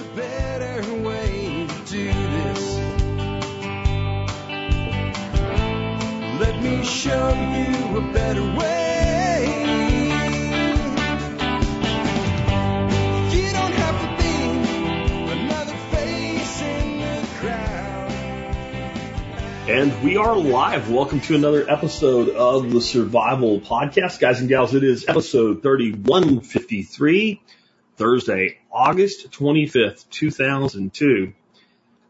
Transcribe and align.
a 0.00 0.16
better 0.16 0.94
way 1.02 1.66
to 1.68 1.74
do 1.90 2.12
this. 2.12 2.78
Let 6.40 6.62
me 6.62 6.84
show 6.84 7.28
you 7.28 7.98
a 7.98 8.12
better 8.12 8.42
way. 8.42 9.44
You 13.30 13.52
don't 13.52 13.74
have 13.74 14.00
to 14.00 14.08
be 14.22 14.34
another 15.32 15.76
face 15.90 16.62
in 16.62 17.00
the 17.00 17.28
crowd. 17.40 18.12
And 19.68 20.02
we 20.02 20.16
are 20.16 20.34
live. 20.34 20.90
Welcome 20.90 21.20
to 21.22 21.34
another 21.34 21.68
episode 21.68 22.30
of 22.30 22.70
the 22.70 22.80
Survival 22.80 23.60
Podcast. 23.60 24.18
Guys 24.18 24.40
and 24.40 24.48
gals, 24.48 24.74
it 24.74 24.82
is 24.82 25.04
episode 25.06 25.62
3153, 25.62 27.42
Thursday, 28.00 28.58
August 28.72 29.30
25th, 29.30 30.08
2002. 30.08 31.34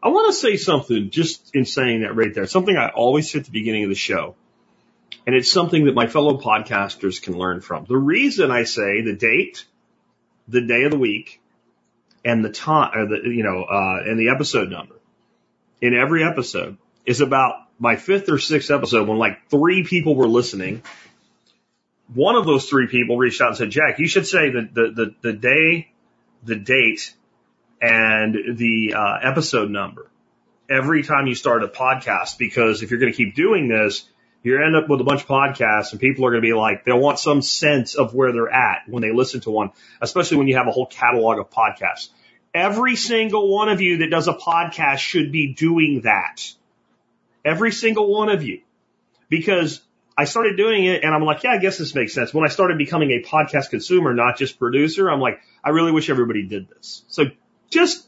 I 0.01 0.07
want 0.07 0.33
to 0.33 0.39
say 0.39 0.55
something 0.55 1.09
just 1.09 1.53
in 1.53 1.65
saying 1.65 2.03
that 2.03 2.15
right 2.15 2.33
there, 2.33 2.47
something 2.47 2.77
I 2.77 2.87
always 2.87 3.29
say 3.29 3.39
at 3.39 3.45
the 3.45 3.51
beginning 3.51 3.83
of 3.83 3.89
the 3.89 3.95
show. 3.95 4.35
And 5.27 5.35
it's 5.35 5.51
something 5.51 5.85
that 5.85 5.93
my 5.93 6.07
fellow 6.07 6.39
podcasters 6.39 7.21
can 7.21 7.37
learn 7.37 7.59
from. 7.59 7.83
The 7.89 7.97
reason 7.97 8.51
I 8.51 8.63
say 8.63 9.01
the 9.01 9.17
date, 9.17 9.65
the 10.47 10.61
day 10.61 10.83
of 10.83 10.91
the 10.91 10.97
week, 10.97 11.41
and 12.23 12.43
the 12.43 12.51
time, 12.51 12.91
or 12.97 13.07
the, 13.07 13.29
you 13.29 13.43
know, 13.43 13.63
uh, 13.63 14.01
and 14.05 14.17
the 14.17 14.29
episode 14.29 14.69
number 14.69 14.95
in 15.81 15.93
every 15.93 16.23
episode 16.23 16.77
is 17.05 17.19
about 17.19 17.55
my 17.79 17.97
fifth 17.97 18.29
or 18.29 18.39
sixth 18.39 18.71
episode 18.71 19.09
when 19.09 19.17
like 19.17 19.49
three 19.49 19.83
people 19.83 20.15
were 20.15 20.27
listening. 20.27 20.83
One 22.13 22.35
of 22.35 22.45
those 22.45 22.69
three 22.69 22.87
people 22.87 23.17
reached 23.17 23.41
out 23.41 23.49
and 23.49 23.57
said, 23.57 23.69
Jack, 23.69 23.99
you 23.99 24.07
should 24.07 24.27
say 24.27 24.49
the, 24.49 24.69
the, 24.71 24.91
the, 24.91 25.15
the 25.21 25.33
day, 25.33 25.91
the 26.43 26.55
date, 26.55 27.13
and 27.81 28.57
the 28.57 28.93
uh, 28.95 29.17
episode 29.23 29.69
number 29.69 30.11
every 30.71 31.03
time 31.03 31.27
you 31.27 31.35
start 31.35 31.63
a 31.63 31.67
podcast 31.67 32.37
because 32.37 32.81
if 32.81 32.89
you're 32.89 32.99
going 32.99 33.11
to 33.11 33.17
keep 33.17 33.35
doing 33.35 33.67
this, 33.67 34.07
you 34.41 34.59
end 34.63 34.75
up 34.75 34.89
with 34.89 35.01
a 35.01 35.03
bunch 35.03 35.21
of 35.21 35.27
podcasts 35.27 35.91
and 35.91 35.99
people 35.99 36.25
are 36.25 36.31
going 36.31 36.41
to 36.41 36.47
be 36.47 36.53
like, 36.53 36.85
they'll 36.85 36.99
want 36.99 37.19
some 37.19 37.41
sense 37.41 37.93
of 37.95 38.15
where 38.15 38.31
they're 38.31 38.51
at 38.51 38.83
when 38.87 39.01
they 39.01 39.11
listen 39.11 39.41
to 39.41 39.51
one, 39.51 39.71
especially 40.01 40.37
when 40.37 40.47
you 40.47 40.55
have 40.55 40.67
a 40.67 40.71
whole 40.71 40.87
catalog 40.87 41.39
of 41.39 41.49
podcasts. 41.51 42.09
Every 42.53 42.95
single 42.95 43.53
one 43.53 43.69
of 43.69 43.81
you 43.81 43.97
that 43.97 44.09
does 44.09 44.27
a 44.27 44.33
podcast 44.33 44.97
should 44.97 45.31
be 45.31 45.53
doing 45.53 46.01
that. 46.01 46.41
Every 47.45 47.71
single 47.71 48.11
one 48.11 48.29
of 48.29 48.43
you. 48.43 48.61
Because 49.29 49.81
I 50.17 50.25
started 50.25 50.57
doing 50.57 50.85
it 50.85 51.03
and 51.03 51.13
I'm 51.13 51.23
like, 51.23 51.43
yeah, 51.43 51.51
I 51.51 51.57
guess 51.57 51.77
this 51.77 51.95
makes 51.95 52.13
sense. 52.13 52.33
When 52.33 52.45
I 52.45 52.49
started 52.49 52.77
becoming 52.77 53.11
a 53.11 53.27
podcast 53.27 53.69
consumer, 53.69 54.13
not 54.13 54.37
just 54.37 54.59
producer, 54.59 55.09
I'm 55.09 55.19
like, 55.19 55.41
I 55.63 55.69
really 55.69 55.91
wish 55.91 56.09
everybody 56.09 56.45
did 56.45 56.69
this. 56.69 57.03
So 57.07 57.25
just 57.69 58.07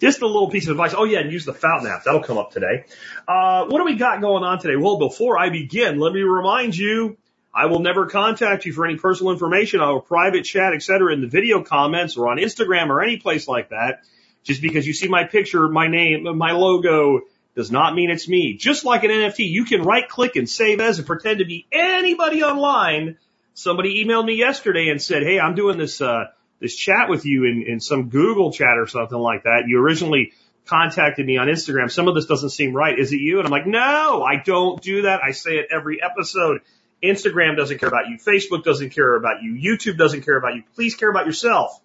just 0.00 0.20
a 0.20 0.26
little 0.26 0.50
piece 0.50 0.66
of 0.66 0.72
advice. 0.72 0.94
Oh 0.96 1.04
yeah, 1.04 1.20
and 1.20 1.32
use 1.32 1.44
the 1.44 1.54
Fountain 1.54 1.88
app. 1.88 2.04
That'll 2.04 2.24
come 2.24 2.36
up 2.36 2.50
today. 2.50 2.84
Uh, 3.26 3.66
what 3.66 3.78
do 3.78 3.84
we 3.84 3.94
got 3.94 4.20
going 4.20 4.42
on 4.42 4.58
today? 4.58 4.76
Well, 4.76 4.98
before 4.98 5.38
I 5.38 5.50
begin, 5.50 6.00
let 6.00 6.12
me 6.12 6.22
remind 6.22 6.76
you, 6.76 7.16
I 7.54 7.66
will 7.66 7.78
never 7.78 8.06
contact 8.06 8.66
you 8.66 8.72
for 8.72 8.84
any 8.84 8.96
personal 8.96 9.32
information. 9.32 9.80
I 9.80 9.90
will 9.90 10.00
private 10.00 10.42
chat, 10.42 10.74
etc., 10.74 11.12
in 11.12 11.20
the 11.20 11.28
video 11.28 11.62
comments 11.62 12.16
or 12.16 12.28
on 12.28 12.38
Instagram 12.38 12.88
or 12.88 13.00
any 13.00 13.18
place 13.18 13.46
like 13.46 13.70
that. 13.70 14.02
Just 14.42 14.60
because 14.60 14.86
you 14.86 14.92
see 14.92 15.06
my 15.06 15.22
picture, 15.22 15.68
my 15.68 15.86
name, 15.86 16.36
my 16.36 16.50
logo 16.50 17.20
does 17.54 17.70
not 17.70 17.94
mean 17.94 18.10
it's 18.10 18.28
me. 18.28 18.54
Just 18.54 18.84
like 18.84 19.04
an 19.04 19.10
NFT, 19.10 19.48
you 19.48 19.64
can 19.64 19.82
right 19.82 20.08
click 20.08 20.36
and 20.36 20.48
save 20.48 20.80
as 20.80 20.98
and 20.98 21.06
pretend 21.06 21.40
to 21.40 21.44
be 21.44 21.66
anybody 21.70 22.42
online. 22.42 23.18
Somebody 23.54 24.02
emailed 24.04 24.24
me 24.24 24.34
yesterday 24.34 24.88
and 24.88 25.00
said, 25.00 25.22
Hey, 25.22 25.38
I'm 25.38 25.54
doing 25.54 25.76
this, 25.76 26.00
uh, 26.00 26.26
this 26.60 26.74
chat 26.74 27.08
with 27.08 27.26
you 27.26 27.44
in, 27.44 27.64
in 27.66 27.80
some 27.80 28.08
Google 28.08 28.52
chat 28.52 28.78
or 28.78 28.86
something 28.86 29.18
like 29.18 29.42
that. 29.42 29.64
You 29.66 29.80
originally 29.80 30.32
contacted 30.66 31.26
me 31.26 31.36
on 31.36 31.48
Instagram. 31.48 31.90
Some 31.90 32.08
of 32.08 32.14
this 32.14 32.26
doesn't 32.26 32.50
seem 32.50 32.72
right. 32.72 32.98
Is 32.98 33.12
it 33.12 33.20
you? 33.20 33.38
And 33.38 33.46
I'm 33.46 33.50
like, 33.50 33.66
no, 33.66 34.22
I 34.22 34.36
don't 34.42 34.80
do 34.80 35.02
that. 35.02 35.20
I 35.22 35.32
say 35.32 35.56
it 35.56 35.68
every 35.70 36.02
episode. 36.02 36.60
Instagram 37.02 37.56
doesn't 37.56 37.78
care 37.78 37.88
about 37.88 38.08
you. 38.08 38.16
Facebook 38.16 38.62
doesn't 38.62 38.90
care 38.90 39.16
about 39.16 39.42
you. 39.42 39.54
YouTube 39.54 39.98
doesn't 39.98 40.22
care 40.22 40.36
about 40.36 40.54
you. 40.54 40.62
Please 40.74 40.94
care 40.94 41.10
about 41.10 41.26
yourself. 41.26 41.78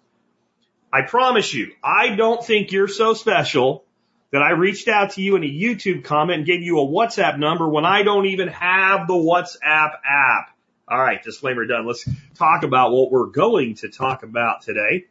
I 0.92 1.02
promise 1.02 1.52
you, 1.52 1.72
I 1.82 2.14
don't 2.14 2.42
think 2.42 2.72
you're 2.72 2.88
so 2.88 3.14
special 3.14 3.84
that 4.30 4.42
I 4.42 4.50
reached 4.50 4.88
out 4.88 5.12
to 5.12 5.22
you 5.22 5.36
in 5.36 5.44
a 5.44 5.46
YouTube 5.46 6.04
comment 6.04 6.38
and 6.38 6.46
gave 6.46 6.62
you 6.62 6.78
a 6.80 6.86
WhatsApp 6.86 7.38
number 7.38 7.68
when 7.68 7.84
I 7.84 8.02
don't 8.02 8.26
even 8.26 8.48
have 8.48 9.06
the 9.06 9.14
WhatsApp 9.14 9.92
app. 10.04 10.54
All 10.86 10.98
right, 10.98 11.22
disclaimer 11.22 11.66
done. 11.66 11.86
Let's 11.86 12.08
talk 12.34 12.62
about 12.62 12.92
what 12.92 13.10
we're 13.10 13.26
going 13.26 13.74
to 13.76 13.88
talk 13.88 14.22
about 14.22 14.62
today. 14.62 15.06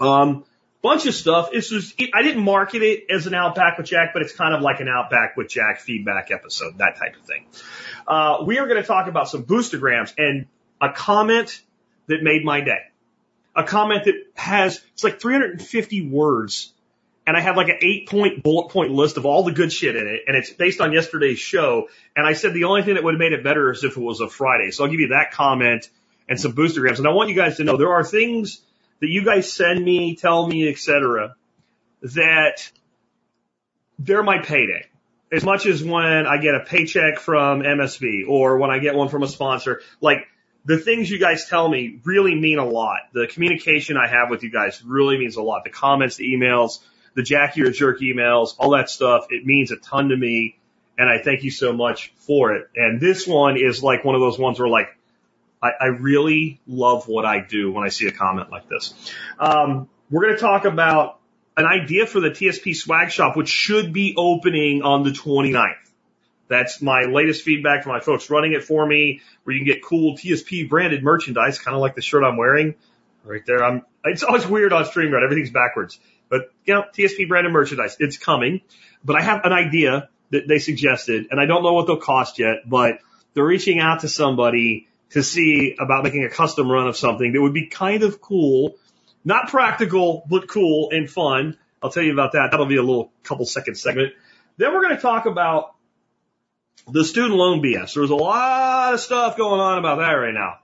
Um, 0.00 0.44
bunch 0.82 1.06
of 1.06 1.14
stuff. 1.14 1.50
It's 1.52 1.68
just, 1.68 2.00
I 2.14 2.22
didn't 2.22 2.42
market 2.42 2.82
it 2.82 3.10
as 3.10 3.26
an 3.26 3.34
Outback 3.34 3.78
with 3.78 3.86
Jack, 3.86 4.10
but 4.12 4.22
it's 4.22 4.34
kind 4.34 4.54
of 4.54 4.62
like 4.62 4.80
an 4.80 4.88
Outback 4.88 5.36
with 5.36 5.48
Jack 5.48 5.80
feedback 5.80 6.30
episode, 6.30 6.78
that 6.78 6.96
type 6.98 7.16
of 7.16 7.26
thing. 7.26 7.46
Uh, 8.06 8.44
we 8.46 8.58
are 8.58 8.66
going 8.66 8.80
to 8.80 8.86
talk 8.86 9.08
about 9.08 9.28
some 9.28 9.44
boostergrams 9.44 10.14
and 10.16 10.46
a 10.80 10.92
comment 10.92 11.60
that 12.06 12.22
made 12.22 12.44
my 12.44 12.60
day. 12.60 12.78
A 13.56 13.64
comment 13.64 14.04
that 14.04 14.14
has, 14.34 14.80
it's 14.92 15.02
like 15.02 15.20
350 15.20 16.08
words 16.08 16.72
and 17.28 17.36
I 17.36 17.40
have 17.40 17.58
like 17.58 17.68
an 17.68 17.76
eight 17.82 18.08
point 18.08 18.42
bullet 18.42 18.70
point 18.70 18.90
list 18.90 19.18
of 19.18 19.26
all 19.26 19.42
the 19.42 19.52
good 19.52 19.70
shit 19.70 19.94
in 19.94 20.06
it, 20.06 20.22
and 20.26 20.34
it's 20.34 20.48
based 20.48 20.80
on 20.80 20.94
yesterday's 20.94 21.38
show. 21.38 21.88
And 22.16 22.26
I 22.26 22.32
said 22.32 22.54
the 22.54 22.64
only 22.64 22.82
thing 22.82 22.94
that 22.94 23.04
would 23.04 23.12
have 23.12 23.18
made 23.18 23.34
it 23.34 23.44
better 23.44 23.70
is 23.70 23.84
if 23.84 23.98
it 23.98 24.02
was 24.02 24.22
a 24.22 24.30
Friday. 24.30 24.70
So 24.70 24.82
I'll 24.82 24.90
give 24.90 25.00
you 25.00 25.08
that 25.08 25.32
comment 25.32 25.90
and 26.26 26.40
some 26.40 26.52
booster 26.52 26.80
boostergrams. 26.80 26.96
And 26.96 27.06
I 27.06 27.10
want 27.10 27.28
you 27.28 27.36
guys 27.36 27.58
to 27.58 27.64
know 27.64 27.76
there 27.76 27.92
are 27.92 28.02
things 28.02 28.62
that 29.00 29.08
you 29.08 29.26
guys 29.26 29.52
send 29.52 29.84
me, 29.84 30.16
tell 30.16 30.46
me, 30.46 30.70
etc., 30.70 31.36
that 32.00 32.72
they're 33.98 34.22
my 34.22 34.38
payday. 34.38 34.86
As 35.30 35.44
much 35.44 35.66
as 35.66 35.84
when 35.84 36.26
I 36.26 36.38
get 36.38 36.54
a 36.54 36.60
paycheck 36.60 37.18
from 37.18 37.60
MSB 37.60 38.26
or 38.26 38.56
when 38.56 38.70
I 38.70 38.78
get 38.78 38.94
one 38.94 39.10
from 39.10 39.22
a 39.22 39.28
sponsor, 39.28 39.82
like 40.00 40.26
the 40.64 40.78
things 40.78 41.10
you 41.10 41.18
guys 41.18 41.46
tell 41.46 41.68
me 41.68 42.00
really 42.04 42.34
mean 42.34 42.58
a 42.58 42.64
lot. 42.64 43.00
The 43.12 43.26
communication 43.26 43.98
I 43.98 44.08
have 44.08 44.30
with 44.30 44.42
you 44.42 44.50
guys 44.50 44.82
really 44.82 45.18
means 45.18 45.36
a 45.36 45.42
lot. 45.42 45.64
The 45.64 45.70
comments, 45.70 46.16
the 46.16 46.24
emails, 46.24 46.78
the 47.14 47.22
Jackie 47.22 47.60
You're 47.60 47.70
Jerk 47.70 48.00
emails, 48.00 48.54
all 48.58 48.70
that 48.70 48.90
stuff. 48.90 49.26
It 49.30 49.44
means 49.44 49.70
a 49.70 49.76
ton 49.76 50.08
to 50.08 50.16
me. 50.16 50.58
And 50.96 51.08
I 51.08 51.22
thank 51.22 51.44
you 51.44 51.50
so 51.50 51.72
much 51.72 52.12
for 52.18 52.54
it. 52.54 52.68
And 52.74 53.00
this 53.00 53.26
one 53.26 53.56
is 53.56 53.82
like 53.82 54.04
one 54.04 54.14
of 54.14 54.20
those 54.20 54.38
ones 54.38 54.58
where 54.58 54.68
like, 54.68 54.88
I, 55.62 55.70
I 55.80 55.86
really 55.86 56.60
love 56.66 57.06
what 57.08 57.24
I 57.24 57.40
do 57.40 57.72
when 57.72 57.84
I 57.84 57.88
see 57.88 58.06
a 58.06 58.12
comment 58.12 58.50
like 58.50 58.68
this. 58.68 58.94
Um, 59.38 59.88
we're 60.10 60.22
going 60.22 60.34
to 60.34 60.40
talk 60.40 60.64
about 60.64 61.18
an 61.56 61.66
idea 61.66 62.06
for 62.06 62.20
the 62.20 62.30
TSP 62.30 62.74
swag 62.74 63.10
shop, 63.10 63.36
which 63.36 63.48
should 63.48 63.92
be 63.92 64.14
opening 64.16 64.82
on 64.82 65.02
the 65.02 65.10
29th. 65.10 65.74
That's 66.48 66.80
my 66.80 67.02
latest 67.02 67.42
feedback 67.42 67.82
from 67.82 67.92
my 67.92 68.00
folks 68.00 68.30
running 68.30 68.54
it 68.54 68.64
for 68.64 68.86
me, 68.86 69.20
where 69.44 69.54
you 69.54 69.60
can 69.60 69.66
get 69.66 69.84
cool 69.84 70.16
TSP 70.16 70.68
branded 70.68 71.02
merchandise, 71.02 71.58
kind 71.58 71.74
of 71.74 71.80
like 71.80 71.94
the 71.94 72.00
shirt 72.00 72.24
I'm 72.24 72.36
wearing 72.36 72.74
right 73.24 73.44
there. 73.46 73.62
I'm, 73.62 73.82
it's 74.04 74.22
always 74.22 74.46
weird 74.46 74.72
on 74.72 74.84
StreamYard. 74.84 75.22
Everything's 75.22 75.50
backwards. 75.50 76.00
But, 76.28 76.52
you 76.64 76.74
know, 76.74 76.84
TSP 76.92 77.28
branded 77.28 77.52
merchandise, 77.52 77.96
it's 77.98 78.18
coming. 78.18 78.60
But 79.04 79.16
I 79.16 79.22
have 79.22 79.44
an 79.44 79.52
idea 79.52 80.08
that 80.30 80.46
they 80.46 80.58
suggested, 80.58 81.28
and 81.30 81.40
I 81.40 81.46
don't 81.46 81.62
know 81.62 81.72
what 81.72 81.86
they'll 81.86 81.96
cost 81.96 82.38
yet, 82.38 82.58
but 82.66 82.98
they're 83.34 83.44
reaching 83.44 83.80
out 83.80 84.00
to 84.00 84.08
somebody 84.08 84.88
to 85.10 85.22
see 85.22 85.76
about 85.78 86.04
making 86.04 86.24
a 86.24 86.30
custom 86.30 86.70
run 86.70 86.86
of 86.86 86.96
something 86.96 87.32
that 87.32 87.40
would 87.40 87.54
be 87.54 87.66
kind 87.66 88.02
of 88.02 88.20
cool. 88.20 88.76
Not 89.24 89.48
practical, 89.48 90.24
but 90.28 90.48
cool 90.48 90.90
and 90.90 91.10
fun. 91.10 91.56
I'll 91.82 91.90
tell 91.90 92.02
you 92.02 92.12
about 92.12 92.32
that. 92.32 92.48
That'll 92.50 92.66
be 92.66 92.76
a 92.76 92.82
little 92.82 93.10
couple 93.22 93.46
second 93.46 93.76
segment. 93.76 94.12
Then 94.56 94.72
we're 94.74 94.82
going 94.82 94.96
to 94.96 95.02
talk 95.02 95.26
about 95.26 95.74
the 96.90 97.04
student 97.04 97.34
loan 97.34 97.62
BS. 97.62 97.94
There's 97.94 98.10
a 98.10 98.16
lot 98.16 98.94
of 98.94 99.00
stuff 99.00 99.36
going 99.36 99.60
on 99.60 99.78
about 99.78 99.98
that 99.98 100.12
right 100.12 100.34
now. 100.34 100.58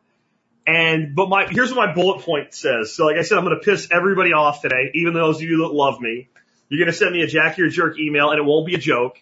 And, 0.66 1.14
but 1.14 1.28
my, 1.28 1.46
here's 1.46 1.74
what 1.74 1.88
my 1.88 1.94
bullet 1.94 2.22
point 2.22 2.54
says. 2.54 2.94
So 2.94 3.06
like 3.06 3.16
I 3.16 3.22
said, 3.22 3.36
I'm 3.36 3.44
going 3.44 3.58
to 3.58 3.64
piss 3.64 3.88
everybody 3.90 4.32
off 4.32 4.62
today, 4.62 4.90
even 4.94 5.12
those 5.12 5.36
of 5.36 5.42
you 5.42 5.58
that 5.58 5.74
love 5.74 6.00
me. 6.00 6.28
You're 6.68 6.78
going 6.78 6.92
to 6.92 6.96
send 6.96 7.12
me 7.12 7.22
a 7.22 7.26
Jack 7.26 7.58
or 7.58 7.68
Jerk 7.68 7.98
email 7.98 8.30
and 8.30 8.38
it 8.38 8.44
won't 8.44 8.66
be 8.66 8.74
a 8.74 8.78
joke. 8.78 9.20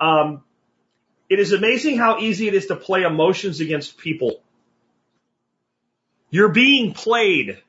Um, 0.00 0.42
it 1.28 1.38
is 1.38 1.52
amazing 1.52 1.98
how 1.98 2.18
easy 2.18 2.48
it 2.48 2.54
is 2.54 2.66
to 2.66 2.76
play 2.76 3.02
emotions 3.02 3.60
against 3.60 3.96
people. 3.96 4.42
You're 6.30 6.50
being 6.50 6.94
played 6.94 7.62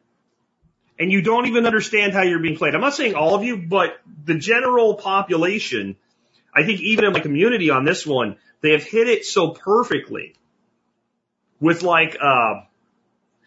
and 0.98 1.12
you 1.12 1.22
don't 1.22 1.48
even 1.48 1.66
understand 1.66 2.14
how 2.14 2.24
you're 2.24 2.40
being 2.40 2.58
played. 2.58 2.76
I'm 2.76 2.82
not 2.82 2.94
saying 2.94 3.14
all 3.14 3.36
of 3.36 3.44
you, 3.44 3.58
but 3.58 4.00
the 4.26 4.36
general 4.36 4.96
population, 4.96 5.96
I 6.54 6.64
think 6.64 6.82
even 6.82 7.06
in 7.06 7.14
my 7.14 7.20
community 7.20 7.70
on 7.70 7.86
this 7.86 8.06
one, 8.06 8.38
they 8.62 8.72
have 8.72 8.84
hit 8.84 9.08
it 9.08 9.26
so 9.26 9.52
perfectly 9.52 10.36
with 11.60 11.84
like, 11.84 12.18
uh, 12.20 12.62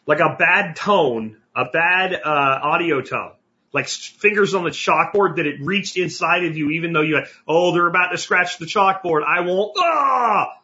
like 0.06 0.20
a 0.20 0.36
bad 0.38 0.76
tone, 0.76 1.36
a 1.54 1.64
bad 1.66 2.14
uh, 2.14 2.60
audio 2.62 3.00
tone, 3.00 3.32
like 3.72 3.88
fingers 3.88 4.54
on 4.54 4.64
the 4.64 4.70
chalkboard 4.70 5.36
that 5.36 5.46
it 5.46 5.60
reached 5.60 5.96
inside 5.96 6.44
of 6.44 6.56
you, 6.56 6.70
even 6.70 6.92
though 6.92 7.02
you 7.02 7.16
had, 7.16 7.26
oh, 7.46 7.72
they're 7.72 7.88
about 7.88 8.10
to 8.10 8.18
scratch 8.18 8.58
the 8.58 8.66
chalkboard. 8.66 9.22
I 9.26 9.40
won't. 9.40 9.72
Ah! 9.78 10.58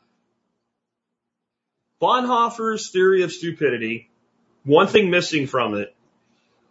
Bonhoeffer's 2.01 2.91
theory 2.91 3.23
of 3.23 3.33
stupidity, 3.33 4.11
one 4.65 4.89
thing 4.89 5.11
missing 5.11 5.47
from 5.47 5.75
it 5.75 5.95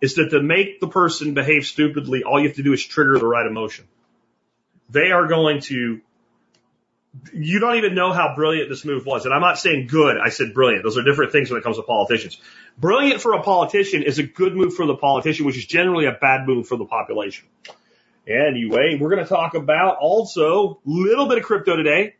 is 0.01 0.15
that 0.15 0.31
to 0.31 0.41
make 0.41 0.79
the 0.79 0.87
person 0.87 1.33
behave 1.33 1.65
stupidly, 1.65 2.23
all 2.23 2.39
you 2.39 2.47
have 2.47 2.57
to 2.57 2.63
do 2.63 2.73
is 2.73 2.83
trigger 2.83 3.17
the 3.17 3.27
right 3.27 3.45
emotion. 3.45 3.87
They 4.89 5.11
are 5.11 5.27
going 5.27 5.61
to, 5.61 6.01
you 7.33 7.59
don't 7.59 7.75
even 7.75 7.93
know 7.93 8.13
how 8.13 8.35
brilliant 8.35 8.69
this 8.69 8.85
move 8.85 9.05
was. 9.05 9.25
And 9.25 9.33
I'm 9.33 9.41
not 9.41 9.59
saying 9.59 9.87
good. 9.87 10.17
I 10.17 10.29
said 10.29 10.53
brilliant. 10.53 10.83
Those 10.83 10.97
are 10.97 11.03
different 11.03 11.31
things 11.31 11.49
when 11.49 11.59
it 11.59 11.63
comes 11.63 11.77
to 11.77 11.83
politicians. 11.83 12.37
Brilliant 12.77 13.21
for 13.21 13.33
a 13.33 13.43
politician 13.43 14.03
is 14.03 14.17
a 14.19 14.23
good 14.23 14.55
move 14.55 14.73
for 14.73 14.85
the 14.85 14.95
politician, 14.95 15.45
which 15.45 15.57
is 15.57 15.65
generally 15.65 16.05
a 16.05 16.13
bad 16.13 16.47
move 16.47 16.67
for 16.67 16.77
the 16.77 16.85
population. 16.85 17.47
Anyway, 18.27 18.97
we're 18.99 19.09
going 19.09 19.23
to 19.23 19.29
talk 19.29 19.55
about 19.55 19.97
also 19.97 20.79
a 20.85 20.89
little 20.89 21.27
bit 21.27 21.37
of 21.37 21.43
crypto 21.43 21.75
today. 21.75 22.15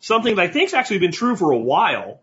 Something 0.00 0.36
that 0.36 0.42
I 0.42 0.48
think's 0.48 0.74
actually 0.74 0.98
been 0.98 1.12
true 1.12 1.36
for 1.36 1.52
a 1.52 1.58
while, 1.58 2.20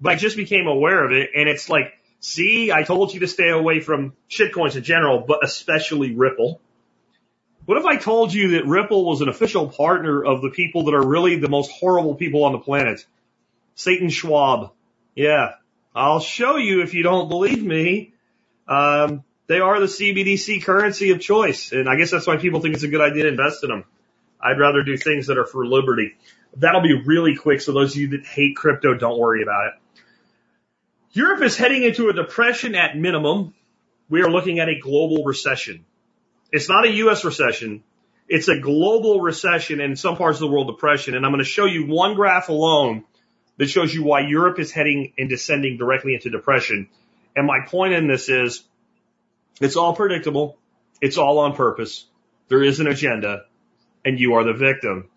but 0.00 0.12
I 0.12 0.16
just 0.16 0.36
became 0.36 0.66
aware 0.66 1.04
of 1.04 1.12
it. 1.12 1.30
And 1.36 1.48
it's 1.48 1.68
like, 1.68 1.92
see, 2.18 2.72
I 2.72 2.82
told 2.82 3.14
you 3.14 3.20
to 3.20 3.28
stay 3.28 3.50
away 3.50 3.80
from 3.80 4.14
shitcoins 4.28 4.76
in 4.76 4.82
general, 4.82 5.24
but 5.26 5.44
especially 5.44 6.14
Ripple. 6.14 6.60
What 7.66 7.78
if 7.78 7.84
I 7.84 7.96
told 7.96 8.32
you 8.32 8.52
that 8.52 8.66
Ripple 8.66 9.04
was 9.04 9.20
an 9.20 9.28
official 9.28 9.68
partner 9.68 10.24
of 10.24 10.42
the 10.42 10.50
people 10.50 10.84
that 10.84 10.94
are 10.94 11.06
really 11.06 11.36
the 11.36 11.48
most 11.48 11.70
horrible 11.70 12.14
people 12.14 12.44
on 12.44 12.52
the 12.52 12.58
planet? 12.58 13.04
Satan 13.74 14.10
Schwab. 14.10 14.72
Yeah. 15.14 15.54
I'll 15.94 16.20
show 16.20 16.56
you 16.56 16.82
if 16.82 16.94
you 16.94 17.02
don't 17.02 17.28
believe 17.28 17.62
me. 17.62 18.12
Um, 18.66 19.24
they 19.46 19.60
are 19.60 19.80
the 19.80 19.86
CBDC 19.86 20.64
currency 20.64 21.10
of 21.10 21.20
choice. 21.20 21.72
And 21.72 21.88
I 21.88 21.96
guess 21.96 22.10
that's 22.10 22.26
why 22.26 22.36
people 22.36 22.60
think 22.60 22.74
it's 22.74 22.84
a 22.84 22.88
good 22.88 23.00
idea 23.00 23.24
to 23.24 23.28
invest 23.30 23.64
in 23.64 23.70
them. 23.70 23.84
I'd 24.40 24.58
rather 24.58 24.82
do 24.82 24.96
things 24.96 25.26
that 25.26 25.38
are 25.38 25.46
for 25.46 25.66
liberty. 25.66 26.16
That'll 26.56 26.82
be 26.82 27.02
really 27.04 27.36
quick. 27.36 27.60
So 27.60 27.72
those 27.72 27.94
of 27.94 28.00
you 28.00 28.08
that 28.10 28.24
hate 28.24 28.56
crypto, 28.56 28.94
don't 28.94 29.18
worry 29.18 29.42
about 29.42 29.66
it. 29.66 29.72
Europe 31.12 31.42
is 31.42 31.56
heading 31.56 31.82
into 31.82 32.08
a 32.08 32.12
depression 32.12 32.74
at 32.74 32.96
minimum. 32.96 33.54
We 34.08 34.22
are 34.22 34.30
looking 34.30 34.60
at 34.60 34.68
a 34.68 34.78
global 34.78 35.24
recession. 35.24 35.84
It's 36.52 36.68
not 36.68 36.84
a 36.84 36.90
U.S. 36.90 37.24
recession. 37.24 37.82
It's 38.28 38.48
a 38.48 38.58
global 38.58 39.20
recession 39.20 39.80
and 39.80 39.90
in 39.90 39.96
some 39.96 40.16
parts 40.16 40.36
of 40.36 40.40
the 40.40 40.48
world 40.48 40.68
depression. 40.68 41.14
And 41.14 41.24
I'm 41.24 41.32
going 41.32 41.44
to 41.44 41.50
show 41.50 41.66
you 41.66 41.86
one 41.86 42.14
graph 42.14 42.48
alone 42.48 43.04
that 43.56 43.68
shows 43.68 43.92
you 43.92 44.04
why 44.04 44.20
Europe 44.20 44.58
is 44.58 44.70
heading 44.70 45.12
and 45.18 45.28
descending 45.28 45.76
directly 45.76 46.14
into 46.14 46.30
depression. 46.30 46.88
And 47.36 47.46
my 47.46 47.60
point 47.66 47.94
in 47.94 48.06
this 48.06 48.28
is 48.28 48.62
it's 49.60 49.76
all 49.76 49.94
predictable. 49.94 50.58
It's 51.00 51.18
all 51.18 51.40
on 51.40 51.54
purpose. 51.54 52.06
There 52.48 52.62
is 52.62 52.80
an 52.80 52.86
agenda 52.86 53.44
and 54.04 54.18
you 54.18 54.34
are 54.34 54.44
the 54.44 54.54
victim. 54.54 55.08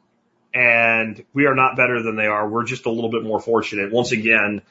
And 0.54 1.24
we 1.34 1.46
are 1.46 1.56
not 1.56 1.76
better 1.76 2.04
than 2.04 2.16
they 2.16 2.28
are. 2.28 2.48
We're 2.48 2.66
just 2.66 2.86
a 2.86 2.92
little 2.92 3.10
bit 3.10 3.24
more 3.24 3.40
fortunate. 3.40 3.92
Once 3.92 4.12
again, 4.12 4.62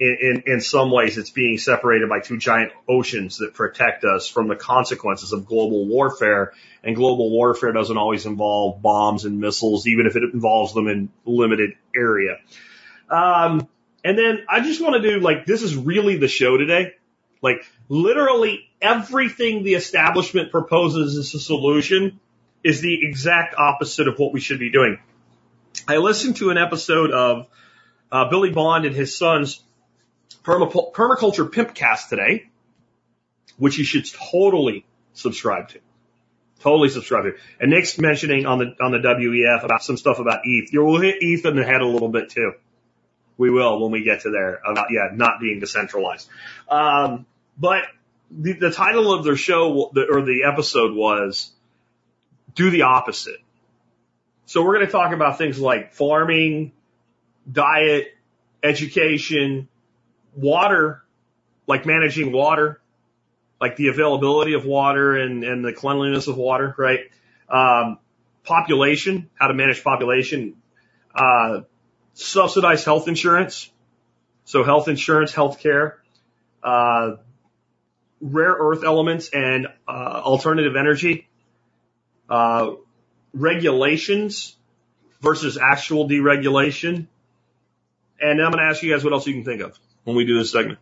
in, 0.00 0.16
in, 0.20 0.42
in 0.54 0.60
some 0.60 0.90
ways, 0.90 1.18
it's 1.18 1.30
being 1.30 1.58
separated 1.58 2.08
by 2.08 2.20
two 2.20 2.36
giant 2.36 2.72
oceans 2.88 3.38
that 3.38 3.54
protect 3.54 4.04
us 4.04 4.28
from 4.28 4.48
the 4.48 4.56
consequences 4.56 5.32
of 5.32 5.46
global 5.46 5.86
warfare. 5.86 6.52
And 6.82 6.96
global 6.96 7.30
warfare 7.30 7.72
doesn't 7.72 7.96
always 7.96 8.26
involve 8.26 8.82
bombs 8.82 9.24
and 9.24 9.40
missiles, 9.40 9.86
even 9.86 10.06
if 10.06 10.16
it 10.16 10.22
involves 10.32 10.74
them 10.74 10.88
in 10.88 11.10
limited 11.24 11.74
area. 11.94 12.38
Um, 13.08 13.68
and 14.04 14.18
then 14.18 14.44
I 14.48 14.60
just 14.60 14.82
want 14.82 15.02
to 15.02 15.10
do 15.10 15.20
like, 15.20 15.46
this 15.46 15.62
is 15.62 15.76
really 15.76 16.16
the 16.16 16.28
show 16.28 16.56
today. 16.56 16.94
Like 17.40 17.64
literally 17.88 18.68
everything 18.82 19.62
the 19.62 19.74
establishment 19.74 20.50
proposes 20.50 21.16
as 21.16 21.34
a 21.34 21.40
solution 21.40 22.20
is 22.62 22.80
the 22.80 23.06
exact 23.06 23.54
opposite 23.56 24.08
of 24.08 24.18
what 24.18 24.32
we 24.32 24.40
should 24.40 24.58
be 24.58 24.70
doing. 24.70 24.98
I 25.86 25.98
listened 25.98 26.36
to 26.36 26.50
an 26.50 26.58
episode 26.58 27.10
of 27.10 27.46
uh, 28.10 28.28
Billy 28.30 28.50
Bond 28.50 28.86
and 28.86 28.94
his 28.94 29.16
son's 29.16 29.62
permaculture 30.44 31.48
pimpcast 31.50 32.08
today, 32.08 32.48
which 33.56 33.78
you 33.78 33.84
should 33.84 34.06
totally 34.30 34.84
subscribe 35.12 35.70
to. 35.70 35.80
Totally 36.60 36.88
subscribe 36.88 37.24
to. 37.24 37.32
And 37.60 37.70
Nick's 37.70 37.98
mentioning 37.98 38.46
on 38.46 38.58
the 38.58 38.74
on 38.80 38.92
the 38.92 38.98
WEF 38.98 39.64
about 39.64 39.82
some 39.82 39.96
stuff 39.96 40.18
about 40.18 40.40
ETH. 40.44 40.70
Will 40.72 41.00
hit 41.00 41.16
ETH 41.20 41.44
in 41.44 41.56
the 41.56 41.64
head 41.64 41.80
a 41.80 41.86
little 41.86 42.08
bit 42.08 42.30
too. 42.30 42.52
We 43.36 43.50
will 43.50 43.82
when 43.82 43.90
we 43.90 44.04
get 44.04 44.22
to 44.22 44.30
there 44.30 44.60
about 44.64 44.86
yeah 44.90 45.08
not 45.12 45.40
being 45.40 45.60
decentralized. 45.60 46.28
Um, 46.68 47.26
but 47.58 47.84
the, 48.30 48.52
the 48.54 48.70
title 48.70 49.12
of 49.12 49.24
their 49.24 49.36
show 49.36 49.90
or 49.94 50.22
the 50.22 50.44
episode 50.50 50.94
was 50.94 51.50
do 52.54 52.70
the 52.70 52.82
opposite. 52.82 53.40
So 54.46 54.62
we're 54.62 54.74
going 54.74 54.86
to 54.86 54.92
talk 54.92 55.12
about 55.12 55.38
things 55.38 55.58
like 55.58 55.92
farming, 55.92 56.72
diet, 57.50 58.08
education, 58.62 59.68
water, 60.36 61.02
like 61.66 61.86
managing 61.86 62.32
water, 62.32 62.80
like 63.60 63.76
the 63.76 63.88
availability 63.88 64.54
of 64.54 64.64
water 64.64 65.16
and, 65.16 65.44
and 65.44 65.64
the 65.64 65.72
cleanliness 65.72 66.26
of 66.26 66.36
water, 66.36 66.74
right? 66.76 67.00
Um, 67.48 67.98
population, 68.44 69.30
how 69.34 69.48
to 69.48 69.54
manage 69.54 69.82
population, 69.82 70.56
uh, 71.14 71.60
subsidized 72.14 72.84
health 72.84 73.08
insurance. 73.08 73.70
So 74.44 74.64
health 74.64 74.88
insurance, 74.88 75.32
health 75.32 75.60
care, 75.60 76.02
uh, 76.62 77.16
rare 78.20 78.54
earth 78.58 78.84
elements 78.84 79.30
and 79.32 79.68
uh, 79.88 79.90
alternative 79.90 80.76
energy, 80.76 81.28
uh, 82.28 82.72
regulations 83.32 84.56
versus 85.20 85.56
actual 85.56 86.08
deregulation. 86.08 87.06
And 88.20 88.40
I'm 88.42 88.50
going 88.50 88.62
to 88.62 88.70
ask 88.70 88.82
you 88.82 88.92
guys 88.92 89.02
what 89.02 89.12
else 89.12 89.26
you 89.26 89.34
can 89.34 89.44
think 89.44 89.62
of 89.62 89.78
when 90.04 90.16
we 90.16 90.24
do 90.24 90.38
this 90.38 90.52
segment. 90.52 90.78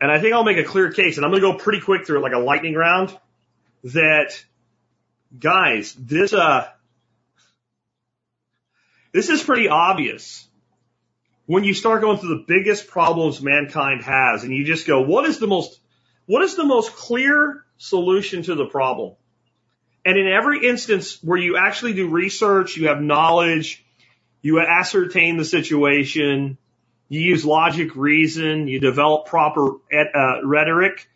And 0.00 0.10
I 0.10 0.20
think 0.20 0.34
I'll 0.34 0.44
make 0.44 0.58
a 0.58 0.64
clear 0.64 0.92
case, 0.92 1.16
and 1.16 1.24
I'm 1.24 1.30
going 1.30 1.42
to 1.42 1.52
go 1.52 1.58
pretty 1.58 1.80
quick 1.80 2.06
through 2.06 2.18
it 2.18 2.22
like 2.22 2.32
a 2.32 2.38
lightning 2.38 2.74
round, 2.74 3.16
that 3.84 4.42
guys, 5.38 5.94
this, 5.94 6.32
uh, 6.32 6.68
this 9.12 9.28
is 9.28 9.42
pretty 9.42 9.68
obvious 9.68 10.46
when 11.46 11.64
you 11.64 11.74
start 11.74 12.00
going 12.00 12.16
through 12.16 12.38
the 12.38 12.44
biggest 12.46 12.86
problems 12.86 13.42
mankind 13.42 14.02
has 14.02 14.44
and 14.44 14.54
you 14.54 14.64
just 14.64 14.86
go, 14.86 15.00
what 15.02 15.24
is 15.24 15.38
the 15.38 15.48
most 15.48 15.80
what 16.26 16.42
is 16.42 16.54
the 16.54 16.64
most 16.64 16.94
clear 16.94 17.64
solution 17.76 18.44
to 18.44 18.54
the 18.54 18.66
problem? 18.66 19.16
And 20.04 20.16
in 20.16 20.28
every 20.28 20.64
instance 20.64 21.18
where 21.24 21.36
you 21.36 21.56
actually 21.56 21.94
do 21.94 22.08
research, 22.08 22.76
you 22.76 22.86
have 22.86 23.02
knowledge, 23.02 23.84
you 24.40 24.60
ascertain 24.60 25.38
the 25.38 25.44
situation, 25.44 26.56
you 27.10 27.20
use 27.20 27.44
logic, 27.44 27.96
reason, 27.96 28.68
you 28.68 28.78
develop 28.78 29.26
proper 29.26 29.72
uh, 29.92 30.44
rhetoric 30.44 31.08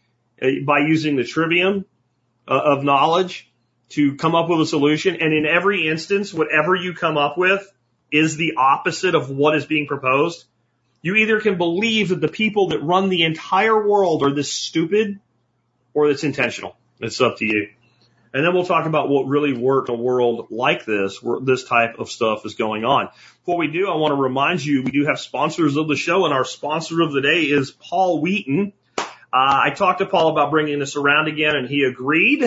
uh, 0.43 0.49
by 0.67 0.81
using 0.81 1.15
the 1.15 1.23
trivium 1.23 1.87
uh, 2.49 2.61
of 2.65 2.83
knowledge 2.83 3.49
to 3.91 4.17
come 4.17 4.35
up 4.35 4.51
with 4.51 4.61
a 4.61 4.67
solution. 4.67 5.17
And 5.21 5.33
in 5.33 5.47
every 5.47 5.87
instance, 5.87 6.35
whatever 6.35 6.75
you 6.75 6.95
come 6.95 7.17
up 7.17 7.39
with 7.39 7.65
is 8.11 8.37
the 8.37 8.55
opposite 8.57 9.15
of 9.15 9.31
what 9.31 9.57
is 9.57 9.67
being 9.67 9.87
proposed. 9.87 10.45
You 11.01 11.15
either 11.15 11.41
can 11.41 11.59
believe 11.59 12.09
that 12.09 12.21
the 12.21 12.29
people 12.29 12.71
that 12.71 12.81
run 12.81 13.09
the 13.09 13.23
entire 13.23 13.89
world 13.89 14.25
are 14.25 14.35
this 14.35 14.53
stupid 14.53 15.21
or 15.95 16.11
it's 16.11 16.25
intentional. 16.25 16.77
It's 16.99 17.21
up 17.21 17.39
to 17.39 17.45
you. 17.45 17.69
And 18.33 18.45
then 18.45 18.53
we'll 18.53 18.67
talk 18.67 18.87
about 18.87 19.09
what 19.09 19.29
really 19.29 19.53
worked 19.53 19.91
in 19.91 19.95
a 19.95 19.99
world 19.99 20.49
like 20.51 20.85
this, 20.85 21.23
where 21.23 21.39
this 21.39 21.63
type 21.63 22.01
of 22.01 22.11
stuff 22.11 22.45
is 22.45 22.55
going 22.55 22.85
on. 22.85 23.11
Before 23.45 23.59
we 23.59 23.69
do, 23.69 23.91
I 23.91 23.97
want 23.97 24.13
to 24.13 24.17
remind 24.17 24.65
you, 24.65 24.83
we 24.83 24.91
do 24.91 25.05
have 25.05 25.21
sponsors 25.21 25.77
of 25.77 25.87
the 25.87 25.97
show 25.97 26.25
and 26.25 26.33
our 26.33 26.45
sponsor 26.45 27.03
of 27.03 27.13
the 27.13 27.21
day 27.21 27.43
is 27.43 27.71
Paul 27.71 28.21
Wheaton. 28.23 28.73
Uh, 28.99 29.03
I 29.33 29.71
talked 29.71 29.99
to 29.99 30.07
Paul 30.07 30.31
about 30.31 30.51
bringing 30.51 30.79
this 30.79 30.97
around 30.97 31.29
again 31.29 31.55
and 31.55 31.69
he 31.69 31.85
agreed. 31.85 32.43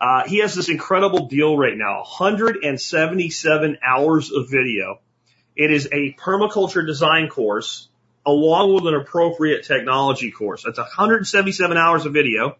Uh, 0.00 0.26
he 0.26 0.38
has 0.38 0.54
this 0.54 0.68
incredible 0.68 1.26
deal 1.26 1.56
right 1.56 1.76
now, 1.76 1.98
177 1.98 3.78
hours 3.86 4.32
of 4.32 4.50
video 4.50 4.98
it 5.58 5.72
is 5.72 5.88
a 5.92 6.12
permaculture 6.14 6.86
design 6.86 7.28
course 7.28 7.88
along 8.24 8.74
with 8.74 8.86
an 8.86 8.94
appropriate 8.94 9.64
technology 9.64 10.30
course. 10.30 10.62
That's 10.64 10.78
177 10.78 11.76
hours 11.76 12.06
of 12.06 12.12
video. 12.12 12.56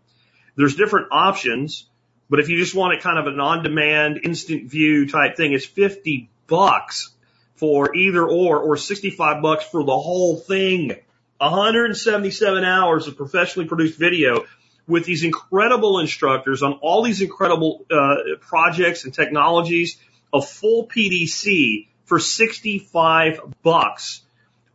There's 0.57 0.75
different 0.75 1.09
options, 1.13 1.87
but 2.29 2.41
if 2.41 2.49
you 2.49 2.59
just 2.59 2.75
want 2.75 2.95
it 2.95 3.03
kind 3.03 3.19
of 3.19 3.33
an 3.33 3.39
on-demand, 3.39 4.21
instant 4.25 4.69
view 4.69 5.09
type 5.09 5.37
thing, 5.37 5.53
it's 5.53 5.65
50 5.65 6.29
bucks 6.49 7.11
for 7.59 7.95
either 7.95 8.25
or, 8.25 8.59
or 8.59 8.77
65 8.77 9.43
bucks 9.43 9.65
for 9.65 9.85
the 9.85 9.99
whole 9.99 10.37
thing. 10.37 10.97
177 11.39 12.65
hours 12.65 13.07
of 13.07 13.17
professionally 13.17 13.69
produced 13.69 13.99
video 13.99 14.45
with 14.87 15.05
these 15.05 15.23
incredible 15.23 16.01
instructors 16.01 16.63
on 16.63 16.73
all 16.75 17.03
these 17.03 17.21
incredible 17.21 17.85
uh, 17.91 18.37
projects 18.41 19.05
and 19.05 19.13
technologies, 19.13 19.99
a 20.33 20.41
full 20.41 20.87
PDC 20.87 21.89
for 22.07 22.19
65 22.19 23.41
bucks. 23.63 24.23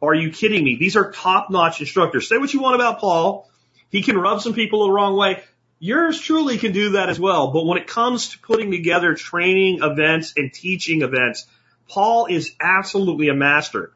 Are 0.01 0.13
you 0.13 0.31
kidding 0.31 0.63
me? 0.63 0.75
These 0.75 0.95
are 0.95 1.11
top 1.11 1.49
notch 1.49 1.79
instructors. 1.79 2.29
Say 2.29 2.37
what 2.37 2.53
you 2.53 2.61
want 2.61 2.75
about 2.75 2.99
Paul. 2.99 3.49
He 3.89 4.03
can 4.03 4.17
rub 4.17 4.41
some 4.41 4.53
people 4.53 4.85
the 4.85 4.91
wrong 4.91 5.17
way. 5.17 5.43
Yours 5.79 6.19
truly 6.19 6.57
can 6.57 6.71
do 6.71 6.91
that 6.91 7.09
as 7.09 7.19
well. 7.19 7.51
But 7.51 7.65
when 7.65 7.77
it 7.77 7.87
comes 7.87 8.29
to 8.29 8.39
putting 8.39 8.71
together 8.71 9.15
training 9.15 9.79
events 9.81 10.33
and 10.37 10.53
teaching 10.53 11.01
events, 11.01 11.45
Paul 11.93 12.25
is 12.25 12.55
absolutely 12.59 13.29
a 13.29 13.35
master. 13.35 13.91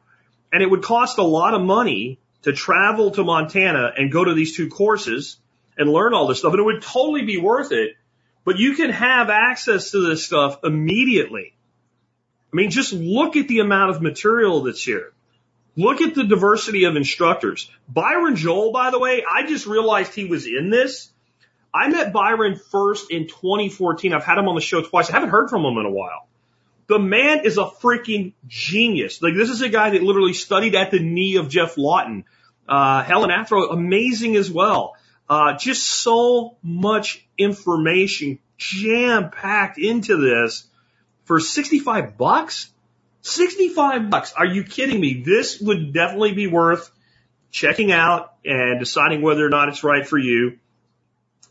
And 0.52 0.62
it 0.62 0.70
would 0.70 0.84
cost 0.84 1.18
a 1.18 1.24
lot 1.24 1.54
of 1.54 1.62
money 1.62 2.20
to 2.42 2.52
travel 2.52 3.10
to 3.10 3.24
Montana 3.24 3.92
and 3.96 4.12
go 4.12 4.24
to 4.24 4.34
these 4.34 4.56
two 4.56 4.68
courses 4.68 5.36
and 5.76 5.90
learn 5.90 6.14
all 6.14 6.28
this 6.28 6.38
stuff. 6.38 6.52
And 6.52 6.60
it 6.60 6.64
would 6.64 6.82
totally 6.82 7.24
be 7.24 7.38
worth 7.38 7.72
it. 7.72 7.96
But 8.44 8.58
you 8.58 8.76
can 8.76 8.90
have 8.90 9.30
access 9.30 9.90
to 9.90 10.08
this 10.08 10.24
stuff 10.24 10.60
immediately. 10.62 11.56
I 12.52 12.56
mean, 12.56 12.70
just 12.70 12.92
look 12.92 13.36
at 13.36 13.48
the 13.48 13.58
amount 13.58 13.90
of 13.90 14.00
material 14.00 14.62
that's 14.62 14.82
here. 14.82 15.12
Look 15.76 16.00
at 16.00 16.14
the 16.14 16.24
diversity 16.24 16.84
of 16.84 16.94
instructors. 16.94 17.68
Byron 17.88 18.36
Joel, 18.36 18.70
by 18.70 18.90
the 18.90 19.00
way, 19.00 19.24
I 19.28 19.44
just 19.44 19.66
realized 19.66 20.14
he 20.14 20.26
was 20.26 20.46
in 20.46 20.70
this. 20.70 21.10
I 21.74 21.88
met 21.88 22.12
Byron 22.12 22.60
first 22.70 23.10
in 23.10 23.26
2014. 23.26 24.12
I've 24.12 24.24
had 24.24 24.38
him 24.38 24.48
on 24.48 24.54
the 24.54 24.60
show 24.60 24.82
twice. 24.82 25.10
I 25.10 25.14
haven't 25.14 25.30
heard 25.30 25.50
from 25.50 25.64
him 25.64 25.76
in 25.78 25.84
a 25.84 25.90
while. 25.90 26.28
The 26.88 26.98
man 26.98 27.44
is 27.44 27.58
a 27.58 27.64
freaking 27.64 28.32
genius. 28.46 29.22
Like 29.22 29.34
this 29.34 29.50
is 29.50 29.60
a 29.60 29.68
guy 29.68 29.90
that 29.90 30.02
literally 30.02 30.32
studied 30.32 30.74
at 30.74 30.90
the 30.90 30.98
knee 30.98 31.36
of 31.36 31.48
Geoff 31.48 31.76
Lawton. 31.76 32.24
Uh, 32.66 33.02
Helen 33.02 33.30
Atthowe, 33.30 33.72
amazing 33.72 34.36
as 34.36 34.50
well. 34.50 34.94
Uh, 35.28 35.56
just 35.56 35.84
so 35.84 36.56
much 36.62 37.26
information 37.36 38.38
jam 38.56 39.30
packed 39.30 39.78
into 39.78 40.16
this 40.16 40.66
for 41.24 41.40
65 41.40 42.16
bucks. 42.16 42.70
65 43.20 44.08
bucks. 44.08 44.32
Are 44.32 44.46
you 44.46 44.64
kidding 44.64 44.98
me? 44.98 45.22
This 45.24 45.60
would 45.60 45.92
definitely 45.92 46.32
be 46.32 46.46
worth 46.46 46.90
checking 47.50 47.92
out 47.92 48.32
and 48.44 48.78
deciding 48.78 49.20
whether 49.20 49.44
or 49.44 49.50
not 49.50 49.68
it's 49.68 49.84
right 49.84 50.06
for 50.06 50.18
you. 50.18 50.58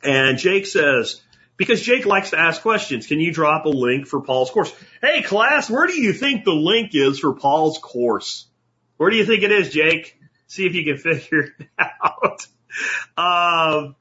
And 0.04 0.38
Jake 0.38 0.66
says, 0.66 1.22
because 1.58 1.82
Jake 1.82 2.06
likes 2.06 2.30
to 2.30 2.40
ask 2.40 2.62
questions, 2.62 3.08
can 3.08 3.20
you 3.20 3.34
drop 3.34 3.66
a 3.66 3.70
link 3.70 4.08
for 4.08 4.22
Paul's 4.22 4.52
course? 4.52 4.74
Hey 5.02 5.24
class, 5.24 5.70
where 5.70 5.88
do 5.88 6.00
you 6.00 6.14
think 6.14 6.46
the 6.46 6.54
link 6.54 6.92
is 6.94 7.20
for 7.20 7.34
Paul's 7.34 7.80
course? 7.80 8.46
Where 8.98 9.10
do 9.10 9.18
you 9.18 9.26
think 9.26 9.44
it 9.44 9.52
is, 9.52 9.70
Jake? 9.70 10.20
See 10.46 10.66
if 10.66 10.76
you 10.76 10.86
can 10.86 10.98
figure 10.98 11.56
it 11.60 11.68
out. 11.80 12.48
Um, 13.18 13.96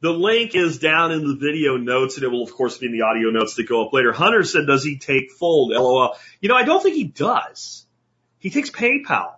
the 0.00 0.12
link 0.12 0.54
is 0.54 0.78
down 0.78 1.12
in 1.12 1.26
the 1.26 1.36
video 1.36 1.78
notes 1.78 2.16
and 2.16 2.24
it 2.24 2.28
will 2.28 2.44
of 2.44 2.52
course 2.52 2.76
be 2.76 2.86
in 2.86 2.92
the 2.92 3.02
audio 3.02 3.30
notes 3.30 3.54
that 3.54 3.66
go 3.66 3.86
up 3.86 3.92
later. 3.94 4.12
Hunter 4.12 4.44
said, 4.44 4.66
does 4.66 4.84
he 4.84 4.98
take 4.98 5.30
fold? 5.32 5.72
LOL. 5.72 6.16
You 6.40 6.50
know, 6.50 6.56
I 6.56 6.64
don't 6.64 6.82
think 6.82 6.96
he 6.96 7.04
does. 7.04 7.86
He 8.38 8.50
takes 8.50 8.70
PayPal. 8.70 9.36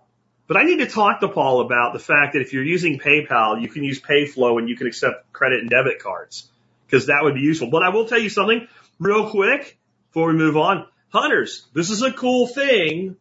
But 0.49 0.57
I 0.57 0.63
need 0.63 0.79
to 0.79 0.87
talk 0.87 1.21
to 1.21 1.29
Paul 1.29 1.61
about 1.61 1.93
the 1.93 1.99
fact 1.99 2.35
that 2.35 2.41
if 2.41 2.53
you're 2.53 2.65
using 2.65 3.01
PayPal, 3.01 3.61
you 3.61 3.69
can 3.69 3.83
use 3.83 4.01
PayFlow 4.01 4.59
and 4.59 4.69
you 4.69 4.77
can 4.77 4.87
accept 4.87 5.33
credit 5.33 5.61
and 5.61 5.71
debit 5.71 6.01
cards 6.01 6.49
because 6.87 7.07
that 7.07 7.21
would 7.23 7.35
be 7.35 7.41
useful. 7.41 7.71
But 7.71 7.83
I 7.83 7.91
will 7.91 8.07
tell 8.07 8.21
you 8.21 8.29
something 8.29 8.67
real 8.99 9.31
quick 9.31 9.79
before 10.09 10.29
we 10.29 10.35
move 10.35 10.57
on. 10.57 10.87
Hunters, 11.09 11.67
this 11.75 11.91
is 11.91 12.03
a 12.03 12.13
cool 12.13 12.47
thing 12.47 13.17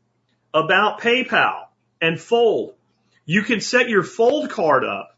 about 0.54 1.02
PayPal 1.02 1.66
and 2.02 2.20
Fold. 2.20 2.76
You 3.26 3.42
can 3.42 3.62
set 3.62 3.90
your 3.90 4.04
Fold 4.04 4.50
card 4.50 4.84
up 4.84 5.18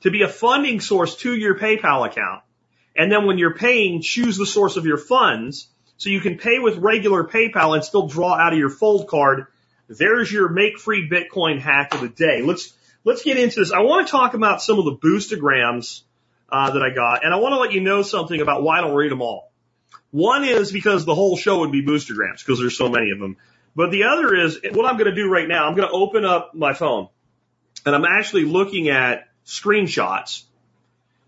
to 0.00 0.10
be 0.10 0.22
a 0.22 0.28
funding 0.28 0.80
source 0.80 1.16
to 1.16 1.34
your 1.34 1.58
PayPal 1.58 2.06
account. 2.06 2.42
And 2.96 3.10
then 3.10 3.26
when 3.26 3.38
you're 3.38 3.54
paying, 3.54 4.02
choose 4.02 4.36
the 4.36 4.46
source 4.46 4.76
of 4.76 4.86
your 4.86 4.98
funds 4.98 5.68
so 5.96 6.10
you 6.10 6.20
can 6.20 6.38
pay 6.38 6.58
with 6.58 6.78
regular 6.78 7.24
PayPal 7.24 7.74
and 7.74 7.84
still 7.84 8.06
draw 8.06 8.34
out 8.34 8.52
of 8.52 8.58
your 8.58 8.70
Fold 8.70 9.08
card. 9.08 9.46
There's 9.88 10.30
your 10.30 10.48
make 10.48 10.78
free 10.78 11.08
Bitcoin 11.08 11.60
hack 11.60 11.94
of 11.94 12.00
the 12.00 12.08
day. 12.08 12.42
Let's, 12.42 12.72
let's 13.04 13.22
get 13.22 13.38
into 13.38 13.60
this. 13.60 13.72
I 13.72 13.80
want 13.80 14.06
to 14.06 14.10
talk 14.10 14.34
about 14.34 14.62
some 14.62 14.78
of 14.78 14.84
the 14.84 14.96
boostograms 14.96 16.02
uh, 16.50 16.70
that 16.70 16.82
I 16.82 16.94
got, 16.94 17.24
and 17.24 17.32
I 17.32 17.36
want 17.36 17.52
to 17.52 17.58
let 17.58 17.72
you 17.72 17.80
know 17.80 18.02
something 18.02 18.40
about 18.40 18.62
why 18.62 18.78
I 18.78 18.80
don't 18.80 18.94
read 18.94 19.10
them 19.10 19.22
all. 19.22 19.52
One 20.10 20.44
is 20.44 20.72
because 20.72 21.04
the 21.04 21.14
whole 21.14 21.36
show 21.36 21.60
would 21.60 21.72
be 21.72 21.84
boostergrams 21.84 22.38
because 22.38 22.58
there's 22.58 22.76
so 22.76 22.88
many 22.88 23.10
of 23.10 23.18
them. 23.18 23.36
But 23.76 23.90
the 23.90 24.04
other 24.04 24.34
is 24.34 24.58
what 24.72 24.86
I'm 24.86 24.96
going 24.96 25.10
to 25.10 25.14
do 25.14 25.28
right 25.28 25.46
now. 25.46 25.68
I'm 25.68 25.76
going 25.76 25.86
to 25.86 25.94
open 25.94 26.24
up 26.24 26.54
my 26.54 26.72
phone 26.72 27.08
and 27.84 27.94
I'm 27.94 28.04
actually 28.04 28.44
looking 28.44 28.88
at 28.88 29.28
screenshots 29.44 30.44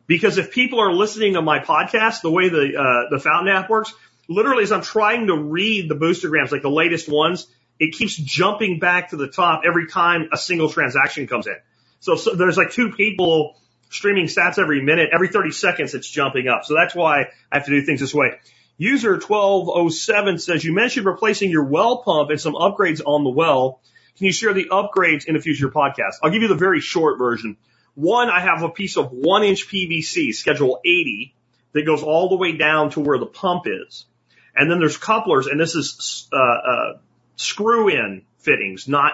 because 0.06 0.38
if 0.38 0.50
people 0.50 0.80
are 0.80 0.92
listening 0.92 1.34
to 1.34 1.42
my 1.42 1.60
podcast, 1.60 2.22
the 2.22 2.30
way 2.30 2.48
the, 2.48 2.76
uh, 2.76 3.10
the 3.10 3.20
Fountain 3.20 3.54
app 3.54 3.70
works, 3.70 3.94
literally 4.28 4.62
as 4.62 4.72
I'm 4.72 4.82
trying 4.82 5.26
to 5.28 5.36
read 5.36 5.88
the 5.88 5.94
boostergrams, 5.94 6.50
like 6.50 6.62
the 6.62 6.70
latest 6.70 7.08
ones, 7.08 7.46
it 7.78 7.92
keeps 7.92 8.16
jumping 8.16 8.78
back 8.78 9.10
to 9.10 9.16
the 9.16 9.28
top 9.28 9.62
every 9.64 9.86
time 9.86 10.28
a 10.32 10.38
single 10.38 10.68
transaction 10.68 11.26
comes 11.26 11.46
in. 11.46 11.56
So, 12.00 12.16
so 12.16 12.34
there's 12.34 12.56
like 12.56 12.72
two 12.72 12.92
people 12.92 13.56
streaming 13.90 14.26
stats 14.26 14.59
every 14.59 14.82
minute. 14.82 15.11
Every 15.12 15.28
30 15.28 15.50
seconds, 15.50 15.94
it's 15.94 16.09
jumping 16.09 16.49
up. 16.49 16.64
So 16.64 16.75
that's 16.75 16.94
why 16.94 17.26
I 17.52 17.56
have 17.56 17.66
to 17.66 17.73
do 17.73 17.82
things 17.85 18.00
this 18.00 18.14
way. 18.14 18.38
User 18.78 19.12
1207 19.12 20.38
says, 20.38 20.64
you 20.64 20.73
mentioned 20.73 21.04
replacing 21.04 21.50
your 21.50 21.64
well 21.64 21.99
pump 22.02 22.30
and 22.30 22.40
some 22.40 22.54
upgrades 22.54 23.02
on 23.04 23.25
the 23.25 23.30
well. 23.30 23.80
Can 24.16 24.26
you 24.26 24.32
share 24.32 24.54
the 24.54 24.68
upgrades 24.70 25.26
in 25.26 25.37
a 25.37 25.40
future 25.40 25.68
podcast? 25.68 26.14
I'll 26.23 26.30
give 26.30 26.42
you 26.42 26.49
the 26.49 26.54
very 26.54 26.80
short 26.80 27.18
version. 27.18 27.59
One, 27.94 28.30
I 28.30 28.40
have 28.40 28.62
a 28.62 28.70
piece 28.70 28.97
of 28.97 29.11
one 29.12 29.42
inch 29.42 29.68
PVC, 29.68 30.35
schedule 30.35 30.80
80, 30.85 31.35
that 31.73 31.85
goes 31.85 32.02
all 32.02 32.30
the 32.30 32.37
way 32.37 32.56
down 32.56 32.90
to 32.90 33.00
where 33.00 33.18
the 33.18 33.26
pump 33.26 33.64
is. 33.66 34.06
And 34.54 34.70
then 34.70 34.78
there's 34.78 34.97
couplers, 34.97 35.47
and 35.47 35.61
this 35.61 35.75
is, 35.75 36.28
uh, 36.32 36.37
uh, 36.37 36.99
screw 37.37 37.88
in 37.88 38.23
fittings, 38.38 38.88
not, 38.88 39.12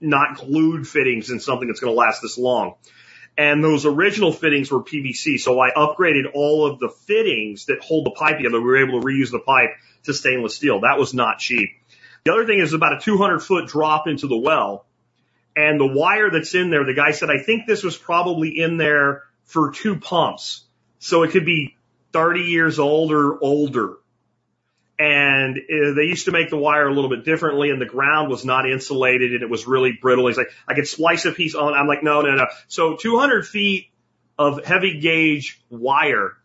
not 0.00 0.36
glued 0.36 0.86
fittings 0.86 1.30
in 1.30 1.40
something 1.40 1.68
that's 1.68 1.80
going 1.80 1.94
to 1.94 1.98
last 1.98 2.20
this 2.20 2.36
long 2.36 2.74
and 3.36 3.62
those 3.62 3.84
original 3.86 4.32
fittings 4.32 4.70
were 4.70 4.82
PVC. 4.82 5.38
So 5.38 5.60
I 5.60 5.70
upgraded 5.70 6.30
all 6.34 6.66
of 6.66 6.78
the 6.78 6.88
fittings 6.88 7.66
that 7.66 7.80
hold 7.80 8.06
the 8.06 8.12
pipe 8.12 8.36
together. 8.36 8.60
We 8.60 8.66
were 8.66 8.86
able 8.86 9.00
to 9.00 9.06
reuse 9.06 9.30
the 9.30 9.40
pipe 9.40 9.70
to 10.04 10.14
stainless 10.14 10.56
steel. 10.56 10.80
That 10.80 10.98
was 10.98 11.14
not 11.14 11.38
cheap. 11.38 11.70
The 12.24 12.32
other 12.32 12.46
thing 12.46 12.60
is 12.60 12.72
about 12.72 12.96
a 12.96 13.00
200 13.00 13.40
foot 13.40 13.66
drop 13.66 14.06
into 14.06 14.28
the 14.28 14.36
well 14.36 14.86
and 15.56 15.80
the 15.80 15.86
wire 15.86 16.30
that's 16.30 16.54
in 16.54 16.70
there. 16.70 16.84
The 16.84 16.94
guy 16.94 17.10
said, 17.10 17.30
I 17.30 17.42
think 17.42 17.66
this 17.66 17.82
was 17.82 17.96
probably 17.96 18.58
in 18.58 18.76
there 18.76 19.24
for 19.44 19.72
two 19.72 19.98
pumps. 19.98 20.64
So 20.98 21.22
it 21.22 21.32
could 21.32 21.44
be 21.44 21.76
30 22.12 22.40
years 22.40 22.78
old 22.78 23.12
or 23.12 23.42
older 23.42 23.96
and 24.98 25.56
uh, 25.56 25.94
they 25.94 26.04
used 26.04 26.26
to 26.26 26.32
make 26.32 26.50
the 26.50 26.56
wire 26.56 26.86
a 26.86 26.92
little 26.92 27.10
bit 27.10 27.24
differently 27.24 27.70
and 27.70 27.80
the 27.80 27.86
ground 27.86 28.30
was 28.30 28.44
not 28.44 28.68
insulated 28.68 29.32
and 29.32 29.42
it 29.42 29.50
was 29.50 29.66
really 29.66 29.98
brittle. 30.00 30.28
He's 30.28 30.36
like, 30.36 30.52
I 30.68 30.74
could 30.74 30.86
splice 30.86 31.24
a 31.24 31.32
piece 31.32 31.54
on. 31.54 31.74
I'm 31.74 31.88
like, 31.88 32.02
no, 32.02 32.22
no, 32.22 32.34
no. 32.34 32.46
So 32.68 32.96
200 32.96 33.46
feet 33.46 33.90
of 34.38 34.64
heavy 34.64 35.00
gauge 35.00 35.60
wire, 35.68 36.36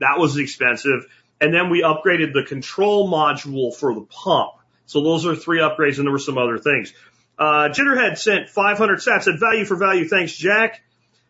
that 0.00 0.18
was 0.18 0.38
expensive. 0.38 1.06
And 1.40 1.52
then 1.52 1.68
we 1.68 1.82
upgraded 1.82 2.32
the 2.32 2.44
control 2.44 3.10
module 3.10 3.74
for 3.76 3.94
the 3.94 4.02
pump. 4.02 4.52
So 4.86 5.02
those 5.02 5.26
are 5.26 5.36
three 5.36 5.60
upgrades 5.60 5.98
and 5.98 6.06
there 6.06 6.12
were 6.12 6.18
some 6.18 6.38
other 6.38 6.58
things. 6.58 6.94
Uh, 7.38 7.68
Jitterhead 7.68 8.16
sent 8.16 8.48
500 8.48 9.00
sats, 9.00 9.24
said 9.24 9.38
value 9.38 9.66
for 9.66 9.76
value. 9.76 10.08
Thanks, 10.08 10.34
Jack. 10.34 10.82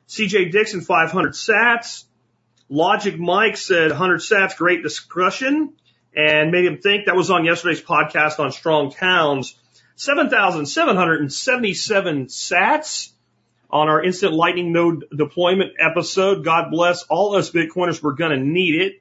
CJ 0.09 0.53
Dixon, 0.53 0.81
500 0.81 1.33
sats. 1.33 2.05
Logic 2.71 3.19
Mike 3.19 3.57
said 3.57 3.91
100 3.91 4.21
sats, 4.21 4.57
great 4.57 4.83
discussion 4.83 5.75
and 6.19 6.51
made 6.51 6.65
him 6.65 6.79
think 6.79 7.07
that 7.07 7.15
was 7.15 7.31
on 7.31 7.45
yesterday's 7.45 7.81
podcast 7.81 8.41
on 8.41 8.51
strong 8.51 8.91
towns. 8.91 9.55
7,777 9.95 12.27
sats 12.27 13.13
on 13.71 13.89
our 13.89 14.03
instant 14.03 14.33
lightning 14.33 14.73
node 14.73 15.05
deployment 15.17 15.75
episode. 15.79 16.45
God 16.45 16.73
bless 16.73 17.05
all 17.05 17.37
us 17.37 17.53
Bitcoiners. 17.53 18.03
We're 18.03 18.15
going 18.15 18.33
to 18.33 18.45
need 18.45 18.83
it. 18.83 19.01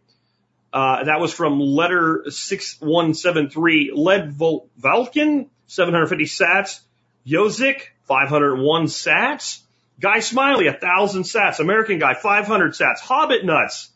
Uh, 0.71 1.05
that 1.05 1.19
was 1.19 1.33
from 1.33 1.59
letter 1.59 2.25
6173. 2.29 3.93
Led 3.95 4.33
Vol- 4.33 4.69
Vulcan, 4.77 5.49
750 5.65 6.25
sats. 6.25 6.81
Yozik, 7.25 7.81
501 8.03 8.85
sats. 8.85 9.61
Guy 9.99 10.19
Smiley, 10.19 10.67
1,000 10.67 11.23
sats. 11.23 11.59
American 11.59 11.97
Guy, 11.97 12.13
500 12.13 12.73
sats. 12.73 12.99
Hobbit 12.99 13.43
Nuts. 13.43 13.89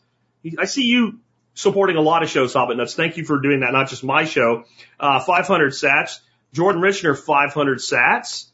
I 0.58 0.64
see 0.64 0.82
you 0.82 1.20
supporting 1.54 1.96
a 1.96 2.00
lot 2.00 2.22
of 2.22 2.30
shows, 2.30 2.54
Hobbit 2.54 2.76
Nuts. 2.76 2.94
Thank 2.94 3.16
you 3.16 3.24
for 3.24 3.40
doing 3.40 3.60
that, 3.60 3.72
not 3.72 3.88
just 3.88 4.04
my 4.04 4.24
show. 4.24 4.64
Uh, 4.98 5.20
500 5.20 5.72
sats. 5.72 6.20
Jordan 6.52 6.82
Richner, 6.82 7.18
500 7.18 7.78
sats. 7.78 8.46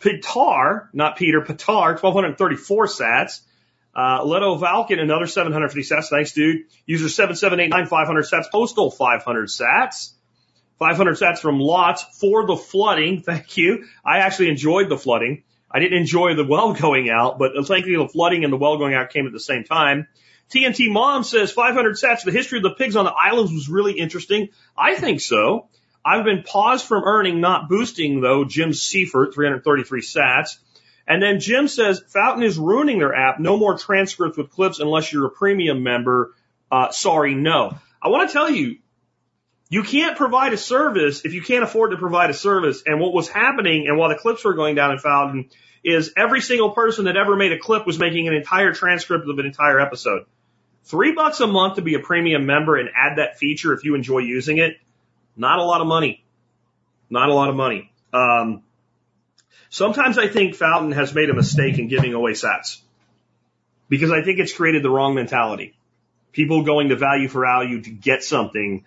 Pitar, 0.00 0.88
not 0.92 1.16
Peter, 1.16 1.40
Pitar, 1.40 2.00
1234 2.00 2.86
sats. 2.86 3.40
Uh, 3.94 4.24
Leto 4.24 4.58
Valken, 4.58 4.98
another 5.00 5.26
750 5.26 5.80
sats. 5.88 6.08
Thanks, 6.08 6.32
dude. 6.32 6.66
User 6.84 7.08
7789, 7.08 7.86
500 7.86 8.24
sats. 8.24 8.50
Postal, 8.50 8.90
500 8.90 9.48
sats. 9.48 10.12
500 10.78 11.16
sats 11.16 11.38
from 11.38 11.58
Lots 11.58 12.02
for 12.20 12.46
the 12.46 12.56
flooding. 12.56 13.22
Thank 13.26 13.56
you. 13.56 13.86
I 14.04 14.18
actually 14.18 14.50
enjoyed 14.50 14.90
the 14.90 14.98
flooding. 14.98 15.44
I 15.70 15.78
didn't 15.78 15.98
enjoy 15.98 16.34
the 16.34 16.44
well 16.44 16.72
going 16.80 17.08
out, 17.10 17.38
but 17.38 17.52
thankfully 17.66 17.96
the 17.96 18.08
flooding 18.08 18.44
and 18.44 18.52
the 18.52 18.56
well 18.56 18.76
going 18.76 18.94
out 18.94 19.10
came 19.10 19.26
at 19.26 19.32
the 19.32 19.40
same 19.40 19.64
time. 19.64 20.08
TNT 20.52 20.92
Mom 20.92 21.24
says 21.24 21.50
500 21.50 21.96
sats. 21.96 22.24
The 22.24 22.30
history 22.30 22.58
of 22.58 22.62
the 22.62 22.74
pigs 22.74 22.96
on 22.96 23.04
the 23.04 23.12
islands 23.12 23.52
was 23.52 23.68
really 23.68 23.94
interesting. 23.94 24.48
I 24.76 24.94
think 24.94 25.20
so. 25.20 25.68
I've 26.04 26.24
been 26.24 26.44
paused 26.44 26.86
from 26.86 27.02
earning, 27.04 27.40
not 27.40 27.68
boosting 27.68 28.20
though. 28.20 28.44
Jim 28.44 28.72
Seifert, 28.72 29.34
333 29.34 30.02
sats. 30.02 30.56
And 31.08 31.22
then 31.22 31.40
Jim 31.40 31.66
says 31.66 32.02
Fountain 32.08 32.44
is 32.44 32.58
ruining 32.58 32.98
their 32.98 33.14
app. 33.14 33.40
No 33.40 33.56
more 33.56 33.76
transcripts 33.76 34.38
with 34.38 34.50
clips 34.50 34.78
unless 34.78 35.12
you're 35.12 35.26
a 35.26 35.30
premium 35.30 35.82
member. 35.82 36.34
Uh, 36.70 36.90
sorry, 36.90 37.34
no. 37.34 37.76
I 38.00 38.08
want 38.08 38.28
to 38.28 38.32
tell 38.32 38.50
you, 38.50 38.78
You 39.68 39.82
can't 39.82 40.16
provide 40.16 40.52
a 40.52 40.56
service 40.56 41.24
if 41.24 41.34
you 41.34 41.42
can't 41.42 41.64
afford 41.64 41.90
to 41.90 41.96
provide 41.96 42.30
a 42.30 42.34
service. 42.34 42.84
And 42.86 43.00
what 43.00 43.12
was 43.12 43.28
happening 43.28 43.88
and 43.88 43.98
while 43.98 44.08
the 44.08 44.14
clips 44.14 44.44
were 44.44 44.54
going 44.54 44.76
down 44.76 44.92
in 44.92 44.98
Fountain 44.98 45.50
is 45.82 46.12
every 46.16 46.40
single 46.40 46.70
person 46.70 47.06
that 47.06 47.16
ever 47.16 47.36
made 47.36 47.52
a 47.52 47.58
clip 47.58 47.86
was 47.86 47.98
making 47.98 48.26
an 48.28 48.34
entire 48.34 48.72
transcript 48.72 49.28
of 49.28 49.38
an 49.38 49.46
entire 49.46 49.80
episode. 49.80 50.26
Three 50.86 51.12
bucks 51.12 51.40
a 51.40 51.48
month 51.48 51.74
to 51.74 51.82
be 51.82 51.94
a 51.94 51.98
premium 51.98 52.46
member 52.46 52.76
and 52.76 52.88
add 52.96 53.18
that 53.18 53.38
feature 53.38 53.72
if 53.72 53.84
you 53.84 53.96
enjoy 53.96 54.18
using 54.18 54.58
it. 54.58 54.78
Not 55.36 55.58
a 55.58 55.64
lot 55.64 55.80
of 55.80 55.88
money. 55.88 56.24
Not 57.10 57.28
a 57.28 57.34
lot 57.34 57.50
of 57.50 57.56
money. 57.56 57.90
Um, 58.12 58.62
sometimes 59.68 60.16
I 60.16 60.28
think 60.28 60.54
Fountain 60.54 60.92
has 60.92 61.12
made 61.12 61.28
a 61.28 61.34
mistake 61.34 61.80
in 61.80 61.88
giving 61.88 62.14
away 62.14 62.32
sats 62.32 62.80
because 63.88 64.12
I 64.12 64.22
think 64.22 64.38
it's 64.38 64.52
created 64.52 64.84
the 64.84 64.90
wrong 64.90 65.16
mentality. 65.16 65.76
People 66.30 66.62
going 66.62 66.90
to 66.90 66.96
value 66.96 67.28
for 67.28 67.40
value 67.40 67.82
to 67.82 67.90
get 67.90 68.22
something 68.22 68.84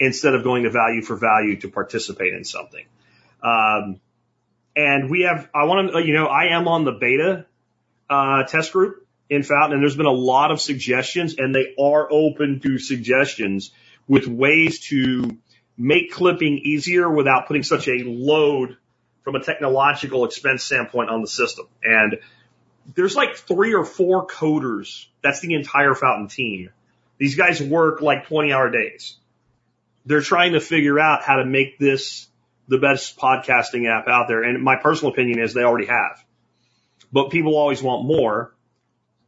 instead 0.00 0.34
of 0.34 0.42
going 0.42 0.64
to 0.64 0.70
value 0.70 1.00
for 1.00 1.14
value 1.14 1.60
to 1.60 1.68
participate 1.68 2.34
in 2.34 2.44
something. 2.44 2.84
Um, 3.40 4.00
and 4.74 5.08
we 5.08 5.22
have, 5.22 5.48
I 5.54 5.64
want 5.64 5.92
to, 5.92 6.04
you 6.04 6.12
know, 6.12 6.26
I 6.26 6.56
am 6.56 6.66
on 6.66 6.84
the 6.84 6.92
beta 6.92 7.46
uh, 8.10 8.42
test 8.44 8.72
group 8.72 9.05
in 9.28 9.42
Fountain, 9.42 9.74
and 9.74 9.82
there's 9.82 9.96
been 9.96 10.06
a 10.06 10.10
lot 10.12 10.50
of 10.50 10.60
suggestions, 10.60 11.34
and 11.38 11.54
they 11.54 11.74
are 11.80 12.08
open 12.10 12.60
to 12.60 12.78
suggestions 12.78 13.72
with 14.06 14.26
ways 14.26 14.80
to 14.88 15.36
make 15.76 16.12
clipping 16.12 16.58
easier 16.58 17.10
without 17.10 17.46
putting 17.46 17.62
such 17.62 17.88
a 17.88 18.02
load 18.04 18.76
from 19.22 19.34
a 19.34 19.42
technological 19.42 20.24
expense 20.24 20.62
standpoint 20.62 21.10
on 21.10 21.20
the 21.20 21.26
system. 21.26 21.66
And 21.82 22.18
there's 22.94 23.16
like 23.16 23.36
three 23.36 23.74
or 23.74 23.84
four 23.84 24.26
coders. 24.26 25.06
That's 25.22 25.40
the 25.40 25.54
entire 25.54 25.94
Fountain 25.94 26.28
team. 26.28 26.70
These 27.18 27.34
guys 27.34 27.60
work 27.60 28.00
like 28.00 28.28
20 28.28 28.52
hour 28.52 28.70
days. 28.70 29.16
They're 30.04 30.20
trying 30.20 30.52
to 30.52 30.60
figure 30.60 31.00
out 31.00 31.22
how 31.24 31.36
to 31.36 31.44
make 31.44 31.78
this 31.78 32.28
the 32.68 32.78
best 32.78 33.16
podcasting 33.18 33.88
app 33.88 34.08
out 34.08 34.28
there. 34.28 34.42
And 34.42 34.62
my 34.62 34.76
personal 34.76 35.12
opinion 35.12 35.40
is 35.40 35.54
they 35.54 35.62
already 35.62 35.86
have, 35.86 36.24
but 37.12 37.30
people 37.30 37.56
always 37.56 37.82
want 37.82 38.06
more. 38.06 38.52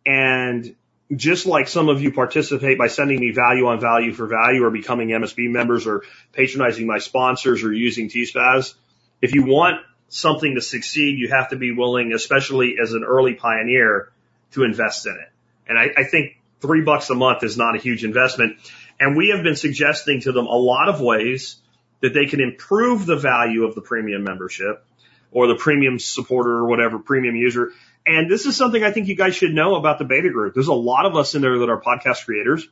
And 0.09 0.75
just 1.15 1.45
like 1.45 1.69
some 1.69 1.91
of 1.91 2.01
you 2.01 2.13
participate 2.13 2.79
by 2.79 2.87
sending 2.87 3.21
me 3.21 3.31
value 3.31 3.67
on 3.67 3.79
value 3.79 4.15
for 4.15 4.27
value 4.27 4.65
or 4.65 4.71
becoming 4.71 5.09
MSB 5.09 5.51
members 5.51 5.87
or 5.87 6.03
patronizing 6.33 6.87
my 6.87 6.97
sponsors 6.97 7.63
or 7.63 7.75
using 7.75 8.09
TSPAZ, 8.09 8.73
if 9.21 9.35
you 9.35 9.45
want 9.45 9.83
something 10.09 10.55
to 10.55 10.63
succeed, 10.63 11.19
you 11.19 11.29
have 11.29 11.51
to 11.51 11.57
be 11.57 11.73
willing, 11.73 12.15
especially 12.15 12.77
as 12.83 12.95
an 12.95 13.05
early 13.05 13.35
pioneer, 13.35 14.11
to 14.53 14.65
invest 14.65 15.05
in 15.05 15.13
it. 15.13 15.31
And 15.69 15.79
I, 15.79 15.91
I 15.95 16.05
think 16.05 16.39
three 16.63 16.81
bucks 16.81 17.11
a 17.11 17.15
month 17.15 17.43
is 17.43 17.59
not 17.59 17.77
a 17.77 17.79
huge 17.79 18.03
investment. 18.03 18.57
And 18.99 19.15
we 19.15 19.29
have 19.29 19.43
been 19.43 19.57
suggesting 19.57 20.23
to 20.23 20.33
them 20.33 20.47
a 20.47 20.57
lot 20.57 20.89
of 20.89 21.03
ways 21.03 21.57
that 22.01 22.15
they 22.15 22.25
can 22.25 22.41
improve 22.41 23.05
the 23.05 23.17
value 23.17 23.65
of 23.65 23.75
the 23.75 23.83
premium 23.83 24.25
membership 24.25 24.83
or 25.31 25.49
the 25.49 25.57
premium 25.57 25.99
supporter 25.99 26.53
or 26.53 26.67
whatever, 26.67 26.99
premium 26.99 27.37
user. 27.37 27.73
And 28.09 28.31
this 28.31 28.47
is 28.47 28.57
something 28.57 28.83
I 28.83 28.91
think 28.91 29.09
you 29.09 29.15
guys 29.15 29.37
should 29.37 29.53
know 29.53 29.75
about 29.75 29.99
the 29.99 30.07
beta 30.07 30.31
group. 30.31 30.55
There's 30.55 30.69
a 30.69 30.73
lot 30.73 31.05
of 31.05 31.15
us 31.15 31.35
in 31.35 31.43
there 31.43 31.59
that 31.59 31.69
are 31.69 31.79
podcast 31.79 32.25
creators. 32.25 32.67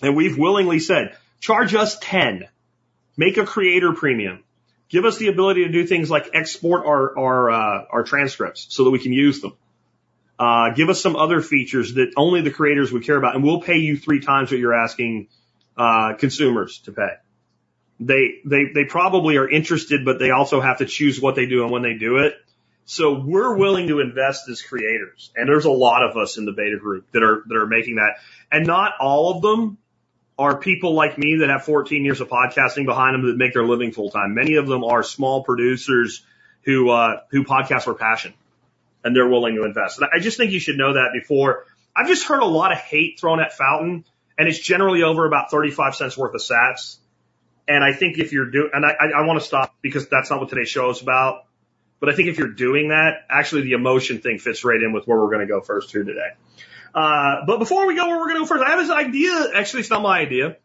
And 0.00 0.14
we've 0.14 0.38
willingly 0.38 0.78
said, 0.78 1.16
charge 1.40 1.74
us 1.74 1.98
10. 1.98 2.46
Make 3.16 3.38
a 3.38 3.44
creator 3.44 3.92
premium. 3.92 4.44
Give 4.88 5.04
us 5.04 5.18
the 5.18 5.26
ability 5.26 5.64
to 5.64 5.72
do 5.72 5.84
things 5.84 6.08
like 6.08 6.30
export 6.32 6.86
our, 6.86 7.18
our, 7.18 7.50
uh, 7.50 7.84
our 7.90 8.04
transcripts 8.04 8.68
so 8.70 8.84
that 8.84 8.90
we 8.90 9.00
can 9.00 9.12
use 9.12 9.40
them. 9.40 9.54
Uh, 10.38 10.70
give 10.74 10.90
us 10.90 11.00
some 11.00 11.16
other 11.16 11.40
features 11.40 11.94
that 11.94 12.12
only 12.16 12.40
the 12.40 12.52
creators 12.52 12.92
would 12.92 13.02
care 13.02 13.16
about 13.16 13.34
and 13.34 13.42
we'll 13.42 13.62
pay 13.62 13.78
you 13.78 13.96
three 13.96 14.20
times 14.20 14.52
what 14.52 14.60
you're 14.60 14.74
asking, 14.74 15.26
uh, 15.76 16.12
consumers 16.14 16.78
to 16.80 16.92
pay. 16.92 17.14
They, 17.98 18.42
they, 18.44 18.66
they 18.72 18.84
probably 18.84 19.38
are 19.38 19.48
interested, 19.48 20.04
but 20.04 20.20
they 20.20 20.30
also 20.30 20.60
have 20.60 20.78
to 20.78 20.86
choose 20.86 21.20
what 21.20 21.34
they 21.34 21.46
do 21.46 21.64
and 21.64 21.72
when 21.72 21.82
they 21.82 21.94
do 21.94 22.18
it. 22.18 22.36
So 22.86 23.18
we're 23.18 23.56
willing 23.56 23.88
to 23.88 23.98
invest 23.98 24.48
as 24.48 24.62
creators. 24.62 25.32
And 25.34 25.48
there's 25.48 25.64
a 25.64 25.70
lot 25.70 26.04
of 26.08 26.16
us 26.16 26.38
in 26.38 26.44
the 26.44 26.52
beta 26.52 26.78
group 26.78 27.10
that 27.10 27.22
are, 27.22 27.42
that 27.46 27.56
are 27.56 27.66
making 27.66 27.96
that. 27.96 28.14
And 28.50 28.64
not 28.64 28.92
all 29.00 29.34
of 29.34 29.42
them 29.42 29.78
are 30.38 30.56
people 30.56 30.94
like 30.94 31.18
me 31.18 31.38
that 31.40 31.50
have 31.50 31.64
14 31.64 32.04
years 32.04 32.20
of 32.20 32.28
podcasting 32.28 32.86
behind 32.86 33.14
them 33.14 33.26
that 33.26 33.36
make 33.36 33.54
their 33.54 33.66
living 33.66 33.90
full 33.90 34.10
time. 34.10 34.34
Many 34.34 34.54
of 34.54 34.68
them 34.68 34.84
are 34.84 35.02
small 35.02 35.42
producers 35.42 36.24
who, 36.62 36.90
uh, 36.90 37.22
who 37.30 37.42
podcast 37.42 37.82
for 37.82 37.94
passion 37.94 38.34
and 39.02 39.16
they're 39.16 39.28
willing 39.28 39.56
to 39.56 39.64
invest. 39.64 39.98
And 39.98 40.08
I 40.14 40.20
just 40.20 40.36
think 40.36 40.52
you 40.52 40.60
should 40.60 40.76
know 40.76 40.92
that 40.92 41.10
before. 41.12 41.66
I've 41.94 42.06
just 42.06 42.24
heard 42.24 42.40
a 42.40 42.46
lot 42.46 42.70
of 42.70 42.78
hate 42.78 43.18
thrown 43.18 43.40
at 43.40 43.52
Fountain 43.52 44.04
and 44.38 44.46
it's 44.46 44.60
generally 44.60 45.02
over 45.02 45.26
about 45.26 45.50
35 45.50 45.96
cents 45.96 46.16
worth 46.16 46.34
of 46.34 46.40
sats. 46.40 46.98
And 47.66 47.82
I 47.82 47.92
think 47.92 48.18
if 48.18 48.32
you're 48.32 48.50
doing, 48.50 48.70
and 48.72 48.86
I, 48.86 48.90
I, 48.90 49.22
I 49.22 49.26
want 49.26 49.40
to 49.40 49.44
stop 49.44 49.74
because 49.82 50.06
that's 50.08 50.30
not 50.30 50.38
what 50.38 50.50
today's 50.50 50.68
show 50.68 50.90
is 50.90 51.02
about. 51.02 51.46
But 51.98 52.10
I 52.10 52.14
think 52.14 52.28
if 52.28 52.38
you're 52.38 52.52
doing 52.52 52.88
that, 52.88 53.24
actually 53.30 53.62
the 53.62 53.72
emotion 53.72 54.20
thing 54.20 54.38
fits 54.38 54.64
right 54.64 54.80
in 54.80 54.92
with 54.92 55.06
where 55.06 55.18
we're 55.18 55.30
going 55.30 55.46
to 55.46 55.46
go 55.46 55.60
first 55.60 55.92
here 55.92 56.04
today. 56.04 56.30
Uh, 56.94 57.44
but 57.46 57.58
before 57.58 57.86
we 57.86 57.94
go 57.94 58.06
where 58.06 58.18
we're 58.18 58.28
going 58.28 58.36
to 58.36 58.40
go 58.40 58.46
first, 58.46 58.64
I 58.64 58.70
have 58.70 58.80
this 58.80 58.90
idea. 58.90 59.50
Actually, 59.54 59.80
it's 59.80 59.90
not 59.90 60.02
my 60.02 60.20
idea. 60.20 60.56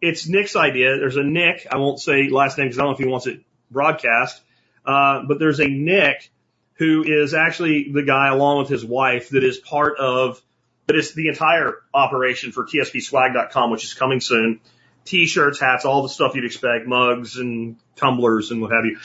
It's 0.00 0.28
Nick's 0.28 0.56
idea. 0.56 0.98
There's 0.98 1.16
a 1.16 1.22
Nick. 1.22 1.66
I 1.70 1.76
won't 1.76 2.00
say 2.00 2.28
last 2.28 2.58
name 2.58 2.66
because 2.66 2.78
I 2.78 2.82
don't 2.82 2.90
know 2.90 2.94
if 2.94 2.98
he 2.98 3.06
wants 3.06 3.26
it 3.26 3.42
broadcast. 3.70 4.40
Uh, 4.84 5.22
but 5.26 5.38
there's 5.38 5.60
a 5.60 5.68
Nick 5.68 6.30
who 6.74 7.04
is 7.06 7.34
actually 7.34 7.90
the 7.92 8.02
guy 8.02 8.28
along 8.28 8.58
with 8.58 8.68
his 8.68 8.84
wife 8.84 9.30
that 9.30 9.44
is 9.44 9.58
part 9.58 9.98
of, 9.98 10.40
that 10.86 10.96
is 10.96 11.12
the 11.12 11.28
entire 11.28 11.74
operation 11.92 12.52
for 12.52 12.64
tspswag.com, 12.64 13.70
which 13.70 13.84
is 13.84 13.94
coming 13.94 14.20
soon. 14.20 14.60
T-shirts, 15.04 15.60
hats, 15.60 15.84
all 15.84 16.02
the 16.02 16.08
stuff 16.08 16.34
you'd 16.34 16.44
expect, 16.44 16.86
mugs 16.86 17.36
and 17.36 17.76
tumblers 17.96 18.50
and 18.50 18.60
what 18.62 18.72
have 18.72 18.84
you. 18.86 18.98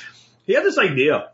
He 0.45 0.53
had 0.53 0.63
this 0.63 0.77
idea. 0.77 1.31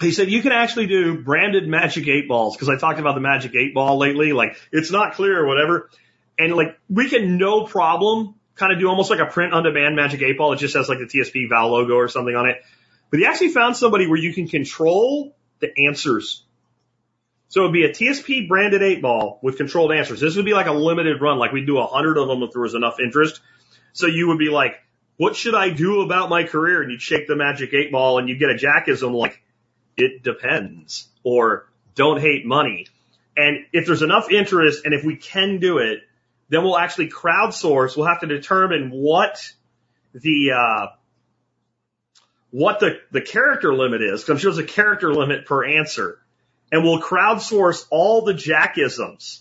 He 0.00 0.12
said 0.12 0.30
you 0.30 0.40
can 0.40 0.52
actually 0.52 0.86
do 0.86 1.22
branded 1.22 1.68
magic 1.68 2.08
eight 2.08 2.26
balls 2.26 2.56
because 2.56 2.68
I 2.68 2.78
talked 2.78 2.98
about 2.98 3.14
the 3.14 3.20
magic 3.20 3.54
eight 3.54 3.74
ball 3.74 3.98
lately. 3.98 4.32
Like 4.32 4.56
it's 4.72 4.90
not 4.90 5.14
clear 5.14 5.38
or 5.38 5.46
whatever. 5.46 5.90
And 6.38 6.54
like 6.54 6.78
we 6.88 7.08
can 7.10 7.36
no 7.36 7.64
problem 7.66 8.34
kind 8.54 8.72
of 8.72 8.78
do 8.78 8.88
almost 8.88 9.10
like 9.10 9.20
a 9.20 9.26
print 9.26 9.52
on 9.52 9.62
demand 9.62 9.96
magic 9.96 10.22
eight 10.22 10.38
ball. 10.38 10.52
It 10.54 10.58
just 10.58 10.74
has 10.74 10.88
like 10.88 10.98
the 10.98 11.06
TSP 11.06 11.48
Val 11.50 11.70
logo 11.70 11.94
or 11.94 12.08
something 12.08 12.34
on 12.34 12.48
it. 12.48 12.62
But 13.10 13.20
he 13.20 13.26
actually 13.26 13.50
found 13.50 13.76
somebody 13.76 14.06
where 14.06 14.18
you 14.18 14.32
can 14.32 14.48
control 14.48 15.36
the 15.58 15.68
answers. 15.86 16.44
So 17.48 17.62
it 17.62 17.64
would 17.64 17.72
be 17.72 17.84
a 17.84 17.90
TSP 17.90 18.48
branded 18.48 18.82
eight 18.82 19.02
ball 19.02 19.40
with 19.42 19.56
controlled 19.56 19.92
answers. 19.92 20.20
This 20.20 20.36
would 20.36 20.44
be 20.44 20.54
like 20.54 20.66
a 20.66 20.72
limited 20.72 21.20
run. 21.20 21.38
Like 21.38 21.52
we'd 21.52 21.66
do 21.66 21.78
a 21.78 21.86
hundred 21.86 22.16
of 22.16 22.28
them 22.28 22.42
if 22.42 22.52
there 22.52 22.62
was 22.62 22.74
enough 22.74 23.00
interest. 23.00 23.40
So 23.92 24.06
you 24.06 24.28
would 24.28 24.38
be 24.38 24.50
like, 24.50 24.76
what 25.16 25.36
should 25.36 25.54
I 25.54 25.70
do 25.70 26.00
about 26.00 26.30
my 26.30 26.44
career? 26.44 26.80
And 26.80 26.90
you'd 26.92 27.02
shake 27.02 27.26
the 27.26 27.36
magic 27.36 27.74
eight 27.74 27.90
ball 27.90 28.18
and 28.18 28.28
you'd 28.28 28.38
get 28.38 28.50
a 28.50 28.54
jackism 28.54 29.12
like, 29.12 29.42
it 30.00 30.22
depends 30.22 31.08
or 31.22 31.68
don't 31.94 32.20
hate 32.20 32.46
money. 32.46 32.86
And 33.36 33.66
if 33.72 33.86
there's 33.86 34.02
enough 34.02 34.30
interest 34.30 34.84
and 34.84 34.94
if 34.94 35.04
we 35.04 35.16
can 35.16 35.58
do 35.58 35.78
it, 35.78 36.00
then 36.48 36.62
we'll 36.62 36.78
actually 36.78 37.08
crowdsource. 37.08 37.96
We'll 37.96 38.06
have 38.06 38.20
to 38.20 38.26
determine 38.26 38.90
what 38.90 39.52
the, 40.12 40.52
uh, 40.52 40.86
what 42.50 42.80
the, 42.80 42.98
the 43.12 43.20
character 43.20 43.72
limit 43.74 44.02
is. 44.02 44.22
Cause 44.22 44.30
I'm 44.30 44.38
sure 44.38 44.52
there's 44.52 44.64
a 44.64 44.68
character 44.68 45.14
limit 45.14 45.46
per 45.46 45.64
answer 45.64 46.18
and 46.72 46.84
we'll 46.84 47.00
crowdsource 47.00 47.86
all 47.90 48.22
the 48.22 48.34
jackisms 48.34 49.40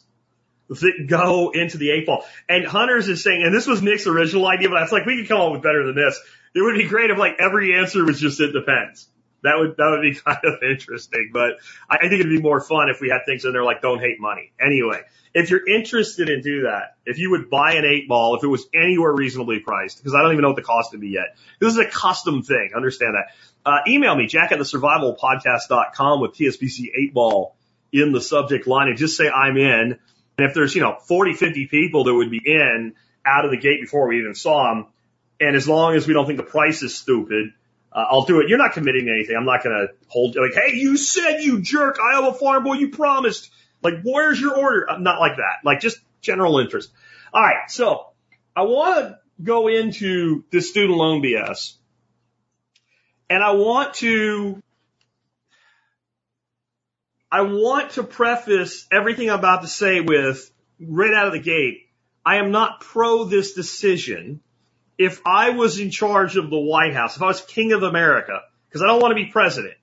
that 0.70 1.06
go 1.08 1.52
into 1.52 1.78
the 1.78 1.92
eight 1.92 2.06
ball. 2.06 2.26
And 2.48 2.66
Hunters 2.66 3.08
is 3.08 3.24
saying, 3.24 3.44
and 3.44 3.54
this 3.54 3.68
was 3.68 3.82
Nick's 3.82 4.08
original 4.08 4.48
idea, 4.48 4.70
but 4.70 4.78
I 4.78 4.82
was 4.82 4.92
like, 4.92 5.06
we 5.06 5.18
could 5.18 5.28
come 5.28 5.42
up 5.42 5.52
with 5.52 5.64
better 5.64 5.86
than 5.86 5.96
this. 5.96 6.20
It 6.56 6.62
would 6.62 6.78
be 6.78 6.88
great 6.88 7.10
if 7.10 7.18
like 7.18 7.38
every 7.40 7.76
answer 7.76 8.06
was 8.06 8.20
just 8.20 8.40
it 8.40 8.52
depends. 8.52 9.08
That 9.44 9.58
would 9.58 9.78
that 9.78 9.90
would 9.90 10.02
be 10.02 10.16
kind 10.26 10.40
of 10.44 10.64
interesting, 10.64 11.30
but 11.32 11.54
I, 11.90 11.98
think 12.08 12.14
it'd 12.14 12.30
be 12.30 12.42
more 12.42 12.60
fun 12.60 12.90
if 12.90 13.00
we 13.02 13.10
had 13.10 13.26
things 13.26 13.46
in 13.46 13.54
there 13.54 13.64
like 13.64 13.82
don't 13.82 14.00
hate 14.00 14.20
money. 14.20 14.52
Anyway, 14.60 15.02
if 15.34 15.50
you're 15.50 15.68
interested 15.68 16.30
in 16.30 16.42
do 16.42 16.64
that, 16.64 16.98
if 17.06 17.18
you 17.18 17.32
would 17.32 17.50
buy 17.50 17.74
an 17.74 17.86
eight 17.86 18.08
ball, 18.08 18.36
if 18.36 18.44
it 18.44 18.48
was 18.48 18.68
anywhere 18.74 19.14
reasonably 19.14 19.60
priced, 19.60 19.98
because 19.98 20.16
I 20.16 20.22
don't 20.22 20.32
even 20.32 20.42
know 20.42 20.50
what 20.50 20.58
the 20.58 20.64
cost 20.64 20.92
would 20.92 21.02
be 21.02 21.10
yet. 21.10 21.38
This 21.60 21.74
is 21.74 21.80
a 21.80 21.86
custom 21.86 22.44
thing. 22.44 22.72
Understand 22.76 23.16
that. 23.16 23.34
Uh, 23.70 23.80
email 23.88 24.16
me, 24.16 24.26
jack 24.26 24.52
at 24.52 24.58
the 24.58 24.64
survivalpodcast.com 24.64 26.22
with 26.22 26.34
TSPC 26.34 26.88
eight 26.98 27.14
ball 27.14 27.56
in 27.92 28.12
the 28.12 28.22
subject 28.22 28.68
line 28.68 28.88
and 28.88 28.98
just 28.98 29.18
say 29.18 29.30
I'm 29.30 29.58
in. 29.58 30.00
And 30.38 30.48
if 30.48 30.54
there's, 30.54 30.74
you 30.74 30.82
know, 30.82 30.98
40, 31.08 31.34
50 31.34 31.68
people 31.68 32.06
that 32.06 32.14
would 32.14 32.32
be 32.32 32.42
in 32.44 32.94
out 33.26 33.46
of 33.46 33.52
the 33.52 33.58
gate 33.58 33.82
before 33.82 34.08
we 34.08 34.20
even 34.20 34.34
saw 34.34 34.74
them, 34.74 34.88
and 35.40 35.56
as 35.56 35.68
long 35.68 35.96
as 35.96 36.08
we 36.08 36.14
don't 36.14 36.26
think 36.26 36.38
the 36.38 36.44
price 36.44 36.82
is 36.84 36.96
stupid, 36.96 37.54
uh, 37.92 38.06
I'll 38.10 38.26
do 38.26 38.40
it. 38.40 38.50
You're 38.50 38.58
not 38.58 38.74
committing 38.74 39.06
to 39.06 39.12
anything. 39.12 39.36
I'm 39.36 39.46
not 39.46 39.64
going 39.64 39.76
to 39.76 39.94
hold 40.08 40.36
like, 40.36 40.54
hey, 40.54 40.76
you 40.76 40.98
said 40.98 41.40
you 41.40 41.62
jerk. 41.62 41.98
I 42.00 42.18
am 42.18 42.26
a 42.26 42.34
farm 42.34 42.64
boy. 42.64 42.74
You 42.74 42.90
promised. 42.90 43.52
Like, 43.82 44.02
where's 44.04 44.40
your 44.40 44.56
order? 44.56 44.90
Uh, 44.90 44.98
not 44.98 45.20
like 45.20 45.38
that. 45.38 45.66
Like, 45.66 45.80
just 45.80 46.00
general 46.22 46.60
interest. 46.60 46.92
All 47.34 47.42
right. 47.42 47.70
So 47.70 48.08
I 48.56 48.64
want 48.64 49.00
to 49.00 49.20
go 49.42 49.68
into 49.68 50.44
this 50.52 50.70
student 50.70 50.98
loan 50.98 51.22
BS. 51.22 51.76
And 53.30 53.44
I 53.44 53.52
want 53.52 53.96
to, 53.96 54.62
I 57.32 57.42
want 57.42 57.92
to 57.92 58.04
preface 58.04 58.88
everything 58.92 59.30
I'm 59.30 59.40
about 59.40 59.62
to 59.62 59.68
say 59.68 60.02
with 60.02 60.52
right 60.80 61.14
out 61.14 61.28
of 61.28 61.34
the 61.34 61.40
gate. 61.40 61.88
I 62.26 62.38
am 62.38 62.52
not 62.52 62.82
pro 62.82 63.24
this 63.24 63.54
decision 63.54 64.42
if 65.00 65.22
I 65.26 65.52
was 65.52 65.80
in 65.80 65.92
charge 65.92 66.36
of 66.36 66.50
the 66.50 66.60
White 66.60 66.94
House, 66.94 67.16
if 67.16 67.22
I 67.22 67.28
was 67.28 67.40
king 67.42 67.72
of 67.72 67.84
America, 67.84 68.42
because 68.68 68.84
I 68.84 68.88
don't 68.88 69.02
want 69.02 69.12
to 69.12 69.16
be 69.16 69.32
president. 69.32 69.76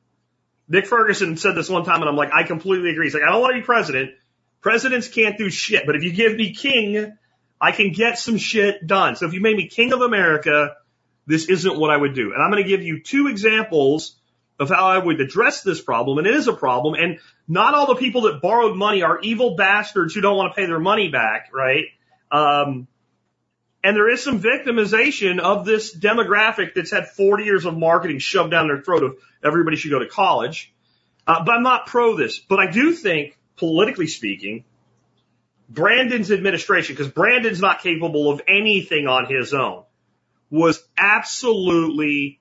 Nick 0.69 0.87
Ferguson 0.87 1.39
said 1.39 1.55
this 1.55 1.71
one 1.71 1.85
time 1.85 2.03
and 2.03 2.09
I'm 2.09 2.17
like, 2.17 2.33
I 2.35 2.43
completely 2.43 2.91
agree. 2.91 3.07
He's 3.07 3.15
like, 3.15 3.23
I 3.27 3.33
don't 3.33 3.41
want 3.41 3.55
to 3.55 3.61
be 3.61 3.65
president. 3.65 4.11
Presidents 4.61 5.09
can't 5.09 5.39
do 5.39 5.49
shit, 5.49 5.87
but 5.87 5.97
if 5.97 6.03
you 6.03 6.13
give 6.13 6.37
me 6.37 6.53
king, 6.53 7.17
I 7.59 7.73
can 7.73 7.93
get 7.93 8.19
some 8.19 8.37
shit 8.37 8.87
done. 8.87 9.17
So 9.17 9.27
if 9.27 9.33
you 9.33 9.41
made 9.41 9.57
me 9.57 9.69
king 9.69 9.95
of 9.95 10.03
America, 10.03 10.75
this 11.27 11.49
isn't 11.49 11.79
what 11.79 11.91
I 11.91 11.97
would 11.97 12.15
do. 12.15 12.33
And 12.35 12.43
I'm 12.43 12.51
going 12.51 12.63
to 12.63 12.69
give 12.69 12.83
you 12.83 13.03
two 13.03 13.29
examples 13.29 14.17
of 14.61 14.69
how 14.69 14.87
I 14.87 14.99
would 14.99 15.19
address 15.21 15.63
this 15.63 15.81
problem. 15.81 16.19
And 16.19 16.27
it 16.27 16.35
is 16.35 16.47
a 16.47 16.53
problem. 16.53 16.95
And 16.95 17.21
not 17.49 17.73
all 17.73 17.87
the 17.87 17.95
people 17.95 18.23
that 18.23 18.43
borrowed 18.43 18.77
money 18.77 19.03
are 19.03 19.19
evil 19.21 19.57
bastards 19.57 20.15
who 20.15 20.21
don't 20.21 20.37
want 20.37 20.55
to 20.55 20.61
pay 20.61 20.67
their 20.67 20.81
money 20.81 21.09
back, 21.09 21.51
right? 21.55 21.87
Um, 22.31 22.87
and 23.87 23.97
there 23.97 24.09
is 24.09 24.21
some 24.21 24.41
victimization 24.41 25.39
of 25.39 25.65
this 25.65 25.97
demographic 25.97 26.75
that's 26.75 26.91
had 26.91 27.07
40 27.07 27.45
years 27.45 27.67
of 27.67 27.79
marketing 27.79 28.19
shoved 28.19 28.51
down 28.51 28.67
their 28.67 28.83
throat 28.83 29.05
of 29.05 29.19
everybody 29.45 29.77
should 29.77 29.93
go 29.93 30.01
to 30.01 30.09
college. 30.09 30.75
Uh, 31.25 31.45
but 31.45 31.53
I'm 31.53 31.63
not 31.63 31.87
pro 31.87 32.17
this. 32.17 32.37
But 32.37 32.59
I 32.59 32.69
do 32.69 32.93
think, 32.95 33.39
politically 33.57 34.09
speaking, 34.09 34.65
Brandon's 35.69 36.33
administration, 36.33 36.97
because 36.97 37.13
Brandon's 37.13 37.61
not 37.61 37.81
capable 37.81 38.29
of 38.29 38.43
anything 38.49 39.07
on 39.07 39.27
his 39.27 39.55
own, 39.55 39.85
was 40.51 40.83
absolutely 40.99 42.41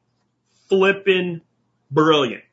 flippin' 0.67 1.43
brilliant 1.91 2.43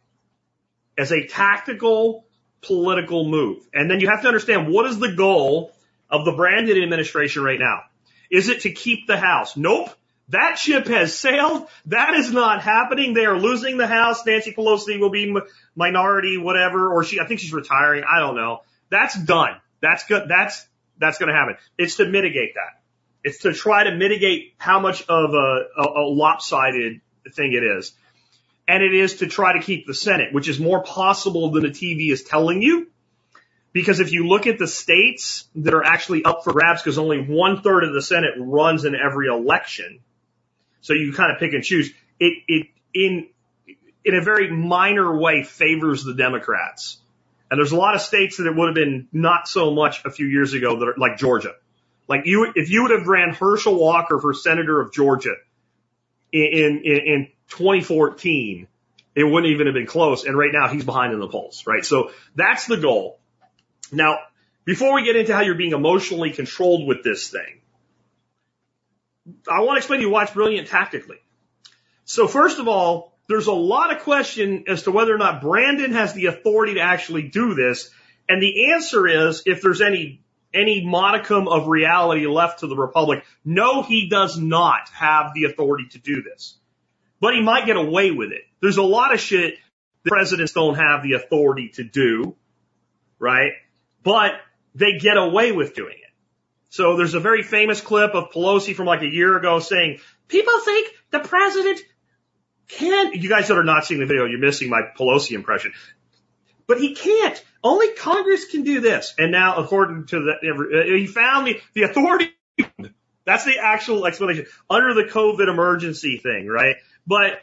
as 0.98 1.12
a 1.12 1.26
tactical 1.28 2.26
political 2.61 3.26
move. 3.26 3.66
And 3.72 3.90
then 3.90 4.00
you 4.00 4.11
have 4.11 4.20
to 4.20 4.28
understand 4.28 4.70
what 4.70 4.85
is 4.85 4.98
the 4.98 5.12
goal 5.12 5.72
of 6.11 6.26
the 6.26 6.33
Brandon 6.33 6.76
administration 6.83 7.42
right 7.42 7.59
now? 7.59 7.85
Is 8.30 8.48
it 8.48 8.62
to 8.62 8.72
keep 8.72 9.06
the 9.06 9.16
House? 9.16 9.56
Nope. 9.56 9.90
That 10.28 10.58
ship 10.58 10.87
has 10.87 11.18
sailed. 11.18 11.68
That 11.87 12.14
is 12.14 12.32
not 12.32 12.62
happening. 12.62 13.12
They 13.12 13.26
are 13.26 13.38
losing 13.38 13.76
the 13.76 13.87
House. 13.87 14.24
Nancy 14.24 14.52
Pelosi 14.52 14.98
will 14.98 15.11
be 15.11 15.35
minority, 15.74 16.38
whatever, 16.38 16.92
or 16.92 17.04
she, 17.04 17.20
I 17.20 17.26
think 17.26 17.40
she's 17.40 17.52
retiring. 17.52 18.04
I 18.11 18.20
don't 18.20 18.37
know. 18.37 18.62
That's 18.88 19.18
done. 19.22 19.56
That's 19.80 20.04
good. 20.06 20.28
That's, 20.28 20.66
that's 20.98 21.18
going 21.18 21.28
to 21.28 21.35
happen. 21.35 21.56
It's 21.76 21.96
to 21.96 22.06
mitigate 22.06 22.54
that. 22.54 22.80
It's 23.24 23.40
to 23.40 23.52
try 23.52 23.85
to 23.85 23.94
mitigate 23.94 24.54
how 24.58 24.80
much 24.80 25.02
of 25.08 25.35
a, 25.35 25.66
a, 25.76 25.82
a 25.82 26.04
lopsided 26.08 27.00
thing 27.35 27.52
it 27.52 27.64
is. 27.64 27.92
And 28.66 28.82
it 28.82 28.94
is 28.94 29.16
to 29.16 29.26
try 29.26 29.54
to 29.54 29.61
keep 29.61 29.87
the 29.87 29.94
Senate, 29.94 30.32
which 30.32 30.48
is 30.48 30.58
more 30.58 30.82
possible 30.82 31.50
than 31.50 31.64
the 31.64 31.70
TV 31.70 32.11
is 32.11 32.22
telling 32.22 32.62
you. 32.62 32.88
Because 33.72 34.00
if 34.00 34.12
you 34.12 34.28
look 34.28 34.46
at 34.46 34.58
the 34.58 34.66
states 34.66 35.48
that 35.56 35.72
are 35.72 35.85
actually 35.85 36.24
up 36.24 36.44
for 36.44 36.52
grabs, 36.52 36.82
because 36.82 36.98
only 36.98 37.22
one 37.22 37.62
third 37.62 37.85
of 37.85 37.94
the 37.94 38.02
Senate 38.02 38.35
runs 38.37 38.85
in 38.85 38.94
every 38.94 39.28
election, 39.28 40.00
so 40.82 40.92
you 40.92 41.12
kind 41.12 41.32
of 41.32 41.38
pick 41.38 41.54
and 41.54 41.64
choose. 41.64 41.90
It 42.20 42.42
it 42.48 42.66
in 42.92 43.28
in 44.04 44.14
a 44.14 44.20
very 44.20 44.50
minor 44.50 45.16
way 45.16 45.42
favors 45.42 46.04
the 46.04 46.14
Democrats. 46.14 46.98
And 47.50 47.58
there's 47.58 47.72
a 47.72 47.76
lot 47.76 47.94
of 47.94 48.00
states 48.00 48.38
that 48.38 48.46
it 48.46 48.56
would 48.56 48.66
have 48.66 48.74
been 48.74 49.08
not 49.12 49.46
so 49.46 49.72
much 49.74 50.04
a 50.04 50.11
few 50.11 50.26
years 50.26 50.54
ago 50.54 50.78
that 50.78 50.88
are 50.88 50.94
like 50.96 51.18
Georgia. 51.18 51.54
Like 52.08 52.22
you, 52.24 52.50
if 52.54 52.70
you 52.70 52.82
would 52.82 52.90
have 52.90 53.06
ran 53.06 53.35
Herschel 53.35 53.74
Walker 53.78 54.18
for 54.18 54.35
senator 54.35 54.80
of 54.80 54.92
Georgia 54.92 55.35
in, 56.32 56.80
in, 56.85 57.00
in 57.06 57.28
2014, 57.48 58.66
it 59.14 59.24
wouldn't 59.24 59.52
even 59.52 59.66
have 59.66 59.74
been 59.74 59.87
close. 59.87 60.24
And 60.24 60.37
right 60.37 60.50
now 60.52 60.68
he's 60.68 60.85
behind 60.85 61.12
in 61.12 61.20
the 61.20 61.28
polls, 61.28 61.64
right? 61.66 61.85
So 61.85 62.11
that's 62.35 62.66
the 62.66 62.78
goal. 62.78 63.18
Now, 63.92 64.18
before 64.64 64.94
we 64.94 65.05
get 65.05 65.16
into 65.16 65.35
how 65.35 65.42
you're 65.42 65.55
being 65.55 65.72
emotionally 65.72 66.31
controlled 66.31 66.88
with 66.88 67.05
this 67.05 67.28
thing, 67.28 67.61
I 69.48 69.61
want 69.61 69.76
to 69.76 69.78
explain 69.78 70.00
to 70.00 70.07
you 70.07 70.11
why 70.11 70.24
it's 70.24 70.33
brilliant 70.33 70.68
tactically. 70.68 71.18
So 72.05 72.26
first 72.26 72.59
of 72.59 72.68
all, 72.68 73.12
there's 73.28 73.46
a 73.46 73.52
lot 73.52 73.94
of 73.94 74.02
question 74.02 74.64
as 74.66 74.85
to 74.85 74.90
whether 74.90 75.14
or 75.14 75.18
not 75.18 75.42
Brandon 75.42 75.92
has 75.92 76.12
the 76.12 76.26
authority 76.26 76.74
to 76.74 76.81
actually 76.81 77.28
do 77.28 77.55
this. 77.55 77.90
And 78.28 78.42
the 78.42 78.72
answer 78.72 79.07
is, 79.07 79.42
if 79.46 79.62
there's 79.62 79.81
any, 79.81 80.22
any 80.52 80.85
modicum 80.85 81.46
of 81.46 81.68
reality 81.68 82.26
left 82.26 82.61
to 82.61 82.66
the 82.66 82.76
Republic, 82.76 83.24
no, 83.44 83.83
he 83.83 84.09
does 84.09 84.38
not 84.38 84.88
have 84.94 85.35
the 85.35 85.44
authority 85.44 85.88
to 85.92 85.98
do 85.98 86.22
this. 86.22 86.57
But 87.20 87.35
he 87.35 87.42
might 87.42 87.66
get 87.66 87.76
away 87.76 88.11
with 88.11 88.33
it. 88.33 88.42
There's 88.61 88.78
a 88.78 88.83
lot 88.83 89.14
of 89.14 89.20
shit 89.20 89.55
that 90.02 90.11
presidents 90.11 90.52
don't 90.52 90.74
have 90.74 91.02
the 91.02 91.12
authority 91.12 91.70
to 91.74 91.85
do, 91.85 92.35
right? 93.20 93.52
But 94.02 94.32
they 94.74 94.98
get 94.98 95.16
away 95.16 95.52
with 95.52 95.74
doing 95.74 95.94
it. 95.94 96.12
So 96.68 96.96
there's 96.96 97.14
a 97.14 97.20
very 97.20 97.42
famous 97.42 97.80
clip 97.80 98.14
of 98.14 98.30
Pelosi 98.30 98.74
from 98.74 98.86
like 98.86 99.02
a 99.02 99.06
year 99.06 99.36
ago 99.36 99.60
saying, 99.60 99.98
people 100.28 100.58
think 100.64 100.88
the 101.10 101.20
president 101.20 101.80
can't, 102.68 103.14
you 103.14 103.28
guys 103.28 103.48
that 103.48 103.58
are 103.58 103.64
not 103.64 103.84
seeing 103.84 104.00
the 104.00 104.06
video, 104.06 104.24
you're 104.24 104.38
missing 104.38 104.70
my 104.70 104.80
Pelosi 104.98 105.32
impression. 105.32 105.72
But 106.66 106.80
he 106.80 106.94
can't. 106.94 107.42
Only 107.62 107.92
Congress 107.92 108.46
can 108.46 108.62
do 108.62 108.80
this. 108.80 109.14
And 109.18 109.30
now, 109.30 109.56
according 109.56 110.06
to 110.06 110.20
the, 110.20 110.32
uh, 110.32 110.96
he 110.96 111.06
found 111.06 111.46
the, 111.46 111.60
the 111.74 111.82
authority. 111.82 112.30
That's 113.24 113.44
the 113.44 113.58
actual 113.58 114.06
explanation 114.06 114.46
under 114.68 114.94
the 114.94 115.04
COVID 115.04 115.48
emergency 115.48 116.18
thing, 116.18 116.48
right? 116.48 116.76
But 117.06 117.40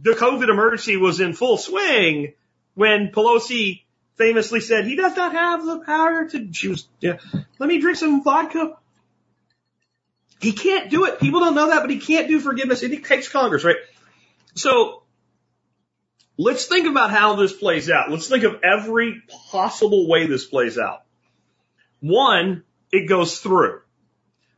the 0.00 0.12
COVID 0.12 0.48
emergency 0.48 0.96
was 0.96 1.20
in 1.20 1.34
full 1.34 1.56
swing 1.56 2.34
when 2.74 3.10
Pelosi 3.10 3.82
famously 4.16 4.60
said 4.60 4.84
he 4.84 4.96
does 4.96 5.16
not 5.16 5.32
have 5.32 5.64
the 5.64 5.80
power 5.80 6.28
to, 6.28 6.68
was, 6.68 6.86
yeah, 7.00 7.18
let 7.58 7.68
me 7.68 7.80
drink 7.80 7.98
some 7.98 8.22
vodka. 8.22 8.76
He 10.40 10.52
can't 10.52 10.90
do 10.90 11.06
it. 11.06 11.20
People 11.20 11.40
don't 11.40 11.54
know 11.54 11.68
that, 11.68 11.80
but 11.80 11.90
he 11.90 11.98
can't 11.98 12.28
do 12.28 12.38
forgiveness. 12.40 12.82
It 12.82 13.04
takes 13.04 13.28
Congress, 13.28 13.64
right? 13.64 13.76
So 14.54 15.02
let's 16.36 16.66
think 16.66 16.86
about 16.86 17.10
how 17.10 17.36
this 17.36 17.52
plays 17.52 17.90
out. 17.90 18.10
Let's 18.10 18.28
think 18.28 18.44
of 18.44 18.60
every 18.62 19.22
possible 19.50 20.08
way 20.08 20.26
this 20.26 20.44
plays 20.44 20.78
out. 20.78 21.02
One, 22.00 22.64
it 22.92 23.08
goes 23.08 23.38
through. 23.38 23.80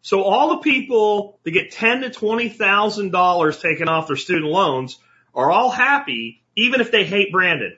So 0.02 0.22
all 0.22 0.50
the 0.50 0.62
people 0.62 1.40
that 1.44 1.50
get 1.50 1.72
ten 1.72 2.00
to 2.02 2.10
twenty 2.10 2.48
thousand 2.48 3.12
dollars 3.12 3.60
taken 3.60 3.88
off 3.88 4.08
their 4.08 4.16
student 4.16 4.46
loans 4.46 4.98
are 5.34 5.50
all 5.50 5.70
happy, 5.70 6.42
even 6.56 6.80
if 6.80 6.90
they 6.90 7.04
hate 7.04 7.32
Brandon. 7.32 7.76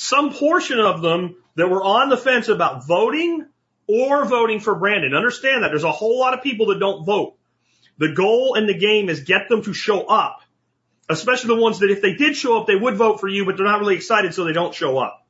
Some 0.00 0.32
portion 0.32 0.78
of 0.78 1.02
them 1.02 1.36
that 1.56 1.68
were 1.68 1.82
on 1.82 2.08
the 2.08 2.16
fence 2.16 2.48
about 2.48 2.86
voting 2.86 3.46
or 3.86 4.24
voting 4.24 4.60
for 4.60 4.74
Brandon. 4.74 5.14
Understand 5.14 5.62
that 5.62 5.68
there's 5.68 5.84
a 5.84 5.92
whole 5.92 6.18
lot 6.18 6.34
of 6.34 6.42
people 6.42 6.66
that 6.66 6.78
don't 6.78 7.04
vote. 7.04 7.36
The 7.98 8.12
goal 8.12 8.54
in 8.54 8.66
the 8.66 8.78
game 8.78 9.08
is 9.08 9.20
get 9.20 9.48
them 9.48 9.62
to 9.62 9.72
show 9.72 10.02
up 10.02 10.40
especially 11.08 11.54
the 11.54 11.62
ones 11.62 11.78
that 11.78 11.90
if 11.90 12.02
they 12.02 12.14
did 12.14 12.36
show 12.36 12.58
up, 12.58 12.66
they 12.66 12.76
would 12.76 12.96
vote 12.96 13.20
for 13.20 13.28
you, 13.28 13.44
but 13.44 13.56
they're 13.56 13.66
not 13.66 13.80
really 13.80 13.96
excited, 13.96 14.34
so 14.34 14.44
they 14.44 14.52
don't 14.52 14.74
show 14.74 14.98
up. 14.98 15.26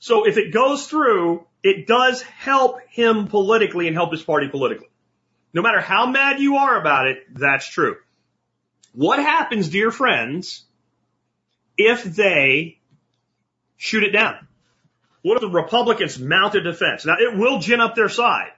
So 0.00 0.26
if 0.26 0.36
it 0.36 0.52
goes 0.52 0.86
through, 0.86 1.46
it 1.62 1.86
does 1.86 2.22
help 2.22 2.80
him 2.90 3.28
politically 3.28 3.86
and 3.86 3.96
help 3.96 4.12
his 4.12 4.22
party 4.22 4.48
politically. 4.48 4.88
No 5.52 5.62
matter 5.62 5.80
how 5.80 6.06
mad 6.06 6.40
you 6.40 6.56
are 6.56 6.78
about 6.80 7.08
it, 7.08 7.18
that's 7.34 7.68
true. 7.68 7.96
What 8.92 9.18
happens, 9.18 9.68
dear 9.68 9.90
friends, 9.90 10.64
if 11.76 12.04
they 12.04 12.77
shoot 13.78 14.02
it 14.02 14.10
down? 14.10 14.46
What 15.22 15.36
if 15.36 15.40
the 15.40 15.48
Republicans 15.48 16.18
mount 16.18 16.54
a 16.54 16.60
defense? 16.60 17.06
Now 17.06 17.16
it 17.18 17.36
will 17.36 17.60
gin 17.60 17.80
up 17.80 17.94
their 17.94 18.10
side. 18.10 18.50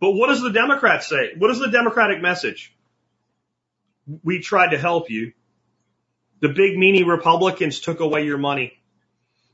But 0.00 0.12
what 0.12 0.28
does 0.28 0.40
the 0.40 0.50
Democrats 0.50 1.08
say? 1.08 1.34
What 1.36 1.50
is 1.50 1.58
the 1.58 1.70
Democratic 1.70 2.22
message? 2.22 2.74
We 4.24 4.40
tried 4.40 4.70
to 4.70 4.78
help 4.78 5.10
you. 5.10 5.32
The 6.40 6.48
big 6.48 6.76
meanie 6.76 7.06
Republicans 7.06 7.80
took 7.80 8.00
away 8.00 8.24
your 8.24 8.38
money. 8.38 8.72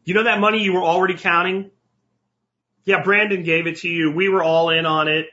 You 0.05 0.15
know 0.15 0.23
that 0.23 0.39
money 0.39 0.63
you 0.63 0.73
were 0.73 0.85
already 0.85 1.15
counting? 1.15 1.73
Yeah, 2.85 3.03
Brandon 3.03 3.43
gave 3.43 3.67
it 3.67 3.79
to 3.79 3.89
you. 3.89 4.13
We 4.13 4.29
were 4.29 4.45
all 4.45 4.71
in 4.71 4.87
on 4.87 5.09
it. 5.09 5.27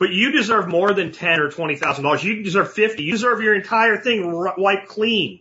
But 0.00 0.10
you 0.10 0.32
deserve 0.32 0.66
more 0.66 0.92
than 0.92 1.12
ten 1.12 1.38
or 1.40 1.50
twenty 1.50 1.76
thousand 1.76 2.04
dollars. 2.04 2.24
You 2.24 2.42
deserve 2.42 2.72
fifty. 2.72 3.04
You 3.04 3.12
deserve 3.12 3.40
your 3.42 3.54
entire 3.54 3.98
thing 3.98 4.32
wiped 4.56 4.88
clean. 4.88 5.40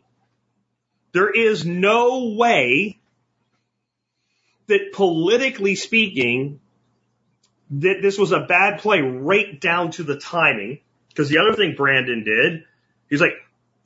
There 1.12 1.30
is 1.30 1.66
no 1.66 2.36
way 2.36 3.00
that 4.70 4.94
politically 4.94 5.76
speaking, 5.76 6.60
that 7.72 8.02
this 8.02 8.18
was 8.18 8.32
a 8.32 8.40
bad 8.40 8.80
play 8.80 9.02
right 9.02 9.60
down 9.60 9.92
to 9.92 10.04
the 10.04 10.18
timing. 10.18 10.80
Because 11.10 11.30
the 11.30 11.40
other 11.40 11.56
thing 11.56 11.76
Brandon 11.76 12.24
did, 12.24 12.64
he's 13.10 13.20
like, 13.20 13.34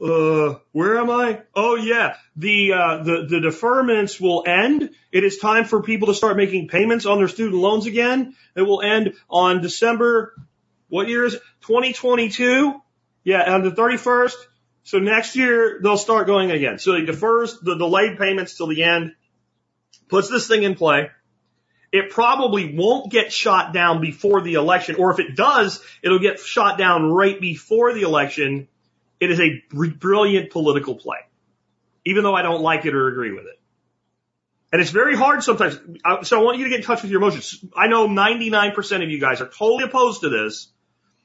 uh, 0.02 0.60
where 0.74 0.98
am 0.98 1.10
I? 1.10 1.42
Oh 1.56 1.76
yeah, 1.76 2.16
the, 2.36 2.74
uh, 2.74 3.04
the, 3.04 3.26
the 3.30 3.38
deferments 3.38 4.20
will 4.20 4.44
end. 4.46 4.90
It 5.12 5.24
is 5.24 5.38
time 5.38 5.64
for 5.64 5.82
people 5.82 6.08
to 6.08 6.14
start 6.14 6.36
making 6.36 6.68
payments 6.68 7.06
on 7.06 7.18
their 7.18 7.30
student 7.30 7.56
loans 7.56 7.86
again. 7.86 8.36
It 8.56 8.64
will 8.64 8.82
end 8.82 9.14
on 9.30 9.62
December, 9.62 10.36
what 10.90 11.08
year 11.08 11.26
is 11.26 11.36
it? 11.36 11.42
2022? 11.62 12.82
Yeah, 13.24 13.54
on 13.54 13.64
the 13.64 13.72
31st. 13.72 14.34
So 14.84 15.00
next 15.00 15.36
year 15.36 15.80
they'll 15.82 15.98
start 15.98 16.28
going 16.28 16.52
again. 16.52 16.78
So 16.78 16.96
he 16.96 17.06
defers 17.06 17.60
the 17.60 17.76
delayed 17.76 18.18
payments 18.18 18.58
till 18.58 18.68
the 18.68 18.84
end, 18.84 19.16
puts 20.10 20.30
this 20.30 20.48
thing 20.48 20.64
in 20.64 20.76
play. 20.76 21.10
it 21.94 22.10
probably 22.10 22.76
won't 22.76 23.12
get 23.12 23.32
shot 23.32 23.72
down 23.72 24.02
before 24.02 24.42
the 24.42 24.56
election, 24.56 24.96
or 24.96 25.12
if 25.12 25.20
it 25.20 25.36
does, 25.36 25.80
it'll 26.02 26.20
get 26.20 26.40
shot 26.40 26.76
down 26.76 27.06
right 27.06 27.40
before 27.40 27.94
the 27.94 28.02
election. 28.02 28.68
It 29.20 29.30
is 29.30 29.40
a 29.40 29.64
brilliant 29.70 30.50
political 30.50 30.96
play, 30.96 31.20
even 32.04 32.24
though 32.24 32.34
I 32.34 32.42
don't 32.42 32.64
like 32.64 32.86
it 32.86 32.96
or 32.96 33.08
agree 33.10 33.32
with 33.32 33.46
it. 33.46 33.60
And 34.72 34.82
it's 34.82 34.90
very 34.90 35.16
hard 35.16 35.44
sometimes. 35.44 35.80
So 36.24 36.40
I 36.40 36.44
want 36.44 36.58
you 36.58 36.64
to 36.64 36.70
get 36.72 36.80
in 36.80 36.86
touch 36.86 37.04
with 37.04 37.12
your 37.12 37.22
emotions. 37.22 37.64
I 37.78 37.86
know 37.86 38.08
99% 38.08 39.04
of 39.04 39.10
you 39.12 39.20
guys 39.20 39.40
are 39.40 39.48
totally 39.48 39.84
opposed 39.84 40.22
to 40.22 40.30
this. 40.30 40.70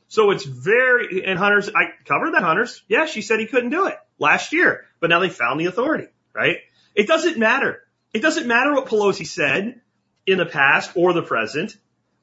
So 0.08 0.30
it's 0.30 0.44
very, 0.44 1.24
and 1.24 1.38
Hunter's, 1.38 1.68
I 1.68 1.92
covered 2.06 2.32
that 2.32 2.42
Hunter's. 2.42 2.82
Yeah, 2.88 3.06
she 3.06 3.20
said 3.20 3.40
he 3.40 3.46
couldn't 3.46 3.70
do 3.70 3.86
it 3.86 3.96
last 4.18 4.52
year, 4.52 4.86
but 5.00 5.10
now 5.10 5.20
they 5.20 5.28
found 5.28 5.60
the 5.60 5.66
authority, 5.66 6.08
right? 6.34 6.56
It 6.94 7.06
doesn't 7.06 7.38
matter. 7.38 7.82
It 8.14 8.22
doesn't 8.22 8.46
matter 8.46 8.72
what 8.74 8.86
Pelosi 8.86 9.26
said 9.26 9.80
in 10.26 10.38
the 10.38 10.46
past 10.46 10.92
or 10.94 11.12
the 11.12 11.22
present. 11.22 11.76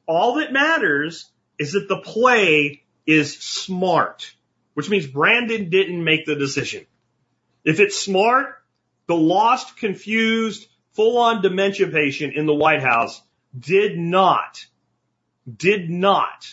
All 0.07 0.35
that 0.35 0.51
matters 0.51 1.29
is 1.59 1.73
that 1.73 1.87
the 1.87 1.99
play 1.99 2.83
is 3.05 3.37
smart, 3.37 4.33
which 4.73 4.89
means 4.89 5.05
Brandon 5.05 5.69
didn't 5.69 6.03
make 6.03 6.25
the 6.25 6.35
decision. 6.35 6.85
If 7.63 7.79
it's 7.79 7.97
smart, 7.97 8.55
the 9.07 9.15
lost, 9.15 9.77
confused, 9.77 10.67
full 10.93 11.19
on 11.19 11.43
dementia 11.43 11.87
patient 11.87 12.35
in 12.35 12.47
the 12.47 12.53
White 12.53 12.81
House 12.81 13.21
did 13.57 13.97
not, 13.97 14.65
did 15.55 15.89
not 15.89 16.47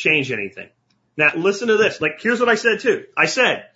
change 0.00 0.32
anything. 0.32 0.68
Now 1.16 1.32
listen 1.36 1.68
to 1.68 1.76
this. 1.76 2.00
Like 2.00 2.20
here's 2.20 2.40
what 2.40 2.48
I 2.48 2.54
said 2.54 2.80
too. 2.80 3.04
I 3.16 3.26
said 3.26 3.66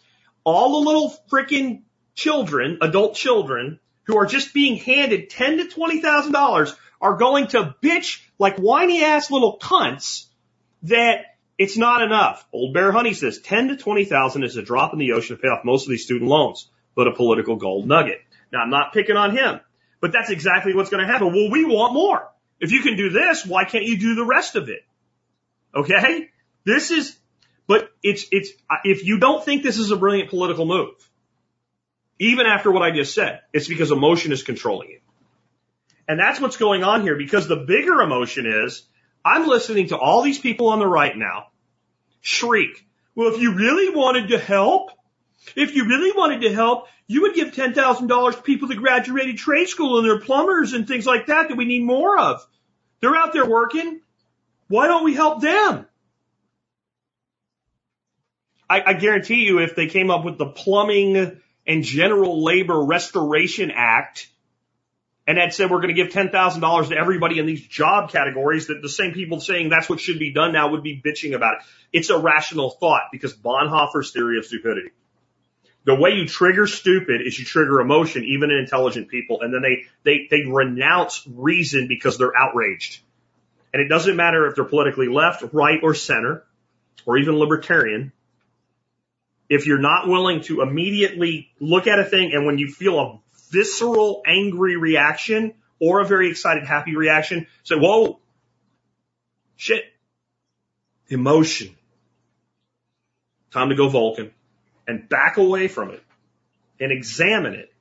all 0.44 0.80
the 0.80 0.86
little 0.88 1.14
freaking 1.30 1.82
children, 2.14 2.78
adult 2.80 3.14
children 3.14 3.80
who 4.04 4.16
are 4.16 4.26
just 4.26 4.54
being 4.54 4.76
handed 4.76 5.30
ten 5.30 5.58
to 5.58 5.68
twenty 5.68 6.00
thousand 6.00 6.32
dollars 6.32 6.74
are 7.00 7.16
going 7.16 7.48
to 7.48 7.74
bitch 7.82 8.22
like 8.38 8.56
whiny 8.56 9.04
ass 9.04 9.30
little 9.30 9.58
cunts 9.58 10.26
that 10.84 11.36
it's 11.58 11.76
not 11.76 12.02
enough. 12.02 12.46
Old 12.52 12.74
Bear 12.74 12.92
Honey 12.92 13.14
says 13.14 13.38
ten 13.40 13.68
to 13.68 13.76
twenty 13.76 14.04
thousand 14.04 14.44
is 14.44 14.56
a 14.56 14.62
drop 14.62 14.92
in 14.92 14.98
the 14.98 15.12
ocean 15.12 15.36
to 15.36 15.42
pay 15.42 15.48
off 15.48 15.64
most 15.64 15.84
of 15.84 15.90
these 15.90 16.04
student 16.04 16.30
loans, 16.30 16.68
but 16.94 17.08
a 17.08 17.12
political 17.12 17.56
gold 17.56 17.86
nugget. 17.86 18.20
Now 18.52 18.60
I'm 18.60 18.70
not 18.70 18.92
picking 18.92 19.16
on 19.16 19.36
him, 19.36 19.60
but 20.00 20.12
that's 20.12 20.30
exactly 20.30 20.74
what's 20.74 20.90
going 20.90 21.04
to 21.04 21.12
happen. 21.12 21.32
Well, 21.32 21.50
we 21.50 21.64
want 21.64 21.92
more. 21.92 22.30
If 22.60 22.70
you 22.72 22.80
can 22.82 22.96
do 22.96 23.10
this, 23.10 23.44
why 23.44 23.64
can't 23.64 23.84
you 23.84 23.98
do 23.98 24.14
the 24.14 24.24
rest 24.24 24.56
of 24.56 24.68
it? 24.68 24.84
Okay? 25.74 26.30
This 26.64 26.90
is, 26.90 27.16
but 27.66 27.90
it's, 28.02 28.26
it's, 28.30 28.50
if 28.84 29.04
you 29.04 29.18
don't 29.18 29.44
think 29.44 29.62
this 29.62 29.78
is 29.78 29.90
a 29.90 29.96
brilliant 29.96 30.30
political 30.30 30.64
move, 30.66 30.94
even 32.18 32.46
after 32.46 32.70
what 32.70 32.82
I 32.82 32.90
just 32.90 33.14
said, 33.14 33.40
it's 33.52 33.68
because 33.68 33.90
emotion 33.90 34.32
is 34.32 34.42
controlling 34.42 34.90
you. 34.90 35.00
And 36.06 36.20
that's 36.20 36.40
what's 36.40 36.56
going 36.56 36.84
on 36.84 37.02
here 37.02 37.16
because 37.16 37.48
the 37.48 37.56
bigger 37.56 38.00
emotion 38.00 38.46
is 38.46 38.82
I'm 39.24 39.48
listening 39.48 39.88
to 39.88 39.98
all 39.98 40.22
these 40.22 40.38
people 40.38 40.68
on 40.68 40.78
the 40.78 40.86
right 40.86 41.16
now 41.16 41.48
shriek. 42.20 42.86
Well, 43.14 43.32
if 43.32 43.40
you 43.40 43.54
really 43.54 43.94
wanted 43.94 44.28
to 44.28 44.38
help, 44.38 44.90
if 45.56 45.74
you 45.74 45.86
really 45.86 46.12
wanted 46.12 46.42
to 46.42 46.52
help, 46.52 46.88
you 47.06 47.22
would 47.22 47.34
give 47.34 47.52
$10,000 47.52 48.36
to 48.36 48.42
people 48.42 48.68
that 48.68 48.76
graduated 48.76 49.36
trade 49.36 49.68
school 49.68 49.98
and 49.98 50.06
they're 50.06 50.20
plumbers 50.20 50.72
and 50.72 50.86
things 50.86 51.06
like 51.06 51.26
that 51.26 51.48
that 51.48 51.56
we 51.56 51.64
need 51.64 51.84
more 51.84 52.18
of. 52.18 52.46
They're 53.00 53.16
out 53.16 53.32
there 53.32 53.46
working. 53.46 54.00
Why 54.68 54.86
don't 54.86 55.04
we 55.04 55.14
help 55.14 55.40
them? 55.40 55.86
I, 58.68 58.82
I 58.86 58.92
guarantee 58.94 59.44
you 59.44 59.58
if 59.60 59.76
they 59.76 59.86
came 59.86 60.10
up 60.10 60.24
with 60.24 60.38
the 60.38 60.46
plumbing 60.46 61.40
and 61.66 61.82
general 61.82 62.42
labor 62.42 62.82
restoration 62.82 63.70
act 63.74 64.28
and 65.26 65.38
had 65.38 65.54
said 65.54 65.70
we're 65.70 65.80
going 65.80 65.94
to 65.94 66.02
give 66.02 66.12
$10,000 66.12 66.88
to 66.88 66.96
everybody 66.96 67.38
in 67.38 67.46
these 67.46 67.66
job 67.66 68.10
categories 68.10 68.66
that 68.66 68.82
the 68.82 68.88
same 68.88 69.12
people 69.12 69.40
saying 69.40 69.68
that's 69.68 69.88
what 69.88 70.00
should 70.00 70.18
be 70.18 70.32
done 70.32 70.52
now 70.52 70.70
would 70.70 70.82
be 70.82 71.00
bitching 71.00 71.34
about 71.34 71.54
it. 71.54 71.62
It's 71.92 72.10
a 72.10 72.18
rational 72.18 72.70
thought 72.70 73.02
because 73.12 73.34
Bonhoeffer's 73.34 74.12
theory 74.12 74.38
of 74.38 74.44
stupidity. 74.44 74.90
The 75.86 75.94
way 75.94 76.10
you 76.10 76.26
trigger 76.26 76.66
stupid 76.66 77.20
is 77.24 77.38
you 77.38 77.44
trigger 77.44 77.80
emotion, 77.80 78.24
even 78.24 78.50
in 78.50 78.58
intelligent 78.58 79.08
people, 79.08 79.42
and 79.42 79.52
then 79.52 79.62
they, 79.62 79.84
they, 80.02 80.28
they 80.30 80.50
renounce 80.50 81.26
reason 81.30 81.88
because 81.88 82.16
they're 82.16 82.36
outraged. 82.36 83.00
And 83.74 83.82
it 83.82 83.88
doesn't 83.88 84.14
matter 84.14 84.46
if 84.46 84.54
they're 84.54 84.64
politically 84.64 85.08
left, 85.08 85.42
right, 85.52 85.80
or 85.82 85.94
center, 85.94 86.44
or 87.04 87.18
even 87.18 87.34
libertarian. 87.34 88.12
If 89.48 89.66
you're 89.66 89.80
not 89.80 90.06
willing 90.06 90.42
to 90.42 90.62
immediately 90.62 91.50
look 91.58 91.88
at 91.88 91.98
a 91.98 92.04
thing 92.04 92.32
and 92.32 92.46
when 92.46 92.56
you 92.56 92.68
feel 92.68 93.00
a 93.00 93.18
visceral, 93.50 94.22
angry 94.24 94.76
reaction 94.76 95.54
or 95.80 96.00
a 96.00 96.04
very 96.04 96.30
excited, 96.30 96.64
happy 96.64 96.94
reaction, 96.94 97.48
say, 97.64 97.74
whoa, 97.74 98.20
shit, 99.56 99.82
emotion. 101.08 101.74
Time 103.50 103.70
to 103.70 103.74
go 103.74 103.88
Vulcan 103.88 104.30
and 104.86 105.08
back 105.08 105.36
away 105.36 105.66
from 105.66 105.90
it 105.90 106.02
and 106.78 106.92
examine 106.92 107.54
it, 107.54 107.72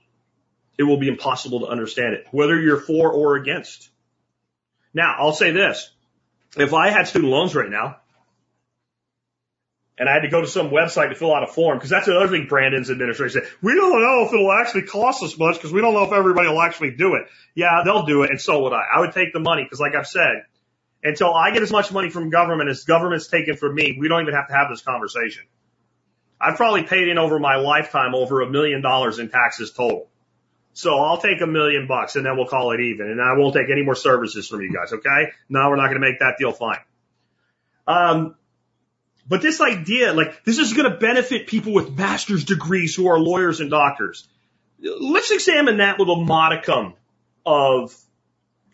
it 0.75 0.83
will 0.83 0.97
be 0.97 1.07
impossible 1.07 1.59
to 1.59 1.67
understand 1.67 2.15
it, 2.15 2.25
whether 2.31 2.59
you're 2.59 2.79
for 2.79 3.11
or 3.11 3.35
against. 3.35 3.91
Now, 4.93 5.15
I'll 5.17 5.33
say 5.33 5.51
this. 5.51 5.89
If 6.55 6.73
I 6.73 6.89
had 6.89 7.07
student 7.07 7.31
loans 7.31 7.55
right 7.55 7.69
now, 7.69 7.97
and 9.97 10.09
I 10.09 10.13
had 10.13 10.21
to 10.21 10.29
go 10.29 10.41
to 10.41 10.47
some 10.47 10.69
website 10.69 11.09
to 11.09 11.15
fill 11.15 11.33
out 11.33 11.43
a 11.43 11.47
form, 11.47 11.77
because 11.77 11.89
that's 11.89 12.07
another 12.07 12.27
thing 12.27 12.47
Brandon's 12.47 12.89
administration 12.89 13.41
said. 13.41 13.51
We 13.61 13.75
don't 13.75 14.01
know 14.01 14.25
if 14.25 14.33
it'll 14.33 14.51
actually 14.51 14.83
cost 14.83 15.23
us 15.23 15.37
much 15.37 15.55
because 15.55 15.71
we 15.71 15.81
don't 15.81 15.93
know 15.93 16.03
if 16.03 16.11
everybody 16.11 16.47
will 16.47 16.61
actually 16.61 16.91
do 16.91 17.15
it. 17.15 17.23
Yeah, 17.55 17.81
they'll 17.85 18.05
do 18.05 18.23
it, 18.23 18.29
and 18.31 18.41
so 18.41 18.63
would 18.63 18.73
I. 18.73 18.83
I 18.95 18.99
would 19.01 19.13
take 19.13 19.33
the 19.33 19.39
money 19.39 19.63
because, 19.63 19.79
like 19.79 19.95
I've 19.95 20.07
said, 20.07 20.45
until 21.03 21.33
I 21.33 21.51
get 21.51 21.61
as 21.61 21.71
much 21.71 21.91
money 21.91 22.09
from 22.09 22.29
government 22.29 22.69
as 22.69 22.85
government's 22.85 23.27
taken 23.27 23.55
from 23.55 23.75
me, 23.75 23.97
we 23.99 24.07
don't 24.07 24.21
even 24.21 24.33
have 24.33 24.47
to 24.47 24.53
have 24.53 24.69
this 24.69 24.81
conversation. 24.81 25.43
I've 26.39 26.57
probably 26.57 26.83
paid 26.83 27.07
in 27.07 27.17
over 27.17 27.39
my 27.39 27.55
lifetime 27.55 28.15
over 28.15 28.41
a 28.41 28.49
million 28.49 28.81
dollars 28.81 29.19
in 29.19 29.29
taxes 29.29 29.71
total. 29.71 30.09
So 30.73 30.97
I'll 30.97 31.19
take 31.19 31.41
a 31.41 31.47
million 31.47 31.87
bucks 31.87 32.15
and 32.15 32.25
then 32.25 32.35
we'll 32.35 32.47
call 32.47 32.71
it 32.71 32.79
even. 32.79 33.09
And 33.09 33.21
I 33.21 33.37
won't 33.37 33.53
take 33.53 33.69
any 33.71 33.83
more 33.83 33.95
services 33.95 34.47
from 34.47 34.61
you 34.61 34.73
guys. 34.73 34.91
Okay. 34.91 35.31
No, 35.47 35.69
we're 35.69 35.75
not 35.75 35.89
going 35.89 36.01
to 36.01 36.07
make 36.07 36.19
that 36.19 36.35
deal 36.39 36.51
fine. 36.51 36.79
Um, 37.87 38.35
but 39.27 39.41
this 39.41 39.61
idea, 39.61 40.13
like, 40.13 40.43
this 40.43 40.57
is 40.57 40.73
going 40.73 40.91
to 40.91 40.97
benefit 40.97 41.47
people 41.47 41.73
with 41.73 41.95
master's 41.97 42.43
degrees 42.43 42.95
who 42.95 43.07
are 43.07 43.19
lawyers 43.19 43.59
and 43.59 43.69
doctors. 43.69 44.27
Let's 44.81 45.31
examine 45.31 45.77
that 45.77 45.99
with 45.99 46.09
a 46.09 46.15
modicum 46.15 46.95
of 47.45 47.95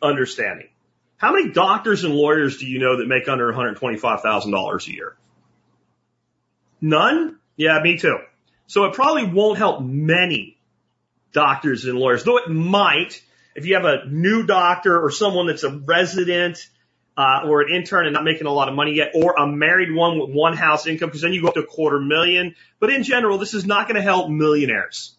understanding. 0.01 0.69
How 1.17 1.33
many 1.33 1.51
doctors 1.51 2.05
and 2.05 2.13
lawyers 2.13 2.57
do 2.57 2.65
you 2.65 2.79
know 2.79 2.97
that 2.97 3.07
make 3.07 3.27
under 3.27 3.51
$125,000 3.51 4.87
a 4.87 4.91
year? 4.91 5.17
None? 6.81 7.37
Yeah, 7.57 7.79
me 7.83 7.97
too. 7.97 8.17
So 8.67 8.85
it 8.85 8.93
probably 8.93 9.25
won't 9.25 9.57
help 9.57 9.81
many 9.81 10.58
doctors 11.31 11.85
and 11.85 11.97
lawyers, 11.97 12.23
though 12.23 12.37
it 12.37 12.49
might 12.49 13.21
if 13.55 13.65
you 13.65 13.75
have 13.75 13.85
a 13.85 14.05
new 14.07 14.45
doctor 14.45 14.99
or 14.99 15.11
someone 15.11 15.47
that's 15.47 15.63
a 15.63 15.69
resident 15.69 16.69
uh, 17.17 17.41
or 17.45 17.61
an 17.61 17.75
intern 17.75 18.05
and 18.05 18.13
not 18.13 18.23
making 18.23 18.47
a 18.47 18.51
lot 18.51 18.69
of 18.69 18.75
money 18.75 18.93
yet, 18.93 19.11
or 19.13 19.33
a 19.37 19.45
married 19.45 19.93
one 19.93 20.19
with 20.19 20.29
one 20.29 20.55
house 20.55 20.87
income, 20.87 21.09
because 21.09 21.21
then 21.21 21.33
you 21.33 21.41
go 21.41 21.49
up 21.49 21.55
to 21.55 21.59
a 21.59 21.65
quarter 21.65 21.99
million. 21.99 22.55
But 22.79 22.91
in 22.91 23.03
general, 23.03 23.37
this 23.37 23.53
is 23.53 23.65
not 23.65 23.87
going 23.87 23.97
to 23.97 24.01
help 24.01 24.29
millionaires, 24.29 25.17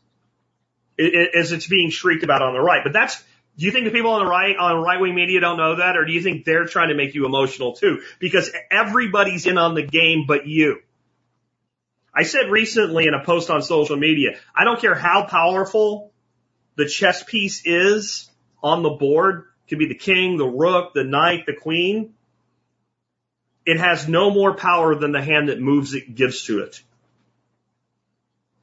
it, 0.97 1.15
it, 1.15 1.35
as 1.35 1.53
it's 1.53 1.67
being 1.67 1.91
shrieked 1.91 2.25
about 2.25 2.41
on 2.41 2.55
the 2.55 2.61
right. 2.61 2.81
But 2.83 2.95
that's 2.95 3.23
do 3.59 3.67
you 3.67 3.73
think 3.73 3.85
the 3.85 3.91
people 3.91 4.13
on 4.13 4.25
the 4.25 4.31
right, 4.31 4.57
on 4.57 4.83
right 4.83 4.99
wing 4.99 5.15
media 5.15 5.41
don't 5.41 5.59
know 5.59 5.77
that? 5.77 5.99
Or 5.99 6.07
do 6.07 6.13
you 6.13 6.23
think 6.23 6.47
they're 6.47 6.65
trying 6.65 6.89
to 6.89 6.95
make 6.95 7.15
you 7.15 7.27
emotional 7.27 7.75
too? 7.75 8.01
Because 8.19 8.51
everybody's 8.71 9.45
in 9.45 9.59
on 9.59 9.75
the 9.75 9.83
game 9.83 10.25
but 10.27 10.47
you. 10.47 10.79
I 12.15 12.25
said 12.25 12.51
recently 12.51 13.07
in 13.07 13.15
a 13.15 13.25
post 13.25 13.51
on 13.51 13.63
social 13.63 13.97
media, 13.97 14.39
I 14.55 14.65
don't 14.65 14.81
care 14.81 14.95
how 14.95 15.27
powerful 15.27 16.13
the 16.77 16.87
chess 16.87 17.23
piece 17.23 17.63
is 17.65 18.29
on 18.63 18.83
the 18.83 18.91
board, 18.91 19.45
could 19.69 19.79
be 19.79 19.87
the 19.87 19.95
king, 19.95 20.37
the 20.37 20.49
rook, 20.49 20.93
the 20.95 21.05
knight, 21.05 21.47
the 21.47 21.55
queen. 21.55 22.15
It 23.65 23.79
has 23.79 24.09
no 24.09 24.31
more 24.31 24.55
power 24.55 24.95
than 24.97 25.13
the 25.13 25.23
hand 25.23 25.49
that 25.49 25.61
moves 25.61 25.95
it 25.95 26.15
gives 26.15 26.45
to 26.45 26.61
it. 26.61 26.83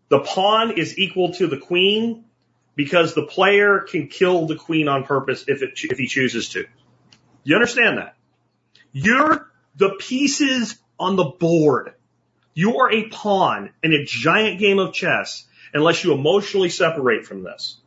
The 0.10 0.20
pawn 0.20 0.78
is 0.78 0.98
equal 0.98 1.34
to 1.34 1.48
the 1.48 1.58
queen 1.58 2.26
because 2.76 3.14
the 3.14 3.26
player 3.26 3.80
can 3.80 4.08
kill 4.08 4.46
the 4.46 4.56
queen 4.56 4.88
on 4.88 5.04
purpose 5.04 5.46
if 5.48 5.62
it, 5.62 5.80
if 5.84 5.98
he 5.98 6.08
chooses 6.08 6.50
to. 6.50 6.66
You 7.44 7.56
understand 7.56 7.98
that? 7.98 8.16
You're 8.92 9.50
the 9.76 9.96
pieces 10.00 10.78
on 11.00 11.16
the 11.16 11.26
board. 11.26 11.94
You 12.58 12.80
are 12.80 12.92
a 12.92 13.08
pawn 13.10 13.70
in 13.84 13.94
a 13.94 14.04
giant 14.04 14.58
game 14.58 14.80
of 14.80 14.92
chess 14.92 15.46
unless 15.76 16.04
you 16.04 16.12
emotionally 16.12 16.70
separate 16.70 17.28
from 17.28 17.44
this. 17.44 17.78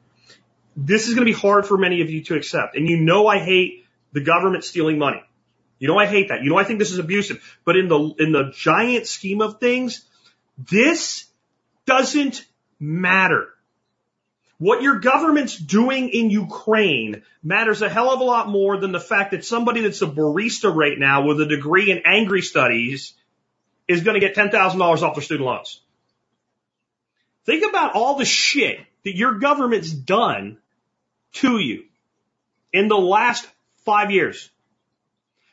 This 0.76 1.08
is 1.08 1.14
going 1.14 1.26
to 1.26 1.32
be 1.32 1.36
hard 1.36 1.66
for 1.66 1.76
many 1.76 2.02
of 2.02 2.10
you 2.10 2.22
to 2.26 2.36
accept. 2.36 2.76
And 2.76 2.88
you 2.88 3.00
know 3.00 3.26
I 3.26 3.40
hate 3.40 3.84
the 4.12 4.20
government 4.20 4.62
stealing 4.62 4.96
money. 4.96 5.24
You 5.80 5.88
know 5.88 5.98
I 5.98 6.06
hate 6.06 6.28
that. 6.28 6.44
You 6.44 6.50
know 6.50 6.56
I 6.56 6.62
think 6.62 6.78
this 6.78 6.92
is 6.92 7.00
abusive. 7.00 7.42
But 7.64 7.76
in 7.76 7.88
the 7.88 8.14
in 8.20 8.30
the 8.30 8.52
giant 8.54 9.08
scheme 9.08 9.40
of 9.40 9.58
things, 9.58 10.04
this 10.56 11.26
doesn't 11.84 12.46
matter. 12.78 13.48
What 14.58 14.82
your 14.82 15.00
government's 15.00 15.56
doing 15.56 16.10
in 16.10 16.30
Ukraine 16.30 17.22
matters 17.42 17.82
a 17.82 17.88
hell 17.88 18.12
of 18.12 18.20
a 18.20 18.24
lot 18.24 18.48
more 18.48 18.76
than 18.76 18.92
the 18.92 19.00
fact 19.00 19.32
that 19.32 19.44
somebody 19.44 19.80
that's 19.80 20.02
a 20.02 20.06
barista 20.06 20.72
right 20.72 20.96
now 20.96 21.26
with 21.26 21.40
a 21.40 21.46
degree 21.46 21.90
in 21.90 22.02
angry 22.04 22.42
studies 22.42 23.14
is 23.90 24.02
going 24.02 24.18
to 24.18 24.24
get 24.24 24.36
$10,000 24.36 25.02
off 25.02 25.14
their 25.14 25.22
student 25.22 25.46
loans. 25.46 25.80
Think 27.44 27.68
about 27.68 27.94
all 27.94 28.16
the 28.16 28.24
shit 28.24 28.78
that 29.04 29.16
your 29.16 29.38
government's 29.38 29.90
done 29.90 30.58
to 31.32 31.58
you 31.58 31.84
in 32.72 32.86
the 32.86 32.96
last 32.96 33.48
five 33.84 34.12
years. 34.12 34.50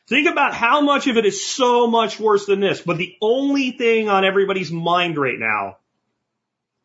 Think 0.06 0.28
about 0.28 0.54
how 0.54 0.80
much 0.80 1.08
of 1.08 1.16
it 1.16 1.26
is 1.26 1.44
so 1.44 1.88
much 1.88 2.20
worse 2.20 2.46
than 2.46 2.60
this. 2.60 2.80
But 2.80 2.96
the 2.96 3.16
only 3.20 3.72
thing 3.72 4.08
on 4.08 4.24
everybody's 4.24 4.70
mind 4.70 5.18
right 5.18 5.38
now 5.38 5.78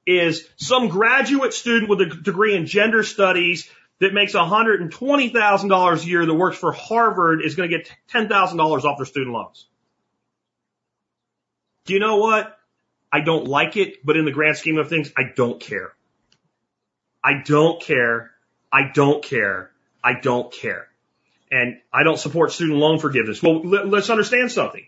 is 0.08 0.48
some 0.58 0.90
graduate 0.90 1.54
student 1.54 1.88
with 1.88 2.02
a 2.02 2.08
degree 2.08 2.56
in 2.56 2.66
gender 2.66 3.04
studies 3.04 3.70
that 4.00 4.14
makes 4.14 4.34
$120,000 4.34 6.04
a 6.04 6.08
year 6.08 6.26
that 6.26 6.34
works 6.34 6.58
for 6.58 6.72
Harvard 6.72 7.42
is 7.44 7.56
going 7.56 7.70
to 7.70 7.78
get 7.78 7.90
$10,000 8.12 8.84
off 8.84 8.98
their 8.98 9.06
student 9.06 9.34
loans. 9.34 9.68
Do 11.86 11.94
you 11.94 12.00
know 12.00 12.18
what? 12.18 12.58
I 13.12 13.20
don't 13.20 13.48
like 13.48 13.78
it, 13.78 14.06
but 14.06 14.18
in 14.18 14.26
the 14.26 14.32
grand 14.32 14.58
scheme 14.58 14.78
of 14.78 14.90
things, 14.90 15.12
I 15.16 15.24
don't 15.36 15.60
care. 15.60 15.94
I 17.24 17.42
don't 17.46 17.82
care. 17.82 18.32
I 18.72 18.92
don't 18.94 19.24
care. 19.24 19.72
I 20.04 20.14
don't 20.20 20.52
care. 20.52 20.88
And 21.52 21.78
I 21.92 22.04
don't 22.04 22.18
support 22.18 22.52
student 22.52 22.80
loan 22.80 23.00
forgiveness. 23.00 23.42
Well, 23.42 23.62
let's 23.64 24.10
understand 24.10 24.52
something. 24.52 24.86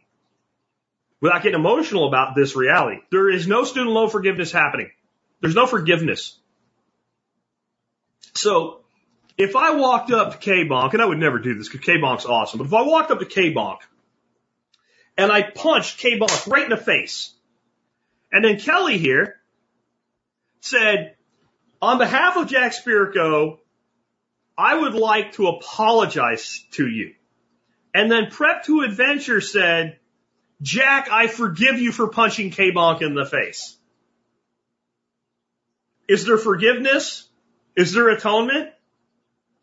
Without 1.21 1.43
getting 1.43 1.59
emotional 1.59 2.07
about 2.07 2.35
this 2.35 2.55
reality, 2.55 2.99
there 3.11 3.29
is 3.29 3.47
no 3.47 3.63
student 3.63 3.91
loan 3.91 4.09
forgiveness 4.09 4.51
happening. 4.51 4.89
There's 5.41 5.55
no 5.55 5.67
forgiveness. 5.67 6.37
So 8.33 8.81
if 9.37 9.55
I 9.55 9.75
walked 9.75 10.11
up 10.11 10.31
to 10.33 10.37
K-Bonk, 10.37 10.93
and 10.93 11.01
I 11.01 11.05
would 11.05 11.19
never 11.19 11.39
do 11.39 11.53
this 11.55 11.69
because 11.69 11.85
K-Bonk's 11.85 12.25
awesome, 12.25 12.57
but 12.57 12.67
if 12.67 12.73
I 12.73 12.81
walked 12.81 13.11
up 13.11 13.19
to 13.19 13.25
K-Bonk 13.25 13.79
and 15.17 15.31
I 15.31 15.43
punched 15.43 15.99
K-Bonk 15.99 16.47
right 16.47 16.63
in 16.63 16.69
the 16.69 16.77
face, 16.77 17.33
and 18.31 18.43
then 18.43 18.59
Kelly 18.59 18.97
here 18.97 19.35
said, 20.61 21.15
on 21.81 21.97
behalf 21.97 22.37
of 22.37 22.47
Jack 22.47 22.73
Spirko, 22.73 23.59
I 24.57 24.75
would 24.75 24.93
like 24.93 25.33
to 25.33 25.47
apologize 25.47 26.63
to 26.71 26.87
you. 26.87 27.13
And 27.93 28.11
then 28.11 28.31
Prep 28.31 28.63
to 28.65 28.81
Adventure 28.81 29.41
said, 29.41 29.99
Jack, 30.61 31.09
I 31.11 31.27
forgive 31.27 31.79
you 31.79 31.91
for 31.91 32.07
punching 32.07 32.51
K-Bonk 32.51 33.01
in 33.01 33.13
the 33.13 33.25
face. 33.25 33.77
Is 36.07 36.25
there 36.25 36.37
forgiveness? 36.37 37.27
Is 37.75 37.93
there 37.93 38.09
atonement 38.09 38.69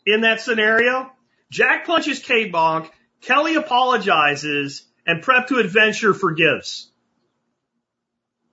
in 0.06 0.22
that 0.22 0.40
scenario? 0.40 1.10
Jack 1.50 1.86
punches 1.86 2.18
K 2.18 2.50
Bonk, 2.50 2.90
Kelly 3.20 3.54
apologizes, 3.54 4.82
and 5.06 5.22
Prep 5.22 5.48
to 5.48 5.58
Adventure 5.58 6.14
forgives. 6.14 6.90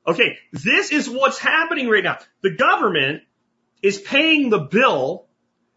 Okay, 0.08 0.38
this 0.52 0.92
is 0.92 1.10
what's 1.10 1.38
happening 1.38 1.88
right 1.88 2.04
now. 2.04 2.18
The 2.42 2.56
government 2.56 3.24
is 3.82 4.00
paying 4.00 4.50
the 4.50 4.60
bill 4.60 5.28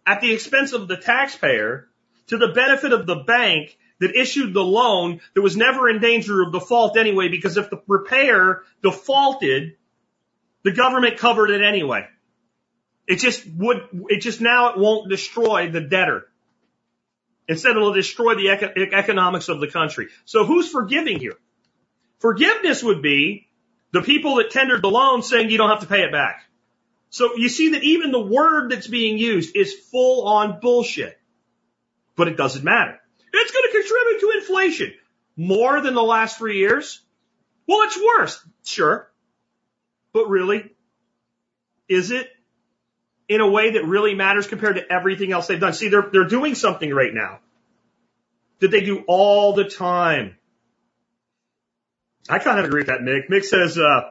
at 0.06 0.20
the 0.20 0.32
expense 0.32 0.72
of 0.72 0.88
the 0.88 0.96
taxpayer 0.96 1.88
to 2.28 2.38
the 2.38 2.48
benefit 2.48 2.92
of 2.92 3.06
the 3.06 3.16
bank 3.16 3.76
that 4.00 4.16
issued 4.16 4.54
the 4.54 4.64
loan 4.64 5.20
that 5.34 5.42
was 5.42 5.56
never 5.56 5.88
in 5.88 6.00
danger 6.00 6.42
of 6.42 6.52
default 6.52 6.96
anyway, 6.96 7.28
because 7.28 7.56
if 7.56 7.70
the 7.70 7.80
repair 7.86 8.62
defaulted, 8.82 9.76
the 10.64 10.72
government 10.72 11.18
covered 11.18 11.50
it 11.50 11.62
anyway. 11.62 12.06
It 13.06 13.16
just 13.16 13.46
would, 13.46 13.78
it 14.08 14.20
just 14.20 14.40
now 14.40 14.70
it 14.70 14.78
won't 14.78 15.10
destroy 15.10 15.70
the 15.70 15.80
debtor. 15.80 16.26
Instead, 17.52 17.76
it'll 17.76 17.92
destroy 17.92 18.34
the 18.34 18.48
eco- 18.48 18.72
economics 18.96 19.50
of 19.50 19.60
the 19.60 19.68
country. 19.68 20.08
So 20.24 20.46
who's 20.46 20.70
forgiving 20.70 21.20
here? 21.20 21.36
Forgiveness 22.18 22.82
would 22.82 23.02
be 23.02 23.46
the 23.92 24.00
people 24.00 24.36
that 24.36 24.50
tendered 24.50 24.80
the 24.80 24.88
loan 24.88 25.22
saying 25.22 25.50
you 25.50 25.58
don't 25.58 25.68
have 25.68 25.80
to 25.80 25.86
pay 25.86 26.00
it 26.00 26.10
back. 26.10 26.46
So 27.10 27.36
you 27.36 27.50
see 27.50 27.72
that 27.72 27.82
even 27.82 28.10
the 28.10 28.20
word 28.20 28.70
that's 28.70 28.86
being 28.86 29.18
used 29.18 29.54
is 29.54 29.74
full 29.74 30.26
on 30.26 30.60
bullshit. 30.60 31.18
But 32.16 32.28
it 32.28 32.38
doesn't 32.38 32.64
matter. 32.64 32.98
It's 33.34 33.52
going 33.52 33.64
to 33.64 33.78
contribute 33.78 34.20
to 34.20 34.38
inflation 34.38 34.94
more 35.36 35.82
than 35.82 35.92
the 35.92 36.02
last 36.02 36.38
three 36.38 36.56
years. 36.56 37.02
Well, 37.68 37.82
it's 37.82 38.00
worse. 38.02 38.42
Sure. 38.64 39.12
But 40.14 40.30
really? 40.30 40.70
Is 41.86 42.12
it? 42.12 42.30
In 43.28 43.40
a 43.40 43.48
way 43.48 43.72
that 43.72 43.84
really 43.84 44.14
matters 44.14 44.46
compared 44.46 44.76
to 44.76 44.92
everything 44.92 45.32
else 45.32 45.46
they've 45.46 45.60
done. 45.60 45.72
See, 45.72 45.88
they're, 45.88 46.08
they're 46.12 46.28
doing 46.28 46.54
something 46.54 46.92
right 46.92 47.14
now 47.14 47.38
that 48.60 48.70
they 48.70 48.80
do 48.80 49.04
all 49.06 49.54
the 49.54 49.64
time. 49.64 50.36
I 52.28 52.38
kind 52.38 52.58
of 52.58 52.66
agree 52.66 52.80
with 52.80 52.88
that, 52.88 53.00
Mick. 53.00 53.28
Mick 53.28 53.44
says, 53.44 53.78
uh, 53.78 54.10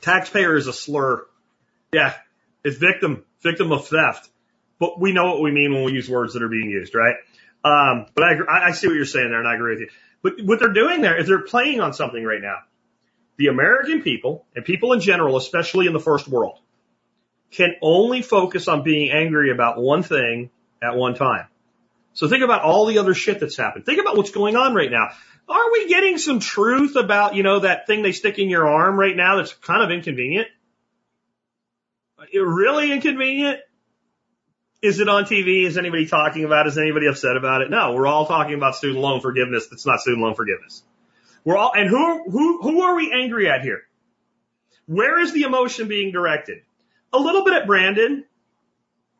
taxpayer 0.00 0.56
is 0.56 0.66
a 0.66 0.72
slur. 0.72 1.26
Yeah. 1.92 2.14
It's 2.64 2.76
victim, 2.76 3.24
victim 3.42 3.72
of 3.72 3.88
theft. 3.88 4.28
But 4.78 5.00
we 5.00 5.12
know 5.12 5.26
what 5.26 5.42
we 5.42 5.50
mean 5.50 5.74
when 5.74 5.84
we 5.84 5.92
use 5.92 6.08
words 6.08 6.34
that 6.34 6.42
are 6.42 6.48
being 6.48 6.70
used, 6.70 6.94
right? 6.94 7.16
Um, 7.64 8.06
but 8.14 8.24
I, 8.24 8.68
I 8.68 8.72
see 8.72 8.86
what 8.86 8.94
you're 8.94 9.04
saying 9.04 9.30
there 9.30 9.40
and 9.40 9.48
I 9.48 9.54
agree 9.54 9.72
with 9.72 9.80
you. 9.80 9.88
But 10.22 10.34
what 10.42 10.60
they're 10.60 10.72
doing 10.72 11.00
there 11.00 11.18
is 11.18 11.26
they're 11.26 11.42
playing 11.42 11.80
on 11.80 11.92
something 11.92 12.22
right 12.22 12.40
now 12.40 12.58
the 13.36 13.46
American 13.46 14.02
people 14.02 14.46
and 14.54 14.64
people 14.64 14.92
in 14.92 15.00
general, 15.00 15.36
especially 15.36 15.86
in 15.86 15.92
the 15.92 16.00
first 16.00 16.26
world, 16.26 16.58
can 17.50 17.74
only 17.82 18.22
focus 18.22 18.68
on 18.68 18.82
being 18.82 19.10
angry 19.10 19.50
about 19.50 19.80
one 19.80 20.02
thing 20.02 20.50
at 20.82 20.94
one 20.94 21.14
time. 21.14 21.46
So 22.12 22.28
think 22.28 22.42
about 22.42 22.62
all 22.62 22.86
the 22.86 22.98
other 22.98 23.14
shit 23.14 23.40
that's 23.40 23.56
happened. 23.56 23.86
Think 23.86 24.00
about 24.00 24.16
what's 24.16 24.30
going 24.30 24.56
on 24.56 24.74
right 24.74 24.90
now. 24.90 25.10
Are 25.48 25.72
we 25.72 25.88
getting 25.88 26.18
some 26.18 26.40
truth 26.40 26.96
about, 26.96 27.34
you 27.34 27.42
know, 27.42 27.60
that 27.60 27.86
thing 27.86 28.02
they 28.02 28.12
stick 28.12 28.38
in 28.38 28.50
your 28.50 28.68
arm 28.68 28.98
right 28.98 29.16
now 29.16 29.36
that's 29.36 29.54
kind 29.54 29.82
of 29.82 29.90
inconvenient? 29.90 30.48
Really 32.34 32.92
inconvenient? 32.92 33.60
Is 34.82 35.00
it 35.00 35.08
on 35.08 35.24
TV? 35.24 35.64
Is 35.64 35.78
anybody 35.78 36.06
talking 36.06 36.44
about 36.44 36.66
it? 36.66 36.70
Is 36.70 36.78
anybody 36.78 37.06
upset 37.06 37.36
about 37.36 37.62
it? 37.62 37.70
No, 37.70 37.94
we're 37.94 38.06
all 38.06 38.26
talking 38.26 38.54
about 38.54 38.76
student 38.76 39.00
loan 39.00 39.20
forgiveness 39.20 39.66
that's 39.68 39.86
not 39.86 40.00
student 40.00 40.22
loan 40.22 40.34
forgiveness. 40.34 40.82
We're 41.44 41.56
all, 41.56 41.72
and 41.74 41.88
who, 41.88 42.30
who, 42.30 42.62
who 42.62 42.82
are 42.82 42.94
we 42.94 43.12
angry 43.12 43.48
at 43.48 43.62
here? 43.62 43.82
Where 44.86 45.18
is 45.20 45.32
the 45.32 45.42
emotion 45.42 45.88
being 45.88 46.12
directed? 46.12 46.58
A 47.12 47.18
little 47.18 47.44
bit 47.44 47.54
at 47.54 47.66
Brandon, 47.66 48.24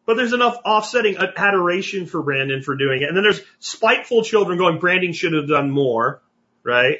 but 0.04 0.16
there's 0.16 0.32
enough 0.32 0.56
offsetting 0.64 1.16
adoration 1.16 2.06
for 2.06 2.22
Brandon 2.22 2.62
for 2.62 2.76
doing 2.76 3.02
it. 3.02 3.08
And 3.08 3.16
then 3.16 3.24
there's 3.24 3.40
spiteful 3.58 4.22
children 4.24 4.58
going, 4.58 4.78
Brandon 4.78 5.12
should 5.12 5.32
have 5.32 5.48
done 5.48 5.70
more, 5.70 6.22
right? 6.62 6.98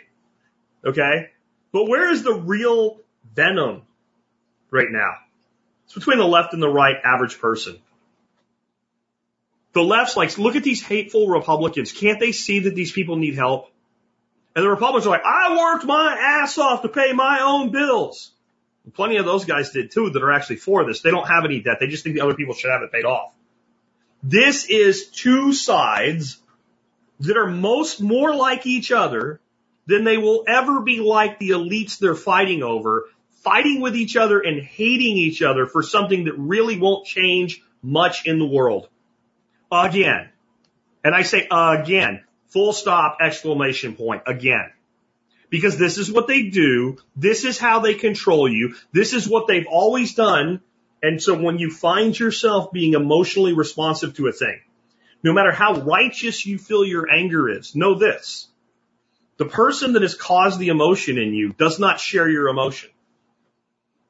Okay. 0.84 1.30
But 1.72 1.88
where 1.88 2.10
is 2.10 2.22
the 2.22 2.34
real 2.34 3.00
venom 3.34 3.82
right 4.70 4.88
now? 4.90 5.14
It's 5.84 5.94
between 5.94 6.18
the 6.18 6.26
left 6.26 6.52
and 6.52 6.62
the 6.62 6.68
right 6.68 6.96
average 7.02 7.38
person. 7.38 7.78
The 9.72 9.82
left's 9.82 10.16
like, 10.16 10.36
look 10.38 10.56
at 10.56 10.62
these 10.62 10.82
hateful 10.82 11.28
Republicans. 11.28 11.92
Can't 11.92 12.20
they 12.20 12.32
see 12.32 12.60
that 12.60 12.74
these 12.74 12.92
people 12.92 13.16
need 13.16 13.34
help? 13.34 13.70
And 14.56 14.64
the 14.64 14.70
Republicans 14.70 15.06
are 15.06 15.10
like, 15.10 15.24
I 15.24 15.56
worked 15.56 15.84
my 15.84 16.16
ass 16.20 16.58
off 16.58 16.82
to 16.82 16.88
pay 16.88 17.12
my 17.12 17.40
own 17.42 17.70
bills. 17.70 18.32
Plenty 18.94 19.16
of 19.16 19.24
those 19.24 19.44
guys 19.44 19.70
did 19.70 19.90
too 19.90 20.10
that 20.10 20.22
are 20.22 20.32
actually 20.32 20.56
for 20.56 20.84
this. 20.84 21.00
They 21.00 21.10
don't 21.10 21.26
have 21.26 21.44
any 21.44 21.60
debt. 21.60 21.78
They 21.80 21.86
just 21.86 22.04
think 22.04 22.14
the 22.16 22.22
other 22.22 22.34
people 22.34 22.54
should 22.54 22.70
have 22.70 22.82
it 22.82 22.92
paid 22.92 23.04
off. 23.04 23.32
This 24.22 24.64
is 24.64 25.08
two 25.08 25.52
sides 25.52 26.40
that 27.20 27.36
are 27.36 27.48
most 27.48 28.00
more 28.00 28.34
like 28.34 28.66
each 28.66 28.92
other 28.92 29.40
than 29.86 30.04
they 30.04 30.18
will 30.18 30.44
ever 30.46 30.80
be 30.80 31.00
like 31.00 31.38
the 31.38 31.50
elites 31.50 31.98
they're 31.98 32.14
fighting 32.14 32.62
over, 32.62 33.06
fighting 33.42 33.80
with 33.80 33.96
each 33.96 34.16
other 34.16 34.40
and 34.40 34.60
hating 34.60 35.16
each 35.16 35.42
other 35.42 35.66
for 35.66 35.82
something 35.82 36.24
that 36.24 36.34
really 36.36 36.78
won't 36.78 37.06
change 37.06 37.62
much 37.82 38.26
in 38.26 38.38
the 38.38 38.46
world. 38.46 38.88
Again. 39.70 40.28
And 41.04 41.14
I 41.14 41.22
say 41.22 41.46
again. 41.50 42.24
Full 42.48 42.72
stop, 42.72 43.18
exclamation 43.20 43.94
point, 43.94 44.22
again. 44.26 44.70
Because 45.50 45.78
this 45.78 45.96
is 45.96 46.12
what 46.12 46.26
they 46.26 46.44
do. 46.44 46.98
This 47.16 47.44
is 47.44 47.58
how 47.58 47.80
they 47.80 47.94
control 47.94 48.48
you. 48.48 48.74
This 48.92 49.14
is 49.14 49.28
what 49.28 49.46
they've 49.46 49.66
always 49.68 50.14
done. 50.14 50.60
And 51.02 51.22
so 51.22 51.40
when 51.40 51.58
you 51.58 51.70
find 51.70 52.18
yourself 52.18 52.72
being 52.72 52.94
emotionally 52.94 53.54
responsive 53.54 54.14
to 54.16 54.28
a 54.28 54.32
thing, 54.32 54.60
no 55.22 55.32
matter 55.32 55.52
how 55.52 55.80
righteous 55.80 56.44
you 56.44 56.58
feel 56.58 56.84
your 56.84 57.10
anger 57.10 57.48
is, 57.48 57.74
know 57.74 57.94
this. 57.94 58.48
The 59.38 59.46
person 59.46 59.94
that 59.94 60.02
has 60.02 60.14
caused 60.14 60.58
the 60.58 60.68
emotion 60.68 61.16
in 61.18 61.32
you 61.32 61.52
does 61.52 61.78
not 61.78 62.00
share 62.00 62.28
your 62.28 62.48
emotion. 62.48 62.90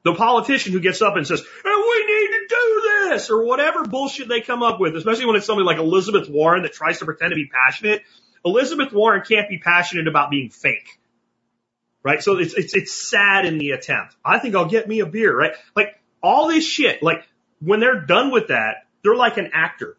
The 0.03 0.15
politician 0.15 0.73
who 0.73 0.79
gets 0.79 1.01
up 1.01 1.15
and 1.15 1.27
says, 1.27 1.43
we 1.65 2.05
need 2.05 2.27
to 2.27 2.47
do 2.49 2.81
this 3.09 3.29
or 3.29 3.43
whatever 3.43 3.83
bullshit 3.83 4.27
they 4.27 4.41
come 4.41 4.63
up 4.63 4.79
with, 4.79 4.95
especially 4.95 5.25
when 5.25 5.35
it's 5.35 5.45
somebody 5.45 5.65
like 5.65 5.77
Elizabeth 5.77 6.29
Warren 6.29 6.63
that 6.63 6.73
tries 6.73 6.99
to 6.99 7.05
pretend 7.05 7.31
to 7.31 7.35
be 7.35 7.47
passionate 7.47 8.03
Elizabeth 8.45 8.93
Warren 8.93 9.23
can't 9.27 9.49
be 9.49 9.57
passionate 9.57 10.07
about 10.07 10.29
being 10.29 10.49
fake. 10.49 10.99
Right? 12.03 12.23
So 12.23 12.37
it's, 12.37 12.53
it's, 12.53 12.75
it's 12.75 12.93
sad 12.93 13.45
in 13.45 13.57
the 13.57 13.71
attempt. 13.71 14.15
I 14.23 14.39
think 14.39 14.55
I'll 14.55 14.69
get 14.69 14.87
me 14.87 15.01
a 15.01 15.05
beer, 15.05 15.35
right? 15.35 15.53
Like 15.75 15.99
all 16.23 16.47
this 16.47 16.65
shit, 16.65 17.03
like 17.03 17.27
when 17.59 17.79
they're 17.79 18.01
done 18.01 18.31
with 18.31 18.47
that, 18.47 18.85
they're 19.03 19.15
like 19.15 19.37
an 19.37 19.51
actor. 19.53 19.97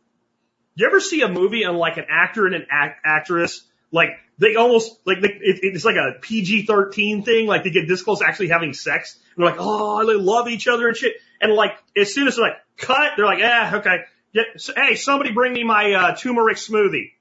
You 0.74 0.86
ever 0.86 1.00
see 1.00 1.20
a 1.22 1.28
movie 1.28 1.62
and 1.64 1.76
like 1.76 1.98
an 1.98 2.06
actor 2.08 2.46
and 2.46 2.54
an 2.54 2.66
act- 2.70 3.00
actress, 3.04 3.62
like 3.92 4.10
they 4.38 4.56
almost 4.56 4.98
like 5.04 5.20
they, 5.20 5.28
it, 5.28 5.60
it's 5.62 5.84
like 5.84 5.96
a 5.96 6.18
PG-13 6.20 7.24
thing, 7.24 7.46
like 7.46 7.64
they 7.64 7.70
get 7.70 7.86
this 7.86 8.02
close 8.02 8.22
actually 8.22 8.48
having 8.48 8.72
sex. 8.72 9.18
And 9.36 9.44
they're 9.44 9.50
like, 9.52 9.60
oh, 9.60 10.06
they 10.06 10.14
love 10.14 10.48
each 10.48 10.68
other 10.68 10.88
and 10.88 10.96
shit. 10.96 11.14
And 11.40 11.52
like 11.52 11.72
as 11.96 12.14
soon 12.14 12.28
as 12.28 12.36
they're 12.36 12.46
like 12.46 12.56
cut, 12.78 13.12
they're 13.16 13.26
like, 13.26 13.40
yeah, 13.40 13.72
okay, 13.76 14.04
yeah, 14.32 14.42
so, 14.56 14.72
hey, 14.76 14.94
somebody 14.94 15.32
bring 15.32 15.52
me 15.52 15.64
my 15.64 15.92
uh, 15.92 16.16
turmeric 16.16 16.56
smoothie. 16.56 17.12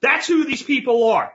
That's 0.00 0.26
who 0.26 0.44
these 0.44 0.62
people 0.62 1.10
are. 1.10 1.32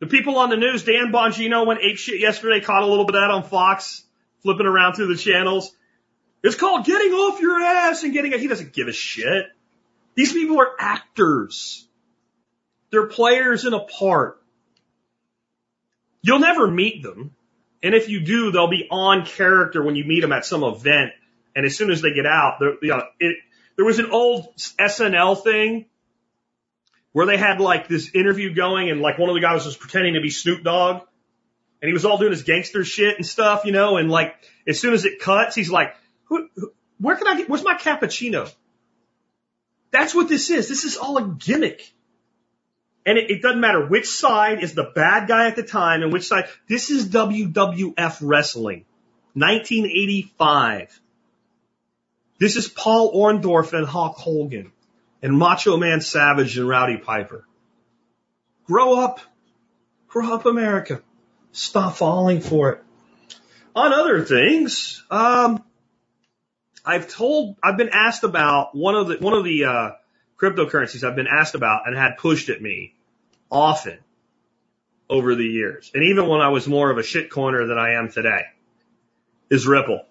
The 0.00 0.06
people 0.06 0.38
on 0.38 0.48
the 0.48 0.56
news, 0.56 0.84
Dan 0.84 1.12
Bongino 1.12 1.66
went 1.66 1.80
ape 1.82 1.98
shit 1.98 2.20
yesterday, 2.20 2.60
caught 2.60 2.82
a 2.82 2.86
little 2.86 3.04
bit 3.04 3.16
of 3.16 3.20
that 3.20 3.30
on 3.30 3.42
Fox, 3.42 4.02
flipping 4.42 4.66
around 4.66 4.94
through 4.94 5.14
the 5.14 5.20
channels. 5.20 5.70
It's 6.42 6.56
called 6.56 6.86
getting 6.86 7.12
off 7.12 7.40
your 7.40 7.60
ass 7.60 8.02
and 8.02 8.14
getting, 8.14 8.32
a 8.32 8.38
he 8.38 8.48
doesn't 8.48 8.72
give 8.72 8.88
a 8.88 8.92
shit. 8.92 9.46
These 10.14 10.32
people 10.32 10.58
are 10.58 10.72
actors. 10.78 11.86
They're 12.90 13.06
players 13.06 13.66
in 13.66 13.74
a 13.74 13.80
part. 13.80 14.42
You'll 16.22 16.38
never 16.38 16.66
meet 16.66 17.02
them. 17.02 17.34
And 17.82 17.94
if 17.94 18.08
you 18.08 18.20
do, 18.20 18.50
they'll 18.50 18.68
be 18.68 18.88
on 18.90 19.26
character 19.26 19.82
when 19.82 19.96
you 19.96 20.04
meet 20.04 20.20
them 20.20 20.32
at 20.32 20.46
some 20.46 20.64
event. 20.64 21.12
And 21.54 21.66
as 21.66 21.76
soon 21.76 21.90
as 21.90 22.00
they 22.00 22.12
get 22.12 22.26
out, 22.26 22.58
you 22.60 22.88
know, 22.88 23.02
it, 23.18 23.36
there 23.76 23.84
was 23.84 23.98
an 23.98 24.10
old 24.10 24.54
SNL 24.56 25.42
thing 25.42 25.86
where 27.12 27.26
they 27.26 27.36
had 27.36 27.60
like 27.60 27.88
this 27.88 28.10
interview 28.14 28.54
going 28.54 28.90
and 28.90 29.00
like 29.00 29.18
one 29.18 29.28
of 29.28 29.34
the 29.34 29.40
guys 29.40 29.64
was 29.64 29.76
pretending 29.76 30.14
to 30.14 30.20
be 30.20 30.30
Snoop 30.30 30.62
Dogg 30.62 31.02
and 31.82 31.88
he 31.88 31.92
was 31.92 32.04
all 32.04 32.18
doing 32.18 32.32
his 32.32 32.42
gangster 32.42 32.84
shit 32.84 33.16
and 33.16 33.26
stuff, 33.26 33.64
you 33.64 33.72
know, 33.72 33.96
and 33.96 34.10
like 34.10 34.34
as 34.66 34.78
soon 34.78 34.94
as 34.94 35.04
it 35.04 35.18
cuts, 35.18 35.54
he's 35.54 35.70
like, 35.70 35.94
who, 36.24 36.48
who, 36.54 36.72
where 36.98 37.16
can 37.16 37.26
I 37.26 37.36
get, 37.38 37.48
where's 37.48 37.64
my 37.64 37.74
cappuccino? 37.74 38.52
That's 39.90 40.14
what 40.14 40.28
this 40.28 40.50
is. 40.50 40.68
This 40.68 40.84
is 40.84 40.96
all 40.96 41.18
a 41.18 41.26
gimmick. 41.26 41.92
And 43.04 43.18
it, 43.18 43.30
it 43.30 43.42
doesn't 43.42 43.60
matter 43.60 43.86
which 43.86 44.06
side 44.06 44.62
is 44.62 44.74
the 44.74 44.92
bad 44.94 45.26
guy 45.26 45.46
at 45.48 45.56
the 45.56 45.62
time 45.62 46.02
and 46.02 46.12
which 46.12 46.28
side. 46.28 46.44
This 46.68 46.90
is 46.90 47.08
WWF 47.08 48.18
wrestling. 48.20 48.84
1985. 49.34 51.00
This 52.38 52.56
is 52.56 52.68
Paul 52.68 53.12
Orndorff 53.14 53.72
and 53.72 53.86
Hulk 53.86 54.16
Hogan 54.16 54.72
and 55.22 55.36
Macho 55.36 55.76
Man 55.76 56.00
Savage 56.00 56.56
and 56.58 56.68
Rowdy 56.68 56.96
Piper. 56.96 57.46
Grow 58.66 59.00
up. 59.00 59.20
Grow 60.08 60.34
up 60.34 60.46
America. 60.46 61.02
Stop 61.52 61.96
falling 61.96 62.40
for 62.40 62.72
it. 62.72 62.84
On 63.74 63.92
other 63.92 64.24
things, 64.24 65.02
um, 65.10 65.62
I've 66.84 67.08
told, 67.08 67.56
I've 67.62 67.76
been 67.76 67.90
asked 67.92 68.24
about 68.24 68.74
one 68.74 68.94
of 68.94 69.08
the, 69.08 69.16
one 69.16 69.34
of 69.34 69.44
the, 69.44 69.64
uh, 69.64 69.90
cryptocurrencies 70.40 71.04
I've 71.04 71.16
been 71.16 71.26
asked 71.26 71.54
about 71.54 71.86
and 71.86 71.96
had 71.96 72.16
pushed 72.16 72.48
at 72.48 72.62
me 72.62 72.94
often 73.50 73.98
over 75.08 75.34
the 75.34 75.44
years. 75.44 75.90
And 75.94 76.04
even 76.04 76.28
when 76.28 76.40
I 76.40 76.48
was 76.48 76.66
more 76.66 76.90
of 76.90 76.98
a 76.98 77.02
shit 77.02 77.30
corner 77.30 77.66
than 77.66 77.78
I 77.78 77.94
am 77.94 78.10
today 78.10 78.42
is 79.50 79.66
Ripple. 79.66 80.02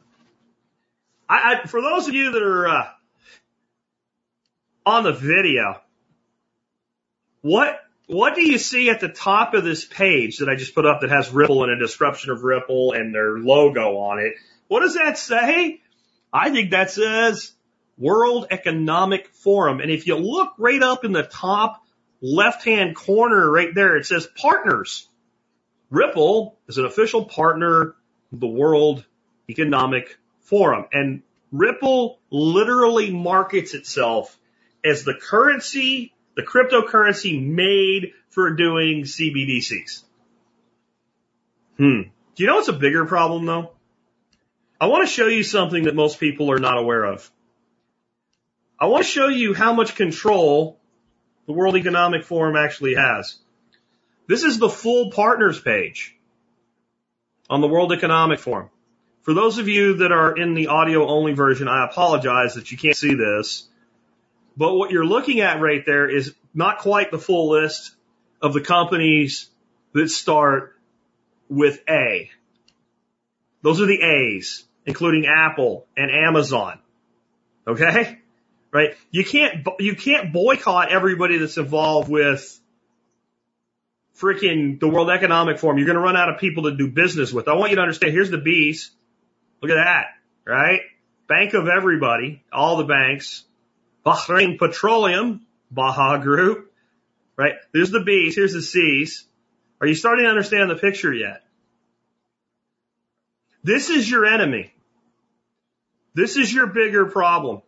I, 1.27 1.61
I 1.63 1.67
for 1.67 1.81
those 1.81 2.07
of 2.07 2.13
you 2.13 2.31
that 2.31 2.43
are, 2.43 2.67
uh, 2.67 2.87
on 4.85 5.03
the 5.03 5.13
video, 5.13 5.81
what 7.41 7.79
what 8.07 8.33
do 8.33 8.41
you 8.41 8.57
see 8.57 8.89
at 8.89 9.01
the 9.01 9.07
top 9.07 9.53
of 9.53 9.63
this 9.63 9.85
page 9.85 10.39
that 10.39 10.49
I 10.49 10.55
just 10.55 10.73
put 10.73 10.87
up 10.87 11.01
that 11.01 11.11
has 11.11 11.29
Ripple 11.29 11.63
and 11.63 11.71
a 11.71 11.79
description 11.79 12.31
of 12.31 12.43
Ripple 12.43 12.93
and 12.93 13.13
their 13.13 13.37
logo 13.37 13.97
on 13.97 14.17
it? 14.17 14.33
What 14.67 14.79
does 14.79 14.95
that 14.95 15.17
say? 15.17 15.81
I 16.33 16.49
think 16.49 16.71
that 16.71 16.89
says 16.89 17.51
World 17.99 18.47
Economic 18.49 19.27
Forum. 19.27 19.79
And 19.79 19.91
if 19.91 20.07
you 20.07 20.15
look 20.15 20.53
right 20.57 20.81
up 20.81 21.05
in 21.05 21.11
the 21.11 21.21
top 21.21 21.85
left 22.19 22.65
hand 22.65 22.95
corner 22.95 23.47
right 23.49 23.75
there, 23.75 23.95
it 23.95 24.07
says 24.07 24.27
partners. 24.35 25.07
Ripple 25.91 26.57
is 26.67 26.79
an 26.79 26.85
official 26.85 27.25
partner 27.25 27.95
of 28.31 28.39
the 28.39 28.47
World 28.47 29.05
Economic 29.49 30.17
Forum. 30.41 30.85
And 30.91 31.21
Ripple 31.51 32.19
literally 32.31 33.11
markets 33.11 33.75
itself 33.75 34.35
as 34.83 35.03
the 35.03 35.13
currency, 35.13 36.13
the 36.35 36.43
cryptocurrency 36.43 37.45
made 37.45 38.13
for 38.29 38.51
doing 38.51 39.03
CBDCs. 39.03 40.03
Hmm. 41.77 42.01
Do 42.35 42.43
you 42.43 42.47
know 42.47 42.55
what's 42.55 42.67
a 42.67 42.73
bigger 42.73 43.05
problem 43.05 43.45
though? 43.45 43.71
I 44.81 44.87
want 44.87 45.07
to 45.07 45.13
show 45.13 45.27
you 45.27 45.43
something 45.43 45.83
that 45.83 45.95
most 45.95 46.19
people 46.19 46.51
are 46.51 46.59
not 46.59 46.77
aware 46.77 47.03
of. 47.03 47.29
I 48.79 48.85
want 48.85 49.03
to 49.03 49.09
show 49.09 49.27
you 49.27 49.53
how 49.53 49.73
much 49.73 49.95
control 49.95 50.79
the 51.47 51.53
World 51.53 51.75
Economic 51.75 52.23
Forum 52.23 52.55
actually 52.55 52.95
has. 52.95 53.37
This 54.27 54.43
is 54.43 54.57
the 54.57 54.69
full 54.69 55.11
partners 55.11 55.59
page 55.59 56.15
on 57.49 57.61
the 57.61 57.67
World 57.67 57.91
Economic 57.91 58.39
Forum. 58.39 58.69
For 59.23 59.33
those 59.33 59.57
of 59.57 59.67
you 59.67 59.95
that 59.95 60.11
are 60.11 60.37
in 60.37 60.53
the 60.53 60.67
audio 60.67 61.07
only 61.07 61.33
version, 61.33 61.67
I 61.67 61.85
apologize 61.85 62.53
that 62.53 62.71
you 62.71 62.77
can't 62.77 62.95
see 62.95 63.15
this. 63.15 63.67
But 64.59 64.75
what 64.75 64.91
you're 64.91 65.05
looking 65.05 65.39
at 65.39 65.61
right 65.61 65.85
there 65.85 66.09
is 66.09 66.35
not 66.53 66.79
quite 66.79 67.11
the 67.11 67.17
full 67.17 67.51
list 67.51 67.95
of 68.41 68.53
the 68.53 68.59
companies 68.59 69.49
that 69.93 70.09
start 70.09 70.75
with 71.47 71.79
A. 71.87 72.29
Those 73.61 73.79
are 73.79 73.85
the 73.85 74.01
A's, 74.01 74.65
including 74.85 75.27
Apple 75.27 75.87
and 75.95 76.11
Amazon. 76.11 76.79
Okay? 77.65 78.19
Right? 78.73 78.97
You 79.11 79.23
can't, 79.23 79.65
you 79.79 79.95
can't 79.95 80.33
boycott 80.33 80.91
everybody 80.91 81.37
that's 81.37 81.57
involved 81.57 82.09
with 82.09 82.59
freaking 84.17 84.77
the 84.77 84.89
World 84.89 85.09
Economic 85.09 85.59
Forum. 85.59 85.77
You're 85.77 85.87
going 85.87 85.95
to 85.95 86.03
run 86.03 86.17
out 86.17 86.27
of 86.27 86.37
people 86.37 86.63
to 86.63 86.75
do 86.75 86.91
business 86.91 87.31
with. 87.31 87.47
I 87.47 87.53
want 87.53 87.69
you 87.69 87.77
to 87.77 87.81
understand, 87.81 88.11
here's 88.11 88.29
the 88.29 88.37
B's. 88.37 88.91
Look 89.61 89.71
at 89.71 89.75
that, 89.75 90.07
right? 90.45 90.81
Bank 91.29 91.53
of 91.53 91.69
everybody, 91.69 92.43
all 92.51 92.75
the 92.75 92.83
banks, 92.83 93.45
Bahrain 94.09 94.57
Petroleum, 94.57 95.45
Baha 95.69 96.19
Group, 96.23 96.71
right? 97.35 97.53
There's 97.73 97.91
the 97.91 97.99
B's, 97.99 98.35
here's 98.35 98.53
the 98.53 98.61
C's. 98.61 99.25
Are 99.79 99.87
you 99.87 99.93
starting 99.93 100.25
to 100.25 100.29
understand 100.29 100.69
the 100.69 100.75
picture 100.75 101.13
yet? 101.13 101.43
This 103.63 103.89
is 103.89 104.09
your 104.09 104.25
enemy. 104.25 104.73
This 106.15 106.37
is 106.37 106.51
your 106.51 106.67
bigger 106.67 107.05
problem. 107.05 107.61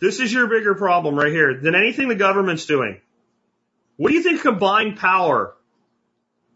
This 0.00 0.18
is 0.18 0.32
your 0.32 0.48
bigger 0.48 0.74
problem 0.74 1.14
right 1.14 1.30
here 1.30 1.60
than 1.60 1.76
anything 1.76 2.08
the 2.08 2.16
government's 2.16 2.66
doing. 2.66 3.00
What 3.96 4.08
do 4.08 4.14
you 4.14 4.22
think 4.22 4.42
combined 4.42 4.96
power 4.96 5.54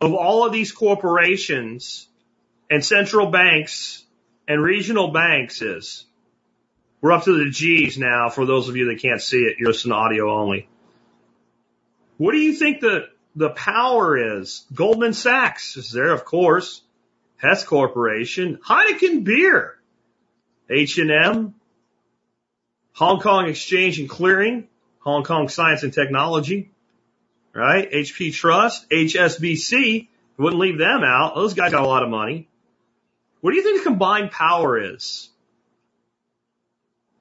of 0.01 0.14
all 0.14 0.44
of 0.44 0.53
these 0.53 0.72
corporations 0.72 2.09
and 2.68 2.84
central 2.84 3.30
banks 3.30 4.05
and 4.49 4.61
regional 4.61 5.12
banks 5.12 5.62
is? 5.62 6.07
We're 7.07 7.12
up 7.12 7.22
to 7.26 7.44
the 7.44 7.50
G's 7.50 7.96
now 7.96 8.30
for 8.30 8.46
those 8.46 8.68
of 8.68 8.76
you 8.76 8.86
that 8.86 9.00
can't 9.00 9.22
see 9.22 9.36
it. 9.36 9.59
You're 9.61 9.68
listening 9.68 9.92
audio 9.92 10.28
only. 10.28 10.68
What 12.16 12.32
do 12.32 12.38
you 12.38 12.52
think 12.52 12.80
the, 12.80 13.09
the 13.36 13.50
power 13.50 14.40
is? 14.40 14.66
Goldman 14.74 15.12
Sachs 15.12 15.76
is 15.76 15.92
there, 15.92 16.11
of 16.11 16.24
course. 16.24 16.82
Hess 17.36 17.62
Corporation, 17.62 18.57
Heineken 18.57 19.22
Beer, 19.22 19.78
H&M, 20.68 21.54
Hong 22.94 23.20
Kong 23.20 23.46
Exchange 23.46 24.00
and 24.00 24.11
Clearing, 24.11 24.66
Hong 24.98 25.22
Kong 25.22 25.48
Science 25.48 25.84
and 25.84 25.92
Technology, 25.92 26.72
right? 27.54 27.88
HP 27.88 28.34
Trust, 28.34 28.90
HSBC, 28.90 30.09
wouldn't 30.38 30.61
leave 30.61 30.78
them 30.78 31.04
out. 31.04 31.36
Those 31.36 31.54
guys 31.54 31.70
got 31.70 31.84
a 31.84 31.86
lot 31.86 32.02
of 32.02 32.09
money. 32.09 32.48
What 33.42 33.52
do 33.52 33.59
you 33.59 33.62
think 33.62 33.78
the 33.78 33.90
combined 33.90 34.32
power 34.32 34.76
is? 34.76 35.30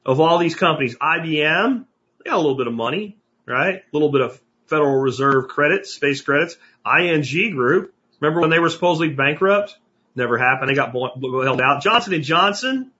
Of 0.05 0.19
all 0.19 0.37
these 0.37 0.55
companies, 0.55 0.95
IBM, 0.97 1.85
they 2.19 2.29
got 2.29 2.35
a 2.35 2.37
little 2.37 2.57
bit 2.57 2.67
of 2.67 2.73
money, 2.73 3.17
right? 3.45 3.75
A 3.75 3.83
little 3.91 4.11
bit 4.11 4.21
of 4.21 4.39
Federal 4.67 4.97
Reserve 4.97 5.47
credits, 5.47 5.93
space 5.93 6.21
credits. 6.21 6.57
ING 6.85 7.51
Group, 7.55 7.93
remember 8.19 8.41
when 8.41 8.49
they 8.49 8.59
were 8.59 8.69
supposedly 8.69 9.09
bankrupt? 9.09 9.77
Never 10.15 10.37
happened. 10.37 10.69
They 10.69 10.75
got 10.75 10.91
held 10.93 11.61
out. 11.61 11.81
Johnson 11.83 12.13
and 12.13 12.23
Johnson, 12.23 12.91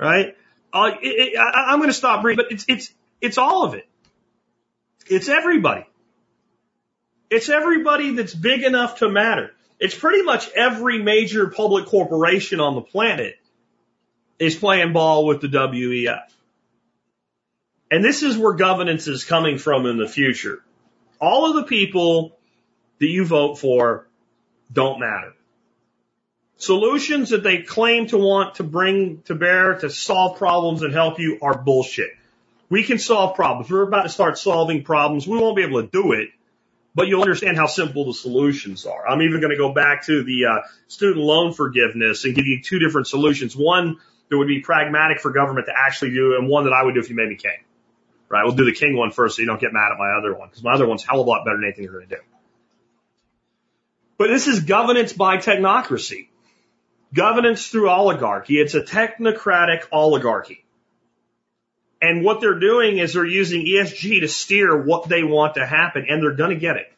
right? 0.00 0.36
Uh, 0.72 0.90
it, 1.00 1.06
it, 1.06 1.38
I, 1.38 1.72
I'm 1.72 1.78
going 1.78 1.90
to 1.90 1.94
stop 1.94 2.24
reading, 2.24 2.44
but 2.44 2.52
it's 2.52 2.64
it's 2.68 2.92
it's 3.20 3.38
all 3.38 3.64
of 3.64 3.74
it. 3.74 3.86
It's 5.06 5.28
everybody. 5.28 5.86
It's 7.30 7.48
everybody 7.48 8.16
that's 8.16 8.34
big 8.34 8.64
enough 8.64 8.98
to 8.98 9.08
matter. 9.08 9.52
It's 9.78 9.94
pretty 9.94 10.22
much 10.22 10.50
every 10.56 11.02
major 11.02 11.48
public 11.48 11.86
corporation 11.86 12.60
on 12.60 12.74
the 12.74 12.80
planet 12.80 13.36
is 14.38 14.56
playing 14.56 14.92
ball 14.92 15.26
with 15.26 15.40
the 15.40 15.48
WEF. 15.48 16.22
And 17.90 18.04
this 18.04 18.22
is 18.22 18.36
where 18.36 18.54
governance 18.54 19.06
is 19.06 19.24
coming 19.24 19.58
from 19.58 19.86
in 19.86 19.96
the 19.96 20.08
future. 20.08 20.62
All 21.20 21.48
of 21.48 21.54
the 21.54 21.64
people 21.64 22.36
that 22.98 23.06
you 23.06 23.24
vote 23.24 23.58
for 23.58 24.08
don't 24.72 24.98
matter. 24.98 25.34
Solutions 26.58 27.30
that 27.30 27.42
they 27.42 27.58
claim 27.58 28.06
to 28.08 28.18
want 28.18 28.56
to 28.56 28.64
bring 28.64 29.22
to 29.26 29.34
bear 29.34 29.74
to 29.80 29.90
solve 29.90 30.38
problems 30.38 30.82
and 30.82 30.92
help 30.92 31.18
you 31.18 31.38
are 31.42 31.56
bullshit. 31.56 32.10
We 32.68 32.82
can 32.82 32.98
solve 32.98 33.36
problems. 33.36 33.70
We're 33.70 33.82
about 33.82 34.02
to 34.04 34.08
start 34.08 34.38
solving 34.38 34.82
problems. 34.82 35.26
We 35.26 35.38
won't 35.38 35.56
be 35.56 35.62
able 35.62 35.82
to 35.82 35.88
do 35.88 36.12
it, 36.12 36.30
but 36.94 37.06
you'll 37.06 37.20
understand 37.20 37.56
how 37.56 37.66
simple 37.66 38.06
the 38.06 38.14
solutions 38.14 38.86
are. 38.86 39.06
I'm 39.06 39.22
even 39.22 39.40
going 39.40 39.52
to 39.52 39.58
go 39.58 39.72
back 39.72 40.06
to 40.06 40.24
the 40.24 40.46
uh, 40.46 40.62
student 40.88 41.24
loan 41.24 41.52
forgiveness 41.52 42.24
and 42.24 42.34
give 42.34 42.46
you 42.46 42.62
two 42.62 42.78
different 42.78 43.06
solutions. 43.06 43.54
One 43.54 43.98
that 44.30 44.38
would 44.38 44.48
be 44.48 44.60
pragmatic 44.60 45.20
for 45.20 45.30
government 45.30 45.66
to 45.66 45.72
actually 45.76 46.12
do, 46.12 46.36
and 46.36 46.48
one 46.48 46.64
that 46.64 46.72
I 46.72 46.82
would 46.82 46.94
do 46.94 47.00
if 47.00 47.10
you 47.10 47.14
made 47.14 47.28
me 47.28 47.36
king. 47.36 47.58
Right? 48.28 48.44
We'll 48.44 48.56
do 48.56 48.64
the 48.64 48.74
king 48.74 48.96
one 48.96 49.12
first 49.12 49.36
so 49.36 49.42
you 49.42 49.46
don't 49.46 49.60
get 49.60 49.72
mad 49.72 49.92
at 49.92 49.98
my 49.98 50.10
other 50.18 50.34
one, 50.34 50.48
because 50.48 50.62
my 50.62 50.72
other 50.72 50.86
one's 50.86 51.04
hell 51.04 51.20
of 51.20 51.26
a 51.26 51.30
lot 51.30 51.44
better 51.44 51.56
than 51.56 51.64
anything 51.64 51.84
you're 51.84 51.92
going 51.92 52.08
to 52.08 52.16
do. 52.16 52.22
But 54.18 54.28
this 54.28 54.46
is 54.46 54.60
governance 54.60 55.12
by 55.12 55.36
technocracy. 55.36 56.28
Governance 57.14 57.68
through 57.68 57.88
oligarchy. 57.88 58.54
It's 58.58 58.74
a 58.74 58.82
technocratic 58.82 59.84
oligarchy. 59.92 60.64
And 62.00 62.24
what 62.24 62.40
they're 62.40 62.58
doing 62.58 62.98
is 62.98 63.14
they're 63.14 63.24
using 63.24 63.64
ESG 63.64 64.20
to 64.20 64.28
steer 64.28 64.82
what 64.82 65.08
they 65.08 65.22
want 65.22 65.54
to 65.54 65.66
happen, 65.66 66.06
and 66.08 66.22
they're 66.22 66.34
going 66.34 66.50
to 66.50 66.56
get 66.56 66.76
it. 66.76 66.92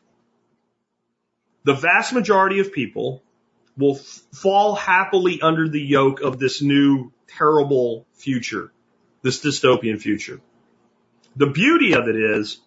The 1.65 1.75
vast 1.75 2.13
majority 2.13 2.61
of 2.61 2.73
people 2.73 3.23
will 3.77 3.97
f- 3.97 4.23
fall 4.33 4.75
happily 4.75 5.41
under 5.41 5.69
the 5.69 5.81
yoke 5.81 6.21
of 6.21 6.39
this 6.39 6.63
new 6.63 7.13
terrible 7.29 8.07
future, 8.15 8.73
this 9.23 9.41
dystopian 9.45 10.01
future. 10.01 10.41
The 11.39 11.47
beauty 11.47 11.95
of 11.95 12.09
it 12.09 12.17
is 12.17 12.59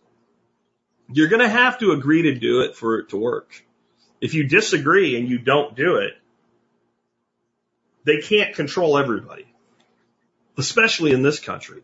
you're 1.12 1.28
going 1.28 1.42
to 1.42 1.50
have 1.50 1.80
to 1.80 1.92
agree 1.92 2.22
to 2.24 2.36
do 2.36 2.62
it 2.62 2.78
for 2.78 3.00
it 3.00 3.10
to 3.10 3.18
work. 3.18 3.66
If 4.22 4.34
you 4.34 4.48
disagree 4.48 5.20
and 5.20 5.28
you 5.28 5.40
don't 5.40 5.76
do 5.76 5.98
it, 5.98 6.14
they 8.06 8.22
can't 8.22 8.56
control 8.56 8.98
everybody, 8.98 9.46
especially 10.58 11.12
in 11.12 11.22
this 11.22 11.40
country. 11.40 11.84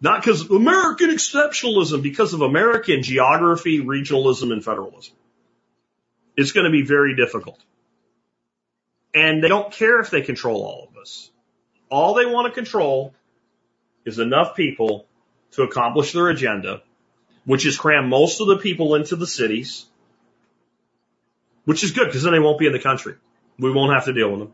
Not 0.00 0.22
because 0.22 0.40
of 0.40 0.50
American 0.50 1.10
exceptionalism, 1.10 2.02
because 2.02 2.34
of 2.34 2.42
American 2.42 3.04
geography, 3.04 3.80
regionalism, 3.80 4.52
and 4.52 4.62
federalism. 4.62 5.14
It's 6.36 6.50
going 6.50 6.64
to 6.64 6.72
be 6.72 6.82
very 6.82 7.14
difficult. 7.14 7.62
And 9.14 9.42
they 9.42 9.48
don't 9.48 9.72
care 9.72 10.00
if 10.00 10.10
they 10.10 10.22
control 10.22 10.64
all 10.64 10.88
of 10.90 11.00
us. 11.00 11.30
All 11.90 12.14
they 12.14 12.26
want 12.26 12.52
to 12.52 12.60
control 12.60 13.14
is 14.04 14.18
enough 14.18 14.56
people 14.56 15.06
to 15.54 15.62
accomplish 15.62 16.12
their 16.12 16.28
agenda, 16.28 16.82
which 17.44 17.66
is 17.66 17.76
cram 17.76 18.08
most 18.08 18.40
of 18.40 18.48
the 18.48 18.58
people 18.58 18.94
into 18.94 19.16
the 19.16 19.26
cities, 19.26 19.86
which 21.64 21.84
is 21.84 21.92
good 21.92 22.06
because 22.06 22.22
then 22.22 22.32
they 22.32 22.40
won't 22.40 22.58
be 22.58 22.66
in 22.66 22.72
the 22.72 22.78
country. 22.78 23.14
We 23.58 23.70
won't 23.70 23.94
have 23.94 24.06
to 24.06 24.12
deal 24.12 24.30
with 24.30 24.40
them. 24.40 24.52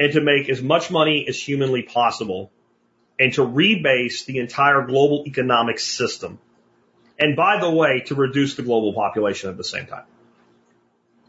And 0.00 0.12
to 0.12 0.20
make 0.20 0.48
as 0.48 0.62
much 0.62 0.90
money 0.90 1.26
as 1.28 1.40
humanly 1.40 1.82
possible 1.82 2.50
and 3.18 3.32
to 3.34 3.42
rebase 3.42 4.24
the 4.26 4.38
entire 4.38 4.82
global 4.86 5.24
economic 5.26 5.80
system. 5.80 6.38
And 7.18 7.34
by 7.34 7.60
the 7.60 7.70
way, 7.70 8.04
to 8.06 8.14
reduce 8.14 8.54
the 8.54 8.62
global 8.62 8.92
population 8.92 9.50
at 9.50 9.56
the 9.56 9.64
same 9.64 9.86
time, 9.86 10.04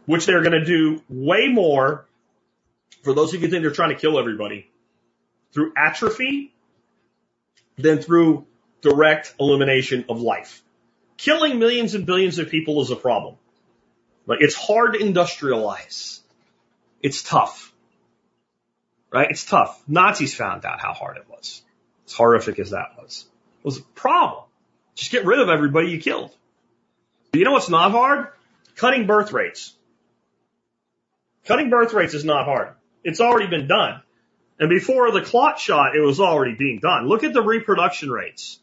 which 0.06 0.24
they're 0.24 0.42
going 0.42 0.52
to 0.52 0.64
do 0.64 1.02
way 1.08 1.48
more 1.48 2.06
for 3.02 3.12
those 3.12 3.34
of 3.34 3.40
you 3.40 3.46
who 3.46 3.50
think 3.50 3.62
they're 3.62 3.72
trying 3.72 3.90
to 3.90 4.00
kill 4.00 4.18
everybody 4.18 4.70
through 5.52 5.72
atrophy 5.76 6.52
than 7.82 7.98
through 7.98 8.46
direct 8.80 9.34
elimination 9.38 10.04
of 10.08 10.20
life. 10.20 10.62
Killing 11.16 11.58
millions 11.58 11.94
and 11.94 12.06
billions 12.06 12.38
of 12.38 12.48
people 12.48 12.80
is 12.82 12.90
a 12.90 12.96
problem. 12.96 13.36
Like 14.26 14.40
it's 14.40 14.54
hard 14.54 14.94
to 14.94 14.98
industrialize. 14.98 16.20
It's 17.02 17.22
tough. 17.22 17.72
Right? 19.12 19.28
It's 19.30 19.44
tough. 19.44 19.82
Nazis 19.88 20.34
found 20.34 20.64
out 20.64 20.80
how 20.80 20.92
hard 20.92 21.16
it 21.16 21.26
was 21.28 21.62
as 22.10 22.16
horrific 22.16 22.58
as 22.58 22.70
that 22.70 22.96
was, 23.00 23.26
It 23.60 23.64
was 23.64 23.78
a 23.78 23.82
problem. 23.82 24.44
Just 24.94 25.12
get 25.12 25.24
rid 25.24 25.38
of 25.38 25.48
everybody 25.48 25.88
you 25.88 26.00
killed. 26.00 26.34
But 27.30 27.38
you 27.38 27.44
know 27.44 27.52
what's 27.52 27.68
not 27.68 27.92
hard? 27.92 28.28
Cutting 28.74 29.06
birth 29.06 29.32
rates. 29.32 29.74
Cutting 31.44 31.70
birth 31.70 31.92
rates 31.92 32.14
is 32.14 32.24
not 32.24 32.44
hard. 32.46 32.74
It's 33.04 33.20
already 33.20 33.46
been 33.46 33.68
done. 33.68 34.02
And 34.60 34.68
before 34.68 35.10
the 35.10 35.22
clot 35.22 35.58
shot, 35.58 35.96
it 35.96 36.00
was 36.00 36.20
already 36.20 36.54
being 36.54 36.80
done. 36.80 37.08
Look 37.08 37.24
at 37.24 37.32
the 37.32 37.42
reproduction 37.42 38.10
rates. 38.10 38.60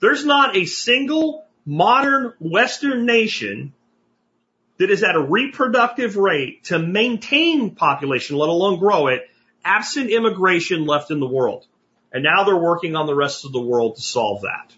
There's 0.00 0.24
not 0.24 0.56
a 0.56 0.64
single 0.64 1.44
modern 1.66 2.32
Western 2.40 3.04
nation 3.04 3.74
that 4.78 4.90
is 4.90 5.02
at 5.02 5.14
a 5.14 5.20
reproductive 5.20 6.16
rate 6.16 6.64
to 6.64 6.78
maintain 6.78 7.74
population, 7.74 8.36
let 8.36 8.48
alone 8.48 8.78
grow 8.78 9.08
it, 9.08 9.28
absent 9.62 10.10
immigration 10.10 10.86
left 10.86 11.10
in 11.10 11.20
the 11.20 11.26
world. 11.26 11.66
And 12.12 12.22
now 12.22 12.44
they're 12.44 12.56
working 12.56 12.96
on 12.96 13.06
the 13.06 13.14
rest 13.14 13.44
of 13.44 13.52
the 13.52 13.60
world 13.60 13.96
to 13.96 14.02
solve 14.02 14.42
that. 14.42 14.74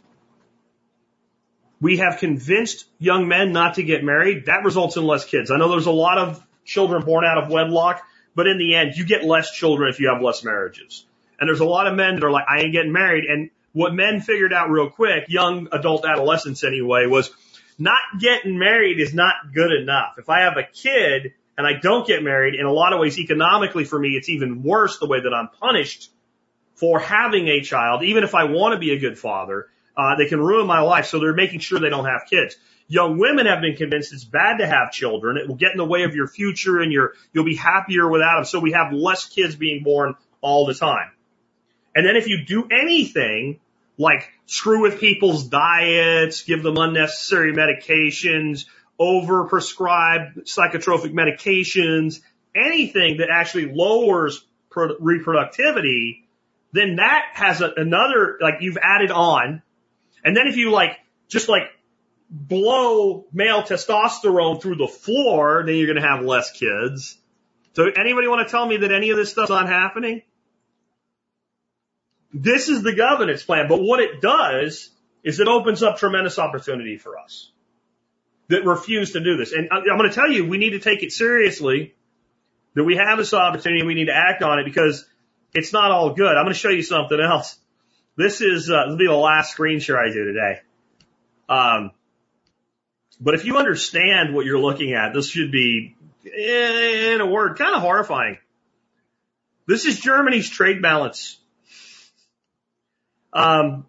We 1.80 1.98
have 1.98 2.18
convinced 2.18 2.86
young 2.98 3.28
men 3.28 3.52
not 3.52 3.74
to 3.74 3.84
get 3.84 4.02
married. 4.02 4.46
That 4.46 4.64
results 4.64 4.96
in 4.96 5.04
less 5.04 5.24
kids. 5.24 5.52
I 5.52 5.56
know 5.56 5.68
there's 5.68 5.86
a 5.86 5.92
lot 5.92 6.18
of 6.18 6.44
children 6.64 7.04
born 7.04 7.24
out 7.24 7.38
of 7.38 7.48
wedlock, 7.48 8.02
but 8.38 8.46
in 8.46 8.56
the 8.56 8.76
end, 8.76 8.96
you 8.96 9.04
get 9.04 9.24
less 9.24 9.50
children 9.50 9.90
if 9.90 9.98
you 9.98 10.10
have 10.14 10.22
less 10.22 10.44
marriages. 10.44 11.04
And 11.40 11.48
there's 11.48 11.58
a 11.58 11.64
lot 11.64 11.88
of 11.88 11.96
men 11.96 12.14
that 12.14 12.22
are 12.22 12.30
like, 12.30 12.44
I 12.48 12.60
ain't 12.60 12.72
getting 12.72 12.92
married. 12.92 13.24
And 13.24 13.50
what 13.72 13.92
men 13.92 14.20
figured 14.20 14.52
out 14.52 14.70
real 14.70 14.90
quick, 14.90 15.24
young 15.26 15.66
adult 15.72 16.04
adolescents 16.06 16.62
anyway, 16.62 17.06
was 17.06 17.32
not 17.80 17.98
getting 18.20 18.56
married 18.56 19.00
is 19.00 19.12
not 19.12 19.34
good 19.52 19.72
enough. 19.72 20.18
If 20.18 20.28
I 20.28 20.42
have 20.42 20.56
a 20.56 20.62
kid 20.62 21.32
and 21.56 21.66
I 21.66 21.80
don't 21.80 22.06
get 22.06 22.22
married, 22.22 22.54
in 22.54 22.64
a 22.64 22.70
lot 22.70 22.92
of 22.92 23.00
ways, 23.00 23.18
economically 23.18 23.82
for 23.82 23.98
me, 23.98 24.10
it's 24.10 24.28
even 24.28 24.62
worse 24.62 25.00
the 25.00 25.08
way 25.08 25.18
that 25.18 25.34
I'm 25.34 25.48
punished 25.60 26.08
for 26.76 27.00
having 27.00 27.48
a 27.48 27.60
child, 27.62 28.04
even 28.04 28.22
if 28.22 28.36
I 28.36 28.44
want 28.44 28.74
to 28.74 28.78
be 28.78 28.92
a 28.92 29.00
good 29.00 29.18
father, 29.18 29.66
uh, 29.96 30.14
they 30.14 30.26
can 30.26 30.38
ruin 30.38 30.68
my 30.68 30.82
life. 30.82 31.06
So 31.06 31.18
they're 31.18 31.34
making 31.34 31.58
sure 31.58 31.80
they 31.80 31.90
don't 31.90 32.06
have 32.06 32.20
kids. 32.30 32.54
Young 32.88 33.18
women 33.18 33.46
have 33.46 33.60
been 33.60 33.76
convinced 33.76 34.14
it's 34.14 34.24
bad 34.24 34.58
to 34.58 34.66
have 34.66 34.92
children. 34.92 35.36
It 35.36 35.46
will 35.46 35.56
get 35.56 35.72
in 35.72 35.76
the 35.76 35.84
way 35.84 36.04
of 36.04 36.14
your 36.14 36.26
future 36.26 36.80
and 36.80 36.90
you'll 36.90 37.44
be 37.44 37.54
happier 37.54 38.08
without 38.08 38.36
them. 38.36 38.44
So 38.46 38.60
we 38.60 38.72
have 38.72 38.92
less 38.92 39.28
kids 39.28 39.56
being 39.56 39.82
born 39.84 40.14
all 40.40 40.66
the 40.66 40.74
time. 40.74 41.10
And 41.94 42.06
then 42.06 42.16
if 42.16 42.28
you 42.28 42.44
do 42.46 42.66
anything 42.70 43.60
like 43.98 44.32
screw 44.46 44.80
with 44.80 45.00
people's 45.00 45.44
diets, 45.48 46.44
give 46.44 46.62
them 46.62 46.78
unnecessary 46.78 47.52
medications, 47.52 48.64
overprescribe 48.98 50.44
psychotropic 50.44 51.12
medications, 51.12 52.20
anything 52.54 53.18
that 53.18 53.28
actually 53.30 53.70
lowers 53.72 54.44
reproductivity, 54.74 56.22
then 56.72 56.96
that 56.96 57.22
has 57.34 57.60
a, 57.60 57.72
another, 57.76 58.38
like 58.40 58.56
you've 58.60 58.78
added 58.80 59.10
on. 59.10 59.62
And 60.24 60.36
then 60.36 60.46
if 60.46 60.56
you 60.56 60.70
like, 60.70 60.98
just 61.28 61.48
like 61.48 61.64
blow 62.30 63.26
male 63.32 63.62
testosterone 63.62 64.60
through 64.60 64.76
the 64.76 64.88
floor, 64.88 65.62
then 65.64 65.76
you're 65.76 65.86
going 65.86 66.02
to 66.02 66.08
have 66.08 66.24
less 66.24 66.50
kids. 66.50 67.16
So 67.74 67.86
anybody 67.86 68.28
want 68.28 68.46
to 68.46 68.50
tell 68.50 68.66
me 68.66 68.78
that 68.78 68.92
any 68.92 69.10
of 69.10 69.16
this 69.16 69.30
stuff's 69.30 69.50
not 69.50 69.68
happening? 69.68 70.22
This 72.32 72.68
is 72.68 72.82
the 72.82 72.94
governance 72.94 73.42
plan, 73.42 73.68
but 73.68 73.80
what 73.80 74.00
it 74.00 74.20
does 74.20 74.90
is 75.22 75.40
it 75.40 75.48
opens 75.48 75.82
up 75.82 75.98
tremendous 75.98 76.38
opportunity 76.38 76.98
for 76.98 77.18
us 77.18 77.50
that 78.48 78.64
refuse 78.64 79.12
to 79.12 79.20
do 79.20 79.36
this. 79.36 79.52
And 79.52 79.68
I'm 79.70 79.84
going 79.84 80.08
to 80.08 80.14
tell 80.14 80.30
you, 80.30 80.46
we 80.46 80.58
need 80.58 80.70
to 80.70 80.78
take 80.78 81.02
it 81.02 81.12
seriously 81.12 81.94
that 82.74 82.84
we 82.84 82.96
have 82.96 83.18
this 83.18 83.32
opportunity 83.32 83.80
and 83.80 83.86
we 83.86 83.94
need 83.94 84.06
to 84.06 84.14
act 84.14 84.42
on 84.42 84.58
it 84.58 84.64
because 84.64 85.06
it's 85.54 85.72
not 85.72 85.90
all 85.90 86.14
good. 86.14 86.28
I'm 86.36 86.44
going 86.44 86.54
to 86.54 86.58
show 86.58 86.70
you 86.70 86.82
something 86.82 87.18
else. 87.18 87.58
This 88.16 88.40
is, 88.40 88.70
uh, 88.70 88.84
this 88.84 88.90
will 88.90 88.96
be 88.98 89.06
the 89.06 89.12
last 89.14 89.52
screen 89.52 89.80
share 89.80 89.98
I 89.98 90.10
do 90.10 90.24
today. 90.24 90.60
Um, 91.48 91.92
but 93.20 93.34
if 93.34 93.44
you 93.44 93.56
understand 93.58 94.34
what 94.34 94.46
you're 94.46 94.58
looking 94.58 94.92
at, 94.92 95.12
this 95.12 95.28
should 95.28 95.50
be, 95.50 95.96
in 96.24 97.20
a 97.20 97.26
word, 97.26 97.58
kind 97.58 97.74
of 97.74 97.82
horrifying. 97.82 98.38
This 99.66 99.84
is 99.84 99.98
Germany's 100.00 100.48
trade 100.48 100.80
balance. 100.80 101.38
Um, 103.32 103.86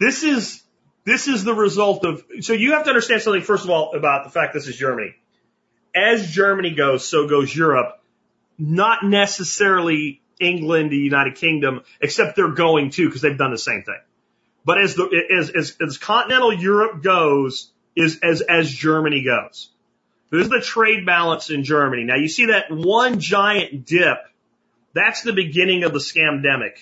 this 0.00 0.22
is, 0.22 0.62
this 1.04 1.28
is 1.28 1.44
the 1.44 1.54
result 1.54 2.04
of, 2.04 2.24
so 2.40 2.52
you 2.52 2.72
have 2.72 2.84
to 2.84 2.90
understand 2.90 3.22
something, 3.22 3.42
first 3.42 3.64
of 3.64 3.70
all, 3.70 3.94
about 3.94 4.24
the 4.24 4.30
fact 4.30 4.54
this 4.54 4.66
is 4.66 4.76
Germany. 4.76 5.14
As 5.94 6.30
Germany 6.30 6.74
goes, 6.74 7.08
so 7.08 7.28
goes 7.28 7.54
Europe 7.54 8.00
not 8.58 9.04
necessarily 9.04 10.22
England, 10.40 10.90
the 10.90 10.96
United 10.96 11.36
Kingdom, 11.36 11.82
except 12.00 12.36
they're 12.36 12.52
going 12.52 12.90
to 12.90 13.06
because 13.06 13.22
they've 13.22 13.38
done 13.38 13.50
the 13.50 13.58
same 13.58 13.82
thing. 13.82 14.00
But 14.66 14.82
as 14.82 14.96
the 14.96 15.08
as 15.38 15.50
as, 15.50 15.76
as 15.80 15.96
continental 15.96 16.52
Europe 16.52 17.00
goes, 17.00 17.70
is 17.94 18.18
as 18.22 18.40
as 18.42 18.68
Germany 18.68 19.22
goes. 19.22 19.70
This 20.30 20.42
is 20.42 20.48
the 20.50 20.60
trade 20.60 21.06
balance 21.06 21.50
in 21.50 21.62
Germany. 21.62 22.02
Now 22.02 22.16
you 22.16 22.28
see 22.28 22.46
that 22.46 22.64
one 22.70 23.20
giant 23.20 23.86
dip. 23.86 24.18
That's 24.92 25.22
the 25.22 25.32
beginning 25.32 25.84
of 25.84 25.92
the 25.92 26.00
scamdemic. 26.00 26.78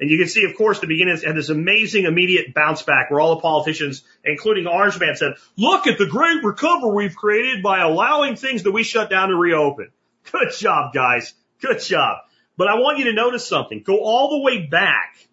And 0.00 0.10
you 0.10 0.18
can 0.18 0.28
see, 0.28 0.44
of 0.44 0.54
course, 0.56 0.80
the 0.80 0.86
beginning 0.86 1.16
had 1.16 1.34
this 1.34 1.48
amazing 1.48 2.04
immediate 2.04 2.54
bounce 2.54 2.82
back 2.82 3.10
where 3.10 3.20
all 3.20 3.34
the 3.34 3.40
politicians, 3.40 4.04
including 4.22 4.66
Orange 4.66 5.00
Man, 5.00 5.16
said, 5.16 5.32
look 5.56 5.86
at 5.86 5.98
the 5.98 6.06
great 6.06 6.44
recovery 6.44 6.90
we've 6.94 7.16
created 7.16 7.62
by 7.62 7.80
allowing 7.80 8.36
things 8.36 8.62
that 8.64 8.70
we 8.70 8.84
shut 8.84 9.10
down 9.10 9.30
to 9.30 9.34
reopen. 9.34 9.90
Good 10.30 10.52
job, 10.56 10.92
guys. 10.92 11.34
Good 11.60 11.80
job. 11.80 12.18
But 12.56 12.68
I 12.68 12.74
want 12.74 12.98
you 12.98 13.06
to 13.06 13.12
notice 13.12 13.46
something. 13.48 13.82
Go 13.82 13.98
all 13.98 14.30
the 14.30 14.44
way 14.44 14.66
back 14.66 15.27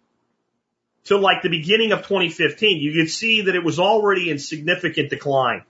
to 1.06 1.16
like 1.16 1.42
the 1.42 1.48
beginning 1.48 1.92
of 1.92 2.00
2015. 2.00 2.80
You 2.80 2.92
could 2.92 3.10
see 3.10 3.42
that 3.42 3.54
it 3.54 3.64
was 3.64 3.78
already 3.78 4.30
in 4.30 4.38
significant 4.38 5.10
decline. 5.10 5.62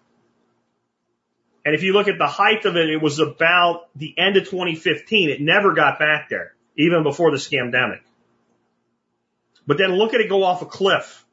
And 1.64 1.74
if 1.74 1.82
you 1.82 1.92
look 1.92 2.08
at 2.08 2.18
the 2.18 2.26
height 2.26 2.64
of 2.64 2.76
it, 2.76 2.88
it 2.88 3.02
was 3.02 3.18
about 3.18 3.88
the 3.96 4.14
end 4.16 4.36
of 4.36 4.44
2015. 4.44 5.30
It 5.30 5.40
never 5.40 5.74
got 5.74 5.98
back 5.98 6.28
there, 6.28 6.54
even 6.76 7.02
before 7.02 7.30
the 7.32 7.36
scamdemic. 7.36 8.00
But 9.66 9.78
then 9.78 9.92
look 9.96 10.14
at 10.14 10.20
it 10.20 10.28
go 10.28 10.44
off 10.44 10.62
a 10.62 10.66
cliff 10.66 11.24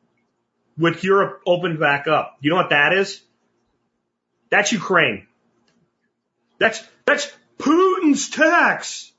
with 0.78 1.04
Europe 1.04 1.42
opened 1.46 1.80
back 1.80 2.08
up. 2.08 2.38
You 2.42 2.50
know 2.50 2.56
what 2.56 2.72
that 2.72 2.94
is? 2.94 3.22
That's 4.50 4.72
Ukraine. 4.72 5.28
That's, 6.60 6.84
that's 7.06 7.32
Putin's 7.60 8.30
tax. 8.30 9.12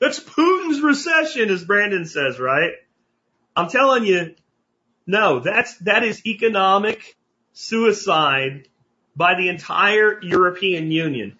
That's 0.00 0.18
Putin's 0.20 0.80
recession, 0.80 1.50
as 1.50 1.64
Brandon 1.64 2.06
says, 2.06 2.40
right? 2.40 2.72
I'm 3.56 3.68
telling 3.68 4.04
you, 4.04 4.34
no, 5.06 5.40
that's, 5.40 5.76
that 5.78 6.04
is 6.04 6.24
economic 6.26 7.16
suicide 7.52 8.68
by 9.14 9.34
the 9.34 9.48
entire 9.48 10.22
European 10.22 10.90
Union. 10.90 11.38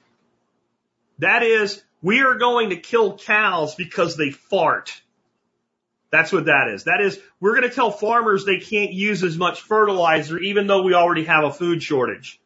That 1.18 1.42
is, 1.42 1.82
we 2.02 2.20
are 2.20 2.34
going 2.34 2.70
to 2.70 2.76
kill 2.76 3.16
cows 3.16 3.74
because 3.74 4.16
they 4.16 4.30
fart. 4.30 5.00
That's 6.10 6.32
what 6.32 6.46
that 6.46 6.68
is. 6.74 6.84
That 6.84 7.00
is, 7.00 7.18
we're 7.40 7.56
going 7.56 7.68
to 7.68 7.74
tell 7.74 7.90
farmers 7.90 8.44
they 8.44 8.58
can't 8.58 8.92
use 8.92 9.22
as 9.22 9.38
much 9.38 9.62
fertilizer 9.62 10.38
even 10.38 10.66
though 10.66 10.82
we 10.82 10.94
already 10.94 11.24
have 11.24 11.44
a 11.44 11.52
food 11.52 11.82
shortage. 11.82 12.38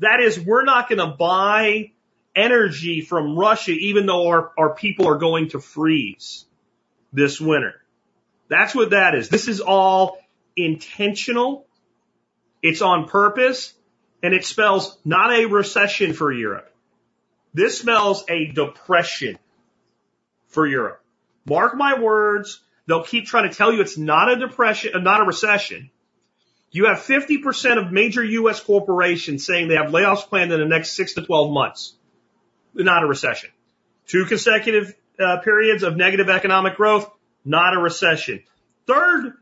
That 0.00 0.20
is, 0.20 0.40
we're 0.40 0.64
not 0.64 0.88
going 0.88 0.98
to 0.98 1.16
buy 1.16 1.92
energy 2.34 3.00
from 3.00 3.38
Russia 3.38 3.70
even 3.70 4.06
though 4.06 4.26
our, 4.26 4.50
our 4.58 4.74
people 4.74 5.06
are 5.06 5.18
going 5.18 5.50
to 5.50 5.60
freeze 5.60 6.46
this 7.12 7.40
winter. 7.40 7.83
That's 8.48 8.74
what 8.74 8.90
that 8.90 9.14
is. 9.14 9.28
This 9.28 9.48
is 9.48 9.60
all 9.60 10.18
intentional. 10.56 11.66
It's 12.62 12.82
on 12.82 13.08
purpose 13.08 13.74
and 14.22 14.32
it 14.32 14.44
spells 14.44 14.96
not 15.04 15.32
a 15.32 15.46
recession 15.46 16.14
for 16.14 16.32
Europe. 16.32 16.70
This 17.52 17.78
spells 17.78 18.24
a 18.28 18.46
depression 18.46 19.38
for 20.48 20.66
Europe. 20.66 21.02
Mark 21.44 21.76
my 21.76 22.00
words. 22.00 22.60
They'll 22.86 23.04
keep 23.04 23.26
trying 23.26 23.48
to 23.48 23.54
tell 23.54 23.72
you 23.72 23.80
it's 23.80 23.98
not 23.98 24.30
a 24.30 24.36
depression, 24.36 24.92
uh, 24.94 24.98
not 24.98 25.20
a 25.20 25.24
recession. 25.24 25.90
You 26.70 26.86
have 26.86 26.98
50% 26.98 27.78
of 27.78 27.92
major 27.92 28.24
U.S. 28.24 28.60
corporations 28.60 29.46
saying 29.46 29.68
they 29.68 29.76
have 29.76 29.90
layoffs 29.90 30.26
planned 30.28 30.52
in 30.52 30.58
the 30.58 30.66
next 30.66 30.92
six 30.92 31.14
to 31.14 31.22
12 31.22 31.52
months. 31.52 31.94
Not 32.74 33.04
a 33.04 33.06
recession. 33.06 33.50
Two 34.06 34.24
consecutive 34.24 34.94
uh, 35.18 35.38
periods 35.38 35.82
of 35.82 35.96
negative 35.96 36.28
economic 36.28 36.76
growth. 36.76 37.08
Not 37.44 37.74
a 37.74 37.78
recession. 37.78 38.42
Third, 38.86 39.34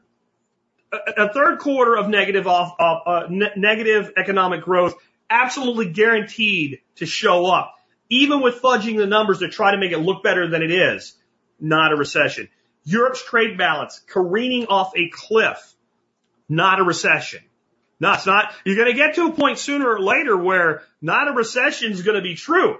a, 0.92 1.32
third 1.32 1.59
quarter 1.59 1.96
of 1.96 2.09
negative 2.09 2.46
off, 2.46 2.74
uh, 2.78 3.26
ne- 3.28 3.53
negative 3.57 4.12
economic 4.16 4.62
growth 4.62 4.94
absolutely 5.30 5.88
guaranteed 5.90 6.80
to 6.96 7.07
show 7.07 7.46
up. 7.46 7.74
Even 8.09 8.42
with 8.42 8.61
fudging 8.61 8.98
the 8.98 9.07
numbers 9.07 9.38
to 9.38 9.48
try 9.48 9.72
to 9.72 9.78
make 9.78 9.92
it 9.92 9.98
look 9.98 10.22
better 10.22 10.48
than 10.48 10.62
it 10.62 10.70
is. 10.70 11.14
Not 11.59 11.92
a 11.92 11.96
recession. 11.96 12.48
Europe's 12.84 13.24
trade 13.24 13.57
balance 13.57 14.00
careening 14.07 14.66
off 14.66 14.92
a 14.96 15.09
cliff. 15.11 15.74
Not 16.48 16.80
a 16.80 16.84
recession. 16.84 17.40
No, 18.00 18.12
it's 18.14 18.26
not. 18.26 18.53
You're 18.64 18.76
going 18.76 18.90
to 18.90 18.96
get 18.96 19.14
to 19.14 19.28
a 19.28 19.32
point 19.32 19.59
sooner 19.59 19.88
or 19.88 20.00
later 20.00 20.36
where 20.36 20.82
not 21.00 21.28
a 21.28 21.32
recession 21.32 21.92
is 21.92 22.03
going 22.03 22.16
to 22.16 22.22
be 22.22 22.34
true. 22.34 22.78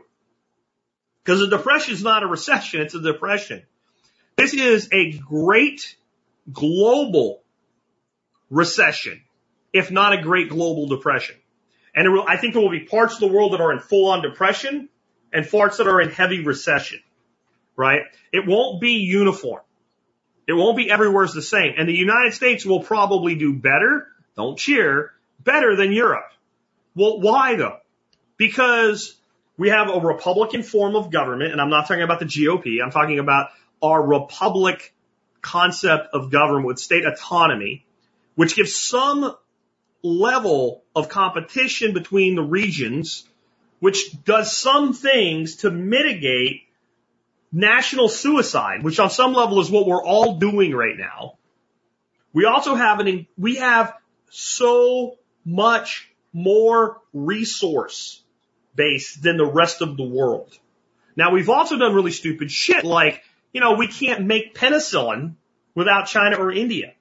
Because 1.25 1.41
a 1.41 1.49
depression 1.49 1.95
is 1.95 2.03
not 2.03 2.25
a 2.25 2.27
recession, 2.27 2.81
it's 2.81 2.95
a 2.95 3.01
depression. 3.01 3.63
This 4.37 4.55
is 4.55 4.89
a 4.93 5.13
great 5.13 5.97
global 6.53 7.43
recession, 8.51 9.23
if 9.73 9.91
not 9.91 10.13
a 10.13 10.23
great 10.23 10.49
global 10.49 10.89
depression. 10.89 11.37
And 11.95 12.13
will, 12.13 12.25
I 12.27 12.37
think 12.37 12.55
there 12.55 12.63
will 12.63 12.71
be 12.71 12.85
parts 12.85 13.15
of 13.15 13.21
the 13.21 13.27
world 13.29 13.53
that 13.53 13.61
are 13.61 13.73
in 13.73 13.81
full 13.81 14.11
on 14.11 14.23
depression 14.23 14.89
and 15.33 15.49
parts 15.49 15.79
that 15.79 15.87
are 15.87 16.01
in 16.01 16.11
heavy 16.11 16.45
recession, 16.45 17.01
right? 17.77 18.03
It 18.33 18.47
won't 18.47 18.81
be 18.81 18.93
uniform. 18.93 19.63
It 20.47 20.55
won't 20.55 20.77
be 20.77 20.91
everywhere's 20.91 21.35
the 21.35 21.43
same. 21.43 21.75
And 21.77 21.89
the 21.89 21.95
United 21.95 22.35
States 22.35 22.67
will 22.67 22.83
probably 22.83 23.35
do 23.35 23.55
better, 23.55 24.09
don't 24.37 24.59
cheer, 24.59 25.13
better 25.43 25.77
than 25.77 25.93
Europe. 25.93 26.31
Well, 26.95 27.21
why 27.21 27.57
though? 27.57 27.79
Because 28.37 29.15
we 29.57 29.69
have 29.69 29.89
a 29.89 30.01
Republican 30.01 30.63
form 30.63 30.97
of 30.97 31.11
government, 31.11 31.53
and 31.53 31.61
I'm 31.61 31.71
not 31.71 31.87
talking 31.87 32.03
about 32.03 32.19
the 32.19 32.27
GOP, 32.27 32.83
I'm 32.83 32.91
talking 32.91 33.19
about 33.19 33.51
our 33.83 34.03
republic 34.03 34.95
concept 35.41 36.15
of 36.15 36.31
government 36.31 36.67
with 36.67 36.79
state 36.79 37.05
autonomy, 37.05 37.85
which 38.35 38.55
gives 38.55 38.75
some 38.75 39.35
level 40.03 40.83
of 40.95 41.09
competition 41.09 41.93
between 41.95 42.35
the 42.35 42.43
regions, 42.43 43.27
which 43.81 44.23
does 44.25 44.57
some 44.57 44.93
things 44.93 45.57
to 45.57 45.71
mitigate 45.71 46.63
national 47.53 48.09
suicide, 48.09 48.83
which 48.83 48.99
on 48.99 49.11
some 49.11 49.33
level 49.35 49.61
is 49.61 49.71
what 49.71 49.87
we're 49.87 50.05
all 50.05 50.39
doing 50.39 50.75
right 50.75 50.97
now. 50.97 51.39
We 52.33 52.47
also 52.47 52.75
have 52.75 53.01
an, 53.01 53.27
we 53.37 53.57
have 53.57 53.95
so 54.31 55.19
much 55.45 56.09
more 56.33 57.01
resource 57.13 58.23
base 58.75 59.15
than 59.17 59.37
the 59.37 59.45
rest 59.45 59.83
of 59.83 59.97
the 59.97 60.05
world. 60.05 60.57
Now 61.15 61.33
we've 61.33 61.51
also 61.51 61.79
done 61.79 61.95
really 61.95 62.11
stupid 62.11 62.51
shit 62.51 62.85
like, 62.85 63.23
you 63.53 63.61
know, 63.61 63.75
we 63.75 63.89
can't 63.89 64.25
make 64.25 64.55
penicillin 64.55 65.35
without 65.75 66.07
China 66.07 66.37
or 66.37 66.51
India. 66.51 66.95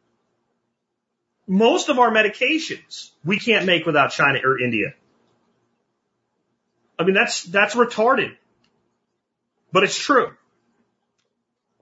Most 1.47 1.89
of 1.89 1.99
our 1.99 2.11
medications 2.11 3.11
we 3.25 3.39
can't 3.39 3.65
make 3.65 3.85
without 3.85 4.11
China 4.11 4.39
or 4.43 4.59
India. 4.59 4.93
I 6.97 7.03
mean, 7.03 7.13
that's, 7.13 7.43
that's 7.43 7.75
retarded. 7.75 8.35
But 9.71 9.83
it's 9.83 9.97
true. 9.97 10.33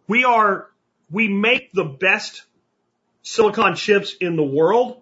We 0.07 0.23
are, 0.23 0.67
we 1.11 1.27
make 1.27 1.71
the 1.73 1.83
best 1.83 2.43
silicon 3.21 3.75
chips 3.75 4.15
in 4.19 4.35
the 4.35 4.43
world, 4.43 5.01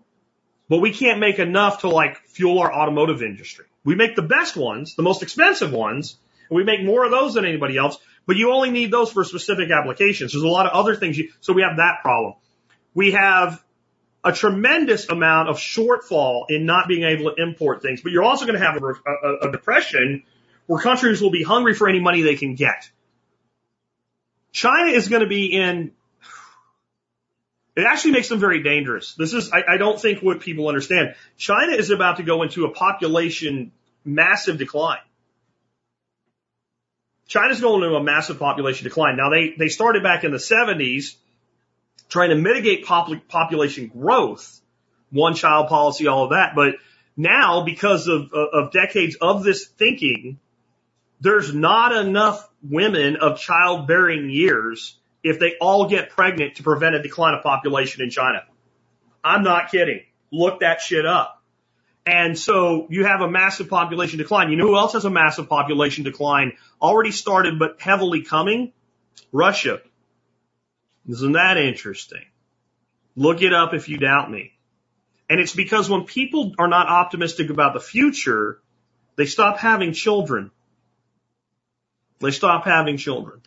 but 0.69 0.79
we 0.79 0.91
can't 0.91 1.19
make 1.19 1.39
enough 1.39 1.81
to 1.81 1.89
like 1.89 2.17
fuel 2.27 2.59
our 2.59 2.73
automotive 2.73 3.21
industry. 3.21 3.65
We 3.85 3.95
make 3.95 4.15
the 4.15 4.21
best 4.21 4.57
ones, 4.57 4.95
the 4.95 5.03
most 5.03 5.23
expensive 5.23 5.71
ones, 5.71 6.17
and 6.49 6.57
we 6.57 6.63
make 6.63 6.83
more 6.83 7.05
of 7.05 7.11
those 7.11 7.33
than 7.33 7.45
anybody 7.45 7.77
else, 7.77 7.97
but 8.25 8.35
you 8.35 8.51
only 8.51 8.71
need 8.71 8.91
those 8.91 9.11
for 9.11 9.23
specific 9.23 9.71
applications. 9.71 10.33
There's 10.33 10.43
a 10.43 10.47
lot 10.47 10.65
of 10.65 10.73
other 10.73 10.95
things 10.95 11.17
you, 11.17 11.31
so 11.39 11.53
we 11.53 11.61
have 11.61 11.77
that 11.77 11.99
problem. 12.01 12.35
We 12.93 13.11
have 13.11 13.63
a 14.23 14.33
tremendous 14.33 15.07
amount 15.09 15.49
of 15.49 15.57
shortfall 15.57 16.45
in 16.49 16.65
not 16.65 16.87
being 16.87 17.03
able 17.03 17.33
to 17.33 17.41
import 17.41 17.81
things, 17.81 18.01
but 18.01 18.11
you're 18.11 18.23
also 18.23 18.45
going 18.45 18.59
to 18.59 18.65
have 18.65 18.81
a, 18.81 18.87
a, 19.09 19.49
a 19.49 19.51
depression 19.51 20.23
where 20.65 20.81
countries 20.81 21.21
will 21.21 21.31
be 21.31 21.43
hungry 21.43 21.73
for 21.73 21.87
any 21.87 21.99
money 21.99 22.21
they 22.21 22.35
can 22.35 22.55
get. 22.55 22.89
China 24.51 24.91
is 24.91 25.07
going 25.07 25.21
to 25.21 25.27
be 25.27 25.45
in, 25.45 25.91
it 27.75 27.85
actually 27.85 28.11
makes 28.11 28.27
them 28.27 28.39
very 28.39 28.63
dangerous. 28.63 29.13
This 29.13 29.33
is, 29.33 29.51
I, 29.51 29.63
I 29.67 29.77
don't 29.77 30.01
think 30.01 30.21
what 30.21 30.41
people 30.41 30.67
understand. 30.67 31.15
China 31.37 31.73
is 31.73 31.91
about 31.91 32.17
to 32.17 32.23
go 32.23 32.43
into 32.43 32.65
a 32.65 32.71
population 32.71 33.71
massive 34.03 34.57
decline. 34.57 34.99
China's 37.27 37.61
going 37.61 37.83
into 37.83 37.95
a 37.95 38.03
massive 38.03 38.39
population 38.39 38.85
decline. 38.85 39.17
Now 39.17 39.29
they, 39.29 39.53
they 39.57 39.67
started 39.67 40.03
back 40.03 40.23
in 40.23 40.31
the 40.31 40.37
70s 40.37 41.15
trying 42.09 42.29
to 42.29 42.35
mitigate 42.35 42.85
pop- 42.85 43.27
population 43.27 43.87
growth, 43.87 44.61
one 45.11 45.35
child 45.35 45.67
policy, 45.67 46.07
all 46.07 46.25
of 46.25 46.29
that. 46.31 46.55
But 46.55 46.75
now 47.17 47.63
because 47.63 48.07
of, 48.07 48.31
of 48.33 48.71
decades 48.71 49.17
of 49.19 49.43
this 49.43 49.65
thinking, 49.65 50.39
there's 51.19 51.53
not 51.53 51.95
enough 51.95 52.47
women 52.63 53.17
of 53.17 53.39
childbearing 53.39 54.29
years 54.29 54.97
if 55.23 55.39
they 55.39 55.55
all 55.59 55.89
get 55.89 56.11
pregnant 56.11 56.55
to 56.55 56.63
prevent 56.63 56.95
a 56.95 57.01
decline 57.01 57.33
of 57.33 57.43
population 57.43 58.01
in 58.01 58.09
China. 58.09 58.43
I'm 59.23 59.43
not 59.43 59.71
kidding. 59.71 60.01
Look 60.31 60.61
that 60.61 60.79
shit 60.79 61.05
up. 61.05 61.36
And 62.07 62.39
so 62.39 62.87
you 62.89 63.03
have 63.03 63.19
a 63.19 63.29
massive 63.29 63.67
population 63.67 64.17
decline. 64.17 64.49
You 64.49 64.55
know 64.55 64.67
who 64.67 64.77
else 64.77 64.93
has 64.93 65.03
a 65.03 65.09
massive 65.09 65.49
population 65.49 66.05
decline 66.05 66.53
already 66.81 67.11
started 67.11 67.59
but 67.59 67.81
heavily 67.81 68.21
coming? 68.21 68.71
Russia. 69.33 69.81
Isn't 71.09 71.33
that 71.33 71.57
interesting? 71.57 72.23
Look 73.17 73.41
it 73.41 73.53
up 73.53 73.73
if 73.73 73.89
you 73.89 73.97
doubt 73.97 74.31
me. 74.31 74.53
And 75.29 75.41
it's 75.41 75.53
because 75.53 75.89
when 75.89 76.05
people 76.05 76.53
are 76.57 76.69
not 76.69 76.87
optimistic 76.87 77.49
about 77.49 77.73
the 77.73 77.81
future, 77.81 78.61
they 79.17 79.25
stop 79.25 79.57
having 79.57 79.91
children. 79.91 80.51
They 82.19 82.31
stop 82.31 82.63
having 82.63 82.95
children. 82.95 83.41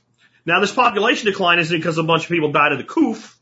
Now 0.44 0.60
this 0.60 0.72
population 0.72 1.30
decline 1.30 1.60
isn't 1.60 1.74
because 1.74 1.96
a 1.96 2.02
bunch 2.02 2.24
of 2.24 2.28
people 2.28 2.52
died 2.52 2.72
of 2.72 2.78
the 2.78 2.84
coof. 2.84 3.38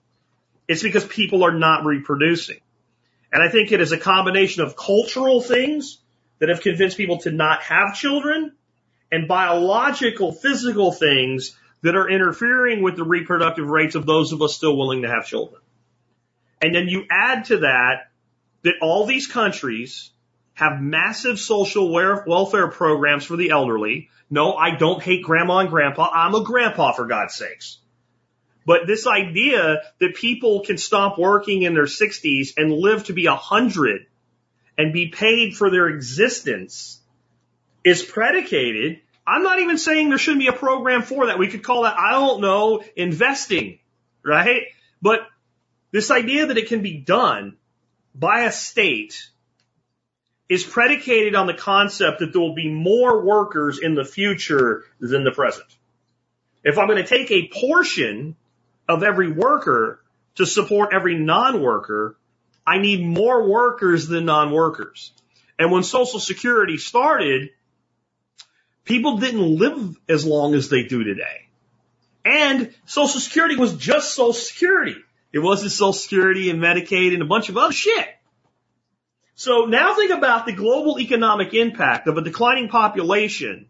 It's 0.69 0.83
because 0.85 1.05
people 1.05 1.43
are 1.43 1.59
not 1.59 1.85
reproducing. 1.85 2.61
And 3.33 3.43
I 3.43 3.49
think 3.49 3.73
it 3.73 3.81
is 3.81 3.93
a 3.93 3.99
combination 3.99 4.63
of 4.63 4.77
cultural 4.77 5.41
things 5.41 5.99
that 6.39 6.49
have 6.49 6.61
convinced 6.61 6.97
people 6.97 7.19
to 7.19 7.31
not 7.31 7.63
have 7.63 7.95
children 7.95 8.53
and 9.11 9.29
biological, 9.29 10.33
physical 10.33 10.93
things 10.93 11.57
that 11.83 11.97
are 11.97 12.09
interfering 12.09 12.83
with 12.83 12.97
the 12.97 13.05
reproductive 13.05 13.69
rates 13.69 13.95
of 13.95 14.07
those 14.07 14.33
of 14.33 14.43
us 14.43 14.55
still 14.55 14.77
willing 14.77 15.03
to 15.03 15.09
have 15.09 15.27
children. 15.27 15.61
And 16.61 16.75
then 16.75 16.89
you 16.89 17.05
add 17.11 17.47
to 17.47 17.59
that 17.59 18.11
that 18.63 18.75
all 18.83 19.07
these 19.07 19.27
countries 19.27 20.11
have 20.55 20.81
massive 20.81 21.39
social 21.39 21.93
welfare 21.93 22.69
programs 22.69 23.25
for 23.25 23.37
the 23.37 23.51
elderly. 23.51 24.11
No, 24.29 24.55
I 24.55 24.75
don't 24.75 25.03
hate 25.03 25.23
grandma 25.23 25.59
and 25.59 25.71
grandpa. 25.71 26.11
I'm 26.13 26.35
a 26.35 26.43
grandpa 26.43 26.93
for 26.93 27.07
God's 27.07 27.37
sakes. 27.37 27.79
But 28.69 28.87
this 28.87 29.07
idea 29.07 29.81
that 29.99 30.15
people 30.15 30.61
can 30.61 30.77
stop 30.77 31.19
working 31.19 31.63
in 31.63 31.73
their 31.73 31.85
60s 31.85 32.53
and 32.59 32.71
live 32.71 33.05
to 33.05 33.15
be 33.15 33.27
100 33.27 34.05
and 34.77 34.93
be 34.93 35.09
paid 35.09 35.57
for 35.57 35.71
their 35.71 35.89
existence 35.89 37.01
is 37.83 38.03
predicated. 38.03 39.01
I'm 39.27 39.43
not 39.43 39.61
even 39.61 39.79
saying 39.79 40.11
there 40.11 40.19
shouldn't 40.19 40.43
be 40.43 40.49
a 40.49 40.53
program 40.53 41.01
for 41.01 41.29
that. 41.29 41.39
We 41.39 41.49
could 41.49 41.63
call 41.63 41.85
that, 41.85 41.99
I 41.99 42.11
don't 42.11 42.43
know, 42.43 42.85
investing, 42.95 43.79
right? 44.23 44.65
But 45.01 45.21
this 45.91 46.11
idea 46.11 46.49
that 46.49 46.59
it 46.59 46.69
can 46.69 46.83
be 46.83 46.99
done 46.99 47.57
by 48.15 48.41
a 48.43 48.53
state 48.53 49.31
is 50.51 50.63
predicated 50.63 51.35
on 51.35 51.47
the 51.47 51.55
concept 51.55 52.19
that 52.19 52.35
there 52.35 52.43
will 52.43 52.55
be 52.55 52.69
more 52.69 53.25
workers 53.25 53.79
in 53.79 53.95
the 53.95 54.05
future 54.05 54.85
than 55.01 55.25
the 55.25 55.33
present. 55.33 55.75
If 56.65 56.77
I'm 56.77 56.87
going 56.87 57.03
to 57.03 57.09
take 57.09 57.31
a 57.31 57.49
portion 57.49 58.37
of 58.89 59.03
every 59.03 59.31
worker 59.31 60.01
to 60.37 60.47
support 60.47 60.95
every 60.95 61.17
non-worker, 61.17 62.17
I 62.67 62.79
need 62.79 63.05
more 63.05 63.49
workers 63.49 64.09
than 64.09 64.25
non-workers. 64.25 65.13
And 65.59 65.73
when 65.73 65.83
Social 65.83 66.21
Security 66.21 66.79
started, 66.79 67.51
people 68.85 69.19
didn't 69.19 69.59
live 69.59 69.97
as 70.09 70.25
long 70.25 70.55
as 70.55 70.69
they 70.69 70.85
do 70.85 71.03
today. 71.05 71.49
And 72.25 72.75
Social 72.87 73.21
Security 73.21 73.57
was 73.57 73.75
just 73.75 74.15
Social 74.15 74.33
Security. 74.33 74.97
It 75.33 75.41
wasn't 75.41 75.73
Social 75.73 75.93
Security 75.93 76.51
and 76.51 76.61
Medicaid 76.61 77.13
and 77.13 77.23
a 77.23 77.27
bunch 77.27 77.49
of 77.49 77.57
other 77.57 77.73
shit. 77.73 78.07
So 79.35 79.67
now 79.67 79.95
think 79.95 80.11
about 80.11 80.47
the 80.47 80.53
global 80.53 80.99
economic 80.99 81.55
impact 81.55 82.09
of 82.09 82.17
a 82.17 82.23
declining 82.23 82.69
population 82.69 83.68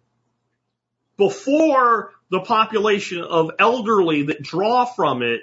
before 1.18 2.12
the 2.30 2.40
population 2.40 3.22
of 3.22 3.50
elderly 3.58 4.24
that 4.24 4.42
draw 4.42 4.86
from 4.86 5.22
it 5.22 5.40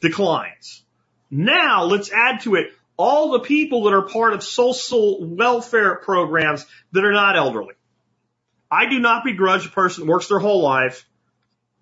declines. 0.00 0.82
Now 1.30 1.84
let's 1.84 2.10
add 2.10 2.40
to 2.40 2.56
it 2.56 2.72
all 2.96 3.32
the 3.32 3.40
people 3.40 3.84
that 3.84 3.94
are 3.94 4.02
part 4.02 4.32
of 4.32 4.42
social 4.42 5.24
welfare 5.24 5.96
programs 5.96 6.66
that 6.92 7.04
are 7.04 7.12
not 7.12 7.36
elderly. 7.36 7.74
I 8.70 8.88
do 8.88 8.98
not 8.98 9.24
begrudge 9.24 9.66
a 9.66 9.70
person 9.70 10.04
that 10.04 10.10
works 10.10 10.28
their 10.28 10.38
whole 10.38 10.62
life, 10.62 11.06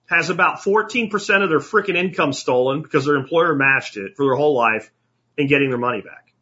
has 0.06 0.30
about 0.30 0.60
14% 0.60 1.10
of 1.42 1.50
their 1.50 1.58
freaking 1.58 1.96
income 1.96 2.32
stolen 2.32 2.82
because 2.82 3.04
their 3.04 3.16
employer 3.16 3.54
matched 3.54 3.96
it 3.96 4.16
for 4.16 4.26
their 4.26 4.36
whole 4.36 4.56
life 4.56 4.90
and 5.36 5.48
getting 5.48 5.68
their 5.68 5.78
money 5.78 6.00
back. 6.00 6.32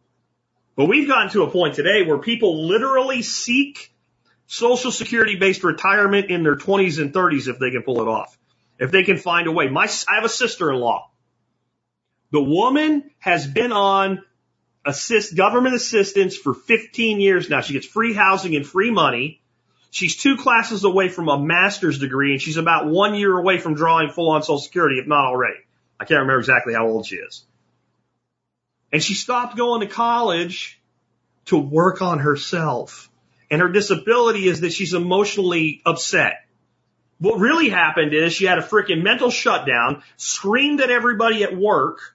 But 0.76 0.86
we've 0.86 1.08
gotten 1.08 1.30
to 1.30 1.42
a 1.42 1.50
point 1.50 1.74
today 1.74 2.02
where 2.02 2.18
people 2.18 2.66
literally 2.68 3.22
seek 3.22 3.92
social 4.46 4.92
security 4.92 5.36
based 5.36 5.64
retirement 5.64 6.30
in 6.30 6.42
their 6.42 6.56
20s 6.56 7.00
and 7.00 7.12
30s 7.12 7.48
if 7.48 7.58
they 7.58 7.70
can 7.70 7.82
pull 7.82 8.00
it 8.00 8.08
off. 8.08 8.36
If 8.78 8.90
they 8.90 9.04
can 9.04 9.16
find 9.16 9.46
a 9.46 9.52
way. 9.52 9.68
My, 9.68 9.88
I 10.08 10.16
have 10.16 10.24
a 10.24 10.28
sister-in-law. 10.28 11.10
The 12.30 12.42
woman 12.42 13.10
has 13.18 13.46
been 13.46 13.72
on 13.72 14.22
assist, 14.84 15.34
government 15.36 15.74
assistance 15.74 16.36
for 16.36 16.54
15 16.54 17.20
years 17.20 17.48
now. 17.48 17.60
She 17.60 17.72
gets 17.72 17.86
free 17.86 18.14
housing 18.14 18.54
and 18.54 18.66
free 18.66 18.90
money. 18.90 19.40
She's 19.90 20.16
two 20.16 20.36
classes 20.36 20.84
away 20.84 21.08
from 21.08 21.28
a 21.28 21.38
master's 21.38 21.98
degree 21.98 22.32
and 22.32 22.42
she's 22.42 22.58
about 22.58 22.86
one 22.86 23.14
year 23.14 23.36
away 23.36 23.58
from 23.58 23.74
drawing 23.74 24.10
full 24.10 24.30
on 24.30 24.42
social 24.42 24.58
security, 24.58 24.98
if 24.98 25.06
not 25.06 25.24
already. 25.24 25.58
I 25.98 26.04
can't 26.04 26.20
remember 26.20 26.40
exactly 26.40 26.74
how 26.74 26.86
old 26.86 27.06
she 27.06 27.16
is. 27.16 27.44
And 28.92 29.02
she 29.02 29.14
stopped 29.14 29.56
going 29.56 29.80
to 29.80 29.86
college 29.86 30.80
to 31.46 31.56
work 31.56 32.02
on 32.02 32.18
herself. 32.18 33.10
And 33.50 33.60
her 33.60 33.68
disability 33.68 34.48
is 34.48 34.60
that 34.60 34.72
she's 34.72 34.94
emotionally 34.94 35.82
upset. 35.86 36.46
What 37.18 37.38
really 37.38 37.68
happened 37.68 38.12
is 38.12 38.32
she 38.32 38.44
had 38.44 38.58
a 38.58 38.62
freaking 38.62 39.02
mental 39.02 39.30
shutdown, 39.30 40.02
screamed 40.16 40.80
at 40.80 40.90
everybody 40.90 41.44
at 41.44 41.56
work, 41.56 42.14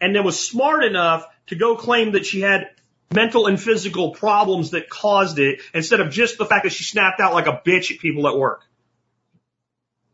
and 0.00 0.14
then 0.14 0.24
was 0.24 0.38
smart 0.38 0.84
enough 0.84 1.26
to 1.48 1.56
go 1.56 1.76
claim 1.76 2.12
that 2.12 2.26
she 2.26 2.40
had 2.40 2.70
mental 3.12 3.46
and 3.46 3.60
physical 3.60 4.12
problems 4.12 4.70
that 4.70 4.88
caused 4.88 5.38
it 5.38 5.60
instead 5.72 6.00
of 6.00 6.10
just 6.10 6.38
the 6.38 6.44
fact 6.44 6.64
that 6.64 6.72
she 6.72 6.84
snapped 6.84 7.20
out 7.20 7.32
like 7.32 7.46
a 7.46 7.60
bitch 7.64 7.92
at 7.92 8.00
people 8.00 8.28
at 8.28 8.36
work. 8.36 8.62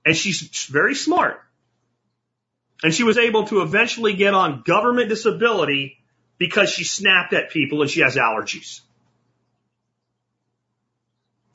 And 0.04 0.16
she's 0.16 0.66
very 0.70 0.94
smart. 0.94 1.40
And 2.82 2.92
she 2.92 3.02
was 3.02 3.16
able 3.16 3.46
to 3.46 3.62
eventually 3.62 4.12
get 4.12 4.34
on 4.34 4.62
government 4.62 5.08
disability 5.08 5.98
because 6.38 6.68
she 6.68 6.84
snapped 6.84 7.32
at 7.32 7.50
people 7.50 7.80
and 7.80 7.90
she 7.90 8.00
has 8.00 8.16
allergies. 8.16 8.80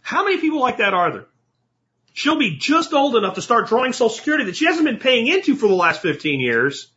How 0.10 0.24
many 0.24 0.38
people 0.38 0.60
like 0.60 0.78
that 0.78 0.96
are 0.96 1.12
there? 1.12 1.26
She'll 2.14 2.40
be 2.40 2.58
just 2.58 2.94
old 2.94 3.16
enough 3.16 3.36
to 3.36 3.44
start 3.44 3.68
drawing 3.68 3.94
social 3.94 4.10
security 4.10 4.46
that 4.46 4.56
she 4.56 4.66
hasn't 4.66 4.86
been 4.86 4.98
paying 4.98 5.28
into 5.28 5.56
for 5.56 5.68
the 5.68 5.76
last 5.76 6.02
15 6.02 6.40
years 6.40 6.90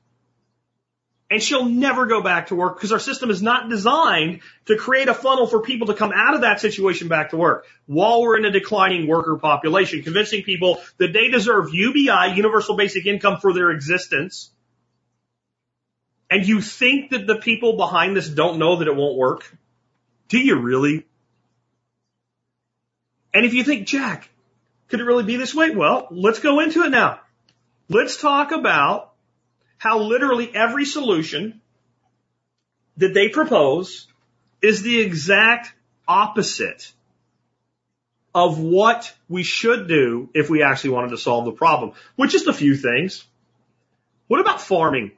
and 1.30 1.42
she'll 1.42 1.66
never 1.66 2.06
go 2.06 2.22
back 2.22 2.46
to 2.46 2.54
work 2.54 2.76
because 2.76 2.90
our 2.90 2.98
system 2.98 3.28
is 3.28 3.42
not 3.42 3.68
designed 3.68 4.40
to 4.64 4.78
create 4.78 5.08
a 5.08 5.14
funnel 5.14 5.46
for 5.46 5.60
people 5.60 5.88
to 5.88 5.94
come 5.94 6.10
out 6.14 6.34
of 6.34 6.40
that 6.40 6.58
situation 6.58 7.08
back 7.08 7.32
to 7.32 7.36
work 7.36 7.66
while 7.84 8.22
we're 8.22 8.38
in 8.38 8.46
a 8.46 8.50
declining 8.50 9.06
worker 9.06 9.36
population, 9.36 10.02
convincing 10.02 10.42
people 10.42 10.80
that 10.96 11.12
they 11.12 11.28
deserve 11.28 11.68
UBI, 11.70 12.32
universal 12.34 12.76
basic 12.76 13.04
income 13.04 13.40
for 13.40 13.52
their 13.52 13.72
existence. 13.72 14.50
And 16.30 16.46
you 16.46 16.62
think 16.62 17.10
that 17.10 17.26
the 17.26 17.36
people 17.36 17.76
behind 17.76 18.16
this 18.16 18.30
don't 18.30 18.58
know 18.58 18.76
that 18.76 18.88
it 18.88 18.96
won't 18.96 19.18
work? 19.18 19.54
Do 20.28 20.38
you 20.38 20.58
really? 20.58 21.04
And 23.34 23.46
if 23.46 23.54
you 23.54 23.64
think, 23.64 23.86
Jack, 23.86 24.28
could 24.88 25.00
it 25.00 25.04
really 25.04 25.24
be 25.24 25.36
this 25.36 25.54
way? 25.54 25.70
Well, 25.70 26.06
let's 26.10 26.40
go 26.40 26.60
into 26.60 26.82
it 26.82 26.90
now. 26.90 27.20
Let's 27.88 28.16
talk 28.16 28.52
about 28.52 29.12
how 29.78 30.00
literally 30.00 30.54
every 30.54 30.84
solution 30.84 31.60
that 32.98 33.14
they 33.14 33.28
propose 33.28 34.06
is 34.60 34.82
the 34.82 35.00
exact 35.00 35.72
opposite 36.06 36.92
of 38.34 38.58
what 38.58 39.12
we 39.28 39.42
should 39.42 39.88
do 39.88 40.28
if 40.34 40.48
we 40.48 40.62
actually 40.62 40.90
wanted 40.90 41.10
to 41.10 41.18
solve 41.18 41.44
the 41.44 41.52
problem, 41.52 41.92
with 42.16 42.30
just 42.30 42.46
a 42.46 42.52
few 42.52 42.76
things. 42.76 43.24
What 44.28 44.40
about 44.40 44.60
farming? 44.60 45.12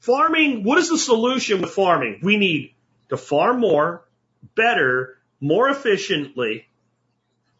Farming, 0.00 0.64
what 0.64 0.78
is 0.78 0.88
the 0.88 0.98
solution 0.98 1.60
with 1.60 1.70
farming? 1.70 2.20
We 2.22 2.36
need 2.36 2.74
to 3.08 3.16
farm 3.16 3.60
more, 3.60 4.04
better, 4.54 5.18
more 5.42 5.68
efficiently, 5.68 6.66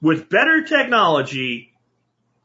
with 0.01 0.28
better 0.28 0.62
technology, 0.62 1.72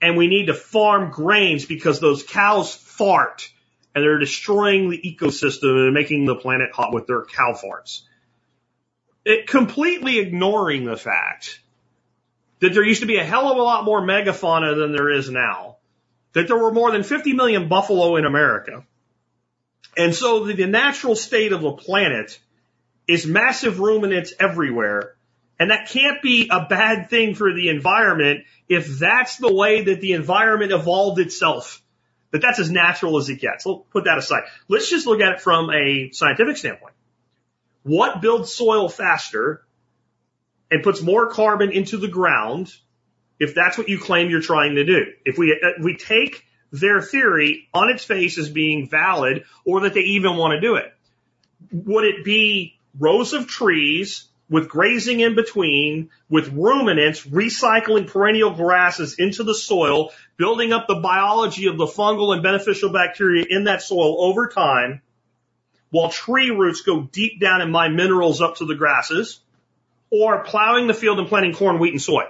and 0.02 0.18
we 0.18 0.28
need 0.28 0.48
to 0.48 0.54
farm 0.54 1.12
grains 1.12 1.66
because 1.66 2.00
those 2.00 2.24
cows 2.24 2.74
fart 2.76 3.50
and 3.94 4.04
they're 4.04 4.20
destroying 4.20 4.90
the 4.90 5.02
ecosystem 5.02 5.86
and 5.86 5.94
making 5.94 6.26
the 6.26 6.36
planet 6.36 6.70
hot 6.74 6.94
with 6.94 7.08
their 7.08 7.26
cow 7.26 7.54
farts. 7.54 8.02
It 9.26 9.48
completely 9.48 10.20
ignoring 10.20 10.86
the 10.86 10.98
fact 10.98 11.60
that 12.60 12.74
there 12.74 12.84
used 12.84 13.02
to 13.02 13.08
be 13.08 13.18
a 13.18 13.24
hell 13.24 13.52
of 13.52 13.58
a 13.58 13.62
lot 13.62 13.86
more 13.86 14.02
megafauna 14.02 14.78
than 14.78 14.92
there 14.92 15.10
is 15.10 15.30
now, 15.30 15.78
that 16.34 16.48
there 16.48 16.58
were 16.58 16.72
more 16.72 16.92
than 16.92 17.04
50 17.04 17.34
million 17.34 17.68
buffalo 17.68 18.16
in 18.16 18.26
America. 18.26 18.86
And 19.96 20.14
so 20.14 20.46
the, 20.46 20.54
the 20.54 20.68
natural 20.68 21.16
state 21.16 21.52
of 21.52 21.62
the 21.62 21.74
planet 21.74 22.40
is 23.08 23.26
massive 23.26 23.80
ruminants 23.80 24.34
everywhere 24.40 25.17
and 25.60 25.72
that 25.72 25.90
can't 25.90 26.22
be 26.22 26.50
a 26.52 26.66
bad 26.66 27.10
thing 27.10 27.36
for 27.36 27.54
the 27.54 27.70
environment 27.70 28.46
if 28.70 29.00
that's 29.00 29.38
the 29.38 29.54
way 29.54 29.84
that 29.84 30.02
the 30.02 30.14
environment 30.14 30.72
evolved 30.72 31.20
itself. 31.20 31.82
That 32.32 32.42
that's 32.42 32.60
as 32.60 32.70
natural 32.70 33.18
as 33.18 33.30
it 33.30 33.40
gets. 33.40 33.66
We'll 33.66 33.80
put 33.80 34.04
that 34.04 34.18
aside. 34.18 34.44
Let's 34.68 34.90
just 34.90 35.08
look 35.08 35.22
at 35.22 35.34
it 35.34 35.42
from 35.42 35.70
a 35.70 36.12
scientific 36.12 36.58
standpoint. 36.58 36.94
What 37.84 38.22
builds 38.22 38.54
soil 38.54 38.90
faster 38.90 39.64
and 40.70 40.84
puts 40.84 41.02
more 41.02 41.32
carbon 41.32 41.72
into 41.72 41.98
the 41.98 42.10
ground 42.10 42.74
if 43.40 43.56
that's 43.56 43.78
what 43.78 43.88
you 43.88 43.98
claim 43.98 44.30
you're 44.30 44.42
trying 44.42 44.76
to 44.76 44.84
do? 44.84 45.06
If 45.24 45.38
we, 45.38 45.54
uh, 45.54 45.82
we 45.82 45.96
take 45.96 46.46
their 46.72 47.02
theory 47.02 47.70
on 47.74 47.90
its 47.90 48.04
face 48.04 48.38
as 48.38 48.50
being 48.50 48.90
valid 48.90 49.46
or 49.64 49.82
that 49.82 49.94
they 49.94 50.02
even 50.02 50.36
want 50.36 50.52
to 50.52 50.60
do 50.60 50.76
it, 50.76 50.94
would 51.72 52.04
it 52.04 52.26
be 52.26 52.78
rows 53.00 53.32
of 53.32 53.48
trees 53.48 54.28
with 54.50 54.70
grazing 54.70 55.20
in 55.20 55.36
between, 55.36 56.10
with 56.30 56.54
ruminants 56.54 57.26
recycling 57.26 58.08
perennial 58.08 58.52
grasses 58.52 59.16
into 59.20 59.44
the 59.44 59.56
soil, 59.56 60.12
building 60.38 60.72
up 60.72 60.88
the 60.88 60.96
biology 60.96 61.68
of 61.68 61.78
the 61.78 61.86
fungal 61.86 62.34
and 62.34 62.44
beneficial 62.44 62.92
bacteria 62.92 63.46
in 63.50 63.66
that 63.66 63.82
soil 63.82 64.24
over 64.24 64.48
time, 64.48 65.02
while 65.90 66.10
tree 66.10 66.50
roots 66.50 66.82
go 66.82 67.02
deep 67.02 67.40
down 67.40 67.62
and 67.62 67.72
mine 67.72 67.96
minerals 67.96 68.42
up 68.42 68.58
to 68.58 68.66
the 68.66 68.76
grasses, 68.76 69.40
or 70.10 70.44
plowing 70.44 70.88
the 70.88 70.94
field 70.94 71.20
and 71.20 71.28
planting 71.28 71.54
corn, 71.54 71.80
wheat, 71.80 71.92
and 71.92 72.02
soy. 72.02 72.24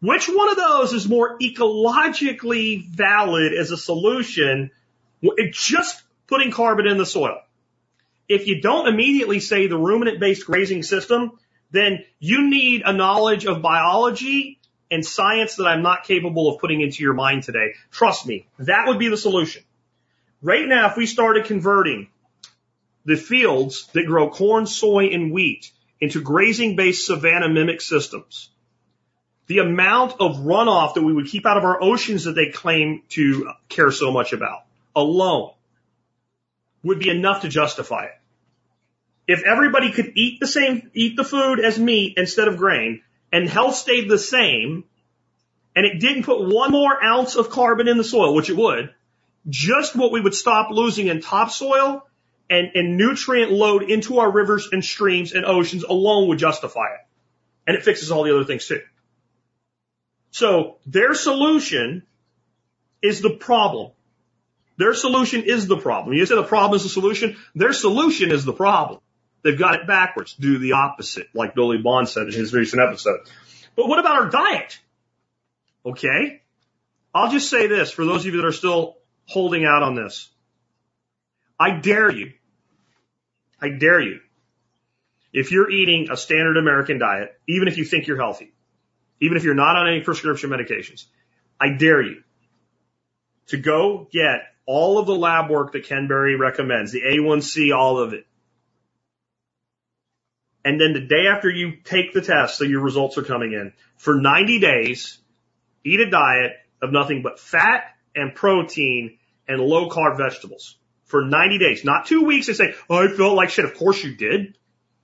Which 0.00 0.28
one 0.28 0.48
of 0.48 0.56
those 0.56 0.92
is 0.92 1.08
more 1.08 1.38
ecologically 1.38 2.86
valid 2.86 3.52
as 3.52 3.70
a 3.70 3.76
solution? 3.76 4.70
Just 5.50 6.02
putting 6.28 6.52
carbon 6.52 6.86
in 6.86 6.98
the 6.98 7.04
soil. 7.04 7.38
If 8.28 8.46
you 8.46 8.60
don't 8.60 8.88
immediately 8.88 9.40
say 9.40 9.66
the 9.66 9.78
ruminant 9.78 10.20
based 10.20 10.46
grazing 10.46 10.82
system, 10.82 11.38
then 11.70 12.04
you 12.18 12.48
need 12.48 12.82
a 12.84 12.92
knowledge 12.92 13.46
of 13.46 13.62
biology 13.62 14.58
and 14.90 15.04
science 15.04 15.56
that 15.56 15.66
I'm 15.66 15.82
not 15.82 16.04
capable 16.04 16.48
of 16.48 16.60
putting 16.60 16.80
into 16.80 17.02
your 17.02 17.14
mind 17.14 17.42
today. 17.42 17.74
Trust 17.90 18.26
me, 18.26 18.46
that 18.58 18.86
would 18.86 18.98
be 18.98 19.08
the 19.08 19.16
solution. 19.16 19.62
Right 20.40 20.66
now, 20.66 20.90
if 20.90 20.96
we 20.96 21.06
started 21.06 21.46
converting 21.46 22.08
the 23.04 23.16
fields 23.16 23.88
that 23.92 24.06
grow 24.06 24.30
corn, 24.30 24.66
soy, 24.66 25.06
and 25.06 25.32
wheat 25.32 25.70
into 26.00 26.22
grazing 26.22 26.76
based 26.76 27.06
savanna 27.06 27.48
mimic 27.48 27.80
systems, 27.80 28.50
the 29.46 29.58
amount 29.58 30.12
of 30.20 30.36
runoff 30.36 30.94
that 30.94 31.02
we 31.02 31.12
would 31.12 31.26
keep 31.26 31.46
out 31.46 31.56
of 31.56 31.64
our 31.64 31.82
oceans 31.82 32.24
that 32.24 32.32
they 32.34 32.50
claim 32.50 33.02
to 33.08 33.50
care 33.68 33.90
so 33.90 34.12
much 34.12 34.32
about 34.32 34.64
alone 34.94 35.52
would 36.82 36.98
be 36.98 37.08
enough 37.08 37.42
to 37.42 37.48
justify 37.48 38.04
it. 38.04 38.17
If 39.28 39.42
everybody 39.44 39.92
could 39.92 40.12
eat 40.16 40.40
the 40.40 40.46
same, 40.46 40.90
eat 40.94 41.16
the 41.16 41.22
food 41.22 41.60
as 41.60 41.78
meat 41.78 42.14
instead 42.16 42.48
of 42.48 42.56
grain, 42.56 43.02
and 43.30 43.46
health 43.46 43.74
stayed 43.74 44.08
the 44.08 44.18
same, 44.18 44.84
and 45.76 45.84
it 45.84 46.00
didn't 46.00 46.22
put 46.22 46.40
one 46.40 46.72
more 46.72 47.04
ounce 47.04 47.36
of 47.36 47.50
carbon 47.50 47.88
in 47.88 47.98
the 47.98 48.04
soil, 48.04 48.34
which 48.34 48.48
it 48.48 48.56
would, 48.56 48.94
just 49.46 49.94
what 49.94 50.12
we 50.12 50.20
would 50.22 50.34
stop 50.34 50.70
losing 50.70 51.08
in 51.08 51.20
topsoil 51.20 52.06
and, 52.48 52.70
and 52.74 52.96
nutrient 52.96 53.52
load 53.52 53.82
into 53.82 54.18
our 54.18 54.30
rivers 54.30 54.70
and 54.72 54.82
streams 54.82 55.34
and 55.34 55.44
oceans 55.44 55.84
alone 55.84 56.28
would 56.28 56.38
justify 56.38 56.86
it. 56.86 57.06
And 57.66 57.76
it 57.76 57.84
fixes 57.84 58.10
all 58.10 58.24
the 58.24 58.34
other 58.34 58.44
things 58.44 58.66
too. 58.66 58.80
So 60.30 60.78
their 60.86 61.12
solution 61.12 62.04
is 63.02 63.20
the 63.20 63.30
problem. 63.30 63.92
Their 64.78 64.94
solution 64.94 65.42
is 65.42 65.66
the 65.66 65.76
problem. 65.76 66.14
You 66.14 66.24
say 66.24 66.34
the 66.34 66.44
problem 66.44 66.76
is 66.76 66.84
the 66.84 66.88
solution. 66.88 67.36
Their 67.54 67.74
solution 67.74 68.30
is 68.32 68.46
the 68.46 68.54
problem. 68.54 69.00
They've 69.42 69.58
got 69.58 69.74
it 69.74 69.86
backwards. 69.86 70.34
Do 70.34 70.58
the 70.58 70.72
opposite, 70.72 71.28
like 71.34 71.54
Billy 71.54 71.78
Bond 71.78 72.08
said 72.08 72.26
in 72.26 72.32
his 72.32 72.52
recent 72.52 72.82
episode. 72.82 73.20
But 73.76 73.88
what 73.88 73.98
about 73.98 74.16
our 74.16 74.30
diet? 74.30 74.78
Okay. 75.86 76.42
I'll 77.14 77.30
just 77.30 77.48
say 77.48 77.66
this 77.66 77.90
for 77.90 78.04
those 78.04 78.26
of 78.26 78.34
you 78.34 78.40
that 78.40 78.46
are 78.46 78.52
still 78.52 78.96
holding 79.26 79.64
out 79.64 79.82
on 79.82 79.94
this. 79.94 80.28
I 81.58 81.70
dare 81.70 82.10
you. 82.10 82.32
I 83.60 83.70
dare 83.70 84.00
you. 84.00 84.20
If 85.32 85.52
you're 85.52 85.70
eating 85.70 86.08
a 86.10 86.16
standard 86.16 86.56
American 86.56 86.98
diet, 86.98 87.38
even 87.48 87.68
if 87.68 87.76
you 87.76 87.84
think 87.84 88.06
you're 88.06 88.16
healthy, 88.16 88.52
even 89.20 89.36
if 89.36 89.44
you're 89.44 89.54
not 89.54 89.76
on 89.76 89.88
any 89.88 90.00
prescription 90.00 90.50
medications, 90.50 91.06
I 91.60 91.70
dare 91.70 92.02
you 92.02 92.22
to 93.48 93.56
go 93.56 94.08
get 94.10 94.42
all 94.66 94.98
of 94.98 95.06
the 95.06 95.14
lab 95.14 95.50
work 95.50 95.72
that 95.72 95.84
Ken 95.84 96.08
Berry 96.08 96.36
recommends, 96.36 96.92
the 96.92 97.02
A1C, 97.02 97.76
all 97.76 97.98
of 97.98 98.12
it. 98.12 98.26
And 100.68 100.78
then 100.78 100.92
the 100.92 101.00
day 101.00 101.28
after 101.34 101.48
you 101.48 101.76
take 101.82 102.12
the 102.12 102.20
test, 102.20 102.58
so 102.58 102.64
your 102.64 102.82
results 102.82 103.16
are 103.16 103.22
coming 103.22 103.54
in, 103.54 103.72
for 103.96 104.20
90 104.20 104.60
days, 104.60 105.16
eat 105.82 105.98
a 105.98 106.10
diet 106.10 106.56
of 106.82 106.92
nothing 106.92 107.22
but 107.22 107.40
fat 107.40 107.96
and 108.14 108.34
protein 108.34 109.16
and 109.48 109.62
low 109.62 109.88
carb 109.88 110.18
vegetables 110.18 110.76
for 111.06 111.24
90 111.24 111.56
days, 111.56 111.84
not 111.86 112.04
two 112.04 112.22
weeks. 112.24 112.48
They 112.48 112.52
say, 112.52 112.74
oh, 112.90 113.02
I 113.02 113.08
felt 113.08 113.34
like 113.34 113.48
shit. 113.48 113.64
Of 113.64 113.78
course 113.78 114.04
you 114.04 114.14
did. 114.14 114.58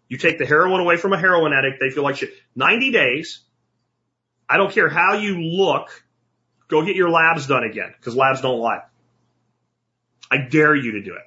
You 0.07 0.19
take 0.19 0.39
the 0.39 0.45
heroin 0.45 0.83
away 0.83 0.99
from 0.99 1.15
a 1.15 1.19
heroin 1.19 1.55
addict. 1.55 1.81
They 1.81 1.89
feel 1.89 2.03
like 2.03 2.17
shit. 2.17 2.35
90 2.55 2.93
days. 2.93 3.41
I 4.47 4.59
don't 4.59 4.71
care 4.71 4.91
how 4.91 5.15
you 5.15 5.41
look. 5.41 6.05
Go 6.69 6.85
get 6.85 6.95
your 6.95 7.09
labs 7.09 7.47
done 7.47 7.65
again 7.65 7.95
because 7.97 8.15
labs 8.15 8.43
don't 8.43 8.61
lie. 8.61 8.83
I 10.31 10.47
dare 10.47 10.75
you 10.75 10.93
to 10.93 11.03
do 11.03 11.15
it. 11.15 11.23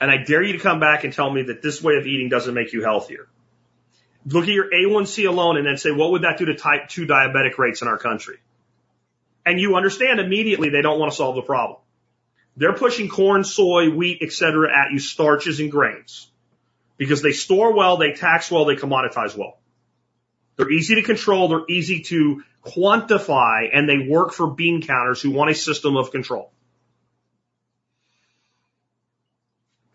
And 0.00 0.12
I 0.12 0.18
dare 0.18 0.44
you 0.44 0.52
to 0.52 0.58
come 0.60 0.78
back 0.78 1.02
and 1.02 1.12
tell 1.12 1.28
me 1.28 1.42
that 1.44 1.60
this 1.60 1.82
way 1.82 1.96
of 1.96 2.06
eating 2.06 2.28
doesn't 2.28 2.54
make 2.54 2.72
you 2.72 2.82
healthier. 2.82 3.28
Look 4.26 4.44
at 4.44 4.50
your 4.50 4.70
A1C 4.70 5.28
alone 5.28 5.56
and 5.56 5.66
then 5.66 5.76
say, 5.76 5.90
what 5.90 6.12
would 6.12 6.22
that 6.22 6.38
do 6.38 6.46
to 6.46 6.54
type 6.54 6.88
2 6.88 7.06
diabetic 7.06 7.58
rates 7.58 7.82
in 7.82 7.88
our 7.88 7.98
country? 7.98 8.38
And 9.44 9.58
you 9.58 9.74
understand 9.74 10.20
immediately 10.20 10.68
they 10.68 10.82
don't 10.82 11.00
want 11.00 11.10
to 11.10 11.16
solve 11.16 11.34
the 11.34 11.42
problem. 11.42 11.78
They're 12.56 12.74
pushing 12.74 13.08
corn, 13.08 13.44
soy, 13.44 13.90
wheat, 13.90 14.18
etc. 14.22 14.70
at 14.70 14.92
you, 14.92 14.98
starches 14.98 15.58
and 15.58 15.70
grains. 15.70 16.28
Because 16.98 17.22
they 17.22 17.32
store 17.32 17.74
well, 17.74 17.96
they 17.96 18.12
tax 18.12 18.50
well, 18.50 18.64
they 18.64 18.76
commoditize 18.76 19.36
well. 19.36 19.58
They're 20.56 20.70
easy 20.70 20.96
to 20.96 21.02
control, 21.02 21.48
they're 21.48 21.64
easy 21.68 22.02
to 22.02 22.44
quantify, 22.64 23.68
and 23.72 23.88
they 23.88 24.06
work 24.06 24.32
for 24.32 24.46
bean 24.46 24.82
counters 24.82 25.20
who 25.20 25.30
want 25.30 25.50
a 25.50 25.54
system 25.54 25.96
of 25.96 26.12
control. 26.12 26.52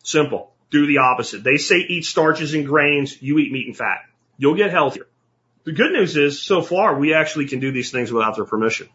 Simple. 0.04 0.54
Do 0.70 0.86
the 0.86 0.98
opposite. 0.98 1.44
They 1.44 1.58
say 1.58 1.78
eat 1.78 2.04
starches 2.04 2.54
and 2.54 2.66
grains, 2.66 3.22
you 3.22 3.38
eat 3.38 3.52
meat 3.52 3.68
and 3.68 3.78
fat. 3.78 4.00
You'll 4.38 4.56
get 4.56 4.72
healthier. 4.72 5.08
The 5.64 5.72
good 5.74 5.92
news 5.92 6.16
is, 6.16 6.42
so 6.42 6.62
far, 6.62 6.98
we 6.98 7.14
actually 7.14 7.48
can 7.48 7.60
do 7.60 7.72
these 7.72 7.92
things 7.92 8.12
without 8.12 8.36
their 8.36 8.46
permission. 8.46 8.88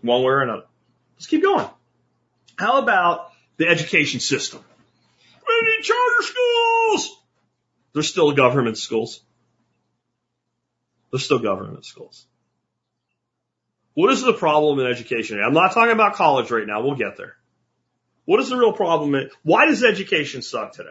One 0.00 0.22
way 0.22 0.28
or 0.28 0.42
another. 0.42 0.64
Let's 1.16 1.26
keep 1.26 1.42
going. 1.42 1.68
How 2.56 2.80
about 2.80 3.30
the 3.58 3.68
education 3.68 4.20
system? 4.20 4.60
We 5.46 5.68
need 5.68 5.82
charter 5.84 6.22
schools! 6.22 7.20
They're 7.92 8.02
still 8.02 8.32
government 8.32 8.78
schools. 8.78 9.20
They're 11.10 11.20
still 11.20 11.38
government 11.38 11.84
schools. 11.84 12.26
What 13.94 14.12
is 14.12 14.22
the 14.22 14.34
problem 14.34 14.78
in 14.80 14.86
education? 14.86 15.40
I'm 15.42 15.54
not 15.54 15.72
talking 15.72 15.92
about 15.92 16.14
college 16.14 16.50
right 16.50 16.66
now. 16.66 16.82
We'll 16.82 16.96
get 16.96 17.16
there. 17.16 17.36
What 18.26 18.40
is 18.40 18.50
the 18.50 18.56
real 18.56 18.72
problem? 18.72 19.30
Why 19.42 19.66
does 19.66 19.82
education 19.82 20.42
suck 20.42 20.72
today? 20.72 20.90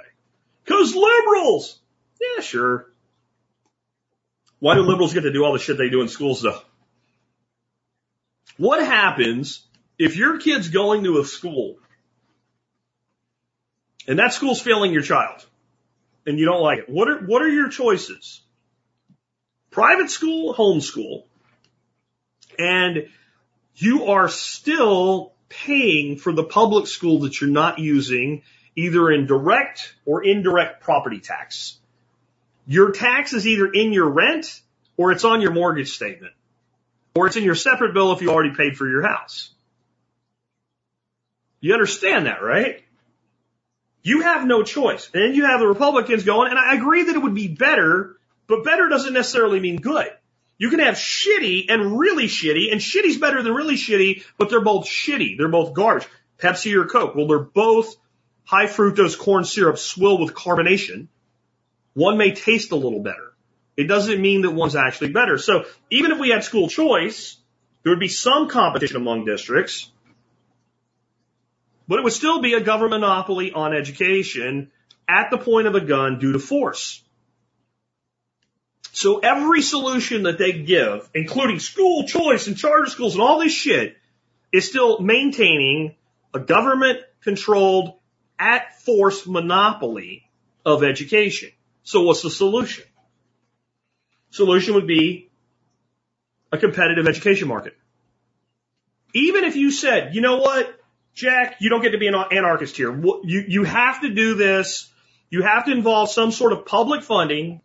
Cause 0.65 0.95
liberals! 0.95 1.79
Yeah, 2.19 2.41
sure. 2.41 2.87
Why 4.65 4.73
do 4.73 4.81
liberals 4.81 5.13
get 5.13 5.21
to 5.21 5.31
do 5.31 5.45
all 5.45 5.53
the 5.53 5.59
shit 5.59 5.77
they 5.77 5.91
do 5.91 6.01
in 6.01 6.07
schools 6.07 6.41
though? 6.41 6.59
What 8.57 8.83
happens 8.83 9.63
if 9.99 10.17
your 10.17 10.39
kid's 10.39 10.69
going 10.69 11.03
to 11.03 11.19
a 11.19 11.23
school 11.23 11.75
and 14.07 14.17
that 14.17 14.33
school's 14.33 14.59
failing 14.59 14.91
your 14.91 15.03
child 15.03 15.45
and 16.25 16.39
you 16.39 16.45
don't 16.45 16.63
like 16.63 16.79
it? 16.79 16.89
What 16.89 17.07
are, 17.09 17.19
what 17.19 17.43
are 17.43 17.47
your 17.47 17.69
choices? 17.69 18.41
Private 19.69 20.09
school, 20.09 20.55
homeschool, 20.55 21.25
and 22.57 23.09
you 23.75 24.05
are 24.05 24.29
still 24.29 25.33
paying 25.47 26.17
for 26.17 26.33
the 26.33 26.43
public 26.43 26.87
school 26.87 27.19
that 27.19 27.39
you're 27.39 27.51
not 27.51 27.77
using 27.77 28.41
either 28.75 29.11
in 29.11 29.27
direct 29.27 29.93
or 30.07 30.23
indirect 30.23 30.81
property 30.81 31.19
tax. 31.19 31.77
Your 32.67 32.91
tax 32.91 33.33
is 33.33 33.45
either 33.47 33.67
in 33.67 33.93
your 33.93 34.09
rent 34.09 34.61
or 34.97 35.11
it's 35.11 35.23
on 35.23 35.41
your 35.41 35.51
mortgage 35.51 35.91
statement 35.93 36.33
or 37.15 37.27
it's 37.27 37.35
in 37.35 37.43
your 37.43 37.55
separate 37.55 37.93
bill 37.93 38.11
if 38.11 38.21
you 38.21 38.29
already 38.29 38.55
paid 38.55 38.77
for 38.77 38.87
your 38.87 39.05
house. 39.05 39.51
You 41.59 41.73
understand 41.73 42.25
that, 42.25 42.43
right? 42.43 42.83
You 44.03 44.21
have 44.21 44.45
no 44.45 44.63
choice. 44.63 45.09
And 45.13 45.23
then 45.23 45.33
you 45.33 45.45
have 45.45 45.59
the 45.59 45.67
Republicans 45.67 46.23
going, 46.23 46.49
and 46.49 46.59
I 46.59 46.75
agree 46.75 47.03
that 47.05 47.15
it 47.15 47.21
would 47.21 47.33
be 47.33 47.47
better, 47.47 48.17
but 48.47 48.63
better 48.63 48.87
doesn't 48.87 49.13
necessarily 49.13 49.59
mean 49.59 49.77
good. 49.77 50.09
You 50.57 50.69
can 50.69 50.79
have 50.79 50.95
shitty 50.95 51.65
and 51.69 51.97
really 51.97 52.25
shitty, 52.27 52.71
and 52.71 52.79
shitty's 52.79 53.17
better 53.17 53.41
than 53.41 53.53
really 53.53 53.75
shitty, 53.75 54.23
but 54.37 54.49
they're 54.49 54.61
both 54.61 54.85
shitty. 54.85 55.37
They're 55.37 55.49
both 55.49 55.73
garbage. 55.73 56.07
Pepsi 56.37 56.75
or 56.75 56.85
Coke. 56.85 57.15
Well, 57.15 57.27
they're 57.27 57.39
both 57.39 57.95
high 58.43 58.67
fructose 58.67 59.17
corn 59.17 59.43
syrup 59.43 59.77
swill 59.77 60.19
with 60.19 60.33
carbonation. 60.33 61.07
One 61.95 62.17
may 62.17 62.33
taste 62.33 62.71
a 62.71 62.75
little 62.75 62.99
better. 62.99 63.33
It 63.75 63.85
doesn't 63.85 64.21
mean 64.21 64.43
that 64.43 64.51
one's 64.51 64.75
actually 64.75 65.11
better. 65.11 65.37
So 65.37 65.65
even 65.89 66.11
if 66.11 66.19
we 66.19 66.29
had 66.29 66.43
school 66.43 66.67
choice, 66.67 67.37
there 67.83 67.91
would 67.91 67.99
be 67.99 68.09
some 68.09 68.49
competition 68.49 68.97
among 68.97 69.25
districts, 69.25 69.89
but 71.87 71.99
it 71.99 72.03
would 72.03 72.13
still 72.13 72.41
be 72.41 72.53
a 72.53 72.61
government 72.61 73.01
monopoly 73.01 73.51
on 73.51 73.73
education 73.73 74.71
at 75.07 75.29
the 75.31 75.37
point 75.37 75.67
of 75.67 75.75
a 75.75 75.81
gun 75.81 76.19
due 76.19 76.33
to 76.33 76.39
force. 76.39 77.01
So 78.91 79.19
every 79.19 79.61
solution 79.61 80.23
that 80.23 80.37
they 80.37 80.51
give, 80.51 81.09
including 81.13 81.59
school 81.59 82.07
choice 82.07 82.47
and 82.47 82.57
charter 82.57 82.87
schools 82.87 83.13
and 83.13 83.21
all 83.21 83.39
this 83.39 83.53
shit, 83.53 83.97
is 84.51 84.67
still 84.67 84.99
maintaining 84.99 85.95
a 86.33 86.39
government 86.39 86.99
controlled 87.21 87.93
at 88.39 88.81
force 88.81 89.27
monopoly 89.27 90.23
of 90.65 90.83
education. 90.83 91.51
So 91.85 92.03
what's 92.03 92.21
the 92.21 92.29
solution? 92.29 92.83
solution 94.35 94.73
would 94.75 94.87
be 94.87 95.29
a 96.51 96.57
competitive 96.57 97.07
education 97.07 97.47
market. 97.47 97.73
Even 99.13 99.45
if 99.45 99.55
you 99.55 99.71
said, 99.71 100.13
you 100.13 100.21
know 100.21 100.37
what, 100.37 100.77
Jack, 101.13 101.55
you 101.59 101.69
don't 101.69 101.81
get 101.81 101.91
to 101.91 101.97
be 101.97 102.07
an 102.07 102.15
anarchist 102.15 102.75
here. 102.75 102.93
You, 103.23 103.45
you 103.47 103.63
have 103.63 104.01
to 104.01 104.13
do 104.13 104.35
this. 104.35 104.91
You 105.29 105.41
have 105.43 105.65
to 105.65 105.71
involve 105.71 106.09
some 106.09 106.31
sort 106.31 106.51
of 106.51 106.65
public 106.65 107.01
funding 107.01 107.61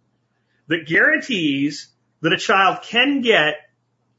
that 0.69 0.87
guarantees 0.87 1.89
that 2.21 2.33
a 2.33 2.39
child 2.39 2.83
can 2.83 3.23
get 3.23 3.55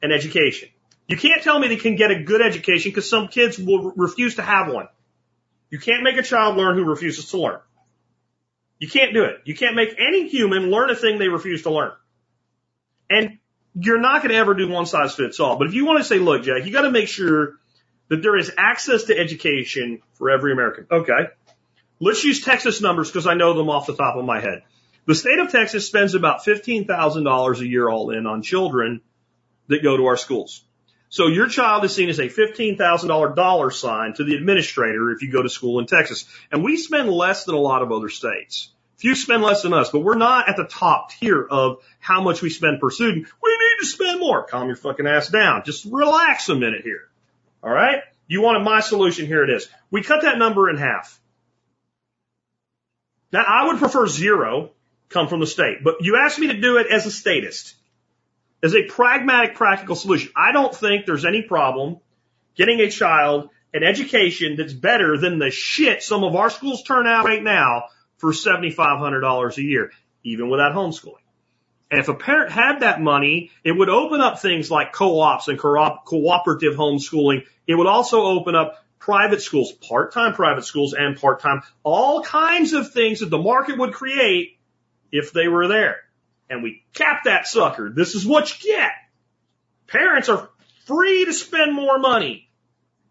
an 0.02 0.12
education. 0.12 0.68
You 1.08 1.16
can't 1.16 1.42
tell 1.42 1.58
me 1.58 1.70
they 1.70 1.78
can 1.78 1.96
get 1.96 2.12
a 2.12 2.24
good 2.24 2.42
education 2.42 2.92
because 2.92 3.10
some 3.10 3.30
kids 3.30 3.58
will 3.58 3.94
refuse 3.96 4.36
to 4.36 4.42
have 4.42 4.72
one. 4.72 4.88
You 5.70 5.80
can't 5.80 6.04
make 6.04 6.18
a 6.18 6.24
child 6.24 6.58
learn 6.58 6.76
who 6.76 6.84
refuses 6.84 7.30
to 7.32 7.38
learn. 7.38 7.60
You 8.82 8.90
can't 8.90 9.14
do 9.14 9.26
it. 9.26 9.44
You 9.46 9.54
can't 9.54 9.76
make 9.76 9.94
any 10.00 10.28
human 10.28 10.72
learn 10.72 10.90
a 10.90 10.96
thing 10.96 11.20
they 11.20 11.28
refuse 11.28 11.62
to 11.62 11.70
learn. 11.70 11.92
And 13.12 13.38
you're 13.76 14.00
not 14.00 14.24
going 14.24 14.32
to 14.32 14.38
ever 14.38 14.56
do 14.56 14.68
one 14.68 14.88
size 14.88 15.14
fits 15.14 15.40
all. 15.40 15.60
But 15.60 15.68
if 15.68 15.76
you 15.76 15.86
want 15.86 16.00
to 16.00 16.04
say, 16.04 16.18
look, 16.18 16.42
Jack, 16.42 16.66
you 16.66 16.72
got 16.72 16.82
to 16.82 16.90
make 16.90 17.08
sure 17.08 17.60
that 18.08 18.24
there 18.24 18.36
is 18.36 18.52
access 18.58 19.04
to 19.04 19.16
education 19.16 20.02
for 20.14 20.32
every 20.32 20.52
American. 20.52 20.88
Okay. 20.90 21.28
Let's 22.00 22.24
use 22.24 22.44
Texas 22.44 22.82
numbers 22.82 23.10
because 23.10 23.28
I 23.28 23.36
know 23.36 23.54
them 23.54 23.70
off 23.70 23.86
the 23.86 23.96
top 23.96 24.16
of 24.16 24.26
my 24.26 24.40
head. 24.40 24.64
The 25.06 25.14
state 25.14 25.38
of 25.38 25.52
Texas 25.52 25.86
spends 25.86 26.16
about 26.16 26.44
$15,000 26.44 27.60
a 27.60 27.68
year 27.68 27.88
all 27.88 28.10
in 28.10 28.26
on 28.26 28.42
children 28.42 29.02
that 29.68 29.84
go 29.84 29.96
to 29.96 30.08
our 30.08 30.18
schools. 30.18 30.64
So 31.12 31.28
your 31.28 31.50
child 31.50 31.84
is 31.84 31.94
seen 31.94 32.08
as 32.08 32.20
a 32.20 32.30
$15,000 32.30 33.74
sign 33.74 34.14
to 34.14 34.24
the 34.24 34.34
administrator 34.34 35.12
if 35.12 35.22
you 35.22 35.30
go 35.30 35.44
to 35.44 35.50
school 35.50 35.80
in 35.80 35.86
Texas. 35.86 36.24
And 36.50 36.64
we 36.64 36.78
spend 36.78 37.10
less 37.10 37.44
than 37.44 37.54
a 37.54 37.60
lot 37.60 37.82
of 37.82 37.92
other 37.92 38.08
states. 38.08 38.72
Few 38.96 39.14
spend 39.16 39.44
less 39.44 39.62
than 39.62 39.74
us, 39.74 39.90
but 39.90 40.00
we're 40.00 40.16
not 40.16 40.48
at 40.48 40.56
the 40.56 40.64
top 40.64 41.12
tier 41.12 41.46
of 41.46 41.84
how 42.00 42.24
much 42.24 42.42
we 42.42 42.50
spend 42.50 42.80
per 42.80 42.90
student. 42.90 43.28
We 43.44 43.52
need 43.52 43.82
to 43.82 43.88
spend 43.88 44.22
more. 44.22 44.46
Calm 44.46 44.68
your 44.68 44.78
fucking 44.78 45.06
ass 45.06 45.28
down. 45.28 45.64
Just 45.66 45.84
relax 45.84 46.48
a 46.48 46.56
minute 46.56 46.84
here. 46.84 47.10
All 47.62 47.72
right? 47.72 48.04
You 48.28 48.42
wanted 48.42 48.64
my 48.64 48.80
solution. 48.80 49.26
Here 49.28 49.44
it 49.44 49.50
is. 49.50 49.68
We 49.90 50.04
cut 50.04 50.22
that 50.22 50.38
number 50.38 50.70
in 50.70 50.78
half. 50.78 51.20
Now 53.34 53.44
I 53.46 53.68
would 53.68 53.80
prefer 53.80 54.08
zero 54.08 54.70
come 55.10 55.28
from 55.28 55.42
the 55.42 55.48
state, 55.48 55.84
but 55.84 55.96
you 56.00 56.16
asked 56.16 56.40
me 56.40 56.48
to 56.48 56.62
do 56.62 56.78
it 56.78 56.88
as 56.88 57.06
a 57.06 57.12
statist 57.12 57.76
as 58.64 58.76
a 58.76 58.84
pragmatic, 58.84 59.56
practical 59.56 59.96
solution. 59.96 60.32
I 60.36 60.52
don't 60.52 60.74
think 60.74 61.06
there's 61.06 61.26
any 61.26 61.42
problem 61.42 62.00
getting 62.56 62.80
a 62.80 62.90
child 62.90 63.50
an 63.74 63.84
education 63.84 64.58
that's 64.58 64.74
better 64.74 65.18
than 65.18 65.40
the 65.40 65.50
shit 65.50 66.04
some 66.04 66.24
of 66.24 66.36
our 66.36 66.50
schools 66.50 66.84
turn 66.84 67.08
out 67.08 67.26
right 67.26 67.42
now 67.42 67.86
for 68.18 68.32
$7,500 68.32 69.58
a 69.58 69.62
year, 69.62 69.92
even 70.24 70.50
without 70.50 70.74
homeschooling. 70.74 71.16
And 71.90 72.00
if 72.00 72.08
a 72.08 72.14
parent 72.14 72.52
had 72.52 72.80
that 72.82 73.02
money, 73.02 73.52
it 73.64 73.72
would 73.72 73.90
open 73.90 74.22
up 74.22 74.40
things 74.40 74.70
like 74.70 74.94
co-ops 74.94 75.48
and 75.48 75.58
co- 75.58 75.98
cooperative 76.06 76.76
homeschooling. 76.76 77.44
It 77.68 77.76
would 77.76 77.88
also 77.88 78.24
open 78.24 78.56
up 78.56 78.86
private 79.00 79.42
schools, 79.42 79.72
part-time 79.72 80.34
private 80.34 80.64
schools 80.64 80.94
and 80.94 81.20
part-time, 81.20 81.64
all 81.84 82.24
kinds 82.24 82.74
of 82.74 82.92
things 82.92 83.22
that 83.22 83.30
the 83.30 83.38
market 83.38 83.78
would 83.78 83.94
create 83.94 84.58
if 85.12 85.34
they 85.34 85.48
were 85.48 85.68
there 85.68 86.02
and 86.52 86.62
we 86.62 86.84
cap 86.94 87.22
that 87.24 87.48
sucker. 87.48 87.90
This 87.90 88.14
is 88.14 88.26
what 88.26 88.52
you 88.52 88.74
get. 88.74 88.92
Parents 89.88 90.28
are 90.28 90.50
free 90.86 91.26
to 91.26 91.34
spend 91.34 91.74
more 91.74 91.98
money. 91.98 92.50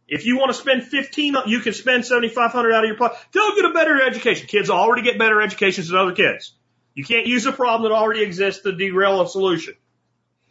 If 0.07 0.27
you 0.27 0.37
want 0.37 0.51
to 0.51 0.59
spend 0.59 0.85
15, 0.85 1.37
you 1.47 1.61
can 1.61 1.73
spend 1.73 2.05
7,500 2.05 2.73
out 2.73 2.85
of 2.85 2.89
your 2.89 2.99
pocket. 2.99 3.19
They'll 3.33 3.57
get 3.57 3.65
a 3.65 3.73
better 3.73 4.03
education. 4.03 4.47
Kids 4.47 4.69
already 4.69 5.03
get 5.03 5.19
better 5.19 5.41
educations 5.41 5.89
than 5.89 5.99
other 5.99 6.13
kids. 6.13 6.53
You 6.95 7.05
can't 7.05 7.27
use 7.27 7.47
a 7.47 7.53
problem 7.53 7.91
that 7.91 7.97
already 7.97 8.23
exists 8.23 8.63
to 8.65 8.73
derail 8.73 9.23
a 9.23 9.29
solution. 9.29 9.75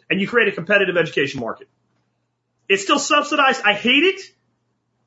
And 0.10 0.20
you 0.20 0.28
create 0.28 0.48
a 0.48 0.52
competitive 0.52 0.98
education 0.98 1.42
market. 1.42 1.68
It's 2.68 2.84
still 2.84 3.00
subsidized. 3.00 3.62
I 3.64 3.74
hate 3.74 4.04
it, 4.04 4.22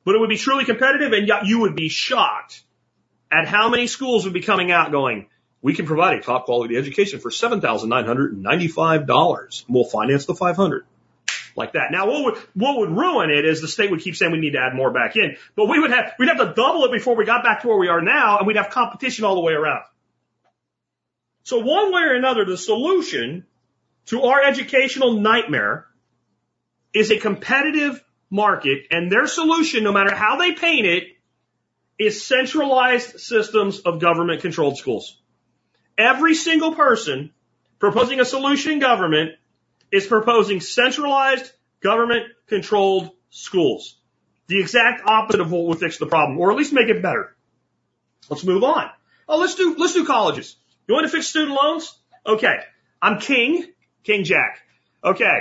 but 0.05 0.15
it 0.15 0.19
would 0.19 0.29
be 0.29 0.37
truly 0.37 0.63
competitive 0.63 1.11
and 1.11 1.29
you 1.47 1.61
would 1.61 1.75
be 1.75 1.89
shocked 1.89 2.63
at 3.29 3.47
how 3.47 3.67
many 3.69 3.87
schools 3.87 4.23
would 4.23 4.33
be 4.33 4.41
coming 4.41 4.71
out 4.71 4.91
going, 4.91 5.27
we 5.63 5.73
can 5.73 5.87
provide 5.87 6.19
a 6.19 6.21
top 6.21 6.45
quality 6.45 6.77
education 6.77 7.19
for 7.19 7.31
$7,995. 7.31 9.65
We'll 9.67 9.85
finance 9.85 10.27
the 10.27 10.35
500 10.35 10.85
like 11.55 11.73
that. 11.73 11.91
Now, 11.91 12.07
what 12.07 12.23
would, 12.25 12.37
what 12.53 12.77
would 12.79 12.89
ruin 12.91 13.29
it 13.31 13.45
is 13.45 13.61
the 13.61 13.67
state 13.67 13.89
would 13.89 14.01
keep 14.01 14.15
saying 14.15 14.31
we 14.31 14.39
need 14.39 14.53
to 14.53 14.59
add 14.59 14.75
more 14.75 14.91
back 14.91 15.15
in, 15.15 15.37
but 15.55 15.65
we 15.67 15.79
would 15.79 15.89
have, 15.91 16.13
we'd 16.19 16.27
have 16.27 16.37
to 16.37 16.53
double 16.53 16.85
it 16.85 16.91
before 16.91 17.15
we 17.15 17.25
got 17.25 17.43
back 17.43 17.61
to 17.61 17.67
where 17.69 17.77
we 17.77 17.87
are 17.87 18.01
now 18.01 18.39
and 18.39 18.45
we'd 18.45 18.57
have 18.57 18.69
competition 18.69 19.23
all 19.23 19.35
the 19.35 19.41
way 19.41 19.53
around. 19.53 19.85
So 21.43 21.59
one 21.59 21.93
way 21.93 22.01
or 22.01 22.15
another, 22.15 22.43
the 22.45 22.57
solution 22.57 23.45
to 24.07 24.23
our 24.23 24.43
educational 24.43 25.13
nightmare 25.13 25.85
is 26.93 27.09
a 27.09 27.19
competitive 27.19 28.03
market 28.29 28.87
and 28.91 29.09
their 29.09 29.27
solution, 29.27 29.85
no 29.85 29.93
matter 29.93 30.13
how 30.13 30.35
they 30.37 30.51
paint 30.53 30.87
it, 30.87 31.03
is 31.97 32.25
centralized 32.25 33.17
systems 33.19 33.79
of 33.79 34.01
government 34.01 34.41
controlled 34.41 34.77
schools. 34.77 35.17
Every 35.97 36.35
single 36.35 36.73
person 36.73 37.31
proposing 37.79 38.19
a 38.19 38.25
solution 38.25 38.73
in 38.73 38.79
government 38.79 39.31
is 39.91 40.07
proposing 40.07 40.59
centralized 40.59 41.51
government 41.81 42.27
controlled 42.47 43.11
schools. 43.29 43.97
The 44.47 44.59
exact 44.59 45.05
opposite 45.05 45.41
of 45.41 45.51
what 45.51 45.65
would 45.65 45.79
fix 45.79 45.97
the 45.97 46.05
problem, 46.05 46.39
or 46.39 46.51
at 46.51 46.57
least 46.57 46.73
make 46.73 46.89
it 46.89 47.01
better. 47.01 47.35
Let's 48.29 48.43
move 48.43 48.63
on. 48.63 48.89
Oh, 49.27 49.37
let's 49.37 49.55
do, 49.55 49.75
let's 49.77 49.93
do 49.93 50.05
colleges. 50.05 50.55
You 50.87 50.95
want 50.95 51.05
to 51.05 51.11
fix 51.11 51.27
student 51.27 51.51
loans? 51.51 51.97
Okay. 52.25 52.55
I'm 53.01 53.19
King, 53.19 53.65
King 54.03 54.23
Jack. 54.23 54.59
Okay. 55.03 55.39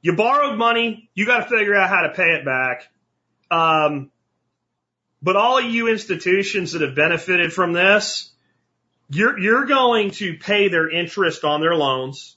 You 0.00 0.16
borrowed 0.16 0.58
money. 0.58 1.08
You 1.14 1.26
got 1.26 1.48
to 1.48 1.56
figure 1.56 1.74
out 1.74 1.88
how 1.88 2.02
to 2.02 2.10
pay 2.10 2.32
it 2.32 2.44
back. 2.44 2.88
Um, 3.50 4.10
but 5.22 5.36
all 5.36 5.58
of 5.58 5.64
you 5.64 5.88
institutions 5.88 6.72
that 6.72 6.82
have 6.82 6.96
benefited 6.96 7.52
from 7.52 7.72
this, 7.72 8.32
you're, 9.14 9.38
you're 9.38 9.66
going 9.66 10.10
to 10.12 10.38
pay 10.38 10.68
their 10.68 10.88
interest 10.88 11.44
on 11.44 11.60
their 11.60 11.74
loans 11.74 12.36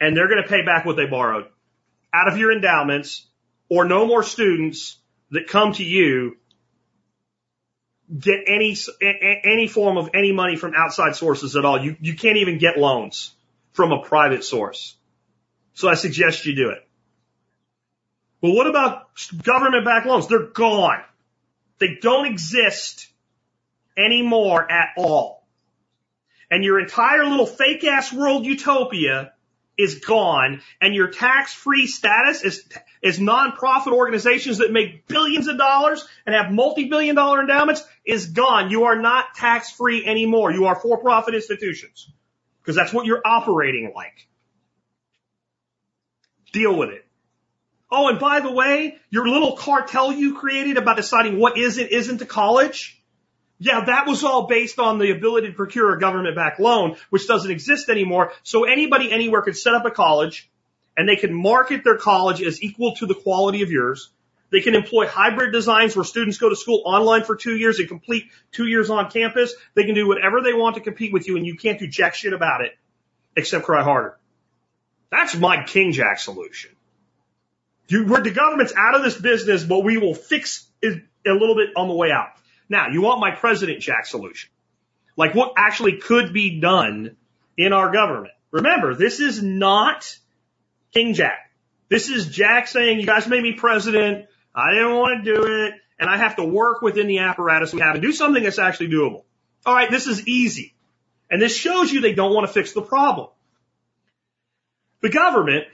and 0.00 0.16
they're 0.16 0.28
going 0.28 0.42
to 0.42 0.48
pay 0.48 0.64
back 0.64 0.84
what 0.84 0.96
they 0.96 1.06
borrowed 1.06 1.46
out 2.12 2.28
of 2.28 2.38
your 2.38 2.52
endowments 2.52 3.26
or 3.68 3.84
no 3.84 4.06
more 4.06 4.22
students 4.22 4.98
that 5.30 5.48
come 5.48 5.72
to 5.72 5.84
you 5.84 6.36
get 8.16 8.40
any, 8.46 8.76
any 9.44 9.66
form 9.66 9.96
of 9.96 10.10
any 10.14 10.32
money 10.32 10.56
from 10.56 10.72
outside 10.76 11.16
sources 11.16 11.56
at 11.56 11.64
all. 11.64 11.82
You, 11.82 11.96
you 12.00 12.14
can't 12.14 12.36
even 12.36 12.58
get 12.58 12.78
loans 12.78 13.34
from 13.72 13.92
a 13.92 14.02
private 14.02 14.44
source. 14.44 14.96
So 15.74 15.88
I 15.88 15.94
suggest 15.94 16.46
you 16.46 16.54
do 16.54 16.70
it. 16.70 16.86
But 18.40 18.52
what 18.52 18.66
about 18.66 19.08
government 19.42 19.84
backed 19.84 20.06
loans? 20.06 20.28
They're 20.28 20.46
gone. 20.46 21.02
They 21.78 21.98
don't 22.00 22.26
exist 22.26 23.08
anymore 23.96 24.70
at 24.70 24.90
all 24.96 25.43
and 26.54 26.62
your 26.62 26.78
entire 26.78 27.24
little 27.26 27.46
fake 27.46 27.82
ass 27.82 28.12
world 28.12 28.46
utopia 28.46 29.32
is 29.76 29.96
gone 29.96 30.62
and 30.80 30.94
your 30.94 31.08
tax 31.08 31.52
free 31.52 31.88
status 31.88 32.44
is, 32.44 32.64
is 33.02 33.18
nonprofit 33.18 33.92
organizations 33.92 34.58
that 34.58 34.70
make 34.70 35.08
billions 35.08 35.48
of 35.48 35.58
dollars 35.58 36.06
and 36.24 36.32
have 36.32 36.52
multi-billion 36.52 37.16
dollar 37.16 37.40
endowments 37.40 37.82
is 38.04 38.26
gone. 38.26 38.70
You 38.70 38.84
are 38.84 38.94
not 38.94 39.34
tax 39.34 39.72
free 39.72 40.06
anymore. 40.06 40.52
You 40.52 40.66
are 40.66 40.76
for 40.76 40.98
profit 40.98 41.34
institutions 41.34 42.08
because 42.62 42.76
that's 42.76 42.92
what 42.92 43.04
you're 43.04 43.22
operating 43.24 43.92
like. 43.92 44.28
Deal 46.52 46.78
with 46.78 46.90
it. 46.90 47.04
Oh, 47.90 48.10
and 48.10 48.20
by 48.20 48.38
the 48.38 48.52
way, 48.52 48.98
your 49.10 49.26
little 49.26 49.56
cartel 49.56 50.12
you 50.12 50.36
created 50.36 50.76
about 50.76 50.98
deciding 50.98 51.36
what 51.36 51.58
is 51.58 51.78
and 51.78 51.88
isn't 51.88 52.22
a 52.22 52.26
college, 52.26 53.02
yeah, 53.64 53.86
that 53.86 54.06
was 54.06 54.22
all 54.24 54.46
based 54.46 54.78
on 54.78 54.98
the 54.98 55.10
ability 55.10 55.46
to 55.46 55.54
procure 55.54 55.94
a 55.94 55.98
government 55.98 56.36
backed 56.36 56.60
loan, 56.60 56.96
which 57.08 57.26
doesn't 57.26 57.50
exist 57.50 57.88
anymore. 57.88 58.32
So 58.42 58.64
anybody 58.64 59.10
anywhere 59.10 59.40
could 59.40 59.56
set 59.56 59.72
up 59.72 59.86
a 59.86 59.90
college 59.90 60.50
and 60.98 61.08
they 61.08 61.16
can 61.16 61.32
market 61.32 61.82
their 61.82 61.96
college 61.96 62.42
as 62.42 62.62
equal 62.62 62.94
to 62.96 63.06
the 63.06 63.14
quality 63.14 63.62
of 63.62 63.70
yours. 63.70 64.10
They 64.52 64.60
can 64.60 64.74
employ 64.74 65.06
hybrid 65.06 65.52
designs 65.52 65.96
where 65.96 66.04
students 66.04 66.36
go 66.36 66.50
to 66.50 66.56
school 66.56 66.82
online 66.84 67.24
for 67.24 67.36
two 67.36 67.56
years 67.56 67.78
and 67.78 67.88
complete 67.88 68.24
two 68.52 68.66
years 68.66 68.90
on 68.90 69.10
campus. 69.10 69.54
They 69.74 69.84
can 69.84 69.94
do 69.94 70.06
whatever 70.06 70.42
they 70.42 70.52
want 70.52 70.74
to 70.74 70.82
compete 70.82 71.14
with 71.14 71.26
you 71.26 71.38
and 71.38 71.46
you 71.46 71.56
can't 71.56 71.78
do 71.78 71.86
jack 71.86 72.14
shit 72.14 72.34
about 72.34 72.60
it 72.60 72.72
except 73.34 73.64
cry 73.64 73.82
harder. 73.82 74.18
That's 75.10 75.34
my 75.34 75.64
King 75.64 75.92
Jack 75.92 76.18
solution. 76.18 76.70
You, 77.88 78.04
where 78.06 78.20
the 78.20 78.30
government's 78.30 78.74
out 78.76 78.94
of 78.94 79.02
this 79.02 79.18
business, 79.18 79.64
but 79.64 79.80
we 79.80 79.96
will 79.96 80.14
fix 80.14 80.66
it 80.82 81.02
a 81.26 81.32
little 81.32 81.54
bit 81.54 81.70
on 81.76 81.88
the 81.88 81.94
way 81.94 82.10
out. 82.10 82.28
Now, 82.68 82.88
you 82.88 83.02
want 83.02 83.20
my 83.20 83.30
President 83.30 83.80
Jack 83.80 84.06
solution. 84.06 84.50
Like 85.16 85.34
what 85.34 85.52
actually 85.56 85.98
could 85.98 86.32
be 86.32 86.60
done 86.60 87.16
in 87.56 87.72
our 87.72 87.92
government. 87.92 88.34
Remember, 88.50 88.94
this 88.94 89.20
is 89.20 89.42
not 89.42 90.18
King 90.92 91.14
Jack. 91.14 91.50
This 91.88 92.08
is 92.08 92.26
Jack 92.26 92.68
saying, 92.68 93.00
you 93.00 93.06
guys 93.06 93.28
made 93.28 93.42
me 93.42 93.52
president. 93.52 94.26
I 94.54 94.72
didn't 94.72 94.94
want 94.94 95.24
to 95.24 95.34
do 95.34 95.44
it. 95.66 95.74
And 95.98 96.10
I 96.10 96.16
have 96.16 96.36
to 96.36 96.44
work 96.44 96.82
within 96.82 97.06
the 97.06 97.20
apparatus 97.20 97.72
we 97.72 97.80
have 97.80 97.94
and 97.94 98.02
do 98.02 98.12
something 98.12 98.42
that's 98.42 98.58
actually 98.58 98.88
doable. 98.88 99.22
All 99.64 99.74
right. 99.74 99.90
This 99.90 100.06
is 100.06 100.26
easy. 100.26 100.74
And 101.30 101.40
this 101.40 101.56
shows 101.56 101.92
you 101.92 102.00
they 102.00 102.14
don't 102.14 102.34
want 102.34 102.46
to 102.46 102.52
fix 102.52 102.72
the 102.72 102.82
problem. 102.82 103.28
The 105.00 105.10
government 105.10 105.66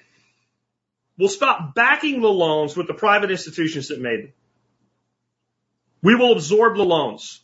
will 1.19 1.29
stop 1.29 1.75
backing 1.75 2.21
the 2.21 2.29
loans 2.29 2.77
with 2.77 2.87
the 2.87 2.95
private 2.95 3.31
institutions 3.31 3.89
that 3.89 4.01
made 4.01 4.25
them. 4.25 4.33
We 6.03 6.15
will 6.15 6.33
absorb 6.33 6.77
the 6.77 6.85
loans. 6.85 7.41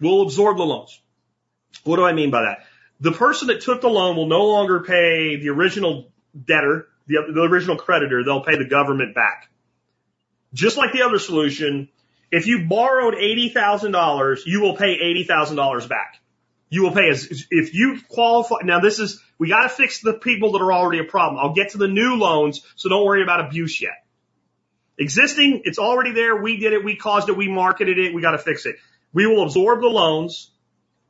We'll 0.00 0.22
absorb 0.22 0.56
the 0.56 0.64
loans. 0.64 1.00
What 1.84 1.96
do 1.96 2.04
I 2.04 2.12
mean 2.12 2.30
by 2.30 2.42
that? 2.42 2.64
The 3.00 3.12
person 3.12 3.48
that 3.48 3.62
took 3.62 3.80
the 3.80 3.88
loan 3.88 4.16
will 4.16 4.28
no 4.28 4.46
longer 4.46 4.80
pay 4.80 5.36
the 5.36 5.48
original 5.50 6.10
debtor, 6.34 6.88
the, 7.06 7.32
the 7.34 7.42
original 7.42 7.76
creditor. 7.76 8.22
They'll 8.24 8.44
pay 8.44 8.56
the 8.56 8.68
government 8.68 9.14
back. 9.14 9.48
Just 10.52 10.76
like 10.76 10.92
the 10.92 11.02
other 11.02 11.18
solution, 11.18 11.88
if 12.30 12.46
you 12.46 12.66
borrowed 12.68 13.14
$80,000, 13.14 14.40
you 14.46 14.60
will 14.60 14.76
pay 14.76 14.98
$80,000 15.26 15.88
back. 15.88 16.16
You 16.68 16.82
will 16.82 16.92
pay 16.92 17.08
as, 17.08 17.46
if 17.50 17.74
you 17.74 18.00
qualify, 18.08 18.56
now 18.62 18.80
this 18.80 19.00
is, 19.00 19.20
we 19.38 19.48
gotta 19.48 19.68
fix 19.68 20.00
the 20.00 20.12
people 20.12 20.52
that 20.52 20.62
are 20.62 20.72
already 20.72 21.00
a 21.00 21.04
problem. 21.04 21.42
I'll 21.42 21.54
get 21.54 21.70
to 21.70 21.78
the 21.78 21.88
new 21.88 22.14
loans, 22.14 22.64
so 22.76 22.88
don't 22.88 23.04
worry 23.04 23.22
about 23.22 23.44
abuse 23.44 23.80
yet. 23.80 24.04
Existing, 25.00 25.62
it's 25.64 25.78
already 25.78 26.12
there, 26.12 26.36
we 26.36 26.58
did 26.58 26.74
it, 26.74 26.84
we 26.84 26.94
caused 26.94 27.30
it, 27.30 27.36
we 27.36 27.48
marketed 27.48 27.98
it, 27.98 28.14
we 28.14 28.20
gotta 28.20 28.38
fix 28.38 28.66
it. 28.66 28.76
We 29.14 29.26
will 29.26 29.42
absorb 29.42 29.80
the 29.80 29.88
loans, 29.88 30.50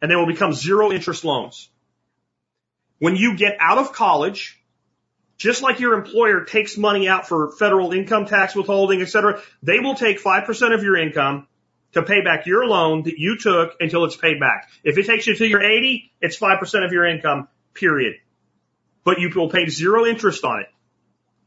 and 0.01 0.09
they 0.09 0.15
will 0.15 0.29
become 0.29 0.53
zero 0.53 0.93
interest 0.93 1.25
loans. 1.25 1.69
When 3.01 3.17
you 3.17 3.37
get 3.37 3.57
out 3.59 3.79
of 3.79 3.93
college, 3.93 4.63
just 5.39 5.63
like 5.63 5.81
your 5.81 5.95
employer 5.95 6.45
takes 6.45 6.79
money 6.79 7.09
out 7.09 7.27
for 7.27 7.51
federal 7.51 7.93
income 7.93 8.27
tax 8.27 8.55
withholding, 8.55 9.03
et 9.03 9.07
cetera, 9.07 9.43
they 9.63 9.81
will 9.81 9.97
take 9.97 10.23
5% 10.23 10.75
of 10.75 10.85
your 10.85 10.97
income 10.97 11.49
to 11.95 12.03
pay 12.03 12.21
back 12.21 12.47
your 12.47 12.67
loan 12.67 13.03
that 13.03 13.19
you 13.19 13.39
took 13.39 13.73
until 13.81 14.05
it's 14.05 14.17
paid 14.17 14.39
back. 14.39 14.71
If 14.85 14.99
it 14.99 15.07
takes 15.07 15.27
you 15.27 15.35
to 15.35 15.47
you're 15.49 15.65
80, 15.65 16.13
it's 16.21 16.39
5% 16.39 16.85
of 16.85 16.93
your 16.93 17.07
income, 17.07 17.49
period. 17.75 18.15
But 19.03 19.19
you 19.19 19.31
will 19.35 19.51
pay 19.51 19.67
zero 19.67 20.07
interest 20.07 20.45
on 20.45 20.61
it. 20.61 20.69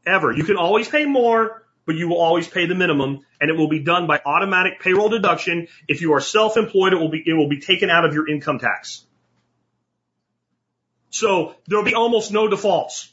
Ever. 0.06 0.32
You 0.32 0.44
can 0.44 0.56
always 0.56 0.86
pay 0.86 1.06
more, 1.06 1.63
but 1.86 1.96
you 1.96 2.08
will 2.08 2.18
always 2.18 2.48
pay 2.48 2.66
the 2.66 2.74
minimum 2.74 3.20
and 3.40 3.50
it 3.50 3.56
will 3.56 3.68
be 3.68 3.80
done 3.80 4.06
by 4.06 4.20
automatic 4.24 4.80
payroll 4.80 5.08
deduction. 5.08 5.68
If 5.88 6.00
you 6.00 6.14
are 6.14 6.20
self-employed, 6.20 6.92
it 6.92 6.96
will 6.96 7.10
be, 7.10 7.22
it 7.24 7.34
will 7.34 7.48
be 7.48 7.60
taken 7.60 7.90
out 7.90 8.04
of 8.04 8.14
your 8.14 8.28
income 8.28 8.58
tax. 8.58 9.04
So 11.10 11.54
there'll 11.68 11.84
be 11.84 11.94
almost 11.94 12.32
no 12.32 12.48
defaults. 12.48 13.12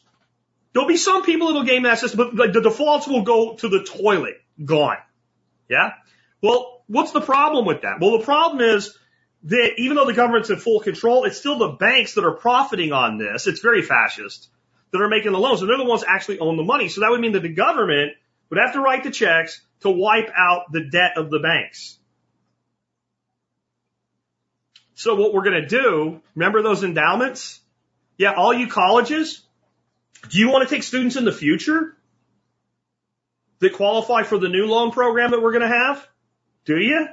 There'll 0.74 0.88
be 0.88 0.97
some 0.97 1.24
people 1.24 1.47
that'll 1.47 1.63
game 1.63 1.84
that 1.84 1.99
system, 1.99 2.36
but 2.36 2.53
the 2.53 2.61
defaults 2.61 3.07
will 3.07 3.24
go 3.24 3.55
to 3.57 3.69
the 3.69 3.84
toilet. 3.84 4.36
Gone. 4.63 4.97
Yeah? 5.69 5.93
Well, 6.41 6.84
what's 6.88 7.11
the 7.11 7.22
problem 7.22 7.65
with 7.65 7.82
that? 7.82 7.99
Well, 7.99 8.17
the 8.17 8.24
problem 8.24 8.61
is 8.61 8.97
that 9.43 9.74
even 9.78 9.97
though 9.97 10.05
the 10.05 10.13
government's 10.13 10.49
in 10.49 10.57
full 10.57 10.80
control, 10.80 11.26
it's 11.26 11.38
still 11.38 11.57
the 11.57 11.69
banks 11.69 12.13
that 12.13 12.24
are 12.24 12.36
profiting 12.36 12.93
on 12.93 13.17
this. 13.17 13.47
It's 13.47 13.59
very 13.59 13.82
fascist 13.82 14.49
that 14.91 15.01
are 15.01 15.09
making 15.09 15.32
the 15.32 15.39
loans 15.39 15.61
and 15.61 15.69
they're 15.69 15.78
the 15.78 15.84
ones 15.84 16.03
actually 16.07 16.39
own 16.39 16.57
the 16.57 16.63
money. 16.63 16.89
So 16.89 17.01
that 17.01 17.09
would 17.09 17.22
mean 17.22 17.32
that 17.34 17.43
the 17.43 17.53
government 17.53 18.13
would 18.51 18.59
have 18.59 18.73
to 18.73 18.81
write 18.81 19.03
the 19.03 19.09
checks 19.09 19.59
to 19.79 19.89
wipe 19.89 20.29
out 20.37 20.71
the 20.71 20.83
debt 20.91 21.13
of 21.15 21.31
the 21.31 21.39
banks. 21.39 21.97
So 24.93 25.15
what 25.15 25.33
we're 25.33 25.43
going 25.43 25.63
to 25.63 25.67
do, 25.67 26.21
remember 26.35 26.61
those 26.61 26.83
endowments? 26.83 27.59
Yeah, 28.17 28.33
all 28.33 28.53
you 28.53 28.67
colleges, 28.67 29.41
do 30.29 30.37
you 30.37 30.49
want 30.49 30.67
to 30.67 30.75
take 30.75 30.83
students 30.83 31.15
in 31.15 31.25
the 31.25 31.31
future 31.31 31.97
that 33.59 33.73
qualify 33.73 34.23
for 34.23 34.37
the 34.37 34.49
new 34.49 34.67
loan 34.67 34.91
program 34.91 35.31
that 35.31 35.41
we're 35.41 35.53
going 35.53 35.67
to 35.67 35.75
have? 35.75 36.07
Do 36.65 36.77
you? 36.77 37.07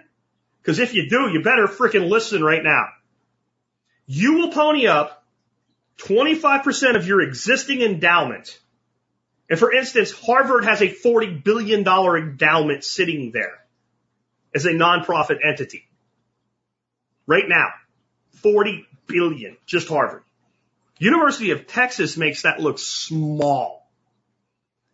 Because 0.61 0.81
if 0.81 0.93
you 0.93 1.09
do, 1.09 1.31
you 1.31 1.43
better 1.43 1.67
freaking 1.67 2.11
listen 2.11 2.43
right 2.43 2.63
now. 2.63 2.89
You 4.05 4.35
will 4.35 4.53
pony 4.53 4.87
up 4.87 5.25
25% 5.99 6.97
of 6.97 7.07
your 7.07 7.23
existing 7.23 7.81
endowment. 7.81 8.59
And 9.51 9.59
for 9.59 9.73
instance, 9.73 10.11
Harvard 10.13 10.65
has 10.65 10.83
a 10.83 10.89
$40 10.89 11.43
billion 11.43 11.87
endowment 11.87 12.85
sitting 12.85 13.31
there 13.33 13.59
as 14.55 14.67
a 14.67 14.71
nonprofit 14.71 15.39
entity. 15.45 15.89
Right 17.27 17.49
now. 17.49 17.69
40 18.43 18.87
billion, 19.07 19.57
just 19.67 19.89
Harvard. 19.89 20.23
University 20.99 21.51
of 21.51 21.67
Texas 21.67 22.17
makes 22.17 22.43
that 22.43 22.61
look 22.61 22.79
small. 22.79 23.89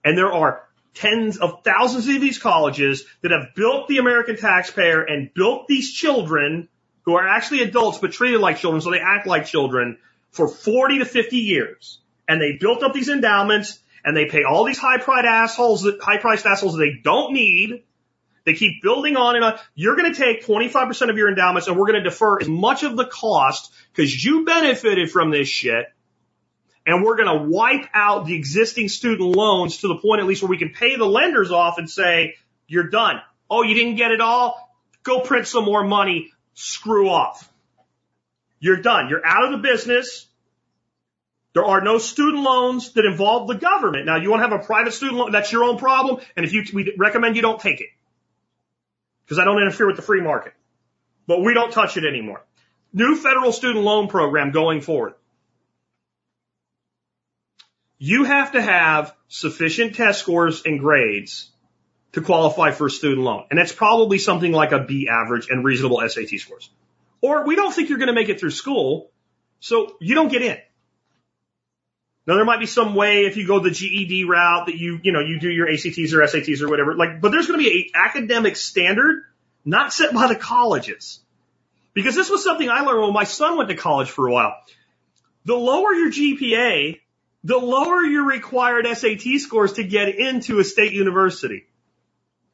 And 0.05 0.17
there 0.17 0.33
are 0.33 0.63
tens 0.95 1.39
of 1.39 1.63
thousands 1.65 2.07
of 2.09 2.21
these 2.21 2.39
colleges 2.39 3.05
that 3.23 3.33
have 3.33 3.55
built 3.55 3.89
the 3.89 3.99
American 3.99 4.37
taxpayer 4.37 5.03
and 5.03 5.33
built 5.35 5.67
these 5.67 5.93
children 5.93 6.69
who 7.03 7.17
are 7.17 7.27
actually 7.27 7.63
adults 7.63 7.99
but 7.99 8.13
treated 8.13 8.41
like 8.41 8.59
children, 8.59 8.81
so 8.81 8.91
they 8.91 9.01
act 9.01 9.27
like 9.27 9.47
children 9.47 9.99
for 10.31 10.49
40 10.49 11.01
to 11.01 11.05
50 11.05 11.37
years. 11.37 11.99
And 12.29 12.41
they 12.41 12.57
built 12.59 12.83
up 12.83 12.95
these 12.95 13.09
endowments 13.09 13.79
and 14.05 14.17
they 14.17 14.27
pay 14.27 14.43
all 14.45 14.65
these 14.65 14.79
high 14.79 14.99
priced 14.99 15.27
assholes 15.27 15.83
that 15.83 16.01
high 16.03 16.19
priced 16.19 16.47
assholes 16.47 16.77
that 16.77 16.81
they 16.81 17.01
don't 17.03 17.33
need. 17.33 17.85
They 18.45 18.53
keep 18.53 18.83
building 18.83 19.17
on 19.17 19.37
and 19.37 19.45
on. 19.45 19.59
You're 19.75 19.97
going 19.97 20.13
to 20.13 20.19
take 20.19 20.45
25% 20.45 21.09
of 21.09 21.17
your 21.17 21.29
endowments 21.29 21.67
and 21.67 21.79
we're 21.79 21.87
going 21.87 22.03
to 22.03 22.09
defer 22.09 22.41
as 22.41 22.49
much 22.49 22.83
of 22.83 22.97
the 22.97 23.07
cost 23.07 23.73
because 23.93 24.25
you 24.25 24.45
benefited 24.45 25.11
from 25.11 25.31
this 25.31 25.49
shit 25.49 25.87
and 26.87 27.03
we're 27.03 27.17
going 27.17 27.39
to 27.39 27.49
wipe 27.49 27.89
out 27.95 28.27
the 28.27 28.35
existing 28.35 28.89
student 28.89 29.35
loans 29.35 29.79
to 29.79 29.89
the 29.89 29.97
point 29.97 30.21
at 30.21 30.27
least 30.27 30.43
where 30.43 30.51
we 30.51 30.59
can 30.59 30.71
pay 30.71 30.97
the 30.97 31.07
lenders 31.07 31.51
off 31.51 31.79
and 31.79 31.89
say, 31.89 32.35
you're 32.67 32.91
done. 32.91 33.21
Oh, 33.51 33.63
you 33.63 33.75
didn't 33.75 33.97
get 33.97 34.11
it 34.11 34.21
all? 34.21 34.77
Go 35.03 35.21
print 35.21 35.47
some 35.47 35.65
more 35.65 35.85
money. 35.85 36.31
Screw 36.53 37.09
off. 37.09 37.51
You're 38.59 38.81
done. 38.81 39.09
You're 39.09 39.25
out 39.25 39.45
of 39.45 39.53
the 39.53 39.59
business. 39.59 40.27
There 41.55 41.65
are 41.65 41.81
no 41.81 41.99
student 41.99 42.43
loans 42.43 42.93
that 42.93 43.05
involve 43.05 43.47
the 43.47 43.55
government. 43.55 44.07
Now, 44.07 44.17
you 44.17 44.29
want 44.29 44.43
to 44.43 44.49
have 44.49 44.61
a 44.61 44.65
private 44.65 44.93
student 44.93 45.19
loan? 45.19 45.33
That's 45.33 45.53
your 45.53 45.65
own 45.65 45.79
problem. 45.79 46.21
And 46.37 46.45
if 46.45 46.53
you, 46.53 46.65
we 46.75 46.95
recommend 46.99 47.37
you 47.37 47.43
don't 47.43 47.61
take 47.61 47.81
it. 47.81 47.89
Because 49.25 49.39
I 49.39 49.45
don't 49.45 49.63
interfere 49.63 49.87
with 49.87 49.97
the 49.97 50.03
free 50.03 50.21
market. 50.21 50.53
But 51.29 51.43
we 51.43 51.55
don't 51.55 51.73
touch 51.73 51.97
it 51.97 52.05
anymore. 52.05 52.45
New 52.93 53.15
federal 53.17 53.53
student 53.53 53.85
loan 53.85 54.09
program 54.09 54.51
going 54.51 54.81
forward. 54.81 55.15
You 57.99 58.25
have 58.25 58.53
to 58.53 58.61
have 58.61 59.15
sufficient 59.29 59.95
test 59.95 60.19
scores 60.19 60.63
and 60.67 60.81
grades 60.81 61.51
to 62.13 62.21
qualify 62.21 62.73
for 62.73 62.87
a 62.87 62.91
student 62.91 63.23
loan. 63.23 63.45
And 63.51 63.59
that's 63.59 63.73
probably 63.73 64.19
something 64.19 64.51
like 64.51 64.73
a 64.73 64.81
B 64.81 65.09
average 65.09 65.49
and 65.51 65.65
reasonable 65.65 66.03
SAT 66.07 66.39
scores. 66.39 66.69
Or 67.21 67.47
we 67.47 67.55
don't 67.55 67.73
think 67.73 67.89
you're 67.89 67.99
going 67.99 68.09
to 68.09 68.15
make 68.15 68.29
it 68.29 68.41
through 68.41 68.51
school, 68.51 69.11
so 69.61 69.97
you 70.01 70.17
don't 70.17 70.29
get 70.29 70.43
in. 70.43 70.59
Now 72.27 72.37
there 72.37 72.45
might 72.45 72.61
be 72.61 72.67
some 72.67 72.95
way 72.95 73.27
if 73.27 73.37
you 73.37 73.47
go 73.47 73.61
the 73.61 73.71
GED 73.71 74.25
route 74.25 74.67
that 74.67 74.77
you, 74.77 74.99
you 75.03 75.13
know, 75.13 75.21
you 75.21 75.39
do 75.39 75.51
your 75.51 75.69
ACTs 75.69 76.15
or 76.15 76.21
SATs 76.21 76.63
or 76.63 76.69
whatever, 76.69 76.95
like, 76.95 77.21
but 77.21 77.31
there's 77.33 77.47
going 77.47 77.59
to 77.61 77.65
be 77.65 77.93
an 77.95 78.01
academic 78.01 78.57
standard 78.57 79.25
not 79.65 79.93
set 79.93 80.15
by 80.15 80.29
the 80.29 80.37
colleges. 80.37 81.21
Because 81.93 82.15
this 82.15 82.31
was 82.31 82.43
something 82.43 82.69
I 82.69 82.81
learned 82.81 83.03
when 83.03 83.13
my 83.13 83.25
son 83.25 83.57
went 83.57 83.69
to 83.69 83.77
college 83.77 84.11
for 84.11 84.27
a 84.27 84.33
while. 84.33 84.57
The 85.45 85.55
lower 85.55 85.93
your 85.93 86.11
GPA, 86.11 86.99
the 87.45 87.59
lower 87.59 88.03
your 88.03 88.27
required 88.27 88.87
SAT 88.87 89.39
scores 89.39 89.75
to 89.75 89.85
get 89.85 90.09
into 90.09 90.59
a 90.59 90.65
state 90.65 90.93
university. 90.93 91.67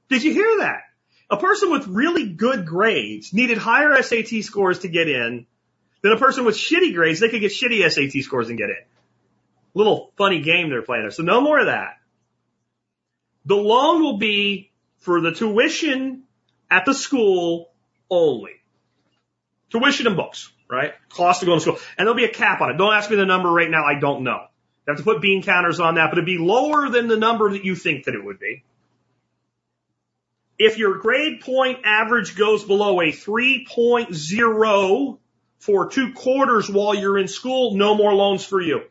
Did 0.08 0.24
you 0.24 0.32
hear 0.32 0.58
that? 0.58 0.82
A 1.30 1.36
person 1.36 1.70
with 1.70 1.86
really 1.86 2.28
good 2.28 2.66
grades 2.66 3.32
needed 3.32 3.56
higher 3.56 4.02
SAT 4.02 4.42
scores 4.42 4.80
to 4.80 4.88
get 4.88 5.08
in 5.08 5.46
than 6.02 6.12
a 6.12 6.18
person 6.18 6.44
with 6.44 6.56
shitty 6.56 6.92
grades. 6.92 7.20
They 7.20 7.28
could 7.28 7.40
get 7.40 7.52
shitty 7.52 7.88
SAT 7.88 8.24
scores 8.24 8.48
and 8.48 8.58
get 8.58 8.70
in. 8.70 8.76
Little 9.74 10.12
funny 10.16 10.40
game 10.40 10.70
they're 10.70 10.82
playing 10.82 11.04
there. 11.04 11.10
So 11.10 11.22
no 11.22 11.40
more 11.40 11.58
of 11.58 11.66
that. 11.66 11.96
The 13.44 13.56
loan 13.56 14.02
will 14.02 14.18
be 14.18 14.70
for 14.98 15.20
the 15.20 15.32
tuition 15.32 16.24
at 16.70 16.84
the 16.84 16.94
school 16.94 17.72
only. 18.10 18.52
Tuition 19.70 20.06
and 20.06 20.16
books, 20.16 20.52
right? 20.68 20.92
Cost 21.08 21.40
to 21.40 21.46
go 21.46 21.54
to 21.54 21.60
school. 21.60 21.78
And 21.96 22.06
there'll 22.06 22.14
be 22.14 22.24
a 22.24 22.32
cap 22.32 22.60
on 22.60 22.70
it. 22.70 22.76
Don't 22.76 22.92
ask 22.92 23.10
me 23.10 23.16
the 23.16 23.26
number 23.26 23.50
right 23.50 23.70
now. 23.70 23.84
I 23.84 23.98
don't 23.98 24.24
know. 24.24 24.46
You 24.86 24.94
have 24.94 24.98
to 24.98 25.04
put 25.04 25.22
bean 25.22 25.42
counters 25.42 25.78
on 25.78 25.94
that, 25.94 26.10
but 26.10 26.18
it'd 26.18 26.26
be 26.26 26.38
lower 26.38 26.88
than 26.88 27.06
the 27.06 27.16
number 27.16 27.50
that 27.50 27.64
you 27.64 27.76
think 27.76 28.04
that 28.04 28.14
it 28.14 28.24
would 28.24 28.38
be. 28.38 28.64
If 30.58 30.76
your 30.76 30.98
grade 30.98 31.40
point 31.40 31.80
average 31.84 32.36
goes 32.36 32.64
below 32.64 33.00
a 33.00 33.12
3.0 33.12 35.18
for 35.58 35.88
two 35.88 36.12
quarters 36.12 36.68
while 36.68 36.94
you're 36.94 37.18
in 37.18 37.28
school, 37.28 37.76
no 37.76 37.94
more 37.94 38.12
loans 38.12 38.44
for 38.44 38.60
you. 38.60 38.82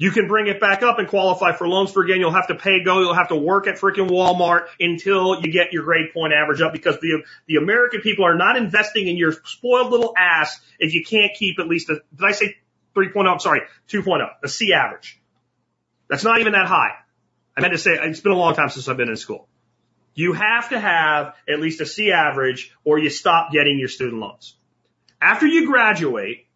You 0.00 0.12
can 0.12 0.28
bring 0.28 0.46
it 0.46 0.60
back 0.60 0.84
up 0.84 1.00
and 1.00 1.08
qualify 1.08 1.52
for 1.52 1.66
loans 1.66 1.90
for 1.90 2.04
again. 2.04 2.20
You'll 2.20 2.32
have 2.32 2.46
to 2.46 2.54
pay 2.54 2.84
go. 2.84 3.00
You'll 3.00 3.14
have 3.14 3.28
to 3.28 3.36
work 3.36 3.66
at 3.66 3.78
freaking 3.78 4.08
Walmart 4.08 4.66
until 4.78 5.40
you 5.40 5.52
get 5.52 5.72
your 5.72 5.82
grade 5.82 6.14
point 6.14 6.32
average 6.32 6.60
up 6.60 6.72
because 6.72 7.00
the, 7.00 7.24
the 7.48 7.56
American 7.56 8.00
people 8.00 8.24
are 8.24 8.36
not 8.36 8.56
investing 8.56 9.08
in 9.08 9.16
your 9.16 9.32
spoiled 9.44 9.90
little 9.90 10.14
ass 10.16 10.60
if 10.78 10.94
you 10.94 11.04
can't 11.04 11.32
keep 11.34 11.58
at 11.58 11.66
least 11.66 11.90
a, 11.90 11.94
did 12.14 12.24
I 12.24 12.30
say 12.30 12.56
3.0? 12.94 13.26
I'm 13.28 13.40
sorry, 13.40 13.62
2.0, 13.88 14.28
a 14.44 14.48
C 14.48 14.72
average. 14.72 15.20
That's 16.08 16.22
not 16.22 16.38
even 16.38 16.52
that 16.52 16.66
high. 16.66 16.92
I 17.56 17.60
meant 17.60 17.72
to 17.72 17.78
say 17.78 17.98
it's 18.00 18.20
been 18.20 18.32
a 18.32 18.36
long 18.36 18.54
time 18.54 18.68
since 18.68 18.88
I've 18.88 18.96
been 18.96 19.08
in 19.08 19.16
school. 19.16 19.48
You 20.14 20.32
have 20.32 20.68
to 20.68 20.78
have 20.78 21.34
at 21.48 21.58
least 21.58 21.80
a 21.80 21.86
C 21.86 22.12
average 22.12 22.72
or 22.84 23.00
you 23.00 23.10
stop 23.10 23.50
getting 23.50 23.80
your 23.80 23.88
student 23.88 24.20
loans. 24.20 24.54
After 25.20 25.46
you 25.46 25.66
graduate, 25.66 26.46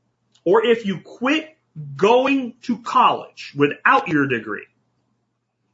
or 0.44 0.64
if 0.64 0.86
you 0.86 1.00
quit 1.00 1.56
going 1.96 2.54
to 2.62 2.78
college 2.78 3.52
without 3.56 4.08
your 4.08 4.26
degree, 4.26 4.66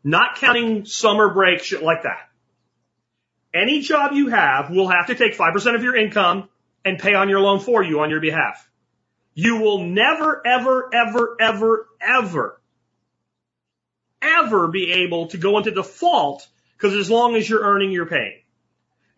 not 0.04 0.36
counting 0.36 0.84
summer 0.84 1.32
break, 1.32 1.62
shit 1.62 1.82
like 1.82 2.02
that. 2.02 2.28
Any 3.52 3.80
job 3.80 4.12
you 4.12 4.28
have 4.28 4.70
will 4.70 4.88
have 4.88 5.06
to 5.06 5.14
take 5.14 5.36
5% 5.36 5.74
of 5.74 5.82
your 5.82 5.96
income 5.96 6.48
and 6.84 6.98
pay 6.98 7.14
on 7.14 7.28
your 7.28 7.40
loan 7.40 7.60
for 7.60 7.82
you 7.82 8.00
on 8.00 8.10
your 8.10 8.20
behalf. 8.20 8.68
You 9.34 9.60
will 9.60 9.84
never, 9.84 10.42
ever, 10.46 10.90
ever, 10.92 11.36
ever, 11.40 11.86
ever, 12.00 12.60
ever 14.20 14.68
be 14.68 14.92
able 15.04 15.28
to 15.28 15.38
go 15.38 15.58
into 15.58 15.70
default 15.70 16.46
because 16.76 16.94
as 16.94 17.10
long 17.10 17.36
as 17.36 17.48
you're 17.48 17.62
earning, 17.62 17.90
you're 17.90 18.06
paying. 18.06 18.40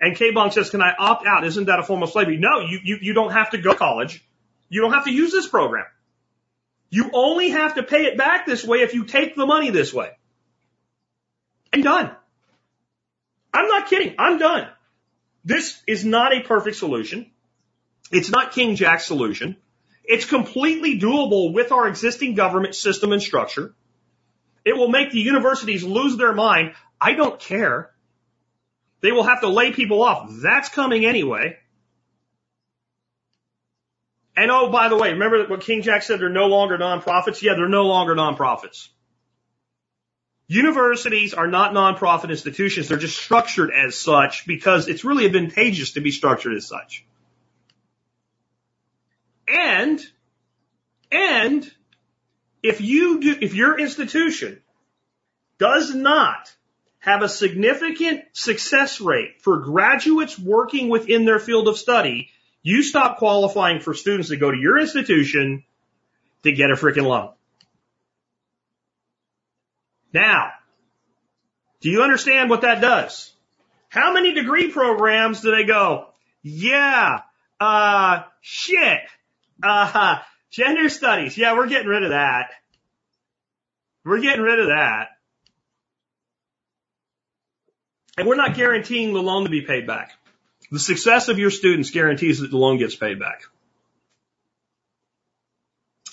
And 0.01 0.17
K-Bong 0.17 0.51
says, 0.51 0.71
can 0.71 0.81
I 0.81 0.95
opt 0.99 1.27
out? 1.27 1.45
Isn't 1.45 1.67
that 1.67 1.79
a 1.79 1.83
form 1.83 2.03
of 2.03 2.11
slavery? 2.11 2.39
No, 2.39 2.61
you, 2.61 2.81
you, 2.83 2.99
you 3.03 3.13
don't 3.13 3.33
have 3.33 3.51
to 3.51 3.59
go 3.59 3.73
to 3.73 3.79
college. 3.79 4.25
You 4.71 4.81
don't 4.81 4.93
have 4.93 5.05
to 5.05 5.11
use 5.11 5.31
this 5.31 5.47
program. 5.47 5.85
You 6.91 7.11
only 7.13 7.51
have 7.51 7.77
to 7.77 7.83
pay 7.85 8.05
it 8.07 8.19
back 8.19 8.47
this 8.47 8.65
way 8.65 8.79
if 8.79 8.95
you 8.95 9.05
take 9.05 9.37
the 9.37 9.47
money 9.47 9.71
this 9.71 9.95
way. 9.95 10.11
I'm 11.73 11.83
done. 11.83 12.11
I'm 13.55 13.69
not 13.69 13.89
kidding. 13.89 14.17
I'm 14.19 14.39
done. 14.39 14.69
This 15.45 15.81
is 15.87 16.05
not 16.05 16.35
a 16.35 16.41
perfect 16.41 16.77
solution. 16.77 17.31
It's 18.11 18.29
not 18.29 18.53
King 18.53 18.75
Jack's 18.75 19.07
solution. 19.07 19.57
It's 20.05 20.25
completely 20.25 20.99
doable 20.99 21.53
with 21.53 21.71
our 21.71 21.87
existing 21.87 22.35
government 22.35 22.75
system 22.75 23.13
and 23.13 23.23
structure. 23.23 23.73
It 24.65 24.77
will 24.77 24.89
make 24.89 25.13
the 25.13 25.21
universities 25.21 25.85
lose 25.85 26.17
their 26.17 26.35
mind. 26.35 26.75
I 27.01 27.13
don't 27.13 27.39
care. 27.39 27.93
They 29.01 29.13
will 29.13 29.23
have 29.23 29.41
to 29.43 29.49
lay 29.49 29.73
people 29.73 30.03
off. 30.03 30.29
That's 30.43 30.69
coming 30.69 31.07
anyway. 31.07 31.57
And 34.37 34.51
oh, 34.51 34.71
by 34.71 34.89
the 34.89 34.97
way, 34.97 35.13
remember 35.13 35.45
what 35.47 35.61
King 35.61 35.83
Jack 35.83 36.03
said? 36.03 36.21
They're 36.21 36.29
no 36.29 36.47
longer 36.47 36.79
nonprofits? 36.79 37.43
Yeah, 37.43 37.55
they're 37.55 37.69
no 37.69 37.87
longer 37.87 38.15
nonprofits. 38.15 38.89
Universities 40.47 41.35
are 41.35 41.47
not 41.47 41.75
nonprofit 41.75 42.31
institutions. 42.31 42.89
They're 42.89 42.99
just 42.99 43.17
structured 43.17 43.71
as 43.71 43.97
such 43.97 44.47
because 44.47 44.89
it's 44.89 45.05
really 45.05 45.27
advantageous 45.27 45.93
to 45.93 46.01
be 46.01 46.11
structured 46.11 46.55
as 46.55 46.67
such. 46.67 47.05
And, 49.47 50.01
and 51.13 51.71
if 52.63 52.81
you 52.81 53.21
do, 53.21 53.37
if 53.41 53.55
your 53.55 53.79
institution 53.79 54.61
does 55.59 55.95
not 55.95 56.53
have 56.99 57.23
a 57.23 57.29
significant 57.29 58.25
success 58.33 59.01
rate 59.01 59.41
for 59.43 59.59
graduates 59.59 60.39
working 60.39 60.89
within 60.89 61.25
their 61.25 61.39
field 61.39 61.69
of 61.69 61.79
study, 61.79 62.31
you 62.63 62.83
stop 62.83 63.19
qualifying 63.19 63.81
for 63.81 63.95
students 63.95 64.29
to 64.29 64.37
go 64.37 64.51
to 64.51 64.59
your 64.59 64.79
institution 64.79 65.65
to 66.43 66.53
get 66.53 66.71
a 66.71 66.75
freaking 66.75 67.07
loan. 67.07 67.31
Now, 70.13 70.53
do 71.81 71.91
you 71.91 72.03
understand 72.03 72.51
what 72.51 72.63
that 72.63 72.81
does? 72.81 73.33
How 73.89 74.13
many 74.13 74.35
degree 74.35 74.71
programs 74.71 75.41
do 75.41 75.51
they 75.51 75.65
go? 75.65 76.09
Yeah, 76.43 77.21
uh, 77.61 78.23
shit, 78.41 79.01
uh, 79.63 80.19
gender 80.51 80.89
studies. 80.89 81.37
Yeah, 81.37 81.57
we're 81.57 81.69
getting 81.69 81.89
rid 81.89 82.05
of 82.05 82.11
that. 82.11 82.51
We're 84.05 84.21
getting 84.21 84.43
rid 84.43 84.61
of 84.61 84.69
that. 84.69 85.09
And 88.17 88.27
we're 88.27 88.37
not 88.37 88.55
guaranteeing 88.55 89.13
the 89.13 89.23
loan 89.23 89.45
to 89.45 89.51
be 89.51 89.63
paid 89.63 89.87
back. 89.87 90.13
The 90.71 90.79
success 90.79 91.29
of 91.29 91.39
your 91.39 91.51
students 91.51 91.91
guarantees 91.91 92.41
that 92.41 92.51
the 92.51 92.57
loan 92.57 92.79
gets 92.79 92.95
paid 92.95 93.19
back. 93.19 93.43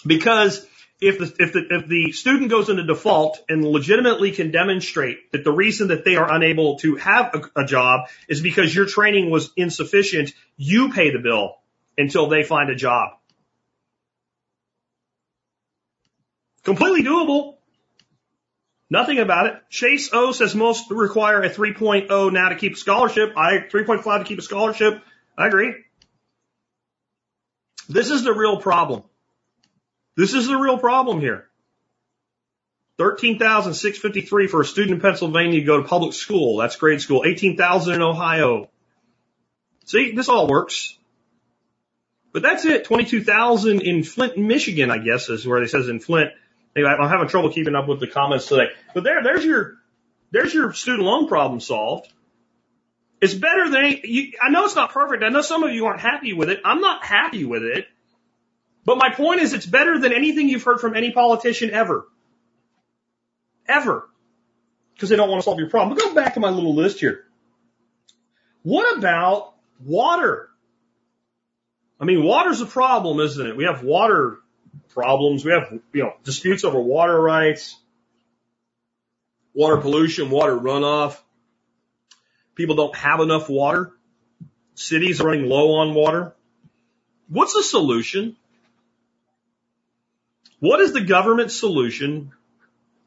Because 0.05 0.65
if 0.99 1.19
the, 1.19 1.25
if 1.43 1.53
the, 1.53 1.67
if 1.69 1.87
the 1.87 2.11
student 2.11 2.49
goes 2.49 2.69
into 2.69 2.83
default 2.83 3.39
and 3.47 3.63
legitimately 3.63 4.31
can 4.31 4.49
demonstrate 4.51 5.31
that 5.31 5.43
the 5.43 5.51
reason 5.51 5.89
that 5.89 6.05
they 6.05 6.15
are 6.15 6.31
unable 6.31 6.77
to 6.79 6.95
have 6.95 7.35
a, 7.35 7.61
a 7.61 7.65
job 7.65 8.07
is 8.27 8.41
because 8.41 8.73
your 8.73 8.87
training 8.87 9.29
was 9.29 9.51
insufficient, 9.55 10.33
you 10.55 10.91
pay 10.91 11.11
the 11.11 11.19
bill 11.19 11.57
until 11.97 12.27
they 12.29 12.43
find 12.43 12.69
a 12.69 12.75
job. 12.75 13.11
Completely 16.63 17.03
doable. 17.03 17.56
Nothing 18.89 19.19
about 19.19 19.47
it. 19.47 19.55
Chase 19.69 20.09
O 20.13 20.31
says 20.31 20.55
most 20.55 20.89
require 20.89 21.41
a 21.41 21.49
3.0 21.49 22.31
now 22.31 22.49
to 22.49 22.55
keep 22.55 22.73
a 22.73 22.77
scholarship. 22.77 23.33
I 23.35 23.59
3.5 23.59 24.19
to 24.19 24.23
keep 24.23 24.39
a 24.39 24.41
scholarship. 24.41 25.01
I 25.37 25.47
agree. 25.47 25.73
This 27.89 28.09
is 28.09 28.23
the 28.23 28.33
real 28.33 28.61
problem. 28.61 29.03
This 30.15 30.33
is 30.33 30.47
the 30.47 30.57
real 30.57 30.77
problem 30.77 31.19
here. 31.19 31.47
13,653 32.97 34.47
for 34.47 34.61
a 34.61 34.65
student 34.65 34.95
in 34.95 35.01
Pennsylvania 35.01 35.59
to 35.59 35.65
go 35.65 35.81
to 35.81 35.87
public 35.87 36.13
school. 36.13 36.57
That's 36.57 36.75
grade 36.77 37.01
school. 37.01 37.23
18,000 37.25 37.93
in 37.93 38.01
Ohio. 38.01 38.69
See, 39.85 40.13
this 40.15 40.29
all 40.29 40.47
works. 40.47 40.97
But 42.33 42.41
that's 42.41 42.65
it. 42.65 42.85
22,000 42.85 43.81
in 43.81 44.03
Flint, 44.03 44.37
Michigan, 44.37 44.89
I 44.89 44.97
guess 44.97 45.29
is 45.29 45.45
where 45.45 45.61
it 45.61 45.69
says 45.69 45.87
in 45.87 45.99
Flint. 45.99 46.31
Anyway, 46.75 46.91
I'm 46.91 47.09
having 47.09 47.27
trouble 47.27 47.51
keeping 47.51 47.75
up 47.75 47.87
with 47.87 47.99
the 47.99 48.07
comments 48.07 48.47
today. 48.47 48.67
But 48.93 49.03
there, 49.03 49.23
there's 49.23 49.43
your, 49.43 49.77
there's 50.31 50.53
your 50.53 50.73
student 50.73 51.03
loan 51.03 51.27
problem 51.27 51.59
solved. 51.59 52.07
It's 53.19 53.33
better 53.33 53.69
than 53.69 53.83
any, 53.83 54.01
you, 54.03 54.31
I 54.41 54.49
know 54.49 54.65
it's 54.65 54.75
not 54.75 54.91
perfect. 54.91 55.23
I 55.23 55.29
know 55.29 55.41
some 55.41 55.63
of 55.63 55.71
you 55.71 55.87
aren't 55.87 56.01
happy 56.01 56.33
with 56.33 56.49
it. 56.49 56.61
I'm 56.63 56.81
not 56.81 57.03
happy 57.03 57.45
with 57.45 57.63
it. 57.63 57.87
But 58.85 58.97
my 58.97 59.09
point 59.09 59.41
is 59.41 59.53
it's 59.53 59.65
better 59.65 59.99
than 59.99 60.13
anything 60.13 60.49
you've 60.49 60.63
heard 60.63 60.79
from 60.79 60.95
any 60.95 61.11
politician 61.11 61.71
ever. 61.71 62.07
Ever. 63.67 64.07
Because 64.93 65.09
they 65.09 65.15
don't 65.15 65.29
want 65.29 65.41
to 65.41 65.43
solve 65.43 65.59
your 65.59 65.69
problem. 65.69 65.97
But 65.97 66.03
go 66.03 66.13
back 66.13 66.35
to 66.35 66.39
my 66.39 66.49
little 66.49 66.75
list 66.75 66.99
here. 66.99 67.25
What 68.63 68.97
about 68.97 69.55
water? 69.83 70.49
I 71.99 72.05
mean, 72.05 72.23
water's 72.23 72.61
a 72.61 72.65
problem, 72.65 73.19
isn't 73.19 73.45
it? 73.47 73.57
We 73.57 73.63
have 73.63 73.83
water 73.83 74.37
problems. 74.89 75.45
We 75.45 75.51
have, 75.51 75.79
you 75.93 76.03
know, 76.03 76.13
disputes 76.23 76.63
over 76.63 76.79
water 76.79 77.19
rights, 77.19 77.77
water 79.53 79.77
pollution, 79.77 80.29
water 80.29 80.57
runoff. 80.57 81.17
People 82.55 82.75
don't 82.75 82.95
have 82.95 83.19
enough 83.19 83.49
water. 83.49 83.93
Cities 84.75 85.21
running 85.21 85.45
low 85.45 85.75
on 85.75 85.93
water. 85.93 86.33
What's 87.29 87.53
the 87.53 87.63
solution? 87.63 88.35
What 90.59 90.81
is 90.81 90.93
the 90.93 91.01
government 91.01 91.51
solution 91.51 92.31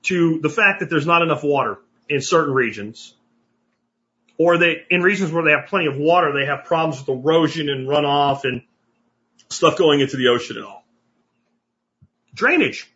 to 0.03 0.41
the 0.41 0.49
fact 0.49 0.81
that 0.81 0.91
there's 0.91 1.07
not 1.07 1.23
enough 1.23 1.43
water 1.43 1.78
in 2.09 2.20
certain 2.20 2.55
regions? 2.55 3.15
Or 4.39 4.57
they, 4.57 4.85
in 4.89 5.03
regions 5.03 5.32
where 5.32 5.45
they 5.45 5.51
have 5.51 5.66
plenty 5.66 5.87
of 5.87 5.97
water, 5.97 6.32
they 6.32 6.47
have 6.47 6.65
problems 6.65 7.01
with 7.01 7.09
erosion 7.09 7.69
and 7.69 7.87
runoff 7.87 8.45
and 8.45 8.62
stuff 9.49 9.77
going 9.77 10.01
into 10.01 10.16
the 10.16 10.28
ocean 10.28 10.57
and 10.57 10.65
all. 10.65 10.80
Drainage. 12.35 12.90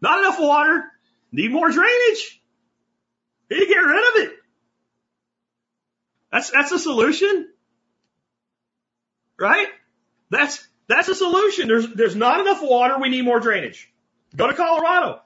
Not 0.00 0.18
enough 0.18 0.40
water. 0.40 0.84
Need 1.30 1.52
more 1.52 1.70
drainage. 1.70 2.42
You 3.50 3.66
get 3.66 3.76
rid 3.76 4.08
of 4.08 4.22
it. 4.24 4.38
That's, 6.30 6.50
that's 6.50 6.72
a 6.72 6.78
solution. 6.78 7.48
Right? 9.38 9.68
That's, 10.30 10.66
that's 10.88 11.08
a 11.08 11.14
solution. 11.14 11.68
There's, 11.68 11.88
there's 11.94 12.16
not 12.16 12.40
enough 12.40 12.62
water. 12.62 12.98
We 12.98 13.10
need 13.10 13.24
more 13.24 13.40
drainage. 13.40 13.92
Go 14.34 14.46
to 14.46 14.54
Colorado. 14.54 15.20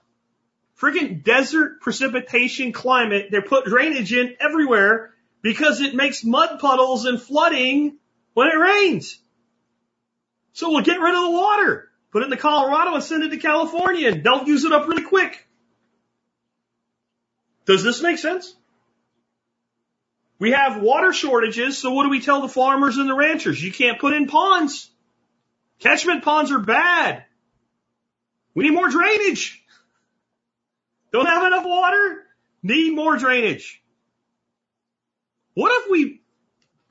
Freaking 0.80 1.22
desert 1.24 1.80
precipitation 1.80 2.72
climate. 2.72 3.28
They 3.30 3.40
put 3.40 3.64
drainage 3.64 4.12
in 4.12 4.36
everywhere 4.40 5.14
because 5.42 5.80
it 5.80 5.94
makes 5.94 6.24
mud 6.24 6.58
puddles 6.58 7.06
and 7.06 7.22
flooding 7.22 7.98
when 8.34 8.48
it 8.48 8.58
rains. 8.58 9.18
So 10.52 10.70
we'll 10.70 10.82
get 10.82 11.00
rid 11.00 11.14
of 11.14 11.22
the 11.22 11.30
water. 11.30 11.85
Put 12.16 12.22
it 12.22 12.32
into 12.32 12.38
Colorado 12.38 12.94
and 12.94 13.04
send 13.04 13.24
it 13.24 13.28
to 13.28 13.36
California 13.36 14.10
and 14.10 14.24
they'll 14.24 14.44
use 14.44 14.64
it 14.64 14.72
up 14.72 14.88
really 14.88 15.02
quick. 15.02 15.46
Does 17.66 17.82
this 17.82 18.00
make 18.00 18.16
sense? 18.16 18.54
We 20.38 20.52
have 20.52 20.80
water 20.80 21.12
shortages, 21.12 21.76
so 21.76 21.92
what 21.92 22.04
do 22.04 22.08
we 22.08 22.22
tell 22.22 22.40
the 22.40 22.48
farmers 22.48 22.96
and 22.96 23.06
the 23.06 23.14
ranchers? 23.14 23.62
You 23.62 23.70
can't 23.70 23.98
put 23.98 24.14
in 24.14 24.28
ponds. 24.28 24.90
Catchment 25.78 26.24
ponds 26.24 26.50
are 26.52 26.58
bad. 26.58 27.26
We 28.54 28.64
need 28.64 28.72
more 28.72 28.88
drainage. 28.88 29.62
Don't 31.12 31.26
have 31.26 31.44
enough 31.44 31.66
water? 31.66 32.22
Need 32.62 32.94
more 32.94 33.18
drainage. 33.18 33.82
What 35.52 35.82
if 35.82 35.90
we 35.90 36.22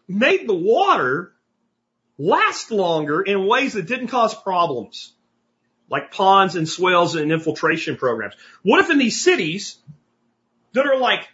made 0.07 0.47
the 0.47 0.53
water 0.53 1.34
last 2.19 2.69
longer 2.69 3.23
in 3.23 3.47
ways 3.47 3.73
that 3.73 3.88
didn't 3.88 4.10
cause 4.10 4.35
problems? 4.35 5.14
Like 5.90 6.12
ponds 6.12 6.56
and 6.56 6.68
swales 6.68 7.16
and 7.16 7.32
infiltration 7.32 7.95
programs. 7.95 8.34
What 8.64 8.80
if 8.80 8.90
in 8.90 8.98
these 8.98 9.22
cities 9.22 9.78
that 10.74 10.86
are 10.86 10.98
like 10.98 11.28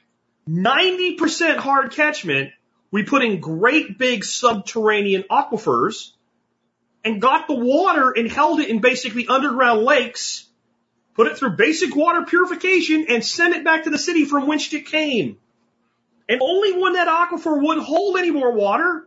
90% 0.50 1.58
hard 1.58 1.92
catchment, 1.92 2.52
we 2.92 3.04
put 3.04 3.24
in 3.24 3.40
great 3.40 3.98
big 3.98 4.26
subterranean 4.26 5.24
aquifers 5.32 6.12
and 7.04 7.22
got 7.22 7.48
the 7.48 7.56
water 7.56 8.12
and 8.12 8.30
held 8.30 8.60
it 8.60 8.70
in 8.70 8.80
basically 8.80 9.28
underground 9.28 9.82
lakes, 9.84 10.48
put 11.16 11.28
it 11.28 11.38
through 11.38 11.56
basic 11.56 11.96
water 11.96 12.26
purification 12.26 13.06
and 13.10 13.26
sent 13.26 13.56
it 13.56 13.64
back 13.64 13.86
to 13.86 13.90
the 13.90 13.98
city 13.98 14.26
from 14.26 14.48
which 14.48 14.74
it 14.74 14.86
came. 14.86 15.38
And 16.28 16.42
only 16.42 16.80
when 16.80 16.94
that 16.94 17.08
aquifer 17.08 17.62
wouldn't 17.62 17.86
hold 17.86 18.18
any 18.18 18.32
more 18.32 18.52
water, 18.54 19.06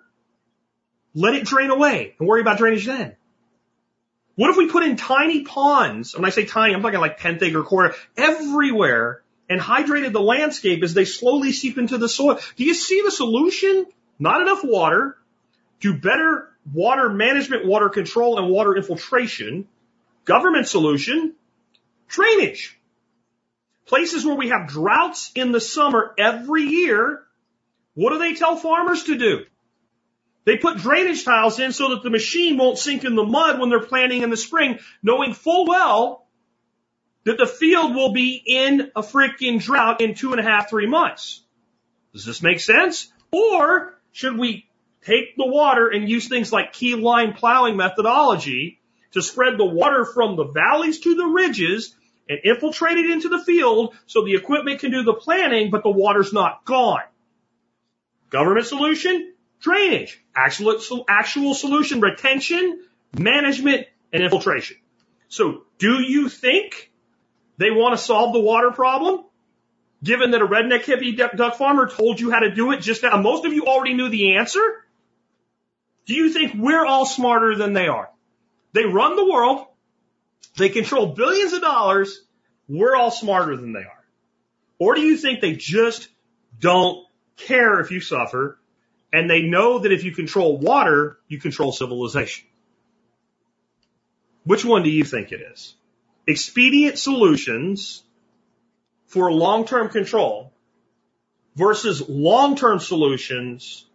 let 1.14 1.34
it 1.34 1.44
drain 1.44 1.70
away 1.70 2.14
and 2.18 2.28
worry 2.28 2.40
about 2.40 2.58
drainage 2.58 2.86
then. 2.86 3.16
What 4.36 4.50
if 4.50 4.56
we 4.56 4.68
put 4.68 4.82
in 4.82 4.96
tiny 4.96 5.42
ponds? 5.42 6.14
When 6.14 6.24
I 6.24 6.30
say 6.30 6.44
tiny, 6.44 6.74
I'm 6.74 6.82
talking 6.82 6.98
like 7.00 7.20
10th 7.20 7.42
acre 7.42 7.62
quarter 7.62 7.94
everywhere 8.16 9.22
and 9.48 9.60
hydrated 9.60 10.12
the 10.12 10.20
landscape 10.20 10.82
as 10.82 10.94
they 10.94 11.04
slowly 11.04 11.52
seep 11.52 11.78
into 11.78 11.98
the 11.98 12.08
soil. 12.08 12.38
Do 12.56 12.64
you 12.64 12.74
see 12.74 13.02
the 13.02 13.10
solution? 13.10 13.86
Not 14.18 14.40
enough 14.40 14.64
water, 14.64 15.16
do 15.80 15.98
better 15.98 16.48
water 16.72 17.10
management, 17.10 17.66
water 17.66 17.88
control, 17.88 18.38
and 18.38 18.48
water 18.48 18.76
infiltration. 18.76 19.68
Government 20.24 20.66
solution, 20.66 21.34
drainage. 22.08 22.78
Places 23.86 24.24
where 24.24 24.36
we 24.36 24.48
have 24.48 24.68
droughts 24.68 25.30
in 25.34 25.52
the 25.52 25.60
summer 25.60 26.14
every 26.16 26.62
year, 26.62 27.22
what 27.94 28.10
do 28.10 28.18
they 28.18 28.34
tell 28.34 28.56
farmers 28.56 29.04
to 29.04 29.18
do? 29.18 29.44
They 30.44 30.58
put 30.58 30.78
drainage 30.78 31.24
tiles 31.24 31.58
in 31.58 31.72
so 31.72 31.90
that 31.90 32.02
the 32.02 32.10
machine 32.10 32.58
won't 32.58 32.78
sink 32.78 33.04
in 33.04 33.14
the 33.14 33.24
mud 33.24 33.58
when 33.58 33.70
they're 33.70 33.80
planting 33.80 34.22
in 34.22 34.30
the 34.30 34.36
spring, 34.36 34.78
knowing 35.02 35.32
full 35.32 35.66
well 35.66 36.26
that 37.24 37.38
the 37.38 37.46
field 37.46 37.94
will 37.94 38.12
be 38.12 38.42
in 38.44 38.90
a 38.94 39.02
freaking 39.02 39.60
drought 39.60 40.02
in 40.02 40.14
two 40.14 40.32
and 40.32 40.40
a 40.40 40.42
half, 40.42 40.68
three 40.68 40.86
months. 40.86 41.42
Does 42.12 42.26
this 42.26 42.42
make 42.42 42.60
sense? 42.60 43.10
Or 43.32 43.98
should 44.12 44.38
we 44.38 44.68
take 45.02 45.36
the 45.36 45.46
water 45.46 45.88
and 45.88 46.08
use 46.08 46.28
things 46.28 46.52
like 46.52 46.72
key 46.72 46.94
line 46.94 47.32
plowing 47.32 47.76
methodology 47.76 48.80
to 49.12 49.22
spread 49.22 49.58
the 49.58 49.64
water 49.64 50.04
from 50.04 50.36
the 50.36 50.44
valleys 50.44 51.00
to 51.00 51.14
the 51.14 51.26
ridges 51.26 51.94
and 52.28 52.38
infiltrate 52.44 52.98
it 52.98 53.10
into 53.10 53.28
the 53.28 53.42
field 53.42 53.94
so 54.06 54.24
the 54.24 54.34
equipment 54.34 54.80
can 54.80 54.90
do 54.90 55.02
the 55.02 55.14
planting, 55.14 55.70
but 55.70 55.82
the 55.82 55.90
water's 55.90 56.32
not 56.32 56.64
gone. 56.64 57.02
Government 58.30 58.66
solution? 58.66 59.34
Drainage. 59.60 60.23
Actual, 60.36 61.04
actual 61.08 61.54
solution, 61.54 62.00
retention, 62.00 62.80
management, 63.16 63.86
and 64.12 64.22
infiltration. 64.22 64.76
So 65.28 65.64
do 65.78 66.00
you 66.00 66.28
think 66.28 66.90
they 67.56 67.70
want 67.70 67.96
to 67.96 68.04
solve 68.04 68.32
the 68.32 68.40
water 68.40 68.70
problem? 68.70 69.24
Given 70.02 70.32
that 70.32 70.42
a 70.42 70.46
redneck 70.46 70.82
hippie 70.82 71.16
duck 71.16 71.56
farmer 71.56 71.88
told 71.88 72.20
you 72.20 72.30
how 72.30 72.40
to 72.40 72.54
do 72.54 72.72
it 72.72 72.80
just 72.80 73.02
now, 73.02 73.16
most 73.16 73.44
of 73.44 73.52
you 73.52 73.66
already 73.66 73.94
knew 73.94 74.08
the 74.08 74.36
answer. 74.36 74.60
Do 76.06 76.14
you 76.14 76.30
think 76.30 76.52
we're 76.54 76.84
all 76.84 77.06
smarter 77.06 77.56
than 77.56 77.72
they 77.72 77.88
are? 77.88 78.10
They 78.72 78.84
run 78.84 79.16
the 79.16 79.24
world. 79.24 79.66
They 80.56 80.68
control 80.68 81.14
billions 81.14 81.52
of 81.52 81.62
dollars. 81.62 82.20
We're 82.68 82.94
all 82.94 83.10
smarter 83.10 83.56
than 83.56 83.72
they 83.72 83.80
are. 83.80 84.04
Or 84.78 84.94
do 84.94 85.00
you 85.00 85.16
think 85.16 85.40
they 85.40 85.54
just 85.54 86.08
don't 86.58 87.06
care 87.36 87.80
if 87.80 87.90
you 87.90 88.00
suffer 88.00 88.58
and 89.14 89.30
they 89.30 89.42
know 89.42 89.78
that 89.78 89.92
if 89.92 90.02
you 90.02 90.10
control 90.10 90.58
water, 90.58 91.18
you 91.28 91.38
control 91.38 91.70
civilization? 91.70 92.46
Which 94.44 94.64
one 94.64 94.82
do 94.82 94.90
you 94.90 95.04
think 95.04 95.30
it 95.30 95.40
is? 95.40 95.76
Expedient 96.26 96.98
solutions 96.98 98.02
for 99.06 99.30
long-term 99.30 99.90
control 99.90 100.52
versus 101.54 102.08
long-term 102.08 102.80
solutions 102.80 103.86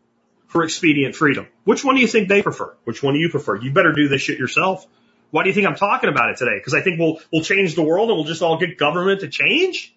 for 0.47 0.63
expedient 0.63 1.17
freedom. 1.17 1.47
Which 1.65 1.83
one 1.83 1.95
do 1.95 2.01
you 2.01 2.07
think 2.07 2.29
they 2.29 2.41
prefer? 2.41 2.73
Which 2.85 3.03
one 3.03 3.13
do 3.13 3.19
you 3.19 3.29
prefer? 3.29 3.57
You 3.57 3.73
better 3.73 3.91
do 3.91 4.07
this 4.07 4.21
shit 4.21 4.39
yourself. 4.39 4.87
Why 5.31 5.43
do 5.43 5.49
you 5.49 5.53
think 5.53 5.67
I'm 5.67 5.75
talking 5.75 6.09
about 6.09 6.29
it 6.29 6.37
today? 6.37 6.57
Because 6.57 6.73
I 6.73 6.81
think 6.81 6.97
we'll 6.97 7.19
we'll 7.31 7.43
change 7.43 7.75
the 7.75 7.83
world 7.83 8.09
and 8.09 8.17
we'll 8.17 8.25
just 8.25 8.41
all 8.41 8.57
get 8.57 8.77
government 8.77 9.19
to 9.19 9.27
change, 9.27 9.93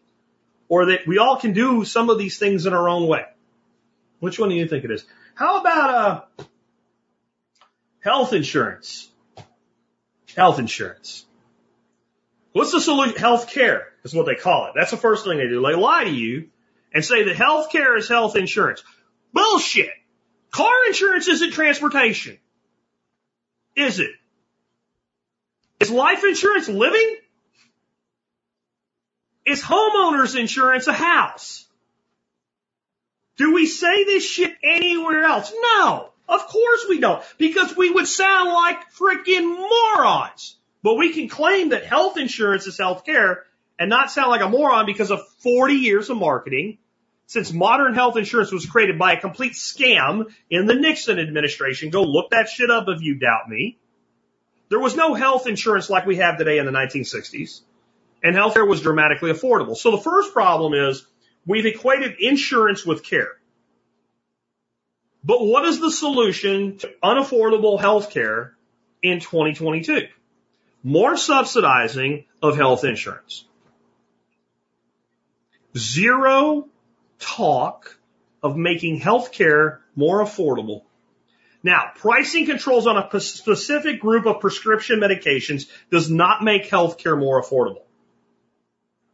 or 0.69 0.87
that 0.87 1.07
we 1.07 1.19
all 1.19 1.37
can 1.37 1.53
do 1.53 1.85
some 1.85 2.11
of 2.11 2.19
these 2.19 2.39
things 2.39 2.67
in 2.67 2.75
our 2.75 2.89
own 2.89 3.07
way. 3.07 3.25
Which 4.23 4.39
one 4.39 4.51
do 4.51 4.55
you 4.55 4.69
think 4.69 4.85
it 4.85 4.93
is? 4.93 5.05
How 5.35 5.61
about 5.61 5.91
uh, 5.91 6.45
health 7.99 8.33
insurance? 8.33 9.11
Health 10.37 10.61
insurance. 10.61 11.27
What's 12.53 12.71
the 12.71 12.81
solution? 12.81 13.17
Health 13.17 13.51
care 13.51 13.89
is 14.05 14.15
what 14.15 14.27
they 14.27 14.37
call 14.37 14.67
it. 14.67 14.75
That's 14.77 14.93
the 14.93 14.97
first 14.97 15.25
thing 15.25 15.39
they 15.39 15.49
do. 15.49 15.61
They 15.61 15.75
lie 15.75 16.05
to 16.05 16.11
you 16.11 16.51
and 16.95 17.05
say 17.05 17.25
that 17.25 17.35
health 17.35 17.73
care 17.73 17.97
is 17.97 18.09
health 18.09 18.37
insurance. 18.37 18.85
Bullshit. 19.33 19.91
Car 20.53 20.87
insurance 20.87 21.27
isn't 21.27 21.51
transportation. 21.51 22.39
Is 23.75 23.99
it? 23.99 24.13
Is 25.81 25.91
life 25.91 26.23
insurance 26.23 26.69
living? 26.69 27.17
Is 29.45 29.61
homeowners 29.61 30.39
insurance 30.39 30.87
a 30.87 30.93
house? 30.93 31.67
Do 33.43 33.53
we 33.53 33.67
say 33.67 34.05
this 34.05 34.25
shit 34.25 34.57
anywhere 34.63 35.25
else? 35.25 35.53
No. 35.77 36.11
Of 36.29 36.47
course 36.47 36.87
we 36.89 37.01
don't. 37.01 37.25
Because 37.39 37.77
we 37.77 37.91
would 37.91 38.07
sound 38.07 38.51
like 38.51 38.93
freaking 38.93 39.59
morons. 39.59 40.57
But 40.85 40.95
we 40.95 41.13
can 41.13 41.29
claim 41.29 41.71
that 41.71 41.85
health 41.85 42.19
insurance 42.19 42.69
is 42.69 42.79
health 42.79 43.05
care 43.05 43.43
and 43.81 43.91
not 43.91 44.13
sound 44.13 44.31
like 44.31 44.43
a 44.43 44.49
moron 44.49 44.87
because 44.87 45.11
of 45.11 45.27
40 45.41 45.75
years 45.75 46.09
of 46.09 46.19
marketing 46.19 46.79
since 47.27 47.53
modern 47.53 47.95
health 47.95 48.17
insurance 48.17 48.53
was 48.53 48.65
created 48.65 48.97
by 48.97 49.15
a 49.15 49.21
complete 49.21 49.55
scam 49.55 50.33
in 50.49 50.67
the 50.67 50.77
Nixon 50.77 51.19
administration. 51.19 51.91
Go 51.91 52.05
look 52.05 52.31
that 52.31 52.49
shit 52.49 52.71
up 52.71 52.85
if 52.87 53.03
you 53.03 53.17
doubt 53.17 53.49
me. 53.49 53.77
There 54.69 54.79
was 54.79 54.95
no 54.95 55.15
health 55.15 55.49
insurance 55.49 55.91
like 55.91 56.07
we 56.07 56.19
have 56.19 56.39
today 56.39 56.59
in 56.59 56.67
the 56.67 56.71
1960s, 56.71 57.63
and 58.23 58.37
healthcare 58.37 58.69
was 58.69 58.83
dramatically 58.83 59.33
affordable. 59.33 59.77
So 59.77 59.91
the 59.91 59.99
first 59.99 60.33
problem 60.33 60.75
is 60.75 61.05
we've 61.47 61.67
equated 61.67 62.17
insurance 62.21 62.85
with 62.85 63.05
care. 63.05 63.33
But 65.25 65.45
what 65.45 65.65
is 65.65 65.81
the 65.81 65.91
solution 65.91 66.79
to 66.79 66.93
unaffordable 67.03 67.81
healthcare 67.81 68.53
in 69.03 69.21
2022? 69.21 70.09
More 70.83 71.17
subsidizing 71.17 72.25
of 72.43 72.57
health 72.57 72.85
insurance. 72.85 73.45
Zero 75.77 76.69
talk 77.21 77.99
of 78.43 78.57
making 78.57 79.01
healthcare 79.01 79.79
more 79.95 80.25
affordable. 80.25 80.83
Now, 81.63 81.93
pricing 81.95 82.47
controls 82.47 82.89
on 82.89 82.97
a 82.97 83.21
specific 83.21 84.01
group 84.01 84.27
of 84.27 84.41
prescription 84.41 84.99
medications 84.99 85.69
does 85.91 86.11
not 86.11 86.43
make 86.43 86.69
healthcare 86.69 87.19
more 87.19 87.41
affordable. 87.41 87.85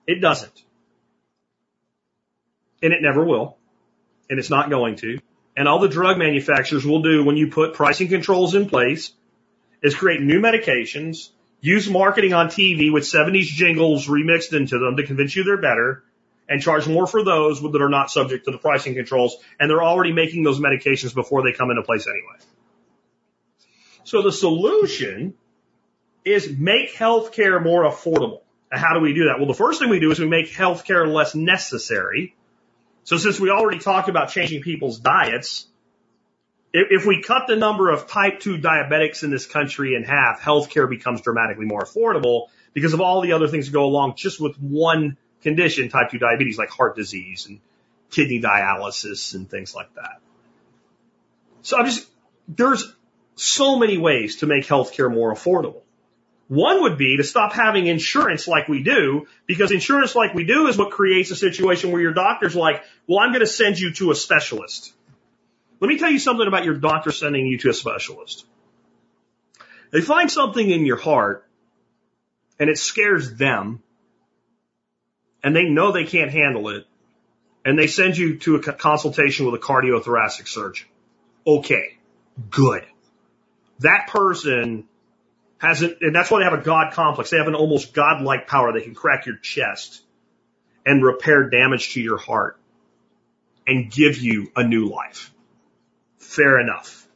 It 0.06 0.22
doesn't. 0.22 0.64
And 2.82 2.92
it 2.92 3.02
never 3.02 3.24
will. 3.24 3.56
And 4.30 4.38
it's 4.38 4.50
not 4.50 4.70
going 4.70 4.96
to. 4.96 5.18
And 5.56 5.66
all 5.66 5.80
the 5.80 5.88
drug 5.88 6.18
manufacturers 6.18 6.86
will 6.86 7.02
do 7.02 7.24
when 7.24 7.36
you 7.36 7.48
put 7.48 7.74
pricing 7.74 8.08
controls 8.08 8.54
in 8.54 8.68
place 8.68 9.12
is 9.82 9.94
create 9.94 10.20
new 10.20 10.40
medications, 10.40 11.30
use 11.60 11.88
marketing 11.88 12.32
on 12.32 12.48
TV 12.48 12.92
with 12.92 13.04
70s 13.04 13.46
jingles 13.46 14.06
remixed 14.06 14.52
into 14.52 14.78
them 14.78 14.96
to 14.96 15.06
convince 15.06 15.34
you 15.34 15.44
they're 15.44 15.56
better, 15.56 16.04
and 16.48 16.62
charge 16.62 16.88
more 16.88 17.06
for 17.06 17.24
those 17.24 17.60
that 17.60 17.82
are 17.82 17.88
not 17.88 18.10
subject 18.10 18.44
to 18.46 18.50
the 18.50 18.58
pricing 18.58 18.94
controls. 18.94 19.36
And 19.58 19.68
they're 19.68 19.82
already 19.82 20.12
making 20.12 20.44
those 20.44 20.60
medications 20.60 21.14
before 21.14 21.42
they 21.42 21.52
come 21.52 21.70
into 21.70 21.82
place 21.82 22.06
anyway. 22.06 22.38
So 24.04 24.22
the 24.22 24.32
solution 24.32 25.34
is 26.24 26.48
make 26.56 26.94
healthcare 26.94 27.62
more 27.62 27.82
affordable. 27.82 28.40
How 28.70 28.94
do 28.94 29.00
we 29.00 29.12
do 29.12 29.24
that? 29.24 29.38
Well, 29.38 29.46
the 29.46 29.54
first 29.54 29.80
thing 29.80 29.90
we 29.90 30.00
do 30.00 30.10
is 30.10 30.18
we 30.18 30.26
make 30.26 30.50
healthcare 30.50 31.10
less 31.10 31.34
necessary. 31.34 32.34
So 33.08 33.16
since 33.16 33.40
we 33.40 33.48
already 33.48 33.78
talked 33.78 34.10
about 34.10 34.28
changing 34.28 34.60
people's 34.60 34.98
diets, 34.98 35.66
if 36.74 37.06
we 37.06 37.22
cut 37.22 37.46
the 37.48 37.56
number 37.56 37.88
of 37.88 38.06
type 38.06 38.40
2 38.40 38.58
diabetics 38.58 39.22
in 39.22 39.30
this 39.30 39.46
country 39.46 39.94
in 39.94 40.02
half, 40.02 40.42
healthcare 40.42 40.86
becomes 40.86 41.22
dramatically 41.22 41.64
more 41.64 41.80
affordable 41.80 42.48
because 42.74 42.92
of 42.92 43.00
all 43.00 43.22
the 43.22 43.32
other 43.32 43.48
things 43.48 43.64
that 43.64 43.72
go 43.72 43.86
along 43.86 44.16
just 44.16 44.38
with 44.38 44.56
one 44.60 45.16
condition, 45.40 45.88
type 45.88 46.10
2 46.10 46.18
diabetes, 46.18 46.58
like 46.58 46.68
heart 46.68 46.96
disease 46.96 47.46
and 47.46 47.60
kidney 48.10 48.42
dialysis 48.42 49.34
and 49.34 49.48
things 49.48 49.74
like 49.74 49.94
that. 49.94 50.20
So 51.62 51.78
I'm 51.78 51.86
just, 51.86 52.06
there's 52.46 52.92
so 53.36 53.78
many 53.78 53.96
ways 53.96 54.36
to 54.40 54.46
make 54.46 54.66
healthcare 54.66 55.10
more 55.10 55.32
affordable. 55.32 55.80
One 56.48 56.82
would 56.82 56.96
be 56.98 57.18
to 57.18 57.24
stop 57.24 57.52
having 57.52 57.86
insurance 57.86 58.48
like 58.48 58.68
we 58.68 58.82
do, 58.82 59.26
because 59.46 59.70
insurance 59.70 60.14
like 60.14 60.34
we 60.34 60.44
do 60.44 60.66
is 60.66 60.76
what 60.78 60.90
creates 60.90 61.30
a 61.30 61.36
situation 61.36 61.92
where 61.92 62.00
your 62.00 62.14
doctor's 62.14 62.56
like, 62.56 62.82
well, 63.06 63.20
I'm 63.20 63.30
going 63.30 63.40
to 63.40 63.46
send 63.46 63.78
you 63.78 63.92
to 63.94 64.10
a 64.10 64.14
specialist. 64.14 64.92
Let 65.80 65.88
me 65.88 65.98
tell 65.98 66.10
you 66.10 66.18
something 66.18 66.46
about 66.46 66.64
your 66.64 66.76
doctor 66.76 67.12
sending 67.12 67.46
you 67.46 67.58
to 67.58 67.70
a 67.70 67.74
specialist. 67.74 68.46
They 69.90 70.00
find 70.00 70.30
something 70.30 70.68
in 70.68 70.86
your 70.86 70.96
heart 70.96 71.46
and 72.58 72.68
it 72.68 72.78
scares 72.78 73.34
them 73.34 73.82
and 75.42 75.54
they 75.54 75.64
know 75.64 75.92
they 75.92 76.04
can't 76.04 76.30
handle 76.30 76.68
it, 76.70 76.84
and 77.64 77.78
they 77.78 77.86
send 77.86 78.16
you 78.16 78.38
to 78.38 78.56
a 78.56 78.60
consultation 78.60 79.46
with 79.46 79.54
a 79.54 79.64
cardiothoracic 79.64 80.48
surgeon. 80.48 80.88
Okay, 81.46 81.96
good. 82.50 82.84
that 83.80 84.08
person 84.08 84.84
has 85.58 85.82
it, 85.82 85.98
and 86.00 86.14
that's 86.14 86.30
why 86.30 86.38
they 86.38 86.44
have 86.44 86.58
a 86.58 86.62
God 86.62 86.92
complex. 86.92 87.30
They 87.30 87.38
have 87.38 87.48
an 87.48 87.54
almost 87.54 87.92
God-like 87.92 88.46
power. 88.46 88.72
They 88.72 88.82
can 88.82 88.94
crack 88.94 89.26
your 89.26 89.36
chest 89.36 90.02
and 90.86 91.04
repair 91.04 91.50
damage 91.50 91.94
to 91.94 92.00
your 92.00 92.16
heart 92.16 92.58
and 93.66 93.90
give 93.90 94.18
you 94.18 94.50
a 94.56 94.64
new 94.64 94.88
life. 94.88 95.32
Fair 96.18 96.60
enough. 96.60 97.06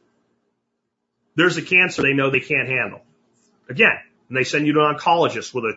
There's 1.35 1.57
a 1.57 1.63
cancer 1.63 2.03
they 2.03 2.13
know 2.13 2.31
they 2.31 2.41
can't 2.41 2.69
handle. 2.69 3.01
Again, 3.69 3.97
and 4.29 4.37
they 4.37 4.45
send 4.45 4.67
you 4.67 4.75
to 4.75 4.81
an 4.81 4.97
oncologist 4.97 5.55
with 5.55 5.65
a, 5.65 5.75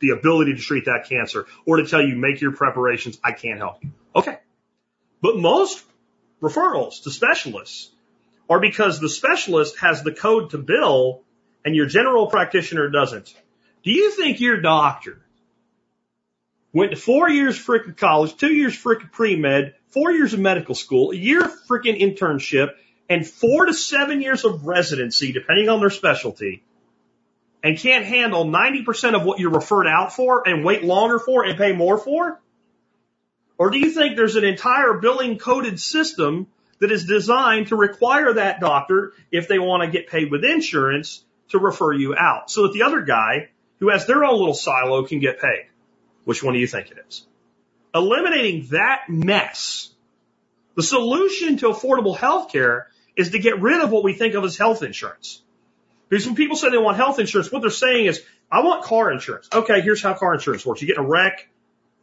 the 0.00 0.10
ability 0.10 0.54
to 0.54 0.60
treat 0.60 0.86
that 0.86 1.06
cancer 1.08 1.46
or 1.66 1.76
to 1.76 1.86
tell 1.86 2.02
you 2.02 2.16
make 2.16 2.40
your 2.40 2.52
preparations. 2.52 3.20
I 3.22 3.32
can't 3.32 3.58
help 3.58 3.82
you. 3.82 3.90
Okay. 4.16 4.38
But 5.20 5.36
most 5.36 5.84
referrals 6.40 7.04
to 7.04 7.10
specialists 7.10 7.90
are 8.50 8.58
because 8.58 8.98
the 8.98 9.08
specialist 9.08 9.78
has 9.78 10.02
the 10.02 10.12
code 10.12 10.50
to 10.50 10.58
bill 10.58 11.22
and 11.64 11.74
your 11.74 11.86
general 11.86 12.26
practitioner 12.26 12.88
doesn't. 12.88 13.34
Do 13.82 13.90
you 13.90 14.12
think 14.12 14.40
your 14.40 14.60
doctor 14.60 15.18
went 16.72 16.92
to 16.92 16.96
four 16.96 17.28
years 17.28 17.58
freaking 17.58 17.96
college, 17.96 18.36
two 18.36 18.52
years 18.52 18.74
freaking 18.76 19.10
pre-med, 19.10 19.74
four 19.88 20.12
years 20.12 20.32
of 20.32 20.40
medical 20.40 20.74
school, 20.74 21.10
a 21.10 21.16
year 21.16 21.44
of 21.44 21.52
freaking 21.68 22.00
internship, 22.00 22.70
and 23.08 23.26
four 23.26 23.66
to 23.66 23.74
seven 23.74 24.22
years 24.22 24.44
of 24.44 24.66
residency, 24.66 25.32
depending 25.32 25.68
on 25.68 25.80
their 25.80 25.90
specialty, 25.90 26.62
and 27.62 27.78
can't 27.78 28.04
handle 28.04 28.44
90% 28.44 29.14
of 29.14 29.24
what 29.24 29.38
you're 29.38 29.50
referred 29.50 29.86
out 29.86 30.12
for 30.12 30.48
and 30.48 30.64
wait 30.64 30.82
longer 30.82 31.18
for 31.18 31.44
and 31.44 31.58
pay 31.58 31.72
more 31.72 31.98
for? 31.98 32.40
Or 33.58 33.70
do 33.70 33.78
you 33.78 33.90
think 33.90 34.16
there's 34.16 34.36
an 34.36 34.44
entire 34.44 34.94
billing 34.94 35.38
coded 35.38 35.78
system 35.78 36.48
that 36.80 36.90
is 36.90 37.04
designed 37.04 37.68
to 37.68 37.76
require 37.76 38.32
that 38.32 38.60
doctor, 38.60 39.12
if 39.30 39.46
they 39.46 39.58
want 39.58 39.84
to 39.84 39.90
get 39.90 40.08
paid 40.08 40.30
with 40.32 40.44
insurance, 40.44 41.22
to 41.52 41.58
refer 41.58 41.92
you 41.92 42.14
out 42.14 42.50
so 42.50 42.64
that 42.64 42.72
the 42.72 42.82
other 42.82 43.02
guy 43.02 43.48
who 43.78 43.90
has 43.90 44.06
their 44.06 44.24
own 44.24 44.38
little 44.38 44.54
silo 44.54 45.04
can 45.06 45.20
get 45.20 45.40
paid? 45.40 45.66
Which 46.24 46.42
one 46.42 46.54
do 46.54 46.60
you 46.60 46.66
think 46.66 46.90
it 46.90 46.98
is? 47.08 47.26
Eliminating 47.94 48.66
that 48.70 49.04
mess. 49.08 49.90
The 50.74 50.82
solution 50.82 51.58
to 51.58 51.68
affordable 51.68 52.16
health 52.16 52.50
care 52.50 52.88
is 53.16 53.30
to 53.30 53.38
get 53.38 53.60
rid 53.60 53.82
of 53.82 53.90
what 53.90 54.04
we 54.04 54.14
think 54.14 54.34
of 54.34 54.44
as 54.44 54.56
health 54.56 54.82
insurance. 54.82 55.42
Because 56.08 56.26
when 56.26 56.34
people 56.34 56.56
say 56.56 56.70
they 56.70 56.78
want 56.78 56.96
health 56.96 57.18
insurance, 57.18 57.50
what 57.50 57.62
they're 57.62 57.70
saying 57.70 58.06
is, 58.06 58.22
I 58.50 58.60
want 58.60 58.84
car 58.84 59.10
insurance. 59.10 59.48
Okay, 59.52 59.80
here's 59.80 60.02
how 60.02 60.14
car 60.14 60.34
insurance 60.34 60.64
works. 60.64 60.80
You 60.82 60.86
get 60.86 60.98
in 60.98 61.04
a 61.04 61.08
wreck, 61.08 61.48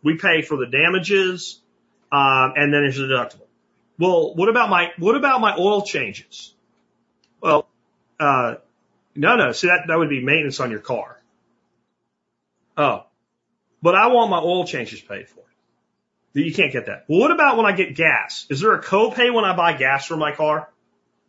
we 0.03 0.17
pay 0.17 0.41
for 0.41 0.57
the 0.57 0.65
damages, 0.65 1.61
um, 2.11 2.53
and 2.55 2.73
then 2.73 2.81
there's 2.81 2.99
a 2.99 3.03
deductible. 3.03 3.47
Well, 3.99 4.33
what 4.33 4.49
about 4.49 4.69
my 4.69 4.91
what 4.97 5.15
about 5.15 5.41
my 5.41 5.55
oil 5.57 5.83
changes? 5.83 6.53
Well, 7.41 7.67
uh, 8.19 8.55
no, 9.15 9.35
no. 9.35 9.51
See 9.51 9.67
that 9.67 9.85
that 9.87 9.97
would 9.97 10.09
be 10.09 10.23
maintenance 10.23 10.59
on 10.59 10.71
your 10.71 10.79
car. 10.79 11.19
Oh, 12.77 13.05
but 13.81 13.95
I 13.95 14.07
want 14.07 14.31
my 14.31 14.39
oil 14.39 14.65
changes 14.65 15.01
paid 15.01 15.27
for. 15.27 15.39
You 16.33 16.53
can't 16.53 16.71
get 16.71 16.85
that. 16.85 17.05
Well, 17.07 17.19
what 17.19 17.31
about 17.31 17.57
when 17.57 17.65
I 17.65 17.71
get 17.71 17.95
gas? 17.95 18.45
Is 18.49 18.61
there 18.61 18.73
a 18.73 18.81
copay 18.81 19.33
when 19.33 19.45
I 19.45 19.55
buy 19.55 19.73
gas 19.73 20.05
for 20.05 20.15
my 20.15 20.31
car? 20.33 20.69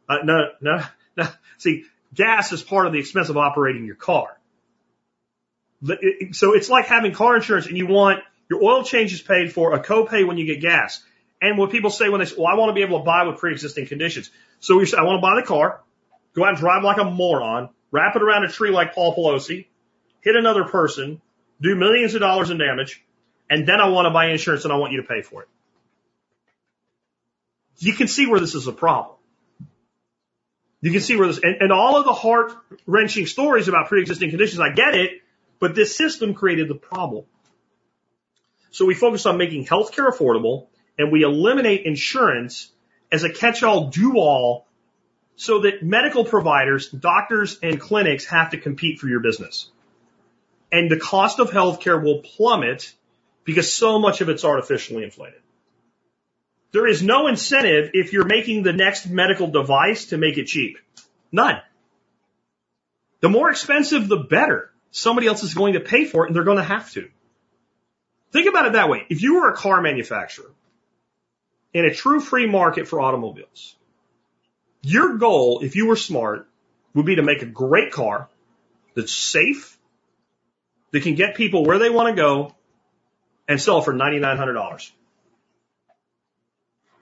Uh, 0.08 0.18
no, 0.24 0.50
no, 0.60 0.82
no. 1.16 1.26
See, 1.58 1.84
gas 2.14 2.52
is 2.52 2.62
part 2.62 2.86
of 2.86 2.92
the 2.92 2.98
expense 2.98 3.28
of 3.28 3.36
operating 3.36 3.86
your 3.86 3.94
car. 3.96 4.36
So 6.32 6.54
it's 6.54 6.68
like 6.68 6.86
having 6.86 7.12
car 7.12 7.36
insurance 7.36 7.66
and 7.66 7.78
you 7.78 7.86
want 7.86 8.22
your 8.50 8.62
oil 8.62 8.84
changes 8.84 9.22
paid 9.22 9.52
for, 9.52 9.72
a 9.72 9.82
copay 9.82 10.26
when 10.26 10.36
you 10.36 10.44
get 10.44 10.60
gas. 10.60 11.02
And 11.40 11.56
what 11.56 11.70
people 11.70 11.88
say 11.88 12.10
when 12.10 12.20
they 12.20 12.26
say, 12.26 12.34
well, 12.36 12.48
I 12.48 12.54
want 12.54 12.68
to 12.68 12.74
be 12.74 12.82
able 12.82 12.98
to 12.98 13.04
buy 13.04 13.24
with 13.24 13.38
pre-existing 13.38 13.86
conditions. 13.86 14.30
So 14.58 14.76
we 14.76 14.84
say, 14.84 14.98
I 14.98 15.04
want 15.04 15.18
to 15.18 15.22
buy 15.22 15.40
the 15.40 15.46
car, 15.46 15.80
go 16.34 16.44
out 16.44 16.50
and 16.50 16.58
drive 16.58 16.82
like 16.82 16.98
a 16.98 17.04
moron, 17.04 17.70
wrap 17.90 18.16
it 18.16 18.22
around 18.22 18.44
a 18.44 18.48
tree 18.48 18.70
like 18.70 18.94
Paul 18.94 19.14
Pelosi, 19.14 19.66
hit 20.20 20.36
another 20.36 20.64
person, 20.64 21.20
do 21.60 21.74
millions 21.74 22.14
of 22.14 22.20
dollars 22.20 22.50
in 22.50 22.58
damage, 22.58 23.02
and 23.48 23.66
then 23.66 23.80
I 23.80 23.88
want 23.88 24.06
to 24.06 24.10
buy 24.10 24.26
insurance 24.26 24.64
and 24.64 24.72
I 24.72 24.76
want 24.76 24.92
you 24.92 25.02
to 25.02 25.08
pay 25.08 25.22
for 25.22 25.42
it. 25.42 25.48
You 27.78 27.94
can 27.94 28.08
see 28.08 28.26
where 28.26 28.38
this 28.38 28.54
is 28.54 28.66
a 28.66 28.72
problem. 28.72 29.16
You 30.82 30.92
can 30.92 31.00
see 31.00 31.16
where 31.16 31.26
this, 31.26 31.40
and, 31.42 31.56
and 31.60 31.72
all 31.72 31.98
of 31.98 32.04
the 32.04 32.12
heart 32.12 32.52
wrenching 32.86 33.26
stories 33.26 33.68
about 33.68 33.88
pre-existing 33.88 34.30
conditions, 34.30 34.60
I 34.60 34.70
get 34.70 34.94
it, 34.94 35.22
but 35.58 35.74
this 35.74 35.96
system 35.96 36.34
created 36.34 36.68
the 36.68 36.74
problem. 36.74 37.24
So 38.70 38.86
we 38.86 38.94
focus 38.94 39.26
on 39.26 39.36
making 39.36 39.66
healthcare 39.66 40.10
affordable 40.10 40.68
and 40.98 41.10
we 41.10 41.22
eliminate 41.22 41.86
insurance 41.86 42.70
as 43.10 43.24
a 43.24 43.30
catch-all 43.30 43.88
do-all 43.88 44.66
so 45.40 45.60
that 45.60 45.82
medical 45.82 46.22
providers, 46.22 46.90
doctors 46.90 47.58
and 47.62 47.80
clinics 47.80 48.26
have 48.26 48.50
to 48.50 48.58
compete 48.58 48.98
for 48.98 49.08
your 49.08 49.20
business. 49.20 49.70
And 50.70 50.90
the 50.90 51.00
cost 51.00 51.38
of 51.38 51.50
healthcare 51.50 52.00
will 52.00 52.18
plummet 52.18 52.94
because 53.44 53.72
so 53.72 53.98
much 53.98 54.20
of 54.20 54.28
it's 54.28 54.44
artificially 54.44 55.02
inflated. 55.02 55.40
There 56.72 56.86
is 56.86 57.02
no 57.02 57.26
incentive 57.26 57.92
if 57.94 58.12
you're 58.12 58.26
making 58.26 58.64
the 58.64 58.74
next 58.74 59.08
medical 59.08 59.46
device 59.46 60.04
to 60.08 60.18
make 60.18 60.36
it 60.36 60.44
cheap. 60.44 60.76
None. 61.32 61.62
The 63.20 63.30
more 63.30 63.50
expensive, 63.50 64.08
the 64.08 64.18
better. 64.18 64.70
Somebody 64.90 65.26
else 65.26 65.42
is 65.42 65.54
going 65.54 65.72
to 65.72 65.80
pay 65.80 66.04
for 66.04 66.24
it 66.24 66.26
and 66.26 66.36
they're 66.36 66.44
going 66.44 66.58
to 66.58 66.62
have 66.62 66.92
to. 66.92 67.08
Think 68.30 68.46
about 68.46 68.66
it 68.66 68.72
that 68.74 68.90
way. 68.90 69.06
If 69.08 69.22
you 69.22 69.36
were 69.36 69.48
a 69.48 69.56
car 69.56 69.80
manufacturer 69.80 70.50
in 71.72 71.86
a 71.86 71.94
true 71.94 72.20
free 72.20 72.46
market 72.46 72.86
for 72.86 73.00
automobiles, 73.00 73.76
your 74.82 75.18
goal, 75.18 75.60
if 75.60 75.76
you 75.76 75.86
were 75.86 75.96
smart, 75.96 76.48
would 76.94 77.06
be 77.06 77.16
to 77.16 77.22
make 77.22 77.42
a 77.42 77.46
great 77.46 77.92
car 77.92 78.28
that's 78.94 79.12
safe, 79.12 79.78
that 80.90 81.02
can 81.02 81.14
get 81.14 81.36
people 81.36 81.64
where 81.64 81.78
they 81.78 81.90
want 81.90 82.08
to 82.08 82.20
go, 82.20 82.54
and 83.48 83.60
sell 83.60 83.80
for 83.82 83.92
$9,900. 83.92 84.90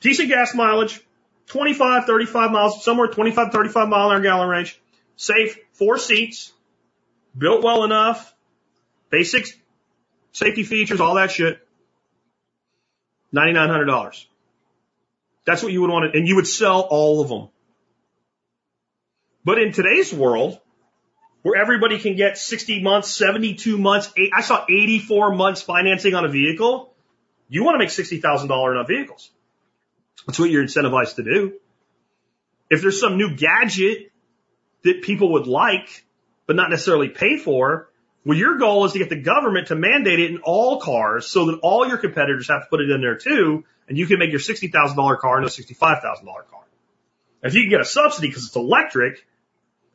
Decent 0.00 0.28
gas 0.28 0.54
mileage, 0.54 1.00
25, 1.46 2.04
35 2.04 2.50
miles, 2.50 2.84
somewhere 2.84 3.08
25, 3.08 3.52
35 3.52 3.88
mile 3.88 4.10
an 4.10 4.22
gallon 4.22 4.48
range, 4.48 4.80
safe, 5.16 5.58
four 5.72 5.98
seats, 5.98 6.52
built 7.36 7.62
well 7.62 7.84
enough, 7.84 8.34
basic 9.10 9.46
safety 10.32 10.62
features, 10.62 11.00
all 11.00 11.14
that 11.14 11.30
shit. 11.30 11.58
$9,900. 13.34 14.26
That's 15.44 15.62
what 15.62 15.72
you 15.72 15.80
would 15.82 15.90
want 15.90 16.12
to, 16.12 16.18
and 16.18 16.26
you 16.26 16.36
would 16.36 16.46
sell 16.46 16.80
all 16.80 17.20
of 17.20 17.28
them. 17.28 17.48
But 19.44 19.58
in 19.58 19.72
today's 19.72 20.12
world, 20.12 20.60
where 21.42 21.60
everybody 21.60 21.98
can 21.98 22.16
get 22.16 22.36
60 22.36 22.82
months, 22.82 23.10
72 23.10 23.78
months, 23.78 24.12
eight, 24.16 24.30
I 24.34 24.42
saw 24.42 24.64
84 24.68 25.34
months 25.34 25.62
financing 25.62 26.14
on 26.14 26.24
a 26.24 26.28
vehicle. 26.28 26.92
You 27.48 27.64
want 27.64 27.74
to 27.74 27.78
make 27.78 27.88
$60,000 27.88 28.50
on 28.50 28.86
vehicles. 28.86 29.30
That's 30.26 30.38
what 30.38 30.50
you're 30.50 30.64
incentivized 30.64 31.16
to 31.16 31.22
do. 31.22 31.54
If 32.70 32.82
there's 32.82 33.00
some 33.00 33.16
new 33.16 33.34
gadget 33.36 34.10
that 34.84 35.02
people 35.02 35.32
would 35.32 35.46
like, 35.46 36.04
but 36.46 36.56
not 36.56 36.70
necessarily 36.70 37.08
pay 37.08 37.38
for, 37.38 37.88
well, 38.24 38.36
your 38.36 38.58
goal 38.58 38.84
is 38.84 38.92
to 38.92 38.98
get 38.98 39.08
the 39.08 39.20
government 39.20 39.68
to 39.68 39.74
mandate 39.74 40.18
it 40.18 40.30
in 40.30 40.38
all 40.44 40.80
cars 40.80 41.26
so 41.26 41.46
that 41.46 41.60
all 41.62 41.88
your 41.88 41.96
competitors 41.96 42.48
have 42.48 42.64
to 42.64 42.68
put 42.68 42.80
it 42.80 42.90
in 42.90 43.00
there 43.00 43.16
too, 43.16 43.64
and 43.88 43.96
you 43.96 44.06
can 44.06 44.18
make 44.18 44.30
your 44.30 44.40
$60,000 44.40 45.18
car 45.18 45.42
into 45.42 45.46
a 45.46 45.64
$65,000 45.64 46.24
car. 46.50 46.60
If 47.42 47.54
you 47.54 47.62
can 47.62 47.70
get 47.70 47.80
a 47.80 47.84
subsidy 47.84 48.28
because 48.28 48.46
it's 48.46 48.56
electric, 48.56 49.24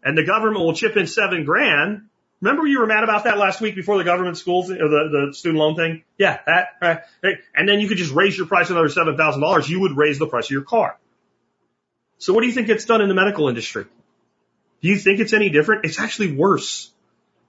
and 0.03 0.17
the 0.17 0.23
government 0.23 0.65
will 0.65 0.73
chip 0.73 0.97
in 0.97 1.07
seven 1.07 1.45
grand. 1.45 2.09
Remember 2.41 2.67
you 2.67 2.79
were 2.79 2.87
mad 2.87 3.05
about 3.05 3.23
that 3.23 3.37
last 3.37 3.61
week 3.61 3.73
before 3.73 3.97
the 3.97 4.03
government 4.03 4.37
schools 4.37 4.69
or 4.69 4.75
the, 4.75 5.27
the 5.29 5.33
student 5.33 5.59
loan 5.59 5.75
thing? 5.75 6.03
Yeah, 6.17 6.39
that, 6.45 6.67
right. 7.21 7.37
And 7.55 7.69
then 7.69 7.79
you 7.79 7.87
could 7.87 7.97
just 7.97 8.11
raise 8.11 8.37
your 8.37 8.47
price 8.47 8.69
another 8.69 8.89
$7,000. 8.89 9.69
You 9.69 9.79
would 9.81 9.95
raise 9.95 10.19
the 10.19 10.27
price 10.27 10.47
of 10.47 10.51
your 10.51 10.63
car. 10.63 10.97
So 12.17 12.33
what 12.33 12.41
do 12.41 12.47
you 12.47 12.53
think 12.53 12.67
gets 12.67 12.83
done 12.83 13.01
in 13.01 13.07
the 13.07 13.15
medical 13.15 13.47
industry? 13.47 13.85
Do 14.81 14.89
you 14.89 14.97
think 14.97 15.21
it's 15.21 15.31
any 15.31 15.49
different? 15.49 15.85
It's 15.85 15.99
actually 15.99 16.35
worse 16.35 16.91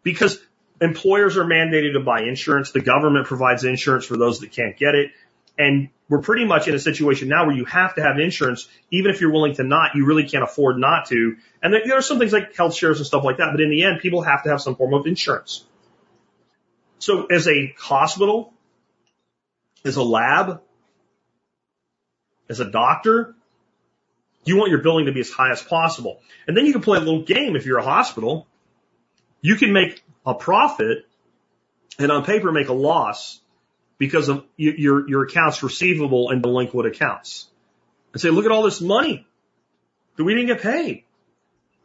because 0.05 0.41
employers 0.81 1.37
are 1.37 1.45
mandated 1.45 1.95
to 1.95 2.01
buy 2.01 2.23
insurance. 2.23 2.71
The 2.71 2.81
government 2.81 3.27
provides 3.27 3.65
insurance 3.65 4.05
for 4.05 4.17
those 4.17 4.41
that 4.41 4.53
can't 4.53 4.77
get 4.77 4.95
it. 4.95 5.11
And 5.59 5.91
we're 6.09 6.21
pretty 6.21 6.45
much 6.45 6.69
in 6.69 6.75
a 6.75 6.79
situation 6.79 7.29
now 7.29 7.47
where 7.47 7.57
you 7.57 7.65
have 7.65 7.95
to 7.95 8.03
have 8.03 8.19
insurance, 8.19 8.69
even 8.91 9.11
if 9.11 9.21
you're 9.21 9.33
willing 9.33 9.55
to 9.55 9.65
not, 9.65 9.95
you 9.95 10.05
really 10.05 10.29
can't 10.29 10.45
afford 10.45 10.79
not 10.79 11.07
to. 11.09 11.37
And 11.63 11.73
there 11.73 11.97
are 11.97 12.03
some 12.03 12.19
things 12.19 12.33
like 12.33 12.55
health 12.55 12.75
shares 12.75 12.99
and 12.99 13.07
stuff 13.07 13.25
like 13.25 13.39
that, 13.39 13.49
but 13.53 13.61
in 13.61 13.71
the 13.71 13.85
end, 13.85 14.01
people 14.01 14.23
have 14.23 14.43
to 14.45 14.51
have 14.51 14.61
some 14.61 14.77
form 14.77 14.95
of 14.95 15.07
insurance. 15.07 15.65
So 16.99 17.27
as 17.27 17.49
a 17.49 17.75
hospital, 17.79 18.53
as 19.85 19.97
a 19.97 20.03
lab, 20.03 20.61
as 22.49 22.61
a 22.61 22.71
doctor, 22.71 23.35
you 24.45 24.57
want 24.57 24.71
your 24.71 24.83
billing 24.83 25.07
to 25.07 25.13
be 25.13 25.21
as 25.21 25.31
high 25.31 25.51
as 25.51 25.63
possible. 25.63 26.21
And 26.47 26.57
then 26.57 26.67
you 26.67 26.73
can 26.73 26.83
play 26.83 26.99
a 26.99 27.01
little 27.01 27.23
game 27.23 27.57
if 27.57 27.65
you're 27.65 27.79
a 27.79 27.85
hospital. 27.85 28.47
You 29.41 29.57
can 29.57 29.73
make 29.73 30.03
a 30.27 30.35
profit 30.35 31.07
and 31.99 32.11
on 32.13 32.25
paper 32.25 32.53
make 32.53 32.69
a 32.69 32.75
loss 32.75 33.41
because 33.99 34.29
of 34.29 34.45
your, 34.57 35.09
your 35.09 35.25
accounts 35.25 35.63
receivable 35.63 36.31
and 36.31 36.43
delinquent 36.43 36.89
accounts. 36.89 37.47
And 38.13 38.21
say, 38.21 38.31
look 38.31 38.45
at 38.45 38.53
all 38.53 38.63
this 38.63 38.81
money 38.81 39.27
that 40.17 40.25
we 40.25 40.35
didn't 40.35 40.49
get 40.49 40.63
paid. 40.63 41.05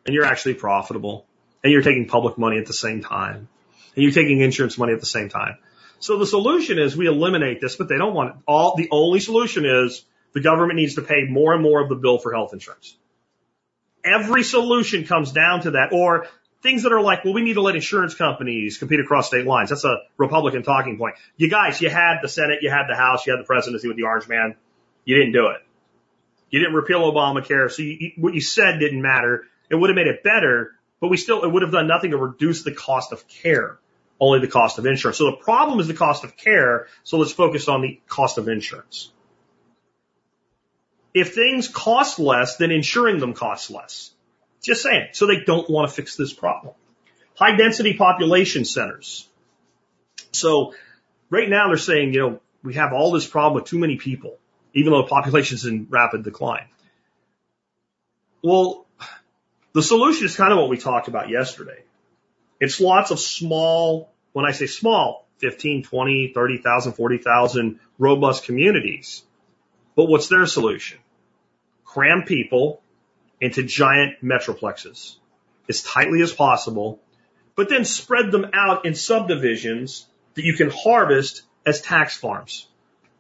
and 0.05 0.15
you're 0.15 0.25
actually 0.25 0.55
profitable 0.55 1.25
and 1.63 1.71
you're 1.71 1.81
taking 1.81 2.07
public 2.07 2.37
money 2.37 2.57
at 2.57 2.65
the 2.65 2.73
same 2.73 3.01
time 3.03 3.47
and 3.95 4.03
you're 4.03 4.11
taking 4.11 4.39
insurance 4.41 4.77
money 4.77 4.93
at 4.93 4.99
the 4.99 5.05
same 5.05 5.29
time. 5.29 5.57
So 5.99 6.17
the 6.17 6.25
solution 6.25 6.79
is 6.79 6.95
we 6.95 7.07
eliminate 7.07 7.61
this, 7.61 7.75
but 7.75 7.89
they 7.89 7.97
don't 7.97 8.13
want 8.13 8.29
it. 8.31 8.35
All 8.47 8.75
the 8.75 8.87
only 8.91 9.19
solution 9.19 9.65
is 9.65 10.03
the 10.33 10.41
government 10.41 10.77
needs 10.77 10.95
to 10.95 11.01
pay 11.01 11.25
more 11.29 11.53
and 11.53 11.61
more 11.61 11.81
of 11.81 11.89
the 11.89 11.95
bill 11.95 12.17
for 12.17 12.33
health 12.33 12.53
insurance. 12.53 12.95
Every 14.03 14.43
solution 14.43 15.05
comes 15.05 15.31
down 15.31 15.61
to 15.63 15.71
that 15.71 15.89
or 15.91 16.27
things 16.61 16.83
that 16.83 16.91
are 16.91 17.01
like, 17.01 17.23
well, 17.23 17.33
we 17.33 17.41
need 17.41 17.53
to 17.53 17.61
let 17.61 17.75
insurance 17.75 18.15
companies 18.15 18.77
compete 18.77 18.99
across 18.99 19.27
state 19.27 19.45
lines. 19.45 19.69
That's 19.69 19.85
a 19.85 19.97
Republican 20.17 20.63
talking 20.63 20.97
point. 20.97 21.15
You 21.37 21.49
guys, 21.49 21.81
you 21.81 21.89
had 21.89 22.17
the 22.21 22.27
Senate, 22.27 22.59
you 22.61 22.69
had 22.69 22.87
the 22.89 22.95
House, 22.95 23.25
you 23.25 23.33
had 23.33 23.39
the 23.39 23.45
presidency 23.45 23.87
with 23.87 23.97
the 23.97 24.03
orange 24.03 24.27
man. 24.27 24.55
You 25.05 25.15
didn't 25.17 25.33
do 25.33 25.47
it. 25.47 25.61
You 26.49 26.59
didn't 26.59 26.75
repeal 26.75 27.01
Obamacare. 27.01 27.71
So 27.71 27.81
you, 27.83 28.11
what 28.17 28.33
you 28.33 28.41
said 28.41 28.79
didn't 28.79 29.01
matter. 29.01 29.45
It 29.69 29.75
would 29.75 29.89
have 29.89 29.95
made 29.95 30.07
it 30.07 30.23
better, 30.23 30.75
but 30.99 31.09
we 31.09 31.17
still, 31.17 31.43
it 31.43 31.51
would 31.51 31.61
have 31.61 31.71
done 31.71 31.87
nothing 31.87 32.11
to 32.11 32.17
reduce 32.17 32.63
the 32.63 32.73
cost 32.73 33.11
of 33.13 33.27
care, 33.27 33.77
only 34.19 34.39
the 34.39 34.47
cost 34.47 34.79
of 34.79 34.85
insurance. 34.85 35.17
So 35.17 35.25
the 35.25 35.37
problem 35.37 35.79
is 35.79 35.87
the 35.87 35.93
cost 35.93 36.23
of 36.23 36.35
care. 36.35 36.87
So 37.03 37.17
let's 37.17 37.31
focus 37.31 37.67
on 37.67 37.81
the 37.81 37.99
cost 38.07 38.37
of 38.37 38.49
insurance. 38.49 39.11
If 41.13 41.33
things 41.33 41.67
cost 41.67 42.19
less, 42.19 42.57
then 42.57 42.71
insuring 42.71 43.19
them 43.19 43.33
costs 43.33 43.69
less. 43.71 44.11
Just 44.61 44.83
saying. 44.83 45.09
So 45.13 45.27
they 45.27 45.41
don't 45.45 45.69
want 45.69 45.89
to 45.89 45.95
fix 45.95 46.15
this 46.15 46.33
problem. 46.33 46.73
High 47.35 47.55
density 47.55 47.95
population 47.95 48.65
centers. 48.65 49.27
So 50.31 50.73
right 51.29 51.49
now 51.49 51.67
they're 51.67 51.77
saying, 51.77 52.13
you 52.13 52.19
know, 52.19 52.41
we 52.63 52.73
have 52.75 52.93
all 52.93 53.11
this 53.11 53.25
problem 53.25 53.55
with 53.55 53.69
too 53.69 53.79
many 53.79 53.95
people, 53.95 54.37
even 54.73 54.91
though 54.91 55.03
the 55.03 55.07
population 55.07 55.55
is 55.55 55.65
in 55.65 55.87
rapid 55.89 56.23
decline. 56.23 56.67
Well, 58.43 58.85
the 59.73 59.81
solution 59.81 60.25
is 60.25 60.35
kind 60.35 60.51
of 60.51 60.59
what 60.59 60.69
we 60.69 60.77
talked 60.77 61.07
about 61.07 61.29
yesterday. 61.29 61.83
It's 62.59 62.81
lots 62.81 63.11
of 63.11 63.19
small, 63.19 64.11
when 64.33 64.45
I 64.45 64.51
say 64.51 64.65
small, 64.65 65.25
15, 65.37 65.83
20, 65.83 66.33
30,000, 66.33 66.93
40,000 66.93 67.79
robust 67.97 68.43
communities. 68.43 69.23
But 69.95 70.05
what's 70.05 70.27
their 70.27 70.45
solution? 70.45 70.99
Cram 71.85 72.23
people 72.23 72.81
into 73.41 73.63
giant 73.63 74.23
metroplexes 74.23 75.15
as 75.67 75.83
tightly 75.83 76.21
as 76.21 76.33
possible, 76.33 76.99
but 77.55 77.69
then 77.69 77.85
spread 77.85 78.31
them 78.31 78.47
out 78.53 78.85
in 78.85 78.95
subdivisions 78.95 80.07
that 80.33 80.43
you 80.43 80.53
can 80.55 80.69
harvest 80.69 81.43
as 81.65 81.81
tax 81.81 82.17
farms 82.17 82.67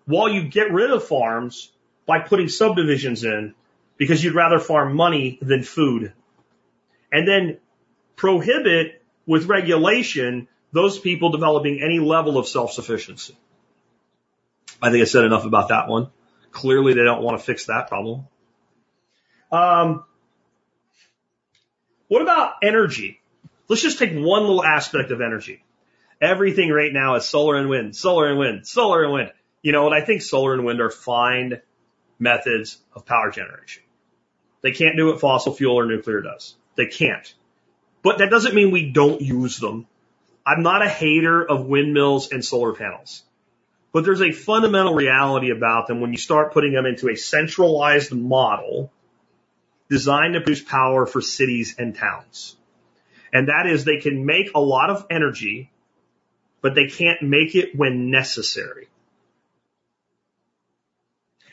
while 0.05 0.29
you 0.29 0.49
get 0.49 0.71
rid 0.71 0.89
of 0.89 1.03
farms 1.03 1.71
by 2.07 2.19
putting 2.19 2.49
subdivisions 2.49 3.23
in 3.23 3.53
because 3.97 4.23
you'd 4.23 4.33
rather 4.33 4.57
farm 4.57 4.95
money 4.95 5.37
than 5.39 5.61
food. 5.61 6.13
And 7.11 7.27
then 7.27 7.57
prohibit 8.15 9.03
with 9.27 9.45
regulation 9.45 10.47
those 10.71 10.97
people 10.97 11.29
developing 11.29 11.81
any 11.83 11.99
level 11.99 12.39
of 12.39 12.47
self-sufficiency. 12.47 13.35
I 14.81 14.89
think 14.89 15.01
I 15.01 15.05
said 15.05 15.25
enough 15.25 15.45
about 15.45 15.69
that 15.69 15.87
one. 15.87 16.09
Clearly 16.51 16.93
they 16.93 17.03
don't 17.03 17.21
want 17.21 17.37
to 17.37 17.43
fix 17.43 17.65
that 17.65 17.87
problem. 17.87 18.25
Um, 19.51 20.05
what 22.09 22.21
about 22.21 22.55
energy? 22.61 23.21
Let's 23.69 23.81
just 23.81 23.99
take 23.99 24.11
one 24.11 24.41
little 24.41 24.63
aspect 24.63 25.11
of 25.11 25.21
energy. 25.21 25.63
Everything 26.19 26.69
right 26.69 26.91
now 26.91 27.15
is 27.15 27.25
solar 27.25 27.55
and 27.55 27.69
wind, 27.69 27.95
solar 27.95 28.27
and 28.27 28.37
wind, 28.37 28.67
solar 28.67 29.03
and 29.03 29.13
wind. 29.13 29.31
You 29.61 29.71
know 29.71 29.83
what? 29.83 29.93
I 29.93 30.03
think 30.03 30.21
solar 30.21 30.53
and 30.53 30.65
wind 30.65 30.81
are 30.81 30.89
fine 30.89 31.61
methods 32.17 32.77
of 32.93 33.05
power 33.05 33.31
generation. 33.31 33.83
They 34.61 34.71
can't 34.71 34.97
do 34.97 35.07
what 35.07 35.21
fossil 35.21 35.53
fuel 35.53 35.79
or 35.79 35.85
nuclear 35.85 36.21
does. 36.21 36.55
They 36.75 36.87
can't. 36.87 37.33
But 38.01 38.17
that 38.17 38.29
doesn't 38.29 38.55
mean 38.55 38.71
we 38.71 38.91
don't 38.91 39.21
use 39.21 39.57
them. 39.57 39.87
I'm 40.45 40.63
not 40.63 40.81
a 40.81 40.89
hater 40.89 41.45
of 41.45 41.67
windmills 41.67 42.31
and 42.31 42.43
solar 42.43 42.73
panels. 42.73 43.23
But 43.91 44.03
there's 44.03 44.21
a 44.21 44.31
fundamental 44.31 44.95
reality 44.95 45.51
about 45.51 45.87
them 45.87 46.01
when 46.01 46.11
you 46.11 46.17
start 46.17 46.53
putting 46.53 46.73
them 46.73 46.85
into 46.85 47.09
a 47.09 47.15
centralized 47.15 48.11
model 48.11 48.91
designed 49.89 50.35
to 50.35 50.41
produce 50.41 50.61
power 50.61 51.05
for 51.05 51.21
cities 51.21 51.75
and 51.77 51.95
towns. 51.95 52.55
And 53.33 53.49
that 53.49 53.67
is 53.67 53.85
they 53.85 53.97
can 53.97 54.25
make 54.25 54.51
a 54.55 54.59
lot 54.59 54.89
of 54.89 55.05
energy, 55.09 55.71
but 56.61 56.75
they 56.75 56.87
can't 56.87 57.21
make 57.21 57.55
it 57.55 57.75
when 57.75 58.09
necessary. 58.09 58.87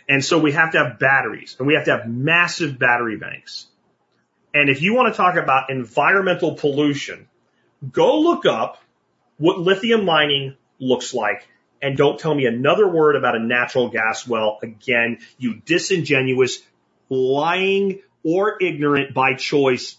And 0.09 0.25
so 0.25 0.39
we 0.39 0.53
have 0.53 0.73
to 0.73 0.79
have 0.79 0.99
batteries 0.99 1.57
and 1.59 1.67
we 1.67 1.75
have 1.75 1.87
to 1.87 1.97
have 1.97 2.09
massive 2.09 2.79
battery 2.79 3.17
banks. 3.17 3.67
And 4.55 4.71
if 4.71 4.81
you 4.81 4.95
want 4.95 5.13
to 5.13 5.17
talk 5.17 5.37
about 5.37 5.71
environmental 5.71 6.55
pollution, 6.55 7.29
go 7.93 8.21
look 8.21 8.47
up 8.47 8.79
what 9.37 9.59
lithium 9.59 10.05
mining 10.05 10.57
looks 10.79 11.13
like 11.13 11.47
and 11.83 11.97
don't 11.97 12.19
tell 12.19 12.35
me 12.35 12.47
another 12.47 12.89
word 12.89 13.17
about 13.17 13.37
a 13.37 13.39
natural 13.39 13.91
gas 13.91 14.27
well 14.27 14.59
again, 14.63 15.19
you 15.39 15.57
disingenuous, 15.57 16.63
lying, 17.11 18.01
or 18.27 18.61
ignorant 18.61 19.15
by 19.15 19.35
choice 19.35 19.97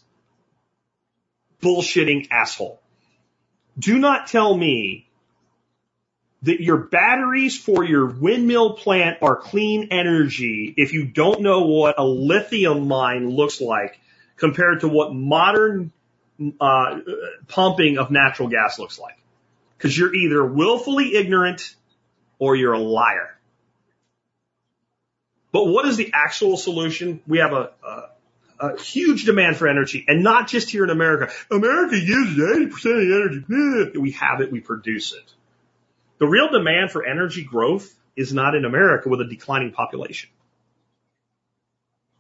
bullshitting 1.62 2.28
asshole. 2.30 2.82
Do 3.80 3.98
not 3.98 4.28
tell 4.28 4.56
me 4.56 5.08
that 6.42 6.60
your 6.60 6.78
batteries 6.78 7.58
for 7.58 7.86
your 7.86 8.06
windmill 8.06 8.74
plant 8.74 9.20
are 9.22 9.38
clean 9.38 9.88
energy 9.92 10.74
if 10.76 10.92
you 10.92 11.06
don't 11.06 11.42
know 11.42 11.68
what 11.68 11.98
a 11.98 12.04
lithium 12.04 12.90
mine 12.90 13.30
looks 13.30 13.62
like 13.62 13.98
compared 14.36 14.82
to 14.82 14.90
what 14.90 15.14
modern 15.16 15.94
uh, 16.60 17.00
pumping 17.48 17.98
of 17.98 18.12
natural 18.12 18.50
gas 18.50 18.78
looks 18.78 19.00
like. 19.00 19.18
Because 19.78 19.98
you're 19.98 20.14
either 20.14 20.46
willfully 20.46 21.16
ignorant 21.16 21.76
or 22.40 22.58
you're 22.58 22.74
a 22.74 22.80
liar. 22.80 23.38
But 25.54 25.66
what 25.66 25.88
is 25.88 25.96
the 25.96 26.12
actual 26.14 26.58
solution? 26.58 27.22
We 27.26 27.40
have 27.40 27.54
a, 27.54 27.72
a, 27.84 28.10
a 28.60 28.80
huge 28.80 29.26
demand 29.26 29.58
for 29.58 29.68
energy 29.68 30.06
and 30.08 30.24
not 30.24 30.48
just 30.48 30.70
here 30.70 30.84
in 30.84 30.90
America. 30.90 31.32
America 31.52 31.98
uses 31.98 32.38
80% 32.38 32.70
of 32.70 32.82
the 32.82 33.46
energy. 33.52 33.98
We 33.98 34.12
have 34.12 34.42
it. 34.42 34.52
We 34.52 34.60
produce 34.60 35.14
it. 35.14 35.34
The 36.20 36.28
real 36.28 36.50
demand 36.50 36.92
for 36.92 37.06
energy 37.06 37.44
growth 37.44 37.94
is 38.16 38.34
not 38.34 38.56
in 38.56 38.66
America 38.66 39.10
with 39.10 39.22
a 39.22 39.26
declining 39.26 39.72
population. 39.72 40.30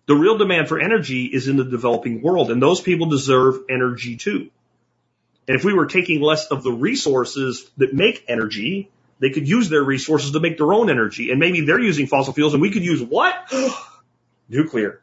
The 0.05 0.15
real 0.15 0.37
demand 0.37 0.69
for 0.69 0.79
energy 0.79 1.25
is 1.25 1.47
in 1.47 1.57
the 1.57 1.65
developing 1.65 2.21
world 2.21 2.51
and 2.51 2.61
those 2.61 2.79
people 2.79 3.07
deserve 3.07 3.59
energy 3.69 4.15
too. 4.15 4.49
And 5.47 5.57
if 5.57 5.65
we 5.65 5.73
were 5.73 5.85
taking 5.85 6.21
less 6.21 6.47
of 6.47 6.63
the 6.63 6.71
resources 6.71 7.69
that 7.77 7.93
make 7.93 8.23
energy, 8.27 8.89
they 9.19 9.31
could 9.31 9.47
use 9.47 9.69
their 9.69 9.83
resources 9.83 10.31
to 10.31 10.39
make 10.39 10.57
their 10.57 10.71
own 10.71 10.89
energy. 10.89 11.31
And 11.31 11.39
maybe 11.39 11.61
they're 11.61 11.79
using 11.79 12.07
fossil 12.07 12.33
fuels 12.33 12.53
and 12.53 12.61
we 12.61 12.71
could 12.71 12.83
use 12.83 13.01
what? 13.01 13.51
Nuclear. 14.49 15.01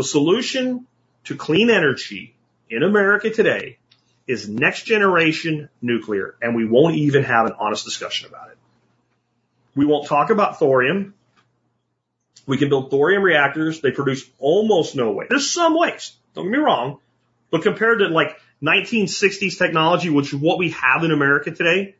The 0.00 0.04
solution 0.04 0.86
to 1.24 1.36
clean 1.36 1.68
energy 1.68 2.34
in 2.70 2.82
America 2.82 3.28
today 3.28 3.76
is 4.26 4.48
next 4.48 4.84
generation 4.84 5.68
nuclear, 5.82 6.36
and 6.40 6.56
we 6.56 6.64
won't 6.64 6.94
even 6.94 7.22
have 7.24 7.44
an 7.44 7.52
honest 7.60 7.84
discussion 7.84 8.26
about 8.26 8.48
it. 8.48 8.56
We 9.74 9.84
won't 9.84 10.06
talk 10.06 10.30
about 10.30 10.58
thorium. 10.58 11.12
We 12.46 12.56
can 12.56 12.70
build 12.70 12.90
thorium 12.90 13.22
reactors. 13.22 13.82
They 13.82 13.90
produce 13.90 14.24
almost 14.38 14.96
no 14.96 15.12
waste. 15.12 15.28
There's 15.28 15.52
some 15.52 15.78
waste. 15.78 16.14
Don't 16.34 16.46
get 16.46 16.52
me 16.52 16.64
wrong. 16.64 17.00
But 17.50 17.62
compared 17.62 17.98
to 17.98 18.08
like 18.08 18.40
1960s 18.62 19.58
technology, 19.58 20.08
which 20.08 20.32
is 20.32 20.40
what 20.40 20.58
we 20.58 20.70
have 20.70 21.04
in 21.04 21.10
America 21.10 21.50
today, 21.50 21.94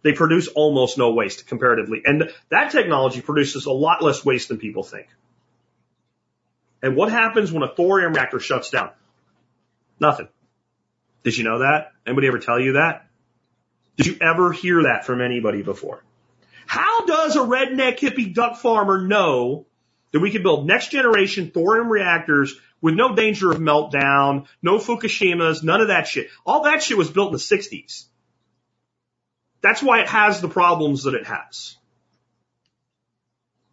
they 0.00 0.14
produce 0.14 0.48
almost 0.48 0.96
no 0.96 1.12
waste 1.12 1.46
comparatively. 1.48 2.00
And 2.02 2.32
that 2.48 2.72
technology 2.72 3.20
produces 3.20 3.66
a 3.66 3.72
lot 3.72 4.02
less 4.02 4.24
waste 4.24 4.48
than 4.48 4.56
people 4.56 4.84
think. 4.84 5.06
And 6.82 6.96
what 6.96 7.10
happens 7.10 7.52
when 7.52 7.62
a 7.62 7.72
thorium 7.72 8.12
reactor 8.12 8.40
shuts 8.40 8.70
down? 8.70 8.90
Nothing. 10.00 10.28
Did 11.22 11.36
you 11.36 11.44
know 11.44 11.60
that? 11.60 11.92
Anybody 12.06 12.26
ever 12.26 12.38
tell 12.38 12.60
you 12.60 12.72
that? 12.72 13.06
Did 13.96 14.06
you 14.06 14.16
ever 14.20 14.52
hear 14.52 14.84
that 14.84 15.04
from 15.06 15.20
anybody 15.20 15.62
before? 15.62 16.02
How 16.66 17.06
does 17.06 17.36
a 17.36 17.40
redneck 17.40 17.98
hippie 17.98 18.34
duck 18.34 18.56
farmer 18.56 19.06
know 19.06 19.66
that 20.10 20.20
we 20.20 20.30
can 20.30 20.42
build 20.42 20.66
next 20.66 20.90
generation 20.90 21.50
thorium 21.52 21.88
reactors 21.88 22.58
with 22.80 22.94
no 22.94 23.14
danger 23.14 23.52
of 23.52 23.58
meltdown, 23.58 24.46
no 24.62 24.78
Fukushimas, 24.78 25.62
none 25.62 25.80
of 25.80 25.88
that 25.88 26.08
shit? 26.08 26.28
All 26.44 26.64
that 26.64 26.82
shit 26.82 26.98
was 26.98 27.10
built 27.10 27.28
in 27.28 27.32
the 27.34 27.38
60s. 27.38 28.06
That's 29.60 29.82
why 29.82 30.00
it 30.00 30.08
has 30.08 30.40
the 30.40 30.48
problems 30.48 31.04
that 31.04 31.14
it 31.14 31.26
has. 31.26 31.76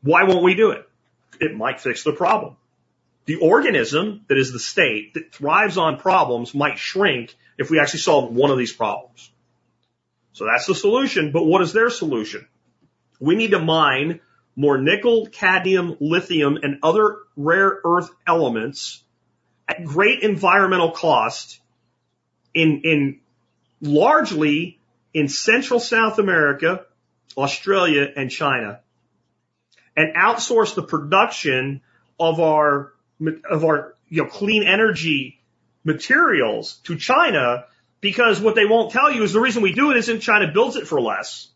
Why 0.01 0.23
won't 0.23 0.43
we 0.43 0.53
do 0.53 0.71
it? 0.71 0.87
It 1.41 1.55
might 1.55 1.81
fix 1.81 2.03
the 2.03 2.13
problem. 2.13 2.57
The 3.29 3.35
organism 3.35 4.25
that 4.27 4.39
is 4.39 4.51
the 4.51 4.57
state 4.57 5.13
that 5.13 5.31
thrives 5.31 5.77
on 5.77 5.99
problems 5.99 6.55
might 6.55 6.79
shrink 6.79 7.35
if 7.59 7.69
we 7.69 7.79
actually 7.79 7.99
solve 7.99 8.33
one 8.33 8.49
of 8.49 8.57
these 8.57 8.73
problems. 8.73 9.29
So 10.33 10.45
that's 10.45 10.65
the 10.65 10.73
solution. 10.73 11.31
But 11.31 11.45
what 11.45 11.61
is 11.61 11.71
their 11.71 11.91
solution? 11.91 12.47
We 13.19 13.35
need 13.35 13.51
to 13.51 13.59
mine 13.59 14.21
more 14.55 14.79
nickel, 14.79 15.27
cadmium, 15.27 15.95
lithium, 15.99 16.57
and 16.63 16.79
other 16.81 17.17
rare 17.37 17.79
earth 17.85 18.09
elements 18.25 19.03
at 19.67 19.85
great 19.85 20.23
environmental 20.23 20.89
cost 20.89 21.59
in, 22.55 22.81
in 22.83 23.19
largely 23.79 24.79
in 25.13 25.27
Central 25.27 25.79
South 25.79 26.17
America, 26.17 26.83
Australia, 27.37 28.11
and 28.15 28.31
China, 28.31 28.79
and 29.95 30.15
outsource 30.15 30.73
the 30.73 30.81
production 30.81 31.81
of 32.19 32.39
our 32.39 32.93
of 33.49 33.65
our 33.65 33.95
you 34.07 34.23
know 34.23 34.29
clean 34.29 34.63
energy 34.63 35.39
materials 35.83 36.79
to 36.83 36.97
China 36.97 37.65
because 38.01 38.39
what 38.39 38.55
they 38.55 38.65
won't 38.65 38.91
tell 38.91 39.11
you 39.11 39.23
is 39.23 39.33
the 39.33 39.39
reason 39.39 39.61
we 39.61 39.73
do 39.73 39.91
it 39.91 39.97
isn't 39.97 40.21
China 40.21 40.51
builds 40.51 40.75
it 40.75 40.87
for 40.87 41.01
less. 41.01 41.49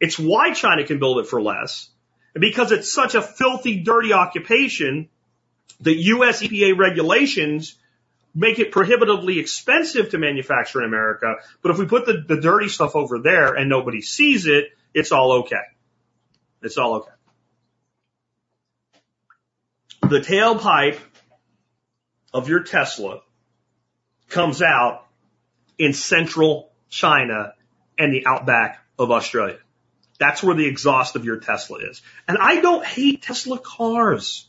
It's 0.00 0.18
why 0.18 0.52
China 0.52 0.84
can 0.84 0.98
build 0.98 1.18
it 1.18 1.26
for 1.26 1.40
less. 1.40 1.88
And 2.34 2.40
because 2.40 2.72
it's 2.72 2.92
such 2.92 3.14
a 3.14 3.22
filthy, 3.22 3.82
dirty 3.82 4.12
occupation, 4.12 5.08
the 5.80 5.94
US 5.94 6.42
EPA 6.42 6.76
regulations 6.76 7.76
make 8.34 8.58
it 8.58 8.70
prohibitively 8.72 9.40
expensive 9.40 10.10
to 10.10 10.18
manufacture 10.18 10.80
in 10.80 10.86
America. 10.86 11.36
But 11.62 11.72
if 11.72 11.78
we 11.78 11.86
put 11.86 12.06
the, 12.06 12.24
the 12.26 12.40
dirty 12.40 12.68
stuff 12.68 12.94
over 12.94 13.18
there 13.18 13.54
and 13.54 13.68
nobody 13.68 14.00
sees 14.00 14.46
it, 14.46 14.66
it's 14.94 15.12
all 15.12 15.40
okay. 15.40 15.56
It's 16.62 16.76
all 16.76 16.96
okay. 16.96 17.10
The 20.08 20.20
tailpipe 20.20 20.98
of 22.32 22.48
your 22.48 22.62
Tesla 22.62 23.20
comes 24.30 24.62
out 24.62 25.04
in 25.76 25.92
central 25.92 26.72
China 26.88 27.52
and 27.98 28.14
the 28.14 28.24
outback 28.24 28.82
of 28.98 29.10
Australia. 29.10 29.58
That's 30.18 30.42
where 30.42 30.54
the 30.54 30.64
exhaust 30.64 31.14
of 31.14 31.26
your 31.26 31.36
Tesla 31.36 31.80
is. 31.80 32.00
And 32.26 32.38
I 32.38 32.62
don't 32.62 32.82
hate 32.82 33.20
Tesla 33.20 33.58
cars. 33.58 34.48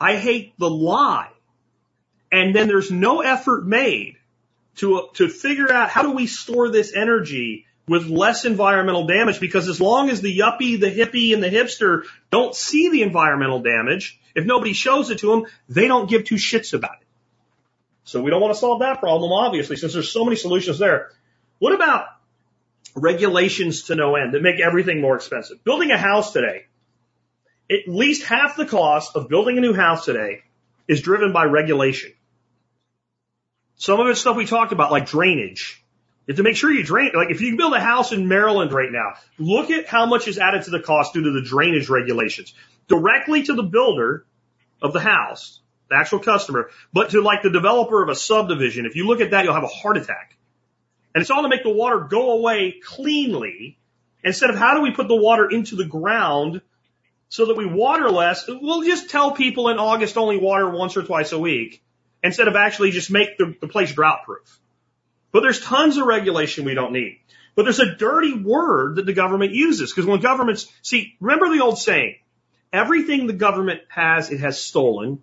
I 0.00 0.16
hate 0.16 0.54
the 0.58 0.68
lie. 0.68 1.30
And 2.32 2.56
then 2.56 2.66
there's 2.66 2.90
no 2.90 3.20
effort 3.20 3.64
made 3.64 4.16
to, 4.76 5.10
to 5.14 5.28
figure 5.28 5.72
out 5.72 5.90
how 5.90 6.02
do 6.02 6.10
we 6.10 6.26
store 6.26 6.70
this 6.70 6.92
energy 6.92 7.66
with 7.92 8.08
less 8.08 8.46
environmental 8.46 9.06
damage 9.06 9.38
because 9.38 9.68
as 9.68 9.80
long 9.80 10.08
as 10.08 10.22
the 10.22 10.38
yuppie, 10.38 10.80
the 10.80 10.90
hippie, 10.90 11.34
and 11.34 11.42
the 11.42 11.50
hipster 11.50 12.04
don't 12.30 12.54
see 12.54 12.88
the 12.88 13.02
environmental 13.02 13.60
damage, 13.60 14.18
if 14.34 14.46
nobody 14.46 14.72
shows 14.72 15.10
it 15.10 15.18
to 15.18 15.26
them, 15.26 15.44
they 15.68 15.88
don't 15.88 16.08
give 16.08 16.24
two 16.24 16.36
shits 16.36 16.72
about 16.72 16.96
it. 17.02 17.06
So 18.04 18.22
we 18.22 18.30
don't 18.30 18.40
want 18.40 18.54
to 18.54 18.58
solve 18.58 18.80
that 18.80 18.98
problem, 18.98 19.30
obviously, 19.30 19.76
since 19.76 19.92
there's 19.92 20.10
so 20.10 20.24
many 20.24 20.36
solutions 20.36 20.78
there. 20.78 21.10
What 21.58 21.74
about 21.74 22.06
regulations 22.94 23.84
to 23.84 23.94
no 23.94 24.16
end 24.16 24.32
that 24.32 24.42
make 24.42 24.58
everything 24.58 25.02
more 25.02 25.14
expensive? 25.14 25.62
Building 25.62 25.90
a 25.90 25.98
house 25.98 26.32
today, 26.32 26.64
at 27.70 27.86
least 27.86 28.24
half 28.24 28.56
the 28.56 28.64
cost 28.64 29.16
of 29.16 29.28
building 29.28 29.58
a 29.58 29.60
new 29.60 29.74
house 29.74 30.06
today 30.06 30.44
is 30.88 31.02
driven 31.02 31.34
by 31.34 31.44
regulation. 31.44 32.12
Some 33.76 34.00
of 34.00 34.06
it's 34.08 34.20
stuff 34.20 34.36
we 34.36 34.46
talked 34.46 34.72
about, 34.72 34.90
like 34.90 35.06
drainage. 35.06 35.81
Have 36.28 36.36
to 36.36 36.42
make 36.42 36.56
sure 36.56 36.70
you 36.70 36.84
drain. 36.84 37.10
Like 37.14 37.30
if 37.30 37.40
you 37.40 37.56
build 37.56 37.74
a 37.74 37.80
house 37.80 38.12
in 38.12 38.28
Maryland 38.28 38.72
right 38.72 38.92
now, 38.92 39.14
look 39.38 39.70
at 39.70 39.86
how 39.86 40.06
much 40.06 40.28
is 40.28 40.38
added 40.38 40.62
to 40.64 40.70
the 40.70 40.80
cost 40.80 41.14
due 41.14 41.24
to 41.24 41.32
the 41.32 41.42
drainage 41.42 41.88
regulations. 41.88 42.54
Directly 42.88 43.42
to 43.44 43.54
the 43.54 43.62
builder 43.62 44.24
of 44.80 44.92
the 44.92 45.00
house, 45.00 45.60
the 45.88 45.96
actual 45.96 46.20
customer, 46.20 46.70
but 46.92 47.10
to 47.10 47.20
like 47.20 47.42
the 47.42 47.50
developer 47.50 48.02
of 48.02 48.08
a 48.08 48.14
subdivision. 48.14 48.86
If 48.86 48.94
you 48.94 49.06
look 49.06 49.20
at 49.20 49.32
that, 49.32 49.44
you'll 49.44 49.54
have 49.54 49.64
a 49.64 49.68
heart 49.68 49.96
attack. 49.96 50.36
And 51.14 51.22
it's 51.22 51.30
all 51.30 51.42
to 51.42 51.48
make 51.48 51.64
the 51.64 51.70
water 51.70 52.00
go 52.00 52.32
away 52.32 52.80
cleanly 52.82 53.78
instead 54.24 54.50
of 54.50 54.56
how 54.56 54.74
do 54.74 54.80
we 54.80 54.92
put 54.92 55.08
the 55.08 55.16
water 55.16 55.50
into 55.50 55.76
the 55.76 55.84
ground 55.84 56.62
so 57.28 57.46
that 57.46 57.56
we 57.56 57.66
water 57.66 58.10
less. 58.10 58.46
We'll 58.48 58.82
just 58.82 59.10
tell 59.10 59.32
people 59.32 59.68
in 59.68 59.78
August 59.78 60.16
only 60.16 60.38
water 60.38 60.70
once 60.70 60.96
or 60.96 61.02
twice 61.02 61.32
a 61.32 61.38
week 61.38 61.82
instead 62.22 62.46
of 62.46 62.54
actually 62.56 62.92
just 62.92 63.10
make 63.10 63.36
the, 63.38 63.54
the 63.60 63.68
place 63.68 63.92
drought 63.92 64.24
proof. 64.24 64.58
But 65.32 65.40
there's 65.40 65.60
tons 65.60 65.96
of 65.96 66.06
regulation 66.06 66.64
we 66.64 66.74
don't 66.74 66.92
need. 66.92 67.18
But 67.54 67.64
there's 67.64 67.80
a 67.80 67.94
dirty 67.94 68.34
word 68.34 68.96
that 68.96 69.06
the 69.06 69.12
government 69.12 69.52
uses 69.52 69.90
because 69.90 70.06
when 70.06 70.20
governments 70.20 70.70
see, 70.82 71.16
remember 71.20 71.54
the 71.54 71.62
old 71.62 71.78
saying, 71.78 72.16
everything 72.72 73.26
the 73.26 73.32
government 73.32 73.80
has, 73.88 74.30
it 74.30 74.40
has 74.40 74.62
stolen 74.62 75.22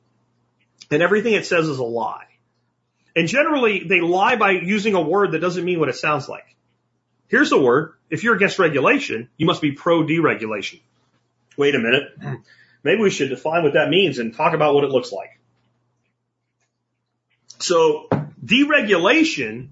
and 0.92 1.02
everything 1.02 1.34
it 1.34 1.46
says 1.46 1.68
is 1.68 1.80
a 1.80 1.84
lie. 1.84 2.26
And 3.16 3.28
generally 3.28 3.84
they 3.88 4.02
lie 4.02 4.36
by 4.36 4.52
using 4.52 4.96
a 4.96 5.02
word 5.02 5.32
that 5.32 5.40
doesn't 5.40 5.66
mean 5.66 5.80
what 5.80 5.90
it 5.90 5.96
sounds 5.96 6.30
like. 6.30 6.56
Here's 7.28 7.50
the 7.50 7.60
word. 7.60 7.94
If 8.10 8.24
you're 8.24 8.36
against 8.36 8.60
regulation, 8.60 9.30
you 9.38 9.46
must 9.46 9.62
be 9.62 9.72
pro 9.72 10.04
deregulation. 10.04 10.80
Wait 11.58 11.76
a 11.76 11.80
minute. 11.80 12.04
Maybe 12.84 13.02
we 13.02 13.10
should 13.10 13.30
define 13.30 13.64
what 13.64 13.74
that 13.74 13.90
means 13.90 14.20
and 14.20 14.34
talk 14.34 14.54
about 14.54 14.74
what 14.74 14.84
it 14.84 14.90
looks 14.90 15.12
like. 15.12 15.40
So 17.60 18.08
deregulation 18.44 19.70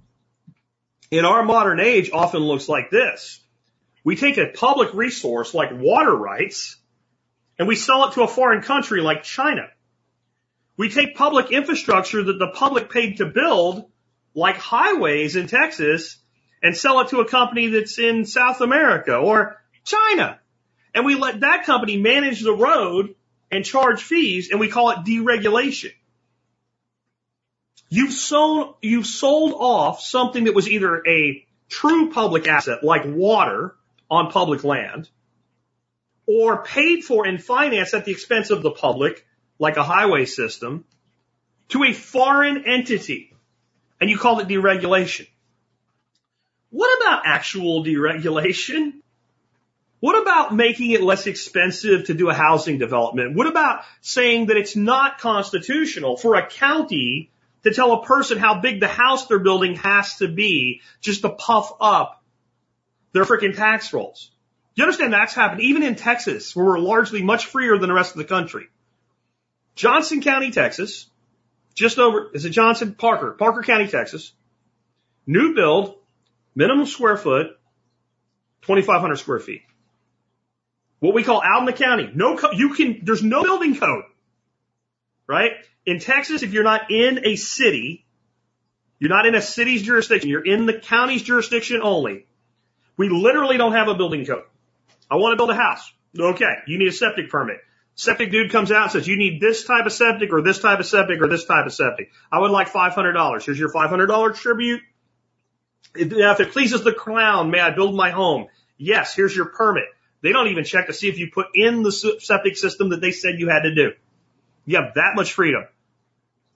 in 1.11 1.25
our 1.25 1.43
modern 1.43 1.79
age 1.79 2.11
often 2.11 2.41
looks 2.41 2.67
like 2.67 2.89
this. 2.89 3.39
We 4.03 4.15
take 4.15 4.37
a 4.37 4.47
public 4.47 4.93
resource 4.93 5.53
like 5.53 5.71
water 5.73 6.15
rights 6.15 6.77
and 7.59 7.67
we 7.67 7.75
sell 7.75 8.07
it 8.07 8.13
to 8.13 8.23
a 8.23 8.27
foreign 8.27 8.61
country 8.61 9.01
like 9.01 9.23
China. 9.23 9.67
We 10.77 10.89
take 10.89 11.15
public 11.15 11.51
infrastructure 11.51 12.23
that 12.23 12.37
the 12.39 12.51
public 12.53 12.89
paid 12.89 13.17
to 13.17 13.25
build, 13.25 13.89
like 14.35 14.57
highways 14.57 15.35
in 15.35 15.47
Texas, 15.47 16.17
and 16.61 16.77
sell 16.77 16.99
it 17.01 17.09
to 17.09 17.19
a 17.19 17.27
company 17.27 17.67
that's 17.67 17.97
in 17.97 18.25
South 18.25 18.61
America 18.61 19.15
or 19.15 19.61
China. 19.83 20.39
And 20.93 21.05
we 21.05 21.15
let 21.15 21.41
that 21.41 21.65
company 21.65 21.97
manage 21.97 22.41
the 22.41 22.55
road 22.55 23.15
and 23.51 23.65
charge 23.65 24.03
fees 24.03 24.49
and 24.51 24.59
we 24.59 24.67
call 24.67 24.91
it 24.91 24.99
deregulation. 24.99 25.93
You've 27.89 28.13
sold, 28.13 28.75
you've 28.81 29.05
sold 29.05 29.53
off 29.53 30.01
something 30.01 30.45
that 30.45 30.55
was 30.55 30.69
either 30.69 31.01
a 31.07 31.45
true 31.69 32.11
public 32.11 32.47
asset 32.47 32.83
like 32.83 33.03
water 33.05 33.75
on 34.09 34.31
public 34.31 34.63
land 34.63 35.09
or 36.25 36.63
paid 36.63 37.03
for 37.03 37.25
and 37.25 37.41
financed 37.41 37.93
at 37.93 38.05
the 38.05 38.11
expense 38.11 38.49
of 38.49 38.61
the 38.61 38.71
public 38.71 39.25
like 39.59 39.77
a 39.77 39.83
highway 39.83 40.25
system 40.25 40.85
to 41.69 41.83
a 41.83 41.93
foreign 41.93 42.65
entity 42.65 43.33
and 43.99 44.09
you 44.09 44.17
call 44.17 44.39
it 44.39 44.47
deregulation. 44.47 45.27
What 46.69 47.01
about 47.01 47.23
actual 47.25 47.83
deregulation? 47.83 48.93
What 49.99 50.21
about 50.21 50.53
making 50.53 50.91
it 50.91 51.01
less 51.01 51.25
expensive 51.25 52.05
to 52.05 52.13
do 52.13 52.29
a 52.29 52.33
housing 52.33 52.77
development? 52.77 53.35
What 53.35 53.47
about 53.47 53.83
saying 54.01 54.47
that 54.47 54.57
it's 54.57 54.75
not 54.75 55.17
constitutional 55.17 56.17
for 56.17 56.35
a 56.35 56.45
county 56.45 57.31
to 57.67 57.73
tell 57.73 57.91
a 57.91 58.05
person 58.05 58.37
how 58.37 58.61
big 58.61 58.79
the 58.79 58.87
house 58.87 59.27
they're 59.27 59.39
building 59.39 59.75
has 59.75 60.15
to 60.17 60.27
be 60.27 60.81
just 61.01 61.21
to 61.21 61.29
puff 61.29 61.71
up 61.81 62.23
their 63.11 63.25
freaking 63.25 63.55
tax 63.55 63.91
rolls. 63.91 64.31
You 64.75 64.83
understand 64.83 65.11
that's 65.11 65.33
happened 65.33 65.61
even 65.61 65.83
in 65.83 65.95
Texas 65.95 66.55
where 66.55 66.65
we're 66.65 66.79
largely 66.79 67.21
much 67.21 67.47
freer 67.47 67.77
than 67.77 67.89
the 67.89 67.95
rest 67.95 68.11
of 68.11 68.19
the 68.19 68.25
country? 68.25 68.67
Johnson 69.75 70.21
County, 70.21 70.51
Texas, 70.51 71.07
just 71.75 71.99
over, 71.99 72.31
is 72.33 72.45
it 72.45 72.51
Johnson? 72.51 72.95
Parker, 72.95 73.31
Parker 73.31 73.63
County, 73.63 73.87
Texas. 73.87 74.31
New 75.25 75.53
build, 75.53 75.95
minimum 76.55 76.85
square 76.85 77.17
foot, 77.17 77.47
2,500 78.61 79.17
square 79.17 79.39
feet. 79.39 79.63
What 80.99 81.13
we 81.13 81.23
call 81.23 81.41
out 81.43 81.59
in 81.59 81.65
the 81.65 81.73
county. 81.73 82.09
No, 82.13 82.37
co- 82.37 82.51
you 82.51 82.73
can, 82.73 83.01
there's 83.03 83.23
no 83.23 83.43
building 83.43 83.75
code. 83.75 84.05
Right? 85.27 85.51
In 85.87 85.99
Texas, 85.99 86.43
if 86.43 86.51
you're 86.51 86.65
not 86.65 86.91
in 86.91 87.25
a 87.25 87.37
city, 87.37 88.05
you're 88.99 89.09
not 89.09 89.25
in 89.25 89.35
a 89.35 89.41
city's 89.41 89.83
jurisdiction, 89.83 90.29
you're 90.29 90.45
in 90.45 90.65
the 90.65 90.73
county's 90.73 91.23
jurisdiction 91.23 91.79
only. 91.81 92.25
We 92.97 93.07
literally 93.07 93.57
don't 93.57 93.71
have 93.71 93.87
a 93.87 93.95
building 93.95 94.25
code. 94.25 94.43
I 95.09 95.15
want 95.15 95.31
to 95.31 95.37
build 95.37 95.49
a 95.49 95.55
house. 95.55 95.89
Okay, 96.19 96.53
you 96.67 96.77
need 96.77 96.89
a 96.89 96.91
septic 96.91 97.29
permit. 97.29 97.59
Septic 97.95 98.31
dude 98.31 98.51
comes 98.51 98.69
out 98.69 98.83
and 98.83 98.91
says, 98.91 99.07
you 99.07 99.17
need 99.17 99.39
this 99.39 99.63
type 99.63 99.85
of 99.85 99.93
septic 99.93 100.33
or 100.33 100.41
this 100.41 100.59
type 100.59 100.79
of 100.79 100.85
septic 100.85 101.21
or 101.21 101.29
this 101.29 101.45
type 101.45 101.65
of 101.65 101.73
septic. 101.73 102.11
I 102.29 102.39
would 102.39 102.51
like 102.51 102.69
$500. 102.69 103.43
Here's 103.45 103.57
your 103.57 103.71
$500 103.71 104.35
tribute. 104.35 104.81
If 105.95 106.39
it 106.41 106.51
pleases 106.51 106.83
the 106.83 106.91
crown, 106.91 107.49
may 107.49 107.61
I 107.61 107.71
build 107.71 107.95
my 107.95 108.09
home? 108.09 108.47
Yes, 108.77 109.15
here's 109.15 109.33
your 109.33 109.45
permit. 109.45 109.85
They 110.21 110.33
don't 110.33 110.49
even 110.49 110.65
check 110.65 110.87
to 110.87 110.93
see 110.93 111.07
if 111.07 111.17
you 111.17 111.31
put 111.31 111.47
in 111.55 111.81
the 111.81 111.93
septic 111.93 112.57
system 112.57 112.89
that 112.89 112.99
they 112.99 113.11
said 113.11 113.39
you 113.39 113.47
had 113.47 113.61
to 113.61 113.73
do. 113.73 113.93
You 114.65 114.81
have 114.81 114.95
that 114.95 115.13
much 115.15 115.31
freedom. 115.31 115.63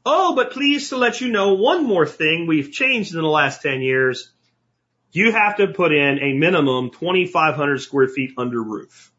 Oh, 0.05 0.35
but 0.35 0.51
please 0.51 0.89
to 0.89 0.97
let 0.97 1.21
you 1.21 1.31
know 1.31 1.53
one 1.53 1.85
more 1.85 2.07
thing 2.07 2.47
we've 2.47 2.71
changed 2.71 3.13
in 3.13 3.21
the 3.21 3.27
last 3.27 3.61
10 3.61 3.81
years. 3.81 4.31
You 5.11 5.31
have 5.31 5.57
to 5.57 5.67
put 5.67 5.91
in 5.91 6.19
a 6.19 6.33
minimum 6.33 6.89
2,500 6.91 7.81
square 7.81 8.07
feet 8.07 8.33
under 8.37 8.61
roof. 8.61 9.11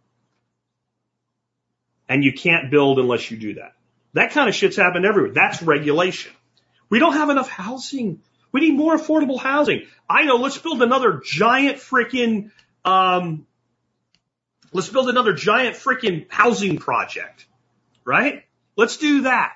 And 2.08 2.24
you 2.24 2.32
can't 2.32 2.70
build 2.70 2.98
unless 2.98 3.30
you 3.30 3.36
do 3.36 3.54
that. 3.54 3.74
That 4.14 4.32
kind 4.32 4.48
of 4.48 4.54
shit's 4.54 4.76
happened 4.76 5.06
everywhere. 5.06 5.32
That's 5.32 5.62
regulation. 5.62 6.32
We 6.90 6.98
don't 6.98 7.14
have 7.14 7.30
enough 7.30 7.48
housing. 7.48 8.20
We 8.50 8.60
need 8.60 8.74
more 8.74 8.96
affordable 8.96 9.38
housing. 9.38 9.86
I 10.08 10.24
know, 10.24 10.36
let's 10.36 10.58
build 10.58 10.82
another 10.82 11.22
giant 11.24 11.78
freaking, 11.78 12.50
um, 12.84 13.46
let's 14.72 14.88
build 14.88 15.08
another 15.08 15.32
giant 15.32 15.76
freaking 15.76 16.26
housing 16.28 16.76
project, 16.76 17.46
right? 18.04 18.44
Let's 18.76 18.98
do 18.98 19.22
that. 19.22 19.54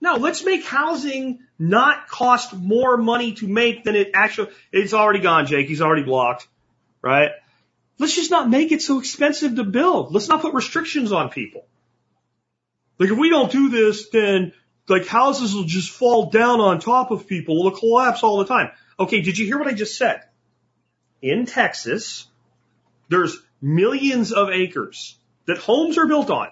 No, 0.00 0.16
let's 0.16 0.44
make 0.44 0.64
housing 0.64 1.40
not 1.58 2.08
cost 2.08 2.54
more 2.54 2.96
money 2.96 3.32
to 3.34 3.48
make 3.48 3.84
than 3.84 3.96
it 3.96 4.10
actually, 4.14 4.50
it's 4.72 4.92
already 4.92 5.20
gone, 5.20 5.46
Jake. 5.46 5.68
He's 5.68 5.80
already 5.80 6.02
blocked, 6.02 6.46
right? 7.00 7.30
Let's 7.98 8.14
just 8.14 8.30
not 8.30 8.50
make 8.50 8.72
it 8.72 8.82
so 8.82 8.98
expensive 8.98 9.56
to 9.56 9.64
build. 9.64 10.12
Let's 10.12 10.28
not 10.28 10.42
put 10.42 10.52
restrictions 10.52 11.12
on 11.12 11.30
people. 11.30 11.64
Like 12.98 13.10
if 13.10 13.18
we 13.18 13.30
don't 13.30 13.50
do 13.50 13.70
this, 13.70 14.08
then 14.10 14.52
like 14.88 15.06
houses 15.06 15.54
will 15.54 15.64
just 15.64 15.90
fall 15.90 16.30
down 16.30 16.60
on 16.60 16.78
top 16.78 17.10
of 17.10 17.26
people. 17.26 17.58
It'll 17.58 17.78
collapse 17.78 18.22
all 18.22 18.38
the 18.38 18.46
time. 18.46 18.70
Okay, 18.98 19.20
did 19.22 19.38
you 19.38 19.46
hear 19.46 19.58
what 19.58 19.68
I 19.68 19.72
just 19.72 19.96
said? 19.96 20.22
In 21.22 21.46
Texas, 21.46 22.26
there's 23.08 23.38
millions 23.60 24.32
of 24.32 24.50
acres 24.50 25.16
that 25.46 25.58
homes 25.58 25.98
are 25.98 26.06
built 26.06 26.30
on 26.30 26.48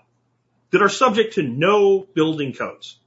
that 0.70 0.82
are 0.82 0.88
subject 0.88 1.34
to 1.34 1.42
no 1.42 2.00
building 2.00 2.52
codes. 2.52 2.98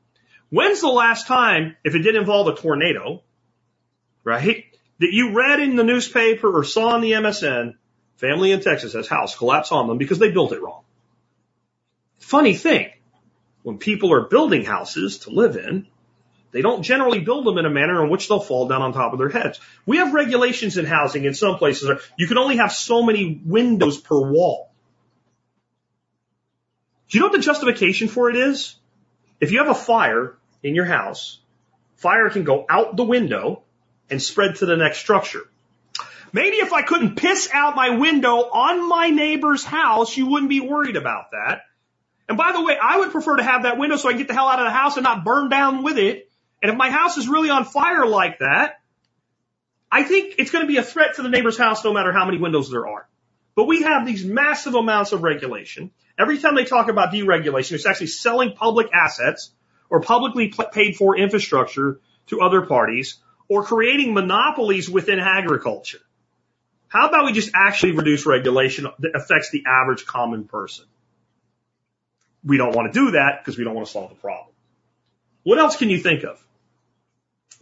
When's 0.50 0.82
the 0.82 0.88
last 0.88 1.28
time, 1.28 1.76
if 1.84 1.96
it 1.96 2.00
did 2.00 2.16
involve 2.16 2.48
a 2.48 2.56
tornado, 2.56 3.24
right, 4.24 4.66
that 5.00 5.12
you 5.12 5.34
read 5.34 5.60
in 5.60 5.76
the 5.76 5.84
newspaper 5.84 6.50
or 6.50 6.64
saw 6.64 6.90
on 6.90 7.02
the 7.02 7.12
MSN, 7.12 7.76
family 8.16 8.52
in 8.52 8.62
Texas 8.62 8.94
has 8.94 9.08
house 9.08 9.36
collapse 9.36 9.72
on 9.72 9.88
them 9.88 9.98
because 9.98 10.20
they 10.20 10.32
built 10.32 10.54
it 10.54 10.62
wrong? 10.62 10.84
Funny 12.20 12.54
thing, 12.54 12.90
when 13.64 13.78
people 13.78 14.14
are 14.14 14.22
building 14.22 14.64
houses 14.64 15.20
to 15.20 15.30
live 15.30 15.58
in, 15.58 15.88
they 16.52 16.62
don't 16.62 16.82
generally 16.82 17.20
build 17.20 17.46
them 17.46 17.58
in 17.58 17.66
a 17.66 17.70
manner 17.70 18.02
in 18.04 18.10
which 18.10 18.30
they'll 18.30 18.40
fall 18.40 18.68
down 18.68 18.82
on 18.82 18.94
top 18.94 19.12
of 19.12 19.20
their 19.20 19.30
heads. 19.30 19.60
We 19.86 19.98
have 19.98 20.14
regulations 20.14 20.78
in 20.78 20.86
housing 20.86 21.26
in 21.26 21.34
some 21.34 21.58
places. 21.58 21.90
You 22.18 22.28
can 22.28 22.38
only 22.38 22.58
have 22.58 22.72
so 22.72 23.04
many 23.04 23.42
windows 23.46 23.98
per 24.00 24.20
wall. 24.20 24.72
Do 27.10 27.18
you 27.18 27.22
know 27.22 27.28
what 27.28 27.36
the 27.36 27.44
justification 27.44 28.08
for 28.08 28.30
it 28.30 28.38
is? 28.38 28.76
If 29.40 29.52
you 29.52 29.60
have 29.60 29.70
a 29.70 29.76
fire 29.76 30.37
in 30.68 30.76
your 30.76 30.86
house, 30.86 31.40
fire 31.96 32.30
can 32.30 32.44
go 32.44 32.66
out 32.70 32.96
the 32.96 33.04
window 33.04 33.64
and 34.10 34.22
spread 34.22 34.56
to 34.56 34.66
the 34.66 34.78
next 34.78 35.00
structure. 35.00 35.50
Maybe 36.34 36.58
if 36.58 36.74
I 36.74 36.82
couldn't 36.82 37.16
piss 37.16 37.50
out 37.54 37.76
my 37.76 37.92
window 37.92 38.36
on 38.36 38.88
my 38.88 39.10
neighbor's 39.10 39.64
house, 39.64 40.16
you 40.16 40.28
wouldn't 40.28 40.50
be 40.50 40.60
worried 40.60 40.98
about 40.98 41.32
that. 41.32 41.62
And 42.28 42.38
by 42.38 42.52
the 42.52 42.64
way, 42.64 42.78
I 42.82 42.98
would 42.98 43.12
prefer 43.12 43.38
to 43.38 43.44
have 43.44 43.64
that 43.64 43.78
window 43.78 43.96
so 43.96 44.10
I 44.10 44.12
can 44.12 44.20
get 44.20 44.28
the 44.28 44.34
hell 44.34 44.48
out 44.48 44.60
of 44.60 44.66
the 44.66 44.72
house 44.72 44.98
and 44.98 45.04
not 45.04 45.24
burn 45.24 45.50
down 45.50 45.84
with 45.84 45.98
it. 45.98 46.30
And 46.62 46.70
if 46.70 46.78
my 46.78 46.90
house 46.90 47.18
is 47.18 47.28
really 47.28 47.50
on 47.50 47.64
fire 47.64 48.06
like 48.06 48.40
that, 48.40 48.82
I 49.90 50.04
think 50.04 50.36
it's 50.38 50.52
going 50.52 50.64
to 50.64 50.68
be 50.68 50.78
a 50.78 50.84
threat 50.84 51.16
to 51.16 51.22
the 51.22 51.30
neighbor's 51.30 51.58
house 51.58 51.84
no 51.84 51.94
matter 51.94 52.12
how 52.12 52.26
many 52.26 52.38
windows 52.38 52.70
there 52.70 52.88
are. 52.88 53.08
But 53.56 53.66
we 53.66 53.84
have 53.84 54.06
these 54.06 54.26
massive 54.26 54.76
amounts 54.76 55.14
of 55.14 55.24
regulation. 55.24 55.92
Every 56.20 56.38
time 56.38 56.56
they 56.56 56.66
talk 56.66 56.90
about 56.90 57.14
deregulation, 57.14 57.74
it's 57.74 57.86
actually 57.86 58.08
selling 58.08 58.54
public 58.54 58.90
assets 58.94 59.52
or 59.90 60.02
publicly 60.02 60.54
paid 60.72 60.96
for 60.96 61.18
infrastructure 61.18 62.00
to 62.28 62.42
other 62.42 62.62
parties 62.66 63.18
or 63.48 63.64
creating 63.64 64.14
monopolies 64.14 64.90
within 64.90 65.20
agriculture. 65.20 66.00
How 66.90 67.08
about 67.08 67.26
we 67.26 67.34
just 67.34 67.52
actually 67.54 67.94
reduce 67.94 68.26
regulation 68.26 68.88
that 69.00 69.12
affects 69.16 69.50
the 69.52 69.64
average 69.68 70.06
common 70.06 70.46
person? 70.46 70.86
We 72.44 72.58
don't 72.58 72.76
want 72.76 72.94
to 72.94 73.00
do 73.00 73.12
that 73.12 73.40
because 73.40 73.58
we 73.58 73.64
don't 73.64 73.76
want 73.76 73.88
to 73.88 73.92
solve 73.92 74.10
the 74.10 74.16
problem. 74.16 74.54
What 75.44 75.60
else 75.60 75.76
can 75.76 75.90
you 75.90 76.00
think 76.00 76.24
of? 76.24 76.42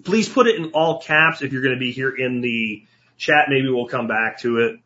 Please 0.03 0.27
put 0.27 0.47
it 0.47 0.56
in 0.56 0.72
all 0.72 1.02
caps 1.02 1.41
if 1.41 1.53
you're 1.53 1.61
going 1.61 1.76
to 1.76 1.80
be 1.80 1.91
here 1.91 2.10
in 2.15 2.41
the 2.41 2.84
chat. 3.18 3.45
Maybe 3.47 3.69
we'll 3.69 3.88
come 3.88 4.07
back 4.07 4.41
to 4.41 4.60
it 4.60 4.80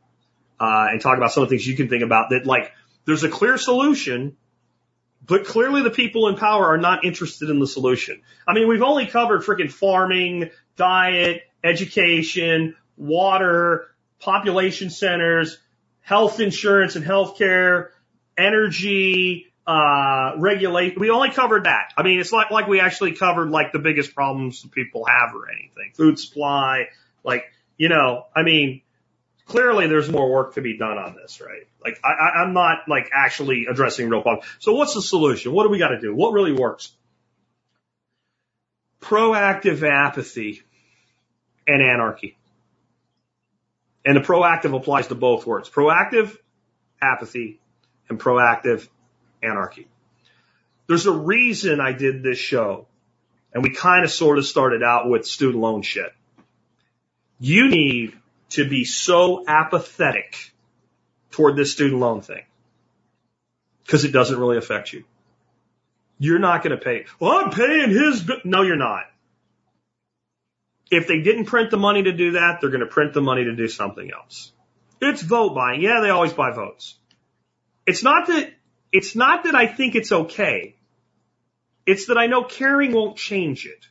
uh, 0.60 0.88
and 0.92 1.02
talk 1.02 1.18
about 1.18 1.32
some 1.32 1.44
of 1.44 1.50
the 1.50 1.56
things 1.56 1.68
you 1.68 1.76
can 1.76 1.90
think 1.90 2.04
about 2.04 2.30
that 2.30 2.46
like 2.46 2.72
there's 3.06 3.24
a 3.24 3.30
clear 3.30 3.58
solution, 3.58 4.38
but 5.26 5.46
clearly 5.46 5.84
the 5.84 5.92
people 5.92 6.28
in 6.28 6.36
power 6.36 6.68
are 6.68 6.78
not 6.78 7.06
interested 7.06 7.50
in 7.50 7.60
the 7.60 7.68
solution. 7.68 8.22
I 8.48 8.54
mean, 8.54 8.68
we've 8.68 8.82
only 8.82 9.06
covered 9.08 9.42
freaking 9.42 9.72
farming, 9.72 10.50
diet, 10.76 11.44
education, 11.64 12.76
water, 12.98 13.88
population 14.20 14.90
centers, 14.90 15.58
health 16.02 16.40
insurance 16.40 16.96
and 16.96 17.06
healthcare, 17.06 17.90
energy, 18.38 19.48
uh, 19.68 20.34
regulate. 20.38 21.00
We 21.00 21.12
only 21.12 21.30
covered 21.30 21.66
that. 21.66 21.94
I 21.96 22.04
mean, 22.04 22.20
it's 22.20 22.32
not 22.32 22.52
like 22.52 22.68
we 22.68 22.80
actually 22.80 23.12
covered 23.12 23.50
like 23.52 23.72
the 23.72 23.80
biggest 23.80 24.16
problems 24.16 24.64
that 24.64 24.72
people 24.72 25.06
have 25.06 25.36
or 25.36 25.50
anything. 25.52 25.92
Food 25.94 26.18
supply, 26.18 26.88
like, 27.24 27.44
you 27.78 27.90
know, 27.90 28.26
I 28.36 28.44
mean, 28.44 28.82
clearly 29.50 29.88
there's 29.88 30.10
more 30.10 30.32
work 30.32 30.54
to 30.54 30.62
be 30.62 30.78
done 30.78 30.98
on 30.98 31.16
this, 31.16 31.42
right? 31.42 31.68
Like 31.84 32.00
I, 32.04 32.42
I'm 32.42 32.54
not 32.54 32.88
like 32.88 33.10
actually 33.14 33.66
addressing 33.70 34.08
real 34.08 34.22
problems. 34.22 34.50
So 34.60 34.74
what's 34.74 34.94
the 34.94 35.02
solution? 35.02 35.52
What 35.52 35.64
do 35.64 35.70
we 35.70 35.80
got 35.80 35.90
to 35.90 36.00
do? 36.00 36.16
What 36.16 36.32
really 36.32 36.54
works? 36.54 36.92
Proactive 39.02 39.84
apathy 39.84 40.62
and 41.68 41.82
anarchy. 41.82 42.38
And 44.06 44.16
the 44.16 44.22
proactive 44.22 44.76
applies 44.76 45.08
to 45.08 45.16
both 45.16 45.46
words. 45.46 45.70
Proactive 45.70 46.38
apathy 47.02 47.60
and 48.08 48.20
proactive 48.20 48.88
anarchy. 49.42 49.88
There's 50.88 51.08
a 51.08 51.12
reason 51.12 51.80
I 51.80 51.94
did 51.94 52.24
this 52.24 52.38
show 52.38 52.88
and 53.52 53.64
we 53.64 53.72
kind 53.72 54.06
of 54.06 54.12
sort 54.12 54.38
of 54.38 54.46
started 54.46 54.84
out 54.84 55.10
with 55.10 55.26
student 55.26 55.62
loan 55.62 55.82
shit. 55.82 56.14
You 57.40 57.70
need 57.70 58.14
to 58.50 58.68
be 58.68 58.86
so 58.86 59.46
apathetic 59.48 60.54
toward 61.32 61.56
this 61.56 61.72
student 61.72 62.00
loan 62.00 62.22
thing 62.22 62.44
because 63.86 64.06
it 64.06 64.12
doesn't 64.12 64.38
really 64.38 64.58
affect 64.58 64.94
you. 64.94 65.04
You're 66.20 66.40
not 66.40 66.64
going 66.64 66.78
to 66.78 66.84
pay. 66.84 67.06
Well, 67.20 67.32
I'm 67.32 67.52
paying 67.52 67.90
his. 67.90 68.30
No, 68.44 68.62
you're 68.62 68.76
not. 68.76 69.04
If 70.92 71.08
they 71.08 71.22
didn't 71.22 71.46
print 71.46 71.72
the 71.72 71.78
money 71.78 72.04
to 72.04 72.12
do 72.12 72.32
that, 72.32 72.60
they're 72.60 72.70
going 72.70 72.82
to 72.82 72.88
print 72.88 73.14
the 73.14 73.22
money 73.22 73.46
to 73.46 73.56
do 73.56 73.68
something 73.68 74.12
else. 74.12 74.52
It's 75.02 75.22
vote 75.22 75.56
buying. 75.56 75.82
Yeah, 75.82 76.02
they 76.02 76.10
always 76.10 76.34
buy 76.34 76.52
votes. 76.52 76.98
It's 77.86 78.04
not 78.04 78.28
that, 78.28 78.52
it's 78.92 79.16
not 79.16 79.46
that 79.46 79.56
I 79.56 79.68
think 79.68 79.96
it's 79.96 80.12
okay. 80.12 80.76
It's 81.86 82.08
that 82.08 82.18
I 82.18 82.28
know 82.28 82.44
caring 82.44 82.92
won't 82.92 83.18
change 83.18 83.66
it. 83.66 83.88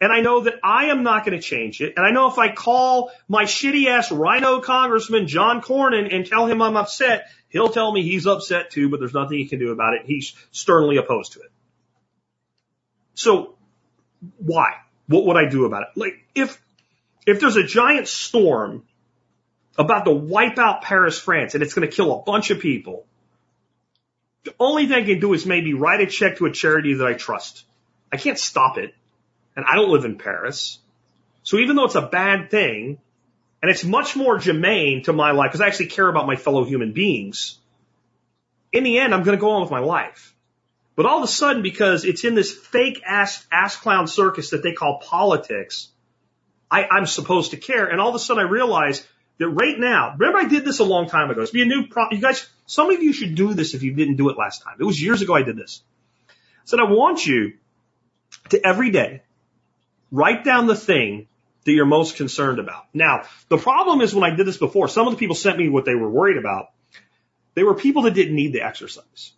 And 0.00 0.12
I 0.12 0.20
know 0.20 0.40
that 0.40 0.54
I 0.62 0.86
am 0.86 1.02
not 1.02 1.24
going 1.24 1.38
to 1.38 1.42
change 1.42 1.80
it. 1.80 1.94
And 1.96 2.04
I 2.04 2.10
know 2.10 2.28
if 2.28 2.38
I 2.38 2.52
call 2.52 3.12
my 3.28 3.44
shitty 3.44 3.86
ass 3.86 4.10
rhino 4.10 4.60
congressman 4.60 5.28
John 5.28 5.62
Cornyn 5.62 6.14
and 6.14 6.26
tell 6.26 6.46
him 6.46 6.60
I'm 6.60 6.76
upset, 6.76 7.28
he'll 7.48 7.70
tell 7.70 7.92
me 7.92 8.02
he's 8.02 8.26
upset 8.26 8.70
too, 8.70 8.88
but 8.88 9.00
there's 9.00 9.14
nothing 9.14 9.38
he 9.38 9.46
can 9.46 9.58
do 9.58 9.70
about 9.70 9.94
it. 9.94 10.02
He's 10.04 10.34
sternly 10.50 10.96
opposed 10.96 11.32
to 11.34 11.40
it. 11.40 11.52
So 13.14 13.54
why? 14.38 14.74
What 15.06 15.26
would 15.26 15.36
I 15.36 15.48
do 15.48 15.64
about 15.64 15.82
it? 15.82 15.88
Like 15.96 16.14
if, 16.34 16.60
if 17.26 17.40
there's 17.40 17.56
a 17.56 17.64
giant 17.64 18.08
storm 18.08 18.82
about 19.78 20.04
to 20.06 20.12
wipe 20.12 20.58
out 20.58 20.82
Paris, 20.82 21.18
France, 21.18 21.54
and 21.54 21.62
it's 21.62 21.74
going 21.74 21.88
to 21.88 21.94
kill 21.94 22.18
a 22.18 22.22
bunch 22.22 22.50
of 22.50 22.58
people, 22.58 23.06
the 24.42 24.54
only 24.58 24.86
thing 24.86 24.96
I 24.96 25.06
can 25.06 25.20
do 25.20 25.32
is 25.32 25.46
maybe 25.46 25.72
write 25.72 26.00
a 26.00 26.06
check 26.06 26.38
to 26.38 26.46
a 26.46 26.52
charity 26.52 26.94
that 26.94 27.06
I 27.06 27.14
trust. 27.14 27.64
I 28.12 28.16
can't 28.16 28.38
stop 28.38 28.76
it 28.76 28.94
and 29.56 29.64
I 29.64 29.74
don't 29.76 29.90
live 29.90 30.04
in 30.04 30.18
Paris. 30.18 30.78
So 31.42 31.58
even 31.58 31.76
though 31.76 31.84
it's 31.84 31.94
a 31.94 32.02
bad 32.02 32.50
thing, 32.50 32.98
and 33.62 33.70
it's 33.70 33.84
much 33.84 34.14
more 34.16 34.38
germane 34.38 35.04
to 35.04 35.12
my 35.12 35.30
life 35.30 35.50
because 35.50 35.60
I 35.60 35.66
actually 35.68 35.86
care 35.86 36.08
about 36.08 36.26
my 36.26 36.36
fellow 36.36 36.64
human 36.64 36.92
beings, 36.92 37.58
in 38.72 38.84
the 38.84 38.98
end, 38.98 39.14
I'm 39.14 39.22
going 39.22 39.36
to 39.36 39.40
go 39.40 39.52
on 39.52 39.62
with 39.62 39.70
my 39.70 39.78
life. 39.78 40.34
But 40.96 41.06
all 41.06 41.18
of 41.18 41.24
a 41.24 41.28
sudden, 41.28 41.62
because 41.62 42.04
it's 42.04 42.24
in 42.24 42.34
this 42.34 42.52
fake 42.52 43.02
ass, 43.06 43.46
ass 43.50 43.76
clown 43.76 44.06
circus 44.06 44.50
that 44.50 44.62
they 44.62 44.72
call 44.72 44.98
politics, 44.98 45.88
I, 46.70 46.86
I'm 46.90 47.06
supposed 47.06 47.50
to 47.50 47.56
care. 47.56 47.86
And 47.86 48.00
all 48.00 48.10
of 48.10 48.14
a 48.14 48.18
sudden 48.18 48.44
I 48.44 48.48
realize 48.48 49.06
that 49.38 49.48
right 49.48 49.78
now, 49.78 50.14
remember 50.16 50.38
I 50.38 50.48
did 50.48 50.64
this 50.64 50.78
a 50.78 50.84
long 50.84 51.08
time 51.08 51.30
ago. 51.30 51.42
It's 51.42 51.50
be 51.50 51.62
a 51.62 51.66
new 51.66 51.88
pro, 51.88 52.10
you 52.10 52.20
guys, 52.20 52.46
some 52.66 52.90
of 52.90 53.02
you 53.02 53.12
should 53.12 53.34
do 53.34 53.54
this 53.54 53.74
if 53.74 53.82
you 53.82 53.92
didn't 53.94 54.16
do 54.16 54.28
it 54.28 54.38
last 54.38 54.62
time. 54.62 54.76
It 54.78 54.84
was 54.84 55.02
years 55.02 55.22
ago 55.22 55.34
I 55.34 55.42
did 55.42 55.56
this. 55.56 55.82
I 56.28 56.32
said, 56.66 56.80
I 56.80 56.84
want 56.84 57.26
you 57.26 57.54
to 58.50 58.64
every 58.64 58.90
day 58.90 59.22
Write 60.14 60.44
down 60.44 60.68
the 60.68 60.76
thing 60.76 61.26
that 61.64 61.72
you're 61.72 61.86
most 61.86 62.14
concerned 62.14 62.60
about. 62.60 62.84
Now, 62.94 63.22
the 63.48 63.58
problem 63.58 64.00
is 64.00 64.14
when 64.14 64.22
I 64.22 64.36
did 64.36 64.46
this 64.46 64.58
before, 64.58 64.86
some 64.86 65.08
of 65.08 65.12
the 65.12 65.18
people 65.18 65.34
sent 65.34 65.58
me 65.58 65.68
what 65.68 65.84
they 65.84 65.96
were 65.96 66.08
worried 66.08 66.36
about. 66.36 66.68
They 67.54 67.64
were 67.64 67.74
people 67.74 68.02
that 68.02 68.14
didn't 68.14 68.36
need 68.36 68.52
the 68.52 68.62
exercise. 68.62 69.32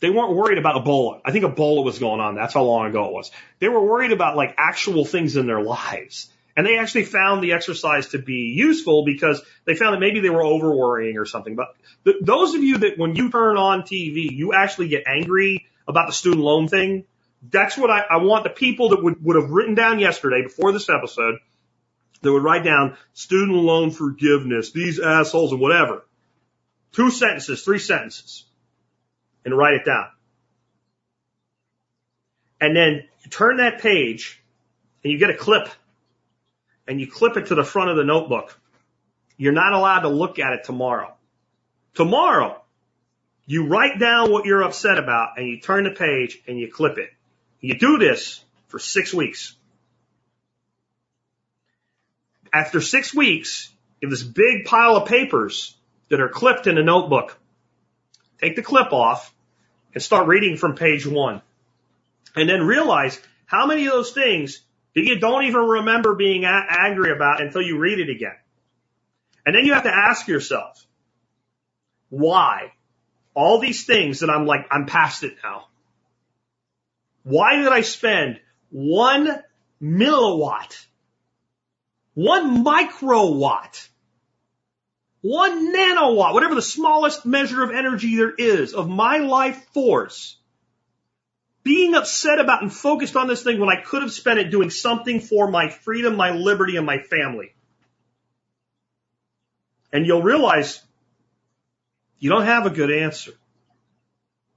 They 0.00 0.08
weren't 0.08 0.34
worried 0.34 0.56
about 0.56 0.82
Ebola. 0.82 1.20
I 1.26 1.30
think 1.30 1.44
Ebola 1.44 1.84
was 1.84 1.98
going 1.98 2.20
on. 2.20 2.36
That's 2.36 2.54
how 2.54 2.62
long 2.62 2.86
ago 2.86 3.04
it 3.04 3.12
was. 3.12 3.30
They 3.58 3.68
were 3.68 3.84
worried 3.84 4.12
about 4.12 4.34
like 4.34 4.54
actual 4.56 5.04
things 5.04 5.36
in 5.36 5.46
their 5.46 5.60
lives. 5.60 6.30
And 6.56 6.66
they 6.66 6.78
actually 6.78 7.04
found 7.04 7.44
the 7.44 7.52
exercise 7.52 8.08
to 8.08 8.18
be 8.18 8.54
useful 8.56 9.04
because 9.04 9.42
they 9.66 9.74
found 9.74 9.92
that 9.92 10.00
maybe 10.00 10.20
they 10.20 10.30
were 10.30 10.42
over 10.42 10.74
worrying 10.74 11.18
or 11.18 11.26
something. 11.26 11.54
But 11.54 11.68
th- 12.04 12.16
those 12.22 12.54
of 12.54 12.62
you 12.62 12.78
that 12.78 12.96
when 12.96 13.14
you 13.14 13.30
turn 13.30 13.58
on 13.58 13.82
TV, 13.82 14.30
you 14.30 14.54
actually 14.54 14.88
get 14.88 15.04
angry 15.06 15.66
about 15.86 16.06
the 16.06 16.14
student 16.14 16.42
loan 16.42 16.68
thing, 16.68 17.04
that's 17.50 17.76
what 17.76 17.90
I, 17.90 18.04
I 18.08 18.16
want 18.18 18.44
the 18.44 18.50
people 18.50 18.90
that 18.90 19.02
would, 19.02 19.22
would 19.24 19.36
have 19.36 19.50
written 19.50 19.74
down 19.74 19.98
yesterday 19.98 20.42
before 20.42 20.72
this 20.72 20.88
episode 20.88 21.38
that 22.20 22.32
would 22.32 22.44
write 22.44 22.64
down 22.64 22.96
student 23.14 23.58
loan 23.58 23.90
forgiveness, 23.90 24.70
these 24.70 25.00
assholes 25.00 25.52
and 25.52 25.60
whatever. 25.60 26.04
Two 26.92 27.10
sentences, 27.10 27.62
three 27.62 27.78
sentences 27.78 28.44
and 29.44 29.56
write 29.56 29.74
it 29.74 29.84
down. 29.84 30.06
And 32.60 32.76
then 32.76 33.04
you 33.24 33.30
turn 33.30 33.56
that 33.56 33.80
page 33.80 34.40
and 35.02 35.12
you 35.12 35.18
get 35.18 35.30
a 35.30 35.36
clip 35.36 35.68
and 36.86 37.00
you 37.00 37.10
clip 37.10 37.36
it 37.36 37.46
to 37.46 37.54
the 37.54 37.64
front 37.64 37.90
of 37.90 37.96
the 37.96 38.04
notebook. 38.04 38.56
You're 39.36 39.52
not 39.52 39.72
allowed 39.72 40.00
to 40.00 40.08
look 40.08 40.38
at 40.38 40.52
it 40.52 40.64
tomorrow. 40.64 41.12
Tomorrow, 41.94 42.62
you 43.46 43.66
write 43.66 43.98
down 43.98 44.30
what 44.30 44.44
you're 44.44 44.62
upset 44.62 44.98
about 44.98 45.38
and 45.38 45.48
you 45.48 45.60
turn 45.60 45.84
the 45.84 45.90
page 45.90 46.40
and 46.46 46.58
you 46.58 46.70
clip 46.70 46.98
it. 46.98 47.10
You 47.62 47.78
do 47.78 47.96
this 47.96 48.44
for 48.66 48.78
six 48.78 49.14
weeks. 49.14 49.56
After 52.52 52.80
six 52.80 53.14
weeks, 53.14 53.72
you 54.00 54.08
have 54.08 54.10
this 54.10 54.24
big 54.24 54.66
pile 54.66 54.96
of 54.96 55.08
papers 55.08 55.74
that 56.10 56.20
are 56.20 56.28
clipped 56.28 56.66
in 56.66 56.76
a 56.76 56.82
notebook. 56.82 57.38
Take 58.40 58.56
the 58.56 58.62
clip 58.62 58.92
off 58.92 59.32
and 59.94 60.02
start 60.02 60.26
reading 60.26 60.56
from 60.56 60.74
page 60.74 61.06
one. 61.06 61.40
And 62.34 62.48
then 62.48 62.66
realize 62.66 63.18
how 63.46 63.66
many 63.66 63.86
of 63.86 63.92
those 63.92 64.12
things 64.12 64.62
that 64.94 65.02
you 65.04 65.20
don't 65.20 65.44
even 65.44 65.60
remember 65.60 66.14
being 66.14 66.44
angry 66.44 67.12
about 67.12 67.40
until 67.40 67.62
you 67.62 67.78
read 67.78 68.00
it 68.00 68.10
again. 68.10 68.36
And 69.46 69.54
then 69.54 69.64
you 69.64 69.74
have 69.74 69.84
to 69.84 69.94
ask 69.94 70.26
yourself, 70.26 70.84
why? 72.08 72.72
All 73.34 73.60
these 73.60 73.86
things 73.86 74.20
that 74.20 74.30
I'm 74.30 74.46
like, 74.46 74.66
I'm 74.70 74.86
past 74.86 75.22
it 75.22 75.36
now. 75.42 75.68
Why 77.22 77.56
did 77.56 77.68
I 77.68 77.82
spend 77.82 78.40
one 78.70 79.42
milliwatt, 79.80 80.86
one 82.14 82.64
microwatt, 82.64 83.88
one 85.20 85.74
nanowatt, 85.74 86.34
whatever 86.34 86.54
the 86.54 86.62
smallest 86.62 87.24
measure 87.24 87.62
of 87.62 87.70
energy 87.70 88.16
there 88.16 88.34
is 88.34 88.74
of 88.74 88.88
my 88.88 89.18
life 89.18 89.64
force, 89.72 90.36
being 91.62 91.94
upset 91.94 92.40
about 92.40 92.62
and 92.62 92.72
focused 92.72 93.14
on 93.14 93.28
this 93.28 93.42
thing 93.42 93.60
when 93.60 93.68
I 93.68 93.80
could 93.80 94.02
have 94.02 94.12
spent 94.12 94.40
it 94.40 94.50
doing 94.50 94.70
something 94.70 95.20
for 95.20 95.48
my 95.48 95.68
freedom, 95.68 96.16
my 96.16 96.32
liberty, 96.32 96.76
and 96.76 96.84
my 96.84 96.98
family. 96.98 97.54
And 99.92 100.06
you'll 100.06 100.22
realize 100.22 100.82
you 102.18 102.30
don't 102.30 102.46
have 102.46 102.66
a 102.66 102.70
good 102.70 102.90
answer. 102.90 103.32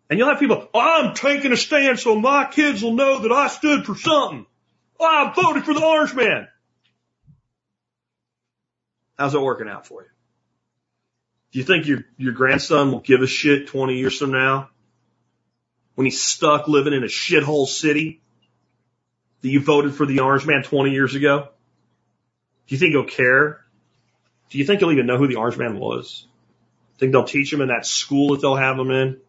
And 0.10 0.20
you'll 0.20 0.30
have 0.30 0.40
people, 0.40 0.68
I'm 0.74 1.16
taking 1.16 1.52
a 1.52 1.58
stand 1.58 2.00
so 2.00 2.16
my 2.16 2.46
kids 2.46 2.84
will 2.84 2.94
know 2.94 3.22
that 3.22 3.32
I 3.32 3.48
stood 3.48 3.86
for 3.86 3.96
something. 3.96 4.46
Oh, 5.00 5.06
I 5.06 5.34
voted 5.34 5.66
for 5.66 5.74
the 5.74 5.84
orange 5.84 6.14
man. 6.14 6.48
How's 9.18 9.34
it 9.34 9.42
working 9.42 9.68
out 9.68 9.88
for 9.88 10.04
you? 10.04 10.10
Do 11.52 11.60
you 11.60 11.66
think 11.66 11.88
your, 11.88 12.06
your 12.18 12.34
grandson 12.34 12.92
will 12.92 13.00
give 13.00 13.22
a 13.22 13.28
shit 13.28 13.68
20 13.68 13.98
years 13.98 14.18
from 14.18 14.32
now? 14.32 14.70
When 15.96 16.06
he's 16.06 16.22
stuck 16.22 16.68
living 16.68 16.94
in 16.94 17.04
a 17.04 17.08
shithole 17.08 17.68
city 17.68 18.22
that 19.42 19.50
you 19.50 19.62
voted 19.62 19.96
for 19.96 20.06
the 20.06 20.20
orange 20.20 20.46
man 20.46 20.64
20 20.64 20.92
years 20.92 21.16
ago? 21.16 21.50
Do 22.68 22.76
you 22.76 22.78
think 22.78 22.92
he'll 22.92 23.06
care? 23.06 23.66
Do 24.50 24.58
you 24.58 24.66
think 24.66 24.80
he'll 24.80 24.92
even 24.92 25.06
know 25.06 25.18
who 25.18 25.28
the 25.28 25.36
orange 25.36 25.58
man 25.58 25.80
was? 25.80 26.28
Think 26.98 27.12
they'll 27.12 27.24
teach 27.24 27.52
him 27.52 27.62
in 27.62 27.70
that 27.70 27.86
school 27.86 28.34
that 28.34 28.42
they'll 28.42 28.56
have 28.56 28.78
him 28.78 28.92
in? 28.92 29.22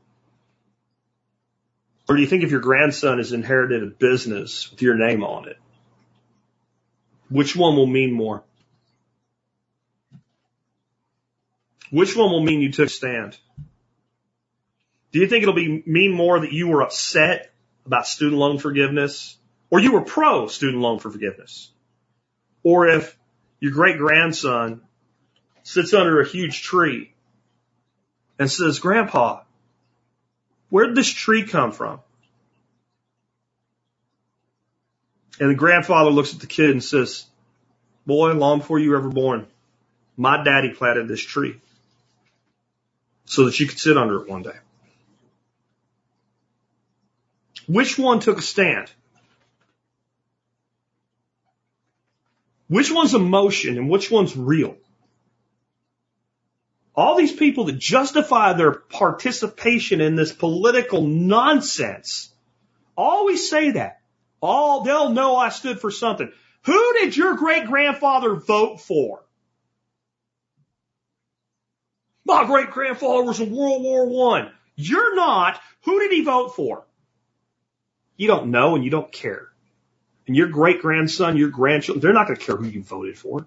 Or 2.08 2.14
do 2.14 2.22
you 2.22 2.28
think 2.28 2.44
if 2.44 2.50
your 2.50 2.60
grandson 2.60 3.18
has 3.18 3.32
inherited 3.32 3.82
a 3.82 3.86
business 3.86 4.70
with 4.70 4.80
your 4.80 4.94
name 4.94 5.24
on 5.24 5.48
it, 5.48 5.58
which 7.28 7.56
one 7.56 7.76
will 7.76 7.86
mean 7.86 8.12
more? 8.12 8.44
Which 11.90 12.16
one 12.16 12.30
will 12.30 12.42
mean 12.42 12.60
you 12.60 12.72
took 12.72 12.86
a 12.86 12.90
stand? 12.90 13.36
Do 15.12 15.20
you 15.20 15.26
think 15.26 15.42
it'll 15.42 15.54
be 15.54 15.82
mean 15.86 16.12
more 16.12 16.40
that 16.40 16.52
you 16.52 16.68
were 16.68 16.82
upset 16.82 17.52
about 17.84 18.06
student 18.06 18.38
loan 18.38 18.58
forgiveness 18.58 19.36
or 19.70 19.80
you 19.80 19.92
were 19.92 20.02
pro 20.02 20.46
student 20.48 20.82
loan 20.82 20.98
for 20.98 21.10
forgiveness? 21.10 21.70
Or 22.62 22.88
if 22.88 23.16
your 23.60 23.72
great 23.72 23.98
grandson 23.98 24.82
sits 25.62 25.94
under 25.94 26.20
a 26.20 26.26
huge 26.26 26.62
tree 26.62 27.14
and 28.38 28.50
says, 28.50 28.78
Grandpa, 28.78 29.42
where 30.70 30.86
did 30.86 30.96
this 30.96 31.08
tree 31.08 31.44
come 31.44 31.72
from? 31.72 32.00
And 35.38 35.50
the 35.50 35.54
grandfather 35.54 36.10
looks 36.10 36.34
at 36.34 36.40
the 36.40 36.46
kid 36.46 36.70
and 36.70 36.82
says, 36.82 37.26
Boy, 38.06 38.32
long 38.32 38.58
before 38.58 38.78
you 38.78 38.90
were 38.90 38.96
ever 38.96 39.10
born, 39.10 39.46
my 40.16 40.42
daddy 40.42 40.72
planted 40.72 41.08
this 41.08 41.20
tree 41.20 41.60
so 43.26 43.44
that 43.44 43.58
you 43.60 43.66
could 43.66 43.78
sit 43.78 43.96
under 43.96 44.22
it 44.22 44.28
one 44.28 44.42
day. 44.42 44.56
Which 47.66 47.98
one 47.98 48.20
took 48.20 48.38
a 48.38 48.42
stand? 48.42 48.90
Which 52.68 52.90
one's 52.90 53.14
emotion 53.14 53.76
and 53.76 53.90
which 53.90 54.10
one's 54.10 54.36
real? 54.36 54.76
People 57.36 57.64
that 57.64 57.78
justify 57.78 58.52
their 58.52 58.72
participation 58.72 60.00
in 60.00 60.16
this 60.16 60.32
political 60.32 61.02
nonsense 61.02 62.32
always 62.96 63.48
say 63.48 63.72
that. 63.72 64.00
All 64.40 64.82
they'll 64.82 65.10
know 65.10 65.36
I 65.36 65.48
stood 65.48 65.80
for 65.80 65.90
something. 65.90 66.30
Who 66.64 66.92
did 66.94 67.16
your 67.16 67.34
great 67.36 67.66
grandfather 67.66 68.34
vote 68.34 68.80
for? 68.80 69.24
My 72.24 72.44
great 72.44 72.70
grandfather 72.70 73.22
was 73.22 73.40
in 73.40 73.54
World 73.54 73.82
War 73.82 74.06
One. 74.06 74.50
You're 74.74 75.14
not. 75.14 75.60
Who 75.84 76.00
did 76.00 76.12
he 76.12 76.22
vote 76.22 76.54
for? 76.56 76.84
You 78.16 78.26
don't 78.26 78.50
know 78.50 78.74
and 78.74 78.84
you 78.84 78.90
don't 78.90 79.12
care. 79.12 79.48
And 80.26 80.36
your 80.36 80.48
great 80.48 80.82
grandson, 80.82 81.36
your 81.36 81.50
grandchildren, 81.50 82.02
they're 82.02 82.12
not 82.12 82.26
going 82.26 82.38
to 82.38 82.44
care 82.44 82.56
who 82.56 82.66
you 82.66 82.82
voted 82.82 83.16
for. 83.16 83.46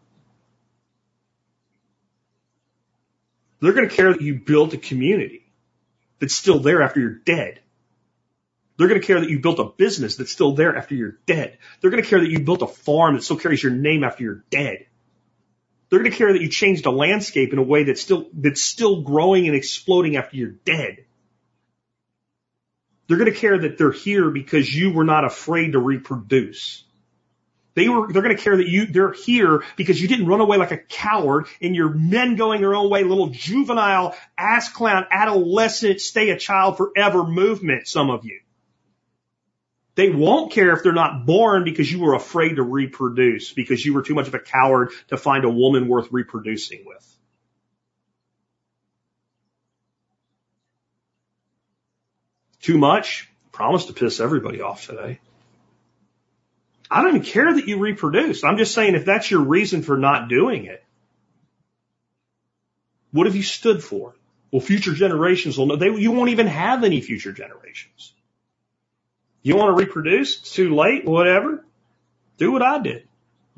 They're 3.59 3.73
going 3.73 3.89
to 3.89 3.95
care 3.95 4.13
that 4.13 4.21
you 4.21 4.35
built 4.35 4.73
a 4.73 4.77
community 4.77 5.51
that's 6.19 6.35
still 6.35 6.59
there 6.59 6.81
after 6.81 6.99
you're 6.99 7.15
dead. 7.15 7.59
They're 8.77 8.87
going 8.87 9.01
to 9.01 9.05
care 9.05 9.19
that 9.19 9.29
you 9.29 9.39
built 9.39 9.59
a 9.59 9.65
business 9.65 10.15
that's 10.15 10.31
still 10.31 10.53
there 10.53 10.75
after 10.75 10.95
you're 10.95 11.17
dead. 11.25 11.57
They're 11.81 11.91
going 11.91 12.01
to 12.01 12.09
care 12.09 12.21
that 12.21 12.29
you 12.29 12.39
built 12.39 12.61
a 12.61 12.67
farm 12.67 13.15
that 13.15 13.23
still 13.23 13.37
carries 13.37 13.61
your 13.61 13.73
name 13.73 14.05
after 14.05 14.23
you're 14.23 14.43
dead. 14.49 14.85
They're 15.89 15.99
going 15.99 16.11
to 16.11 16.17
care 16.17 16.31
that 16.31 16.41
you 16.41 16.49
changed 16.49 16.85
a 16.85 16.91
landscape 16.91 17.51
in 17.51 17.59
a 17.59 17.63
way 17.63 17.83
that's 17.83 18.01
still, 18.01 18.29
that's 18.31 18.61
still 18.61 19.01
growing 19.01 19.47
and 19.47 19.55
exploding 19.55 20.15
after 20.15 20.37
you're 20.37 20.51
dead. 20.51 21.05
They're 23.07 23.17
going 23.17 23.33
to 23.33 23.37
care 23.37 23.57
that 23.57 23.77
they're 23.77 23.91
here 23.91 24.29
because 24.29 24.73
you 24.73 24.93
were 24.93 25.03
not 25.03 25.25
afraid 25.25 25.71
to 25.73 25.79
reproduce. 25.79 26.83
They 27.75 27.87
were, 27.87 28.11
they're 28.11 28.21
going 28.21 28.35
to 28.35 28.41
care 28.41 28.57
that 28.57 28.67
you, 28.67 28.87
they're 28.87 29.13
here 29.13 29.63
because 29.75 30.01
you 30.01 30.07
didn't 30.07 30.25
run 30.25 30.41
away 30.41 30.57
like 30.57 30.71
a 30.71 30.77
coward 30.77 31.45
in 31.61 31.75
your 31.75 31.89
men 31.89 32.35
going 32.35 32.61
their 32.61 32.75
own 32.75 32.89
way, 32.89 33.03
little 33.03 33.29
juvenile 33.29 34.15
ass 34.37 34.69
clown, 34.69 35.05
adolescent, 35.11 36.01
stay 36.01 36.31
a 36.31 36.37
child 36.37 36.77
forever 36.77 37.23
movement, 37.23 37.87
some 37.87 38.09
of 38.09 38.25
you. 38.25 38.41
They 39.95 40.09
won't 40.09 40.51
care 40.51 40.71
if 40.71 40.81
they're 40.81 40.93
not 40.93 41.25
born 41.25 41.63
because 41.63 41.91
you 41.91 41.99
were 41.99 42.15
afraid 42.15 42.55
to 42.55 42.63
reproduce, 42.63 43.53
because 43.53 43.85
you 43.85 43.93
were 43.93 44.01
too 44.01 44.15
much 44.15 44.27
of 44.27 44.33
a 44.33 44.39
coward 44.39 44.91
to 45.09 45.17
find 45.17 45.43
a 45.43 45.49
woman 45.49 45.87
worth 45.87 46.07
reproducing 46.11 46.83
with. 46.85 47.05
Too 52.61 52.77
much? 52.77 53.29
Promise 53.51 53.85
to 53.85 53.93
piss 53.93 54.19
everybody 54.19 54.61
off 54.61 54.85
today. 54.85 55.19
I 56.89 57.01
don't 57.01 57.15
even 57.15 57.23
care 57.23 57.53
that 57.53 57.67
you 57.67 57.77
reproduce. 57.77 58.43
I'm 58.43 58.57
just 58.57 58.73
saying 58.73 58.95
if 58.95 59.05
that's 59.05 59.29
your 59.29 59.41
reason 59.41 59.83
for 59.83 59.97
not 59.97 60.27
doing 60.27 60.65
it, 60.65 60.83
what 63.11 63.27
have 63.27 63.35
you 63.35 63.43
stood 63.43 63.83
for? 63.83 64.15
Well, 64.51 64.61
future 64.61 64.93
generations 64.93 65.57
will 65.57 65.67
know. 65.67 65.75
They, 65.75 65.93
you 65.93 66.11
won't 66.11 66.31
even 66.31 66.47
have 66.47 66.83
any 66.83 67.01
future 67.01 67.31
generations. 67.31 68.13
You 69.43 69.55
want 69.55 69.77
to 69.77 69.85
reproduce? 69.85 70.39
It's 70.39 70.51
too 70.51 70.75
late, 70.75 71.05
whatever. 71.05 71.63
Do 72.37 72.51
what 72.51 72.63
I 72.63 72.79
did. 72.79 73.07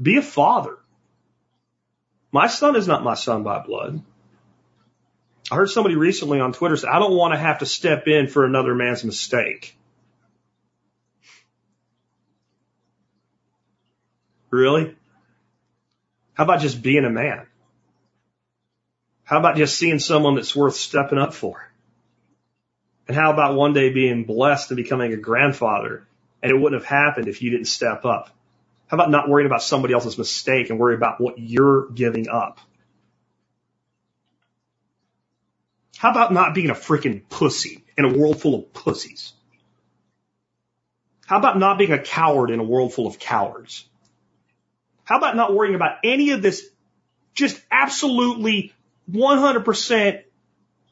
Be 0.02 0.18
a 0.18 0.22
father. 0.22 0.78
My 2.32 2.48
son 2.48 2.76
is 2.76 2.88
not 2.88 3.03
my 3.03 3.14
son 3.14 3.44
by 3.44 3.60
blood. 3.60 4.02
I 5.49 5.56
heard 5.56 5.70
somebody 5.70 5.95
recently 5.95 6.40
on 6.40 6.53
Twitter 6.53 6.78
say, 6.78 6.88
I 6.88 6.99
don't 6.99 7.16
want 7.16 7.34
to 7.34 7.40
have 7.40 7.60
to 7.60 7.66
step 7.66 8.08
in 8.08 8.28
for 8.28 8.45
another 8.45 8.74
man's 8.74 9.03
mistake. 9.03 9.76
Really? 14.52 14.95
How 16.34 16.44
about 16.44 16.60
just 16.60 16.82
being 16.82 17.06
a 17.06 17.10
man? 17.10 17.48
How 19.23 19.40
about 19.40 19.56
just 19.56 19.78
seeing 19.78 19.99
someone 19.99 20.36
that's 20.36 20.56
worth 20.56 20.76
stepping 20.76 21.18
up 21.18 21.34
for? 21.34 21.72
And 23.07 23.15
how 23.15 23.32
about 23.32 23.56
one 23.56 23.73
day 23.73 23.91
being 23.91 24.26
blessed 24.26 24.72
and 24.72 24.78
becoming 24.78 25.14
a 25.14 25.18
grandfather 25.18 26.07
and 26.44 26.52
it 26.52 26.56
wouldn't 26.56 26.82
have 26.82 26.90
happened 26.90 27.28
if 27.28 27.41
you 27.41 27.52
didn't 27.52 27.68
step 27.68 28.06
up? 28.06 28.30
How 28.88 28.98
about 28.98 29.10
not 29.10 29.30
worrying 29.30 29.45
about 29.45 29.64
somebody 29.64 29.94
else's 29.94 30.18
mistake 30.18 30.69
and 30.69 30.78
worry 30.78 30.95
about 30.95 31.22
what 31.22 31.36
you're 31.38 31.90
giving 31.90 32.28
up? 32.28 32.60
How 35.98 36.11
about 36.11 36.34
not 36.34 36.53
being 36.53 36.69
a 36.69 36.76
freaking 36.76 37.22
pussy 37.30 37.86
in 37.98 38.06
a 38.06 38.18
world 38.18 38.41
full 38.41 38.56
of 38.56 38.73
pussies? 38.73 39.34
How 41.26 41.38
about 41.38 41.57
not 41.57 41.78
being 41.78 41.94
a 41.94 42.02
coward 42.02 42.49
in 42.49 42.60
a 42.60 42.64
world 42.64 42.94
full 42.94 43.07
of 43.07 43.19
cowards? 43.19 43.86
How 45.12 45.18
about 45.18 45.36
not 45.36 45.54
worrying 45.54 45.76
about 45.76 45.98
any 46.06 46.32
of 46.32 46.42
this 46.42 46.66
just 47.34 47.62
absolutely 47.70 48.74
100% 49.12 50.24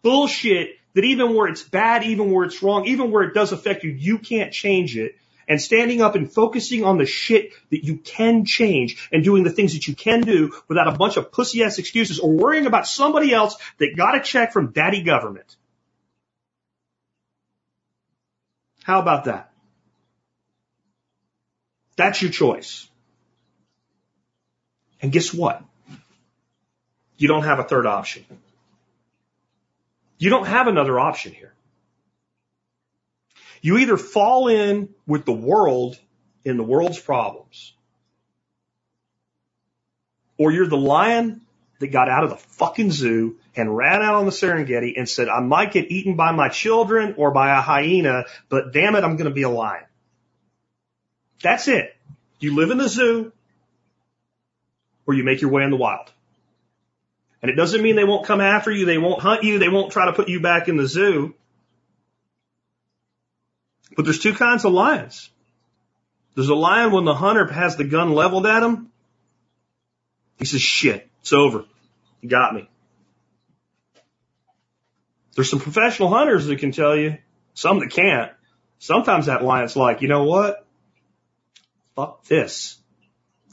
bullshit 0.02 0.78
that 0.94 1.06
even 1.06 1.36
where 1.36 1.48
it's 1.48 1.64
bad, 1.64 2.04
even 2.04 2.30
where 2.30 2.44
it's 2.44 2.62
wrong, 2.62 2.86
even 2.88 3.12
where 3.12 3.24
it 3.24 3.34
does 3.34 3.54
affect 3.54 3.86
you, 3.86 3.91
you 3.91 4.18
can't 4.18 4.52
change 4.52 4.98
it. 4.98 5.16
And 5.48 5.62
standing 5.62 6.02
up 6.02 6.16
and 6.16 6.30
focusing 6.30 6.84
on 6.84 6.98
the 6.98 7.06
shit 7.06 7.54
that 7.70 7.86
you 7.86 7.96
can 7.96 8.44
change 8.44 9.08
and 9.10 9.24
doing 9.24 9.44
the 9.44 9.52
things 9.52 9.72
that 9.72 9.88
you 9.88 9.96
can 9.96 10.20
do 10.20 10.52
without 10.68 10.94
a 10.94 10.98
bunch 10.98 11.16
of 11.16 11.32
pussy 11.32 11.64
ass 11.64 11.80
excuses 11.80 12.20
or 12.20 12.30
worrying 12.30 12.66
about 12.66 12.88
somebody 12.88 13.34
else 13.34 13.56
that 13.78 13.96
got 13.96 14.18
a 14.18 14.20
check 14.20 14.52
from 14.52 14.74
daddy 14.74 15.02
government. 15.02 15.56
How 18.84 19.00
about 19.00 19.24
that? 19.24 19.54
That's 21.96 22.22
your 22.22 22.32
choice. 22.32 22.90
And 25.01 25.11
guess 25.11 25.34
what? 25.34 25.63
You 27.17 27.27
don't 27.27 27.43
have 27.43 27.59
a 27.59 27.63
third 27.63 27.85
option. 27.85 28.26
You 30.17 30.30
don't 30.30 30.47
have 30.47 30.67
another 30.67 30.99
option 30.99 31.34
here. 31.34 31.53
You 33.61 33.77
either 33.77 33.97
fall 33.97 34.47
in 34.47 34.89
with 35.05 35.26
the 35.26 35.34
world 35.34 35.99
in 36.45 36.57
the 36.57 36.63
world's 36.63 36.99
problems, 36.99 37.73
or 40.38 40.51
you're 40.51 40.67
the 40.67 40.77
lion 40.77 41.41
that 41.80 41.88
got 41.88 42.09
out 42.09 42.23
of 42.23 42.30
the 42.30 42.38
fucking 42.38 42.91
zoo 42.91 43.38
and 43.55 43.76
ran 43.76 44.01
out 44.01 44.15
on 44.15 44.26
the 44.26 44.31
Serengeti 44.31 44.93
and 44.97 45.07
said, 45.07 45.27
I 45.27 45.41
might 45.41 45.71
get 45.71 45.91
eaten 45.91 46.15
by 46.15 46.31
my 46.31 46.49
children 46.49 47.15
or 47.17 47.31
by 47.31 47.57
a 47.57 47.61
hyena, 47.61 48.26
but 48.47 48.71
damn 48.71 48.95
it, 48.95 49.03
I'm 49.03 49.15
going 49.17 49.30
to 49.30 49.35
be 49.35 49.43
a 49.43 49.49
lion. 49.49 49.84
That's 51.41 51.67
it. 51.67 51.95
You 52.39 52.55
live 52.55 52.71
in 52.71 52.77
the 52.77 52.89
zoo 52.89 53.31
or 55.10 55.15
you 55.15 55.23
make 55.23 55.41
your 55.41 55.49
way 55.49 55.64
in 55.64 55.72
the 55.72 55.76
wild. 55.76 56.11
And 57.41 57.49
it 57.49 57.56
doesn't 57.56 57.81
mean 57.81 57.95
they 57.95 58.03
won't 58.03 58.27
come 58.27 58.41
after 58.41 58.69
you. 58.69 58.86
They 58.86 58.99
won't 58.99 59.23
hunt 59.23 59.44
you. 59.44 59.57
They 59.57 59.68
won't 59.68 59.91
try 59.91 60.06
to 60.06 60.14
put 60.14 60.30
you 60.30 60.40
back 60.40 60.68
in 60.68 60.77
the 60.77 60.88
zoo. 60.88 61.34
But 63.95 64.06
there's 64.06 64.19
two 64.19 64.36
kinds 64.36 64.65
of 64.65 64.72
lions. 64.72 65.31
There's 66.36 66.49
a 66.49 66.56
lion 66.56 66.91
when 66.91 67.06
the 67.06 67.15
hunter 67.15 67.52
has 67.52 67.76
the 67.76 67.86
gun 67.86 68.14
leveled 68.14 68.45
at 68.45 68.61
him. 68.61 68.91
He 70.38 70.45
says, 70.45 70.61
shit, 70.61 71.10
it's 71.22 71.34
over. 71.34 71.65
You 72.22 72.30
got 72.30 72.53
me. 72.53 72.69
There's 75.34 75.49
some 75.49 75.60
professional 75.60 76.10
hunters 76.10 76.45
that 76.45 76.60
can 76.60 76.72
tell 76.72 76.95
you, 76.95 77.18
some 77.56 77.80
that 77.80 77.90
can't. 77.90 78.31
Sometimes 78.77 79.26
that 79.26 79.44
lion's 79.44 79.76
like, 79.76 80.03
you 80.03 80.07
know 80.07 80.26
what? 80.26 80.68
Fuck 81.95 82.26
this. 82.26 82.77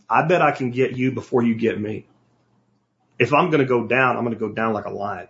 I 0.09 0.23
bet 0.27 0.43
I 0.43 0.53
can 0.53 0.70
get 0.70 0.97
you 0.97 1.12
before 1.12 1.43
you 1.43 1.55
get 1.55 1.81
me. 1.81 2.07
If 3.19 3.33
I'm 3.33 3.51
going 3.51 3.61
to 3.61 3.66
go 3.66 3.87
down, 3.87 4.16
I'm 4.16 4.24
going 4.24 4.35
to 4.35 4.41
go 4.41 4.53
down 4.53 4.73
like 4.73 4.85
a 4.85 4.91
lion. 4.91 5.28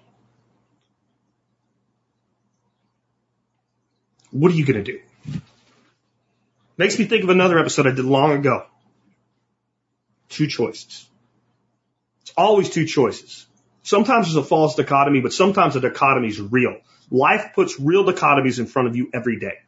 What 4.30 4.52
are 4.52 4.54
you 4.54 4.66
going 4.66 4.84
to 4.84 4.92
do? 4.92 5.00
Makes 6.76 6.98
me 6.98 7.06
think 7.06 7.24
of 7.24 7.30
another 7.30 7.58
episode 7.58 7.86
I 7.86 7.92
did 7.92 8.04
long 8.04 8.32
ago. 8.32 8.66
Two 10.28 10.46
choices. 10.46 11.06
It's 12.22 12.32
always 12.36 12.68
two 12.68 12.84
choices. 12.86 13.46
Sometimes 13.82 14.26
it's 14.26 14.36
a 14.36 14.42
false 14.42 14.74
dichotomy, 14.74 15.20
but 15.20 15.32
sometimes 15.32 15.74
the 15.74 15.80
dichotomy 15.80 16.28
is 16.28 16.40
real. 16.40 16.76
Life 17.10 17.52
puts 17.54 17.78
real 17.78 18.04
dichotomies 18.04 18.58
in 18.58 18.66
front 18.66 18.88
of 18.88 18.96
you 18.96 19.08
every 19.14 19.38
day. 19.38 19.58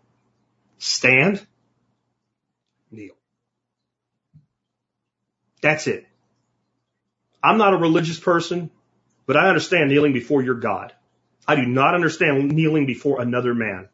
Stand, 0.78 1.46
kneel. 2.90 3.14
That's 5.60 5.86
it. 5.86 6.06
I'm 7.42 7.58
not 7.58 7.74
a 7.74 7.78
religious 7.78 8.18
person, 8.18 8.70
but 9.26 9.36
I 9.36 9.48
understand 9.48 9.90
kneeling 9.90 10.12
before 10.12 10.42
your 10.42 10.56
God. 10.56 10.92
I 11.46 11.56
do 11.56 11.66
not 11.66 11.94
understand 11.94 12.50
kneeling 12.52 12.86
before 12.86 13.20
another 13.20 13.54
man. 13.54 13.88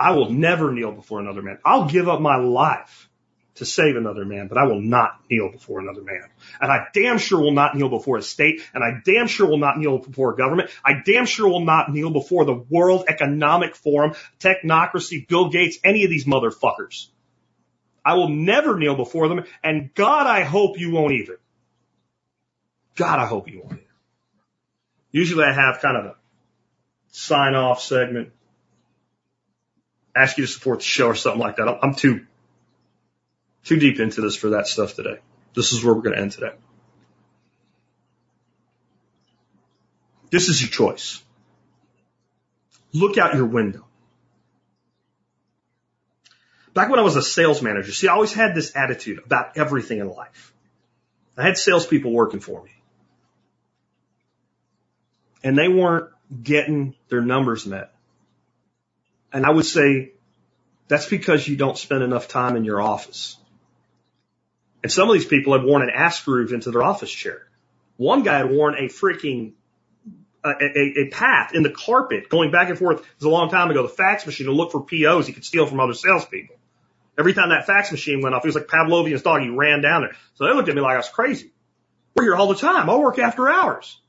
I 0.00 0.12
will 0.12 0.30
never 0.30 0.72
kneel 0.72 0.92
before 0.92 1.20
another 1.20 1.42
man. 1.42 1.58
I'll 1.64 1.88
give 1.88 2.08
up 2.08 2.20
my 2.20 2.36
life 2.36 3.08
to 3.56 3.66
save 3.66 3.96
another 3.96 4.24
man, 4.24 4.48
but 4.48 4.56
I 4.56 4.64
will 4.64 4.80
not 4.80 5.20
kneel 5.30 5.50
before 5.52 5.80
another 5.80 6.02
man. 6.02 6.24
And 6.60 6.72
I 6.72 6.86
damn 6.94 7.18
sure 7.18 7.40
will 7.40 7.52
not 7.52 7.76
kneel 7.76 7.90
before 7.90 8.16
a 8.16 8.22
state, 8.22 8.62
and 8.72 8.82
I 8.82 9.00
damn 9.04 9.26
sure 9.26 9.46
will 9.46 9.58
not 9.58 9.78
kneel 9.78 9.98
before 9.98 10.32
a 10.32 10.36
government. 10.36 10.70
I 10.84 11.02
damn 11.04 11.26
sure 11.26 11.48
will 11.48 11.64
not 11.64 11.92
kneel 11.92 12.10
before 12.10 12.46
the 12.46 12.64
World 12.70 13.04
Economic 13.08 13.76
Forum, 13.76 14.14
technocracy, 14.40 15.28
Bill 15.28 15.50
Gates, 15.50 15.78
any 15.84 16.04
of 16.04 16.10
these 16.10 16.24
motherfuckers. 16.24 17.08
I 18.04 18.14
will 18.14 18.28
never 18.28 18.78
kneel 18.78 18.96
before 18.96 19.28
them, 19.28 19.44
and 19.62 19.94
God, 19.94 20.26
I 20.26 20.42
hope 20.42 20.78
you 20.78 20.90
won't 20.90 21.12
either. 21.12 21.38
God, 22.96 23.18
I 23.18 23.26
hope 23.26 23.48
you 23.48 23.60
won't 23.60 23.74
either. 23.74 23.82
Usually 25.12 25.44
I 25.44 25.52
have 25.52 25.80
kind 25.80 25.96
of 25.96 26.04
a 26.06 26.16
sign 27.12 27.54
off 27.54 27.80
segment, 27.80 28.32
ask 30.16 30.36
you 30.38 30.46
to 30.46 30.52
support 30.52 30.80
the 30.80 30.84
show 30.84 31.08
or 31.08 31.14
something 31.14 31.40
like 31.40 31.56
that. 31.56 31.78
I'm 31.82 31.94
too, 31.94 32.26
too 33.64 33.76
deep 33.78 34.00
into 34.00 34.20
this 34.20 34.34
for 34.34 34.50
that 34.50 34.66
stuff 34.66 34.94
today. 34.94 35.18
This 35.54 35.72
is 35.72 35.84
where 35.84 35.94
we're 35.94 36.02
going 36.02 36.16
to 36.16 36.22
end 36.22 36.32
today. 36.32 36.52
This 40.30 40.48
is 40.48 40.62
your 40.62 40.70
choice. 40.70 41.22
Look 42.94 43.18
out 43.18 43.34
your 43.34 43.46
window. 43.46 43.84
Back 46.74 46.88
when 46.88 46.98
I 46.98 47.02
was 47.02 47.16
a 47.16 47.22
sales 47.22 47.60
manager, 47.60 47.92
see, 47.92 48.08
I 48.08 48.14
always 48.14 48.32
had 48.32 48.54
this 48.54 48.74
attitude 48.74 49.20
about 49.24 49.56
everything 49.56 49.98
in 49.98 50.08
life. 50.08 50.52
I 51.36 51.42
had 51.42 51.58
salespeople 51.58 52.10
working 52.10 52.40
for 52.40 52.62
me. 52.62 52.70
And 55.44 55.58
they 55.58 55.68
weren't 55.68 56.10
getting 56.42 56.94
their 57.08 57.20
numbers 57.20 57.66
met. 57.66 57.92
And 59.32 59.44
I 59.44 59.50
would 59.50 59.66
say, 59.66 60.12
that's 60.88 61.08
because 61.08 61.46
you 61.46 61.56
don't 61.56 61.76
spend 61.76 62.02
enough 62.02 62.28
time 62.28 62.56
in 62.56 62.64
your 62.64 62.80
office. 62.80 63.36
And 64.82 64.90
some 64.90 65.08
of 65.08 65.14
these 65.14 65.26
people 65.26 65.52
had 65.52 65.64
worn 65.64 65.82
an 65.82 65.90
ass 65.90 66.22
groove 66.22 66.52
into 66.52 66.70
their 66.70 66.82
office 66.82 67.10
chair. 67.10 67.46
One 67.96 68.22
guy 68.22 68.38
had 68.38 68.50
worn 68.50 68.74
a 68.74 68.88
freaking 68.88 69.52
a, 70.44 70.50
a, 70.50 71.00
a 71.02 71.10
path 71.10 71.54
in 71.54 71.62
the 71.62 71.70
carpet 71.70 72.28
going 72.28 72.50
back 72.50 72.68
and 72.68 72.78
forth. 72.78 73.00
It 73.00 73.06
was 73.18 73.26
a 73.26 73.30
long 73.30 73.48
time 73.48 73.70
ago. 73.70 73.82
The 73.82 73.88
fax 73.88 74.26
machine 74.26 74.46
to 74.46 74.52
look 74.52 74.72
for 74.72 74.80
POs 74.80 75.26
he 75.26 75.32
could 75.32 75.44
steal 75.44 75.66
from 75.66 75.80
other 75.80 75.94
salespeople. 75.94 76.56
Every 77.18 77.34
time 77.34 77.50
that 77.50 77.66
fax 77.66 77.92
machine 77.92 78.22
went 78.22 78.34
off, 78.34 78.42
he 78.42 78.48
was 78.48 78.54
like 78.54 78.68
Pavlovian's 78.68 79.22
dog. 79.22 79.42
He 79.42 79.48
ran 79.48 79.82
down 79.82 80.02
there. 80.02 80.16
So 80.34 80.46
they 80.46 80.54
looked 80.54 80.68
at 80.68 80.74
me 80.74 80.80
like 80.80 80.94
I 80.94 80.96
was 80.96 81.08
crazy. 81.08 81.52
We're 82.14 82.24
here 82.24 82.36
all 82.36 82.48
the 82.48 82.54
time. 82.54 82.88
I 82.88 82.96
work 82.96 83.18
after 83.18 83.48
hours. 83.48 84.00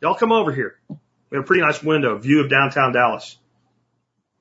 Y'all 0.00 0.14
come 0.14 0.32
over 0.32 0.52
here. 0.52 0.78
We 0.88 1.36
have 1.36 1.44
a 1.44 1.46
pretty 1.46 1.62
nice 1.62 1.82
window, 1.82 2.16
view 2.18 2.40
of 2.40 2.50
downtown 2.50 2.92
Dallas. 2.92 3.38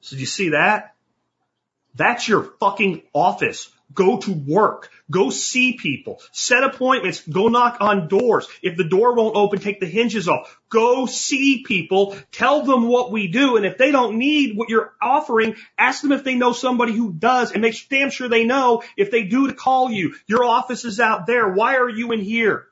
So 0.02 0.16
you 0.16 0.26
see 0.26 0.50
that? 0.50 0.96
That's 1.96 2.28
your 2.28 2.44
fucking 2.60 3.04
office. 3.14 3.70
Go 3.94 4.18
to 4.20 4.32
work. 4.32 4.90
Go 5.12 5.30
see 5.30 5.74
people. 5.74 6.22
Set 6.32 6.64
appointments. 6.64 7.22
Go 7.28 7.48
knock 7.48 7.78
on 7.80 8.08
doors. 8.08 8.48
If 8.62 8.78
the 8.78 8.84
door 8.84 9.16
won't 9.16 9.36
open, 9.36 9.60
take 9.60 9.80
the 9.80 9.86
hinges 9.86 10.28
off. 10.28 10.58
Go 10.70 11.06
see 11.06 11.64
people. 11.64 12.16
Tell 12.32 12.64
them 12.64 12.88
what 12.88 13.12
we 13.12 13.28
do. 13.28 13.58
And 13.58 13.66
if 13.66 13.78
they 13.78 13.92
don't 13.92 14.18
need 14.18 14.58
what 14.58 14.70
you're 14.70 14.94
offering, 15.02 15.56
ask 15.78 16.02
them 16.02 16.12
if 16.12 16.24
they 16.24 16.36
know 16.36 16.54
somebody 16.54 16.94
who 16.94 17.12
does 17.12 17.52
and 17.52 17.62
make 17.62 17.74
damn 17.90 18.10
sure 18.10 18.30
they 18.30 18.46
know 18.46 18.84
if 18.98 19.12
they 19.12 19.24
do 19.24 19.48
to 19.48 19.54
call 19.54 19.92
you. 19.92 20.16
Your 20.28 20.44
office 20.44 20.86
is 20.86 21.00
out 21.00 21.28
there. 21.28 21.50
Why 21.50 21.78
are 21.78 21.90
you 21.90 22.12
in 22.12 22.22
here? 22.22 22.68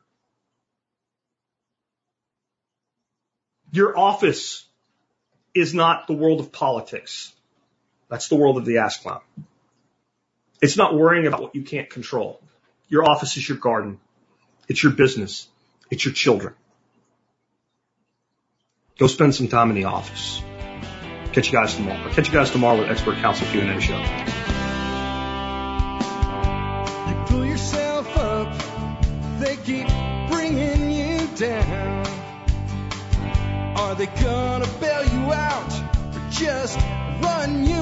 Your 3.72 3.98
office 3.98 4.66
is 5.54 5.74
not 5.74 6.08
the 6.08 6.14
world 6.14 6.40
of 6.40 6.52
politics. 6.52 7.34
That's 8.10 8.28
the 8.28 8.36
world 8.36 8.58
of 8.58 8.66
the 8.66 8.80
ass 8.80 8.98
clown. 8.98 9.22
It's 10.62 10.78
not 10.78 10.96
worrying 10.96 11.26
about 11.26 11.42
what 11.42 11.56
you 11.56 11.64
can't 11.64 11.90
control. 11.90 12.40
Your 12.88 13.04
office 13.04 13.36
is 13.36 13.50
your 13.50 13.58
garden. 13.58 14.00
It's 14.68 14.84
your 14.84 14.92
business. 14.92 15.48
It's 15.90 16.06
your 16.06 16.14
children. 16.14 16.54
Go 19.00 19.08
spend 19.08 19.34
some 19.34 19.48
time 19.48 19.70
in 19.72 19.76
the 19.76 19.86
office. 19.86 20.44
Catch 21.34 21.48
you 21.48 21.54
guys 21.54 21.76
tomorrow. 21.76 22.10
Catch 22.12 22.28
you 22.28 22.34
guys 22.34 22.52
tomorrow 22.52 22.78
with 22.80 22.90
Expert 22.92 23.16
Council 23.18 23.48
Q&A 23.48 23.82
show. 23.82 23.98
You 27.08 27.16
pull 27.26 27.46
yourself 27.46 28.18
up, 28.18 28.54
they 29.40 29.56
keep 29.56 29.88
bringing 30.30 30.92
you 30.92 31.28
down. 31.38 32.06
Are 33.78 33.96
they 33.96 34.06
gonna 34.06 34.68
bail 34.80 35.06
you 35.06 35.34
out 35.34 35.74
or 36.16 36.30
just 36.30 36.78
run 37.24 37.66
you? 37.66 37.82